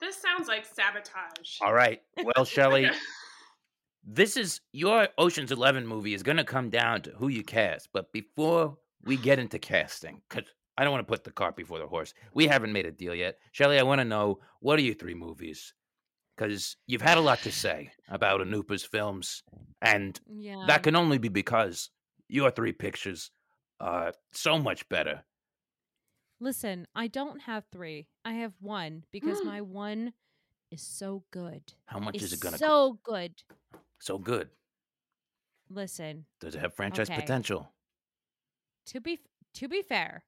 this 0.00 0.16
sounds 0.20 0.48
like 0.48 0.66
sabotage 0.66 1.58
All 1.62 1.72
right. 1.72 2.02
Well, 2.22 2.44
Shelley, 2.44 2.90
this 4.06 4.36
is 4.36 4.60
your 4.72 5.08
Ocean's 5.18 5.52
Eleven 5.52 5.86
movie 5.86 6.14
is 6.14 6.22
going 6.22 6.36
to 6.36 6.44
come 6.44 6.70
down 6.70 7.02
to 7.02 7.10
who 7.10 7.28
you 7.28 7.42
cast. 7.42 7.88
But 7.92 8.12
before 8.12 8.76
we 9.04 9.16
get 9.16 9.38
into 9.38 9.58
casting, 9.58 10.20
because 10.28 10.48
I 10.76 10.82
don't 10.84 10.92
want 10.92 11.06
to 11.06 11.10
put 11.10 11.24
the 11.24 11.30
cart 11.30 11.56
before 11.56 11.78
the 11.78 11.86
horse, 11.86 12.14
we 12.34 12.46
haven't 12.46 12.72
made 12.72 12.86
a 12.86 12.92
deal 12.92 13.14
yet. 13.14 13.38
Shelley, 13.52 13.78
I 13.78 13.82
want 13.82 14.00
to 14.00 14.04
know 14.04 14.40
what 14.60 14.78
are 14.78 14.82
your 14.82 14.94
three 14.94 15.14
movies? 15.14 15.72
Because 16.36 16.76
you've 16.86 17.02
had 17.02 17.16
a 17.16 17.20
lot 17.22 17.38
to 17.42 17.52
say 17.52 17.92
about 18.08 18.40
Anupa's 18.40 18.84
films, 18.84 19.42
and 19.80 20.20
Yeah. 20.26 20.64
that 20.66 20.82
can 20.82 20.96
only 20.96 21.18
be 21.18 21.28
because 21.28 21.90
your 22.28 22.50
three 22.50 22.72
pictures 22.72 23.30
are 23.78 24.12
so 24.32 24.58
much 24.58 24.88
better. 24.88 25.22
Listen, 26.40 26.86
I 26.94 27.06
don't 27.06 27.42
have 27.42 27.64
three. 27.70 28.08
I 28.24 28.32
have 28.34 28.54
one 28.60 29.04
because 29.12 29.38
my 29.44 29.60
one 29.60 30.12
is 30.72 30.82
so 30.82 31.22
good. 31.30 31.62
How 31.86 32.00
much 32.00 32.16
It's 32.16 32.24
is 32.24 32.32
it 32.32 32.40
going 32.40 32.52
to 32.52 32.58
so 32.58 32.98
good. 33.04 33.42
So 34.04 34.18
good? 34.18 34.50
Listen, 35.70 36.26
Does 36.40 36.54
it 36.54 36.60
have 36.60 36.74
franchise 36.74 37.08
Okay. 37.10 37.20
potential? 37.20 37.72
to 38.86 39.00
be 39.00 39.18
to 39.54 39.68
be 39.68 39.82
fair, 39.82 40.24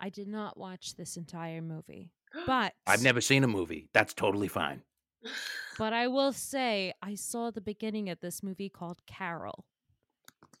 I 0.00 0.08
did 0.08 0.26
not 0.28 0.56
watch 0.58 0.96
this 0.96 1.16
entire 1.16 1.62
movie, 1.62 2.10
but 2.46 2.74
I've 2.86 3.02
never 3.02 3.20
seen 3.20 3.44
a 3.44 3.48
movie. 3.48 3.88
That's 3.92 4.12
totally 4.14 4.48
fine. 4.48 4.82
But 5.78 5.92
I 5.92 6.08
will 6.08 6.32
say, 6.32 6.92
I 7.02 7.14
saw 7.14 7.50
the 7.50 7.60
beginning 7.60 8.08
of 8.08 8.18
this 8.20 8.42
movie 8.42 8.68
called 8.68 8.98
Carol, 9.06 9.64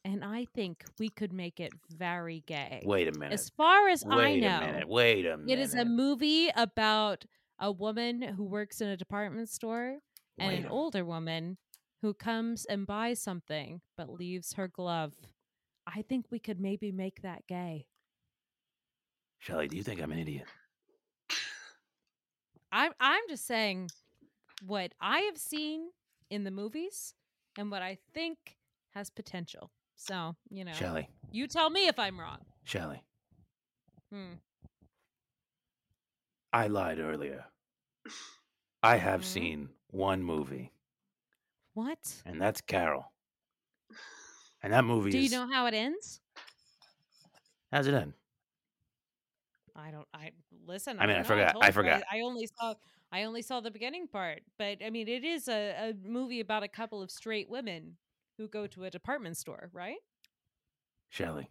and 0.04 0.24
I 0.24 0.44
think 0.54 0.84
we 1.00 1.08
could 1.08 1.32
make 1.32 1.58
it 1.58 1.72
very 1.90 2.44
gay. 2.46 2.82
Wait 2.84 3.08
a 3.08 3.12
minute. 3.18 3.32
As 3.32 3.50
far 3.50 3.88
as 3.88 4.04
I 4.08 4.16
Wait 4.16 4.40
know, 4.40 4.46
a 4.46 4.60
minute. 4.60 4.88
Wait 4.88 5.26
a 5.26 5.36
minute. 5.36 5.58
it 5.58 5.62
is 5.62 5.74
a 5.74 5.84
movie 5.84 6.50
about 6.54 7.24
a 7.58 7.72
woman 7.72 8.22
who 8.22 8.44
works 8.44 8.80
in 8.80 8.88
a 8.88 8.96
department 8.96 9.48
store 9.48 9.98
and 10.38 10.54
an 10.64 10.66
older 10.66 11.04
woman 11.04 11.58
who 12.02 12.14
comes 12.14 12.64
and 12.64 12.86
buys 12.86 13.20
something 13.20 13.80
but 13.96 14.08
leaves 14.10 14.54
her 14.54 14.68
glove. 14.68 15.14
I 15.86 16.02
think 16.02 16.26
we 16.30 16.38
could 16.38 16.60
maybe 16.60 16.92
make 16.92 17.22
that 17.22 17.46
gay. 17.46 17.86
Shelley, 19.38 19.68
do 19.68 19.76
you 19.76 19.82
think 19.82 20.00
I'm 20.02 20.12
an 20.12 20.18
idiot? 20.18 20.44
I'm 22.72 22.92
I'm 23.00 23.22
just 23.28 23.46
saying 23.46 23.90
what 24.66 24.92
I 25.00 25.20
have 25.20 25.38
seen 25.38 25.90
in 26.30 26.44
the 26.44 26.50
movies 26.50 27.14
and 27.56 27.70
what 27.70 27.82
I 27.82 27.98
think 28.12 28.56
has 28.94 29.10
potential. 29.10 29.70
So, 29.96 30.36
you 30.50 30.64
know, 30.64 30.72
Shelley, 30.72 31.08
you 31.30 31.46
tell 31.46 31.70
me 31.70 31.86
if 31.88 31.98
I'm 31.98 32.20
wrong. 32.20 32.38
Shelley, 32.64 33.02
Hmm. 34.12 34.34
I 36.52 36.66
lied 36.68 36.98
earlier. 36.98 37.44
I 38.82 38.96
have 38.96 39.20
Mhm. 39.22 39.24
seen 39.24 39.68
one 39.88 40.22
movie, 40.22 40.72
What? 41.78 42.22
and 42.26 42.40
that's 42.40 42.60
Carol. 42.60 43.12
And 44.62 44.72
that 44.72 44.84
movie 44.84 45.12
Do 45.12 45.18
you 45.18 45.26
is. 45.26 45.30
know 45.32 45.46
how 45.46 45.66
it 45.66 45.74
ends? 45.74 46.20
How's 47.70 47.86
it 47.86 47.94
end? 47.94 48.12
I 49.76 49.92
don't. 49.92 50.08
I 50.12 50.32
listen. 50.66 50.96
I 50.98 51.06
mean, 51.06 51.14
don't 51.14 51.20
I 51.20 51.22
forgot- 51.28 51.52
told 51.52 51.64
I 51.64 51.70
forgot. 51.70 52.02
I, 52.12 52.20
only 52.22 52.48
saw. 52.58 52.74
I 53.12 53.22
only 53.22 53.42
saw 53.42 53.60
the 53.60 53.70
beginning 53.70 54.08
part, 54.08 54.40
but 54.58 54.78
I 54.84 54.90
mean, 54.90 55.06
it 55.06 55.22
is 55.22 55.46
a, 55.46 55.90
a 55.90 55.94
movie 56.04 56.40
about 56.40 56.64
a 56.64 56.68
couple 56.68 57.00
of 57.00 57.10
straight 57.12 57.48
women 57.48 57.96
who 58.36 58.48
go 58.48 58.66
to 58.66 58.82
a 58.84 58.90
department 58.90 59.36
store, 59.36 59.70
right? 59.72 59.98
Shelley. 61.10 61.48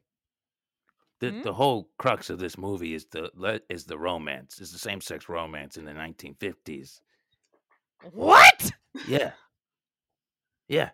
The 1.21 1.29
Hmm? 1.31 1.41
the 1.43 1.53
whole 1.53 1.89
crux 1.97 2.29
of 2.29 2.39
this 2.39 2.57
movie 2.57 2.93
is 2.93 3.05
the 3.05 3.61
is 3.69 3.85
the 3.85 3.97
romance. 3.97 4.59
It's 4.59 4.73
the 4.73 4.77
same 4.79 4.99
sex 4.99 5.29
romance 5.29 5.77
in 5.77 5.85
the 5.85 5.93
1950s. 5.93 6.99
What? 8.11 8.71
Yeah. 9.07 9.31
Yeah. 10.67 10.89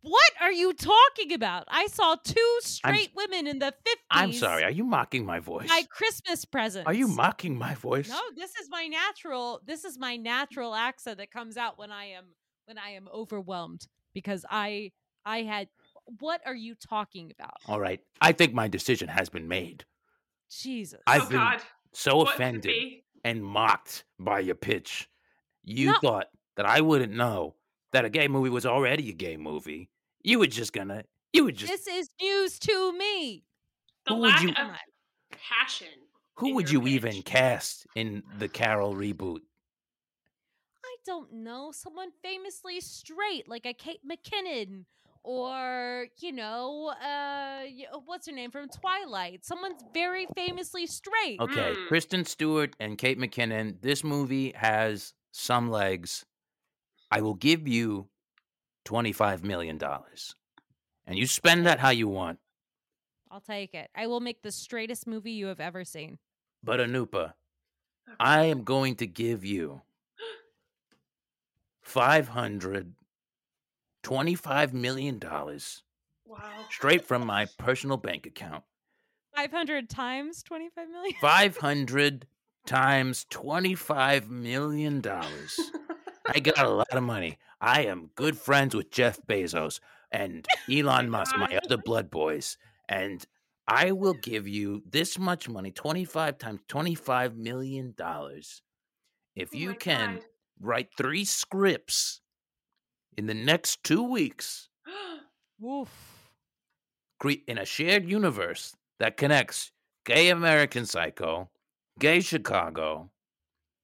What 0.00 0.32
are 0.40 0.52
you 0.52 0.72
talking 0.72 1.32
about? 1.32 1.64
I 1.68 1.88
saw 1.88 2.14
two 2.22 2.58
straight 2.60 3.10
women 3.16 3.46
in 3.46 3.58
the 3.58 3.74
fifties. 3.84 4.04
I'm 4.10 4.32
sorry. 4.32 4.62
Are 4.62 4.70
you 4.70 4.84
mocking 4.84 5.26
my 5.26 5.40
voice? 5.40 5.68
My 5.68 5.84
Christmas 5.90 6.44
presents. 6.44 6.86
Are 6.86 6.94
you 6.94 7.08
mocking 7.08 7.58
my 7.58 7.74
voice? 7.74 8.08
No, 8.08 8.20
this 8.36 8.54
is 8.54 8.68
my 8.70 8.86
natural. 8.86 9.60
This 9.66 9.84
is 9.84 9.98
my 9.98 10.16
natural 10.16 10.74
accent 10.74 11.18
that 11.18 11.30
comes 11.32 11.56
out 11.56 11.78
when 11.78 11.90
I 11.90 12.06
am 12.06 12.26
when 12.66 12.78
I 12.78 12.90
am 12.90 13.08
overwhelmed 13.12 13.86
because 14.14 14.44
I 14.48 14.92
I 15.26 15.42
had. 15.42 15.68
What 16.20 16.40
are 16.46 16.54
you 16.54 16.74
talking 16.74 17.32
about? 17.38 17.56
All 17.66 17.80
right. 17.80 18.00
I 18.20 18.32
think 18.32 18.54
my 18.54 18.66
decision 18.68 19.08
has 19.08 19.28
been 19.28 19.46
made. 19.48 19.84
Jesus. 20.50 21.00
I've 21.06 21.26
oh 21.26 21.28
been 21.28 21.38
God. 21.38 21.60
so 21.92 22.16
What 22.18 22.34
offended 22.34 23.02
and 23.24 23.44
mocked 23.44 24.04
by 24.18 24.40
your 24.40 24.54
pitch. 24.54 25.06
You 25.64 25.88
No. 25.92 25.98
thought 26.00 26.28
that 26.56 26.64
I 26.64 26.80
wouldn't 26.80 27.12
know 27.12 27.56
that 27.92 28.04
a 28.04 28.10
gay 28.10 28.28
movie 28.28 28.50
was 28.50 28.66
already 28.66 29.08
a 29.10 29.14
gay 29.14 29.36
movie. 29.36 29.88
You 30.22 30.38
were 30.40 30.46
just 30.46 30.72
gonna. 30.72 31.04
You 31.32 31.44
were 31.44 31.52
just. 31.52 31.70
This 31.72 31.86
is 31.86 32.08
news 32.20 32.58
to 32.60 32.92
me. 32.96 33.44
The 34.06 34.14
Who 34.14 34.20
would 34.20 34.30
lack 34.30 34.42
you- 34.42 34.48
of 34.50 34.70
passion. 35.32 35.88
Who 36.36 36.54
would 36.54 36.70
your 36.70 36.82
you 36.86 36.94
even 36.94 37.22
cast 37.22 37.86
in 37.96 38.22
the 38.38 38.48
Carol 38.48 38.94
reboot? 38.94 39.40
I 40.84 40.96
don't 41.04 41.32
know. 41.32 41.72
Someone 41.72 42.10
famously 42.22 42.80
straight, 42.80 43.48
like 43.48 43.66
a 43.66 43.72
Kate 43.74 44.00
McKinnon, 44.08 44.84
or 45.24 46.06
you 46.20 46.30
know, 46.32 46.92
uh, 47.02 47.64
uh, 47.92 47.98
what's 48.06 48.26
her 48.28 48.32
name 48.32 48.50
from 48.52 48.68
Twilight? 48.68 49.44
Someone's 49.44 49.82
very 49.92 50.26
famously 50.36 50.86
straight. 50.86 51.40
Okay, 51.40 51.74
Mm. 51.76 51.88
Kristen 51.88 52.24
Stewart 52.24 52.74
and 52.78 52.96
Kate 52.96 53.18
McKinnon. 53.18 53.80
This 53.82 54.04
movie 54.04 54.52
has 54.54 55.14
some 55.32 55.70
legs. 55.70 56.24
I 57.10 57.20
will 57.20 57.34
give 57.34 57.66
you 57.66 58.08
twenty-five 58.84 59.42
million 59.44 59.78
dollars, 59.78 60.34
and 61.06 61.18
you 61.18 61.26
spend 61.26 61.66
that 61.66 61.78
how 61.78 61.90
you 61.90 62.08
want. 62.08 62.38
I'll 63.30 63.40
take 63.40 63.74
it. 63.74 63.90
I 63.94 64.06
will 64.06 64.20
make 64.20 64.42
the 64.42 64.52
straightest 64.52 65.06
movie 65.06 65.32
you 65.32 65.46
have 65.46 65.60
ever 65.60 65.84
seen. 65.84 66.18
But 66.62 66.80
Anupa, 66.80 67.34
I 68.18 68.44
am 68.46 68.64
going 68.64 68.96
to 68.96 69.06
give 69.06 69.44
you 69.44 69.82
five 71.82 72.28
hundred 72.28 72.94
twenty-five 74.02 74.72
million 74.74 75.18
dollars 75.18 75.82
Wow. 76.26 76.40
straight 76.70 77.06
from 77.06 77.26
my 77.26 77.46
personal 77.58 77.96
bank 77.96 78.26
account. 78.26 78.64
Five 79.34 79.50
hundred 79.50 79.88
times 79.88 80.42
twenty 80.42 80.68
five 80.74 80.88
million. 80.90 81.14
Five 81.20 81.56
hundred 81.58 82.26
times 82.66 83.24
twenty-five 83.30 84.28
million 84.30 85.00
dollars. 85.00 85.58
I 86.28 86.40
got 86.40 86.58
a 86.64 86.68
lot 86.68 86.92
of 86.94 87.02
money. 87.02 87.38
I 87.60 87.82
am 87.86 88.10
good 88.14 88.36
friends 88.36 88.74
with 88.74 88.90
Jeff 88.90 89.18
Bezos 89.26 89.80
and 90.12 90.46
Elon 90.70 91.10
Musk, 91.10 91.36
my 91.36 91.58
other 91.64 91.76
blood 91.76 92.10
boys. 92.10 92.56
And 92.88 93.24
I 93.66 93.92
will 93.92 94.14
give 94.14 94.46
you 94.48 94.82
this 94.88 95.18
much 95.18 95.48
money, 95.48 95.70
25 95.72 96.38
times 96.38 96.60
$25 96.68 97.36
million, 97.36 97.94
if 99.36 99.54
Oh 99.54 99.58
you 99.58 99.74
can 99.74 100.14
God. 100.14 100.24
write 100.60 100.88
three 100.96 101.24
scripts 101.24 102.20
in 103.16 103.26
the 103.26 103.34
next 103.34 103.82
two 103.82 104.02
weeks 104.02 104.68
Woof. 105.60 106.30
cre- 107.18 107.44
in 107.46 107.58
a 107.58 107.64
shared 107.64 108.08
universe 108.08 108.74
that 108.98 109.16
connects 109.16 109.72
gay 110.04 110.30
American 110.30 110.86
Psycho, 110.86 111.50
gay 111.98 112.20
Chicago, 112.20 113.10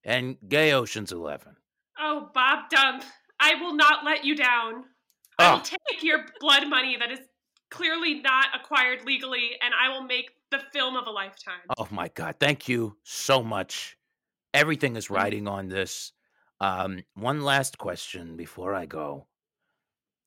and 0.04 0.36
gay 0.48 0.72
Ocean's 0.72 1.12
Eleven. 1.12 1.56
Oh, 1.98 2.30
Bob 2.34 2.68
Dump, 2.70 3.04
I 3.40 3.54
will 3.56 3.74
not 3.74 4.04
let 4.04 4.24
you 4.24 4.34
down. 4.36 4.84
I 5.38 5.52
will 5.52 5.60
Oh. 5.60 5.62
take 5.62 6.02
your 6.02 6.26
blood 6.40 6.68
money 6.68 6.96
that 6.96 7.10
is 7.10 7.20
clearly 7.70 8.20
not 8.20 8.46
acquired 8.54 9.04
legally, 9.04 9.50
and 9.60 9.74
I 9.74 9.88
will 9.88 10.02
make 10.04 10.30
the 10.50 10.60
film 10.72 10.96
of 10.96 11.06
a 11.06 11.10
lifetime. 11.10 11.60
Oh 11.76 11.88
my 11.90 12.08
God! 12.08 12.36
Thank 12.38 12.68
you 12.68 12.96
so 13.02 13.42
much. 13.42 13.96
Everything 14.52 14.94
is 14.96 15.10
riding 15.10 15.48
on 15.48 15.68
this. 15.68 16.12
Um, 16.60 17.02
one 17.14 17.42
last 17.42 17.78
question 17.78 18.36
before 18.36 18.74
I 18.74 18.86
go. 18.86 19.26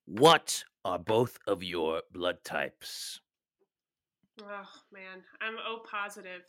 What 0.06 0.66
are 0.84 1.00
both 1.00 1.38
of 1.48 1.64
your 1.64 2.02
blood 2.12 2.44
types? 2.44 3.22
Oh 4.42 4.70
man, 4.92 5.24
I'm 5.42 5.56
O 5.66 5.80
positive. 5.90 6.44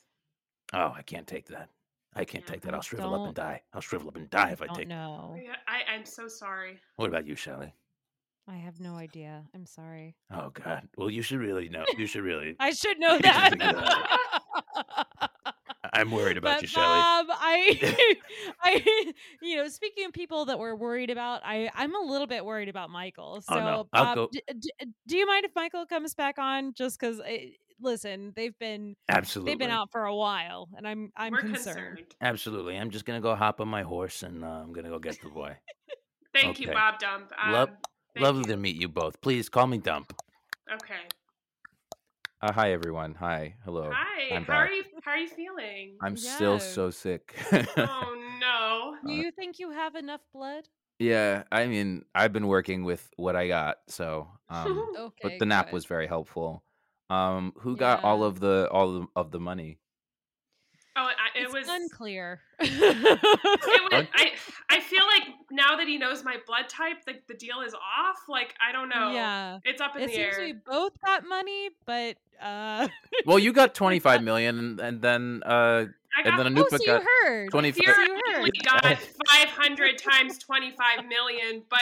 Oh, 0.72 0.92
I 0.96 1.02
can't 1.02 1.26
take 1.26 1.46
that. 1.48 1.70
I 2.14 2.24
can't 2.24 2.44
Yeah, 2.46 2.52
take 2.52 2.62
that. 2.62 2.72
I 2.74 2.76
I'll 2.78 2.82
shrivel 2.82 3.14
up 3.14 3.26
and 3.26 3.34
die. 3.34 3.62
I'll 3.72 3.80
shrivel 3.80 4.08
up 4.08 4.16
and 4.16 4.28
die 4.30 4.50
if 4.50 4.62
I 4.62 4.66
don't 4.66 4.76
take. 4.76 4.88
know. 4.88 5.36
Yeah, 5.42 5.54
I, 5.66 5.82
I'm 5.94 6.04
so 6.04 6.26
sorry. 6.28 6.78
What 6.96 7.08
about 7.08 7.26
you, 7.26 7.34
Shelley? 7.36 7.72
I 8.48 8.56
have 8.56 8.80
no 8.80 8.94
idea. 8.94 9.44
I'm 9.54 9.66
sorry. 9.66 10.16
Oh 10.32 10.48
God. 10.50 10.88
Well, 10.96 11.10
you 11.10 11.20
should 11.22 11.38
really 11.38 11.68
know. 11.68 11.84
You 11.98 12.06
should 12.06 12.22
really. 12.22 12.56
I 12.60 12.70
should 12.70 12.98
know 13.00 13.18
that. 13.18 13.54
I'm 15.92 16.10
worried 16.10 16.36
about 16.36 16.56
but 16.56 16.62
you, 16.62 16.68
Shelley. 16.68 16.86
Bob, 16.86 17.26
I, 17.30 18.16
I, 18.62 19.12
you 19.42 19.56
know, 19.56 19.68
speaking 19.68 20.04
of 20.06 20.12
people 20.12 20.44
that 20.46 20.58
we're 20.58 20.74
worried 20.76 21.10
about, 21.10 21.40
I, 21.44 21.70
I'm 21.74 21.94
a 21.94 22.00
little 22.00 22.26
bit 22.26 22.44
worried 22.44 22.68
about 22.68 22.90
Michael. 22.90 23.40
So, 23.40 23.54
Oh, 23.54 23.58
no. 23.58 23.88
I'll 23.92 24.04
Bob, 24.04 24.14
go- 24.16 24.28
d- 24.32 24.42
d- 24.58 24.70
do 25.06 25.16
you 25.16 25.26
mind 25.26 25.44
if 25.44 25.52
Michael 25.56 25.86
comes 25.86 26.14
back 26.14 26.38
on? 26.38 26.72
Just 26.74 27.00
because, 27.00 27.20
eh, 27.26 27.50
listen, 27.80 28.32
they've 28.36 28.58
been 28.58 28.96
Absolutely. 29.08 29.52
they've 29.52 29.58
been 29.58 29.70
out 29.70 29.90
for 29.92 30.04
a 30.04 30.14
while, 30.14 30.68
and 30.76 30.86
I'm 30.86 31.12
I'm 31.16 31.32
We're 31.32 31.40
concerned. 31.40 31.96
concerned. 31.96 32.14
Absolutely. 32.20 32.76
I'm 32.76 32.90
just 32.90 33.04
gonna 33.04 33.20
go 33.20 33.34
hop 33.34 33.60
on 33.60 33.68
my 33.68 33.82
horse 33.82 34.22
and 34.22 34.44
uh, 34.44 34.48
I'm 34.48 34.72
gonna 34.72 34.88
go 34.90 34.98
get 34.98 35.20
the 35.22 35.28
boy. 35.30 35.56
Thank 36.34 36.60
you, 36.60 36.68
Bob 36.68 36.98
Dump. 36.98 37.32
Um, 37.42 37.52
Love- 37.52 37.70
Lovely 38.18 38.40
you. 38.42 38.46
to 38.48 38.56
meet 38.56 38.76
you 38.76 38.88
both. 38.88 39.20
Please 39.20 39.48
call 39.48 39.66
me 39.66 39.78
Dump. 39.78 40.12
Okay. 40.72 41.00
Uh, 42.40 42.52
hi 42.52 42.72
everyone. 42.72 43.14
Hi. 43.18 43.54
Hello. 43.64 43.90
Hi. 43.92 44.34
I'm 44.36 44.44
how 44.44 44.54
are 44.58 44.70
you? 44.70 44.84
How 45.04 45.12
are 45.12 45.16
you 45.18 45.28
feeling? 45.28 45.96
I'm 46.02 46.16
still 46.16 46.58
so 46.60 46.90
sick. 46.90 47.34
oh 47.76 48.36
no. 48.40 48.96
Do 49.06 49.12
Uh, 49.12 49.16
you 49.22 49.30
think 49.32 49.58
you 49.58 49.70
have 49.70 49.94
enough 49.94 50.20
blood? 50.32 50.64
yeah, 51.00 51.44
I 51.52 51.66
mean, 51.66 52.04
I've 52.14 52.32
been 52.32 52.48
working 52.48 52.82
with 52.84 53.08
what 53.16 53.36
I 53.36 53.46
got, 53.48 53.76
so 53.88 54.28
um 54.50 54.92
Okay, 54.98 55.14
but 55.22 55.38
the 55.38 55.46
nap 55.46 55.66
good. 55.66 55.74
was 55.74 55.84
very 55.86 56.06
helpful. 56.06 56.62
Um 57.10 57.52
who 57.60 57.76
got 57.76 58.04
all 58.04 58.22
of 58.24 58.40
the 58.40 58.68
all 58.70 58.96
of, 58.96 59.06
of 59.16 59.30
the 59.30 59.40
money? 59.40 59.78
Oh, 60.96 61.02
I, 61.06 61.38
it 61.38 61.44
It's 61.44 61.54
was. 61.54 61.66
unclear. 61.68 62.40
It 62.60 63.82
was. 63.92 64.06
I. 64.14 64.32
I 64.70 64.80
feel 64.80 65.04
like 65.06 65.34
now 65.50 65.76
that 65.76 65.88
he 65.88 65.96
knows 65.96 66.22
my 66.22 66.36
blood 66.46 66.68
type, 66.68 66.98
like 67.06 67.26
the 67.26 67.34
deal 67.34 67.60
is 67.66 67.72
off. 67.74 68.16
Like 68.28 68.54
I 68.66 68.70
don't 68.72 68.88
know. 68.90 69.12
Yeah, 69.12 69.58
It's 69.64 69.80
up 69.80 69.96
in 69.96 70.02
it 70.02 70.10
the 70.10 70.14
seems 70.14 70.36
air. 70.36 70.44
we 70.46 70.52
both 70.52 70.92
got 71.04 71.24
money, 71.26 71.70
but 71.86 72.16
uh, 72.40 72.88
Well, 73.24 73.38
you 73.38 73.52
got 73.52 73.74
25 73.74 74.22
million 74.22 74.58
and, 74.58 74.80
and 74.80 75.02
then 75.02 75.42
uh 75.44 75.86
got 76.24 76.26
and 76.26 76.38
then 76.38 76.46
Oh, 76.56 76.66
Anupa 76.66 76.70
so 76.70 76.82
you 76.82 76.86
got 76.86 77.02
heard. 77.24 77.50
25 77.50 77.82
So 77.84 78.02
you 78.02 78.14
theoretically 78.14 78.50
heard. 78.52 78.64
got 78.64 78.84
500 79.30 79.98
times 79.98 80.38
25 80.38 81.06
million, 81.06 81.62
but 81.70 81.80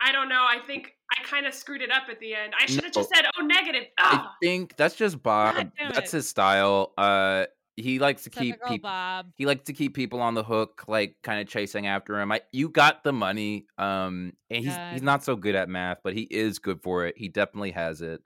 I 0.00 0.12
don't 0.12 0.28
know. 0.28 0.44
I 0.48 0.58
think 0.66 0.92
I 1.10 1.22
kind 1.24 1.46
of 1.46 1.54
screwed 1.54 1.82
it 1.82 1.90
up 1.90 2.04
at 2.10 2.20
the 2.20 2.34
end. 2.34 2.52
I 2.58 2.66
should 2.66 2.84
have 2.84 2.92
just 2.92 3.10
said, 3.14 3.24
oh, 3.38 3.44
negative. 3.44 3.84
I 3.98 4.26
think 4.42 4.76
that's 4.76 4.94
just 4.94 5.22
Bob. 5.22 5.70
That's 5.92 6.12
his 6.12 6.28
style. 6.28 6.92
Uh, 6.96 7.46
he 7.76 7.98
likes 7.98 8.24
to 8.24 8.30
keep 8.30 8.56
people. 8.68 8.88
Bob. 8.88 9.26
He 9.36 9.46
likes 9.46 9.64
to 9.64 9.72
keep 9.72 9.94
people 9.94 10.20
on 10.20 10.34
the 10.34 10.42
hook, 10.42 10.84
like 10.88 11.16
kind 11.22 11.40
of 11.40 11.48
chasing 11.48 11.86
after 11.86 12.20
him. 12.20 12.32
I, 12.32 12.40
you 12.52 12.68
got 12.68 13.04
the 13.04 13.12
money. 13.12 13.66
Um, 13.78 14.32
and 14.50 14.64
he's 14.64 14.76
he's 14.92 15.02
not 15.02 15.24
so 15.24 15.36
good 15.36 15.54
at 15.54 15.68
math, 15.68 15.98
but 16.02 16.14
he 16.14 16.22
is 16.22 16.58
good 16.58 16.82
for 16.82 17.06
it. 17.06 17.16
He 17.16 17.28
definitely 17.28 17.72
has 17.72 18.00
it. 18.00 18.20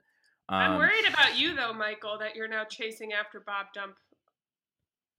Um, 0.49 0.59
I'm 0.59 0.77
worried 0.77 1.07
about 1.07 1.37
you, 1.39 1.55
though, 1.55 1.73
Michael, 1.73 2.17
that 2.19 2.35
you're 2.35 2.47
now 2.47 2.65
chasing 2.65 3.13
after 3.13 3.41
Bob 3.45 3.67
Dump. 3.73 3.95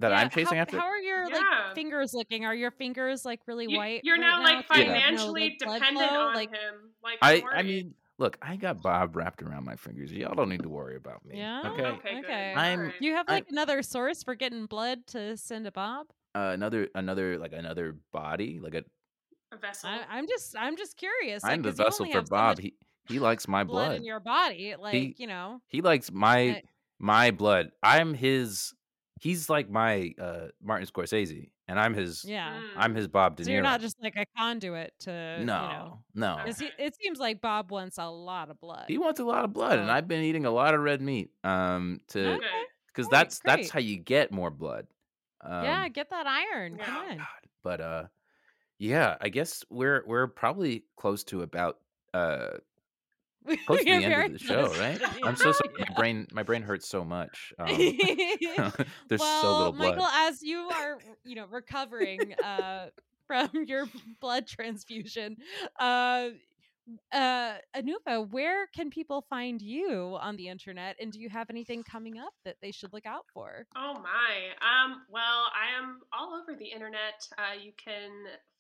That 0.01 0.11
Yeah, 0.11 0.16
I'm 0.19 0.31
chasing 0.31 0.57
how, 0.57 0.62
after. 0.62 0.79
How 0.79 0.87
are 0.87 0.99
your 0.99 1.29
Yeah. 1.29 1.35
like 1.66 1.75
fingers 1.75 2.12
looking? 2.15 2.45
Are 2.45 2.55
your 2.55 2.71
fingers 2.73 3.25
like 3.25 3.41
really 3.47 3.66
You, 3.69 3.79
white? 3.79 4.01
you're 4.05 4.16
right 4.16 4.21
now, 4.21 4.43
like, 4.43 4.69
Do 4.69 4.79
you 4.81 4.85
have 4.87 4.93
financially 4.95 5.43
like, 5.51 5.59
dependent 5.81 6.09
flow? 6.11 6.21
on 6.29 6.35
Like, 6.35 6.51
him. 6.51 6.75
Like, 7.03 7.19
I 7.23 7.35
I'm 7.37 7.41
I 7.41 7.45
worried. 7.45 7.66
mean, 7.66 7.95
look, 8.19 8.39
I 8.43 8.57
got 8.57 8.83
Bob 8.83 9.15
wrapped 9.16 9.43
around 9.43 9.65
my 9.65 9.77
fingers. 9.77 10.12
Y'all 10.12 10.35
don't 10.35 10.49
need 10.49 10.62
to 10.62 10.69
worry 10.69 10.97
about 10.97 11.25
me. 11.25 11.39
Yeah? 11.39 11.62
Okay. 11.66 11.83
Okay. 11.85 12.19
Okay. 12.21 12.53
I'm- 12.57 12.79
Alright. 12.81 12.95
Do 13.01 13.07
you 13.07 13.15
have 13.15 13.27
I- 13.29 13.33
like 13.35 13.47
another 13.51 13.83
source 13.83 14.23
for 14.23 14.35
getting 14.35 14.66
blood 14.66 15.07
to 15.09 15.37
send 15.37 15.65
to 15.66 15.71
Bob? 15.73 16.07
Uh, 16.35 16.51
another 16.53 16.89
another 16.97 17.39
like 17.39 17.53
another 17.53 17.97
body, 18.12 18.59
like 18.61 18.75
a. 18.75 18.83
a 19.53 19.57
vessel. 19.59 19.89
I, 19.91 20.01
I'm 20.11 20.27
just 20.27 20.57
I'm 20.59 20.77
just 20.77 20.97
curious. 20.97 21.45
I'm 21.45 21.51
like, 21.51 21.62
the 21.62 21.69
'cause 21.71 21.79
you 21.79 21.85
vessel 21.85 22.07
for 22.07 22.12
have 22.12 22.27
so 22.27 22.31
Bob. 22.31 22.57
much 22.57 22.62
He 22.65 22.75
he 23.07 23.21
likes 23.21 23.47
my 23.47 23.62
blood, 23.62 23.87
blood. 23.91 23.97
in 23.99 24.05
your 24.05 24.19
body. 24.19 24.75
Like 24.77 25.21
you 25.21 25.29
know. 25.29 25.61
He 25.69 25.81
likes 25.81 26.11
my 26.11 26.37
I- 26.39 26.62
my 26.99 27.31
blood. 27.31 27.71
I'm 27.85 28.15
his. 28.15 28.75
He's 29.20 29.49
like 29.49 29.70
my 29.70 30.12
uh 30.19 30.49
Martin 30.62 30.86
Scorsese, 30.89 31.51
and 31.69 31.78
I'm 31.78 31.95
his. 31.95 32.24
Yeah. 32.24 32.53
Mm. 32.61 32.69
I'm 32.77 32.95
his 32.95 33.09
Bob 33.09 33.36
De 33.36 33.43
Niro. 33.43 33.47
So 33.47 33.53
you're 33.53 33.62
not 33.62 33.81
just 33.81 33.97
like 34.03 34.16
a 34.16 34.27
conduit 34.36 34.93
to 35.01 35.11
no, 35.11 35.39
You 35.45 35.47
know, 35.47 36.05
no. 36.15 36.45
'cause 36.45 36.59
he- 36.59 36.70
it 36.78 36.97
seems 37.01 37.19
like 37.20 37.41
Bob 37.41 37.70
wants 37.70 37.97
a 37.99 38.07
lot 38.09 38.51
of 38.51 38.61
blood. 38.61 38.86
He 38.89 38.99
wants 38.99 39.20
a 39.20 39.24
lot 39.24 39.45
of 39.45 39.53
blood, 39.53 39.78
and 39.78 39.91
I've 39.91 40.09
been 40.09 40.23
eating 40.24 40.47
a 40.47 40.51
lot 40.51 40.74
of 40.74 40.81
red 40.81 41.01
meat. 41.01 41.31
Um, 41.45 42.01
to 42.09 42.35
Okay. 42.35 42.62
because 42.89 43.07
Great, 43.07 43.19
that's 43.19 43.41
that's 43.41 43.70
how 43.70 43.81
you 43.81 43.97
get 43.99 44.32
more 44.32 44.51
blood. 44.51 44.89
Um, 45.41 45.65
yeah, 45.65 45.89
get 45.89 46.11
that 46.11 46.27
iron. 46.27 46.78
Come 46.78 46.97
oh, 46.97 47.11
on. 47.12 47.19
God. 47.19 47.27
But 47.62 47.81
uh, 47.81 48.05
yeah, 48.78 49.16
I 49.20 49.28
guess 49.28 49.65
we're 49.70 50.05
we're 50.07 50.27
probably 50.27 50.85
close 50.97 51.23
to 51.24 51.43
about 51.43 51.81
uh 52.12 52.59
close 53.66 53.81
to 53.81 53.85
the 53.85 53.91
end 53.91 54.33
of 54.33 54.33
the 54.33 54.39
show, 54.39 54.73
right? 54.79 55.01
I'm 55.23 55.37
so 55.37 55.53
sorry. 55.53 55.75
My 55.79 55.95
brain 55.95 56.27
my 56.33 56.43
brain 56.43 56.62
hurts 56.62 56.89
so 56.89 57.05
much. 57.05 57.53
Um, 58.57 58.73
there's 59.09 59.21
well, 59.21 59.43
so 59.43 59.59
little 59.59 59.73
blood. 59.73 59.97
Michael, 59.97 60.07
as 60.07 60.43
you 60.43 60.69
are, 60.71 60.99
you 61.25 61.35
know, 61.35 61.47
recovering 61.51 62.35
uh, 62.45 62.87
from 63.27 63.49
your 63.66 63.87
blood 64.21 64.47
transfusion, 64.47 65.37
uh, 65.79 66.29
uh, 67.12 67.55
Anupa, 67.75 68.31
where 68.31 68.66
can 68.69 68.91
people 68.91 69.25
find 69.31 69.61
you 69.62 70.16
on 70.21 70.37
the 70.37 70.49
internet, 70.49 70.97
and 71.01 71.12
do 71.12 71.21
you 71.21 71.29
have 71.31 71.49
anything 71.51 71.83
coming 71.83 72.19
up 72.19 72.35
that 72.45 72.57
they 72.61 72.71
should 72.71 72.93
look 72.93 73.07
out 73.07 73.25
for? 73.33 73.66
Oh 73.77 73.95
my. 73.95 74.53
Um, 74.61 75.03
well, 75.11 75.49
I 75.55 75.79
am 75.81 76.01
all 76.12 76.35
over 76.35 76.57
the 76.59 76.66
internet. 76.66 77.27
Uh, 77.39 77.59
you 77.62 77.73
can 77.83 78.11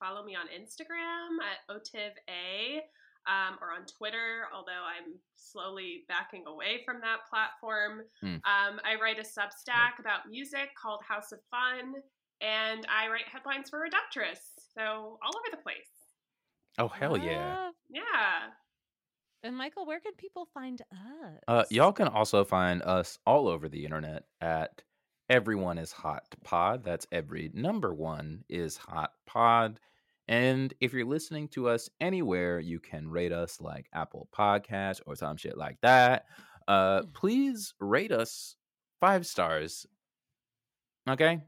follow 0.00 0.24
me 0.24 0.34
on 0.34 0.46
Instagram 0.46 1.38
at 1.42 1.74
OTIVA 1.74 2.80
um, 3.26 3.58
or 3.60 3.72
on 3.72 3.86
Twitter, 3.86 4.46
although 4.54 4.84
I'm 4.84 5.14
slowly 5.36 6.04
backing 6.08 6.44
away 6.46 6.82
from 6.84 7.00
that 7.00 7.18
platform. 7.28 8.02
Hmm. 8.20 8.36
Um, 8.44 8.80
I 8.84 9.00
write 9.00 9.18
a 9.18 9.22
Substack 9.22 9.98
about 10.00 10.28
music 10.30 10.70
called 10.80 11.00
House 11.06 11.32
of 11.32 11.40
Fun, 11.50 11.94
and 12.40 12.86
I 12.88 13.08
write 13.08 13.28
headlines 13.30 13.70
for 13.70 13.80
Reductress. 13.80 14.40
So 14.76 15.18
all 15.22 15.36
over 15.36 15.50
the 15.50 15.62
place. 15.62 15.90
oh 16.78 16.88
hell 16.88 17.16
yeah! 17.16 17.54
Ah, 17.56 17.70
Yeah. 17.88 18.50
And 19.42 19.56
Michael, 19.56 19.84
where 19.84 20.00
can 20.00 20.14
people 20.14 20.48
find 20.54 20.80
us? 20.80 21.42
Uh, 21.46 21.64
y'all 21.70 21.92
can 21.92 22.08
also 22.08 22.44
find 22.44 22.80
us 22.82 23.18
all 23.26 23.46
over 23.46 23.68
the 23.68 23.84
internet 23.84 24.24
at 24.40 24.82
Everyone 25.28 25.76
is 25.78 25.92
Hot 25.92 26.24
Pod. 26.42 26.82
That's 26.82 27.06
every 27.12 27.50
number 27.54 27.92
one 27.94 28.44
is 28.48 28.76
Hot 28.78 29.12
Pod. 29.26 29.80
And 30.28 30.72
if 30.80 30.92
you're 30.92 31.04
listening 31.04 31.48
to 31.48 31.68
us 31.68 31.90
anywhere, 32.00 32.58
you 32.58 32.80
can 32.80 33.08
rate 33.08 33.32
us 33.32 33.60
like 33.60 33.88
Apple 33.92 34.28
Podcast 34.36 35.00
or 35.06 35.16
some 35.16 35.36
shit 35.36 35.56
like 35.58 35.78
that. 35.82 36.26
Uh, 36.66 37.02
please 37.12 37.74
rate 37.78 38.10
us 38.12 38.56
five 39.00 39.26
stars. 39.26 39.86
Okay, 41.08 41.42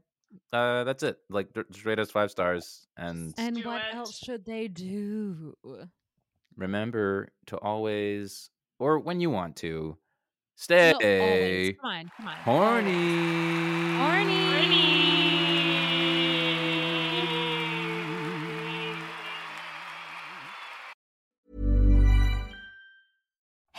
uh, 0.53 0.83
that's 0.83 1.01
it. 1.01 1.17
Like, 1.29 1.49
just 1.71 1.85
rate 1.85 1.97
us 1.97 2.11
five 2.11 2.29
stars, 2.29 2.85
and 2.97 3.33
And 3.37 3.63
what 3.65 3.81
it. 3.81 3.95
else 3.95 4.15
should 4.17 4.45
they 4.45 4.67
do? 4.67 5.55
remember 6.55 7.29
to 7.47 7.57
always, 7.57 8.49
or 8.79 8.99
when 8.99 9.19
you 9.19 9.29
want 9.31 9.55
to, 9.57 9.69
No, 9.89 9.97
stay 10.55 10.93
always. 10.93 11.75
Come 11.81 11.89
on, 11.89 12.11
come 12.17 12.27
on. 12.27 12.35
horny. 12.37 13.97
Horny. 13.97 14.96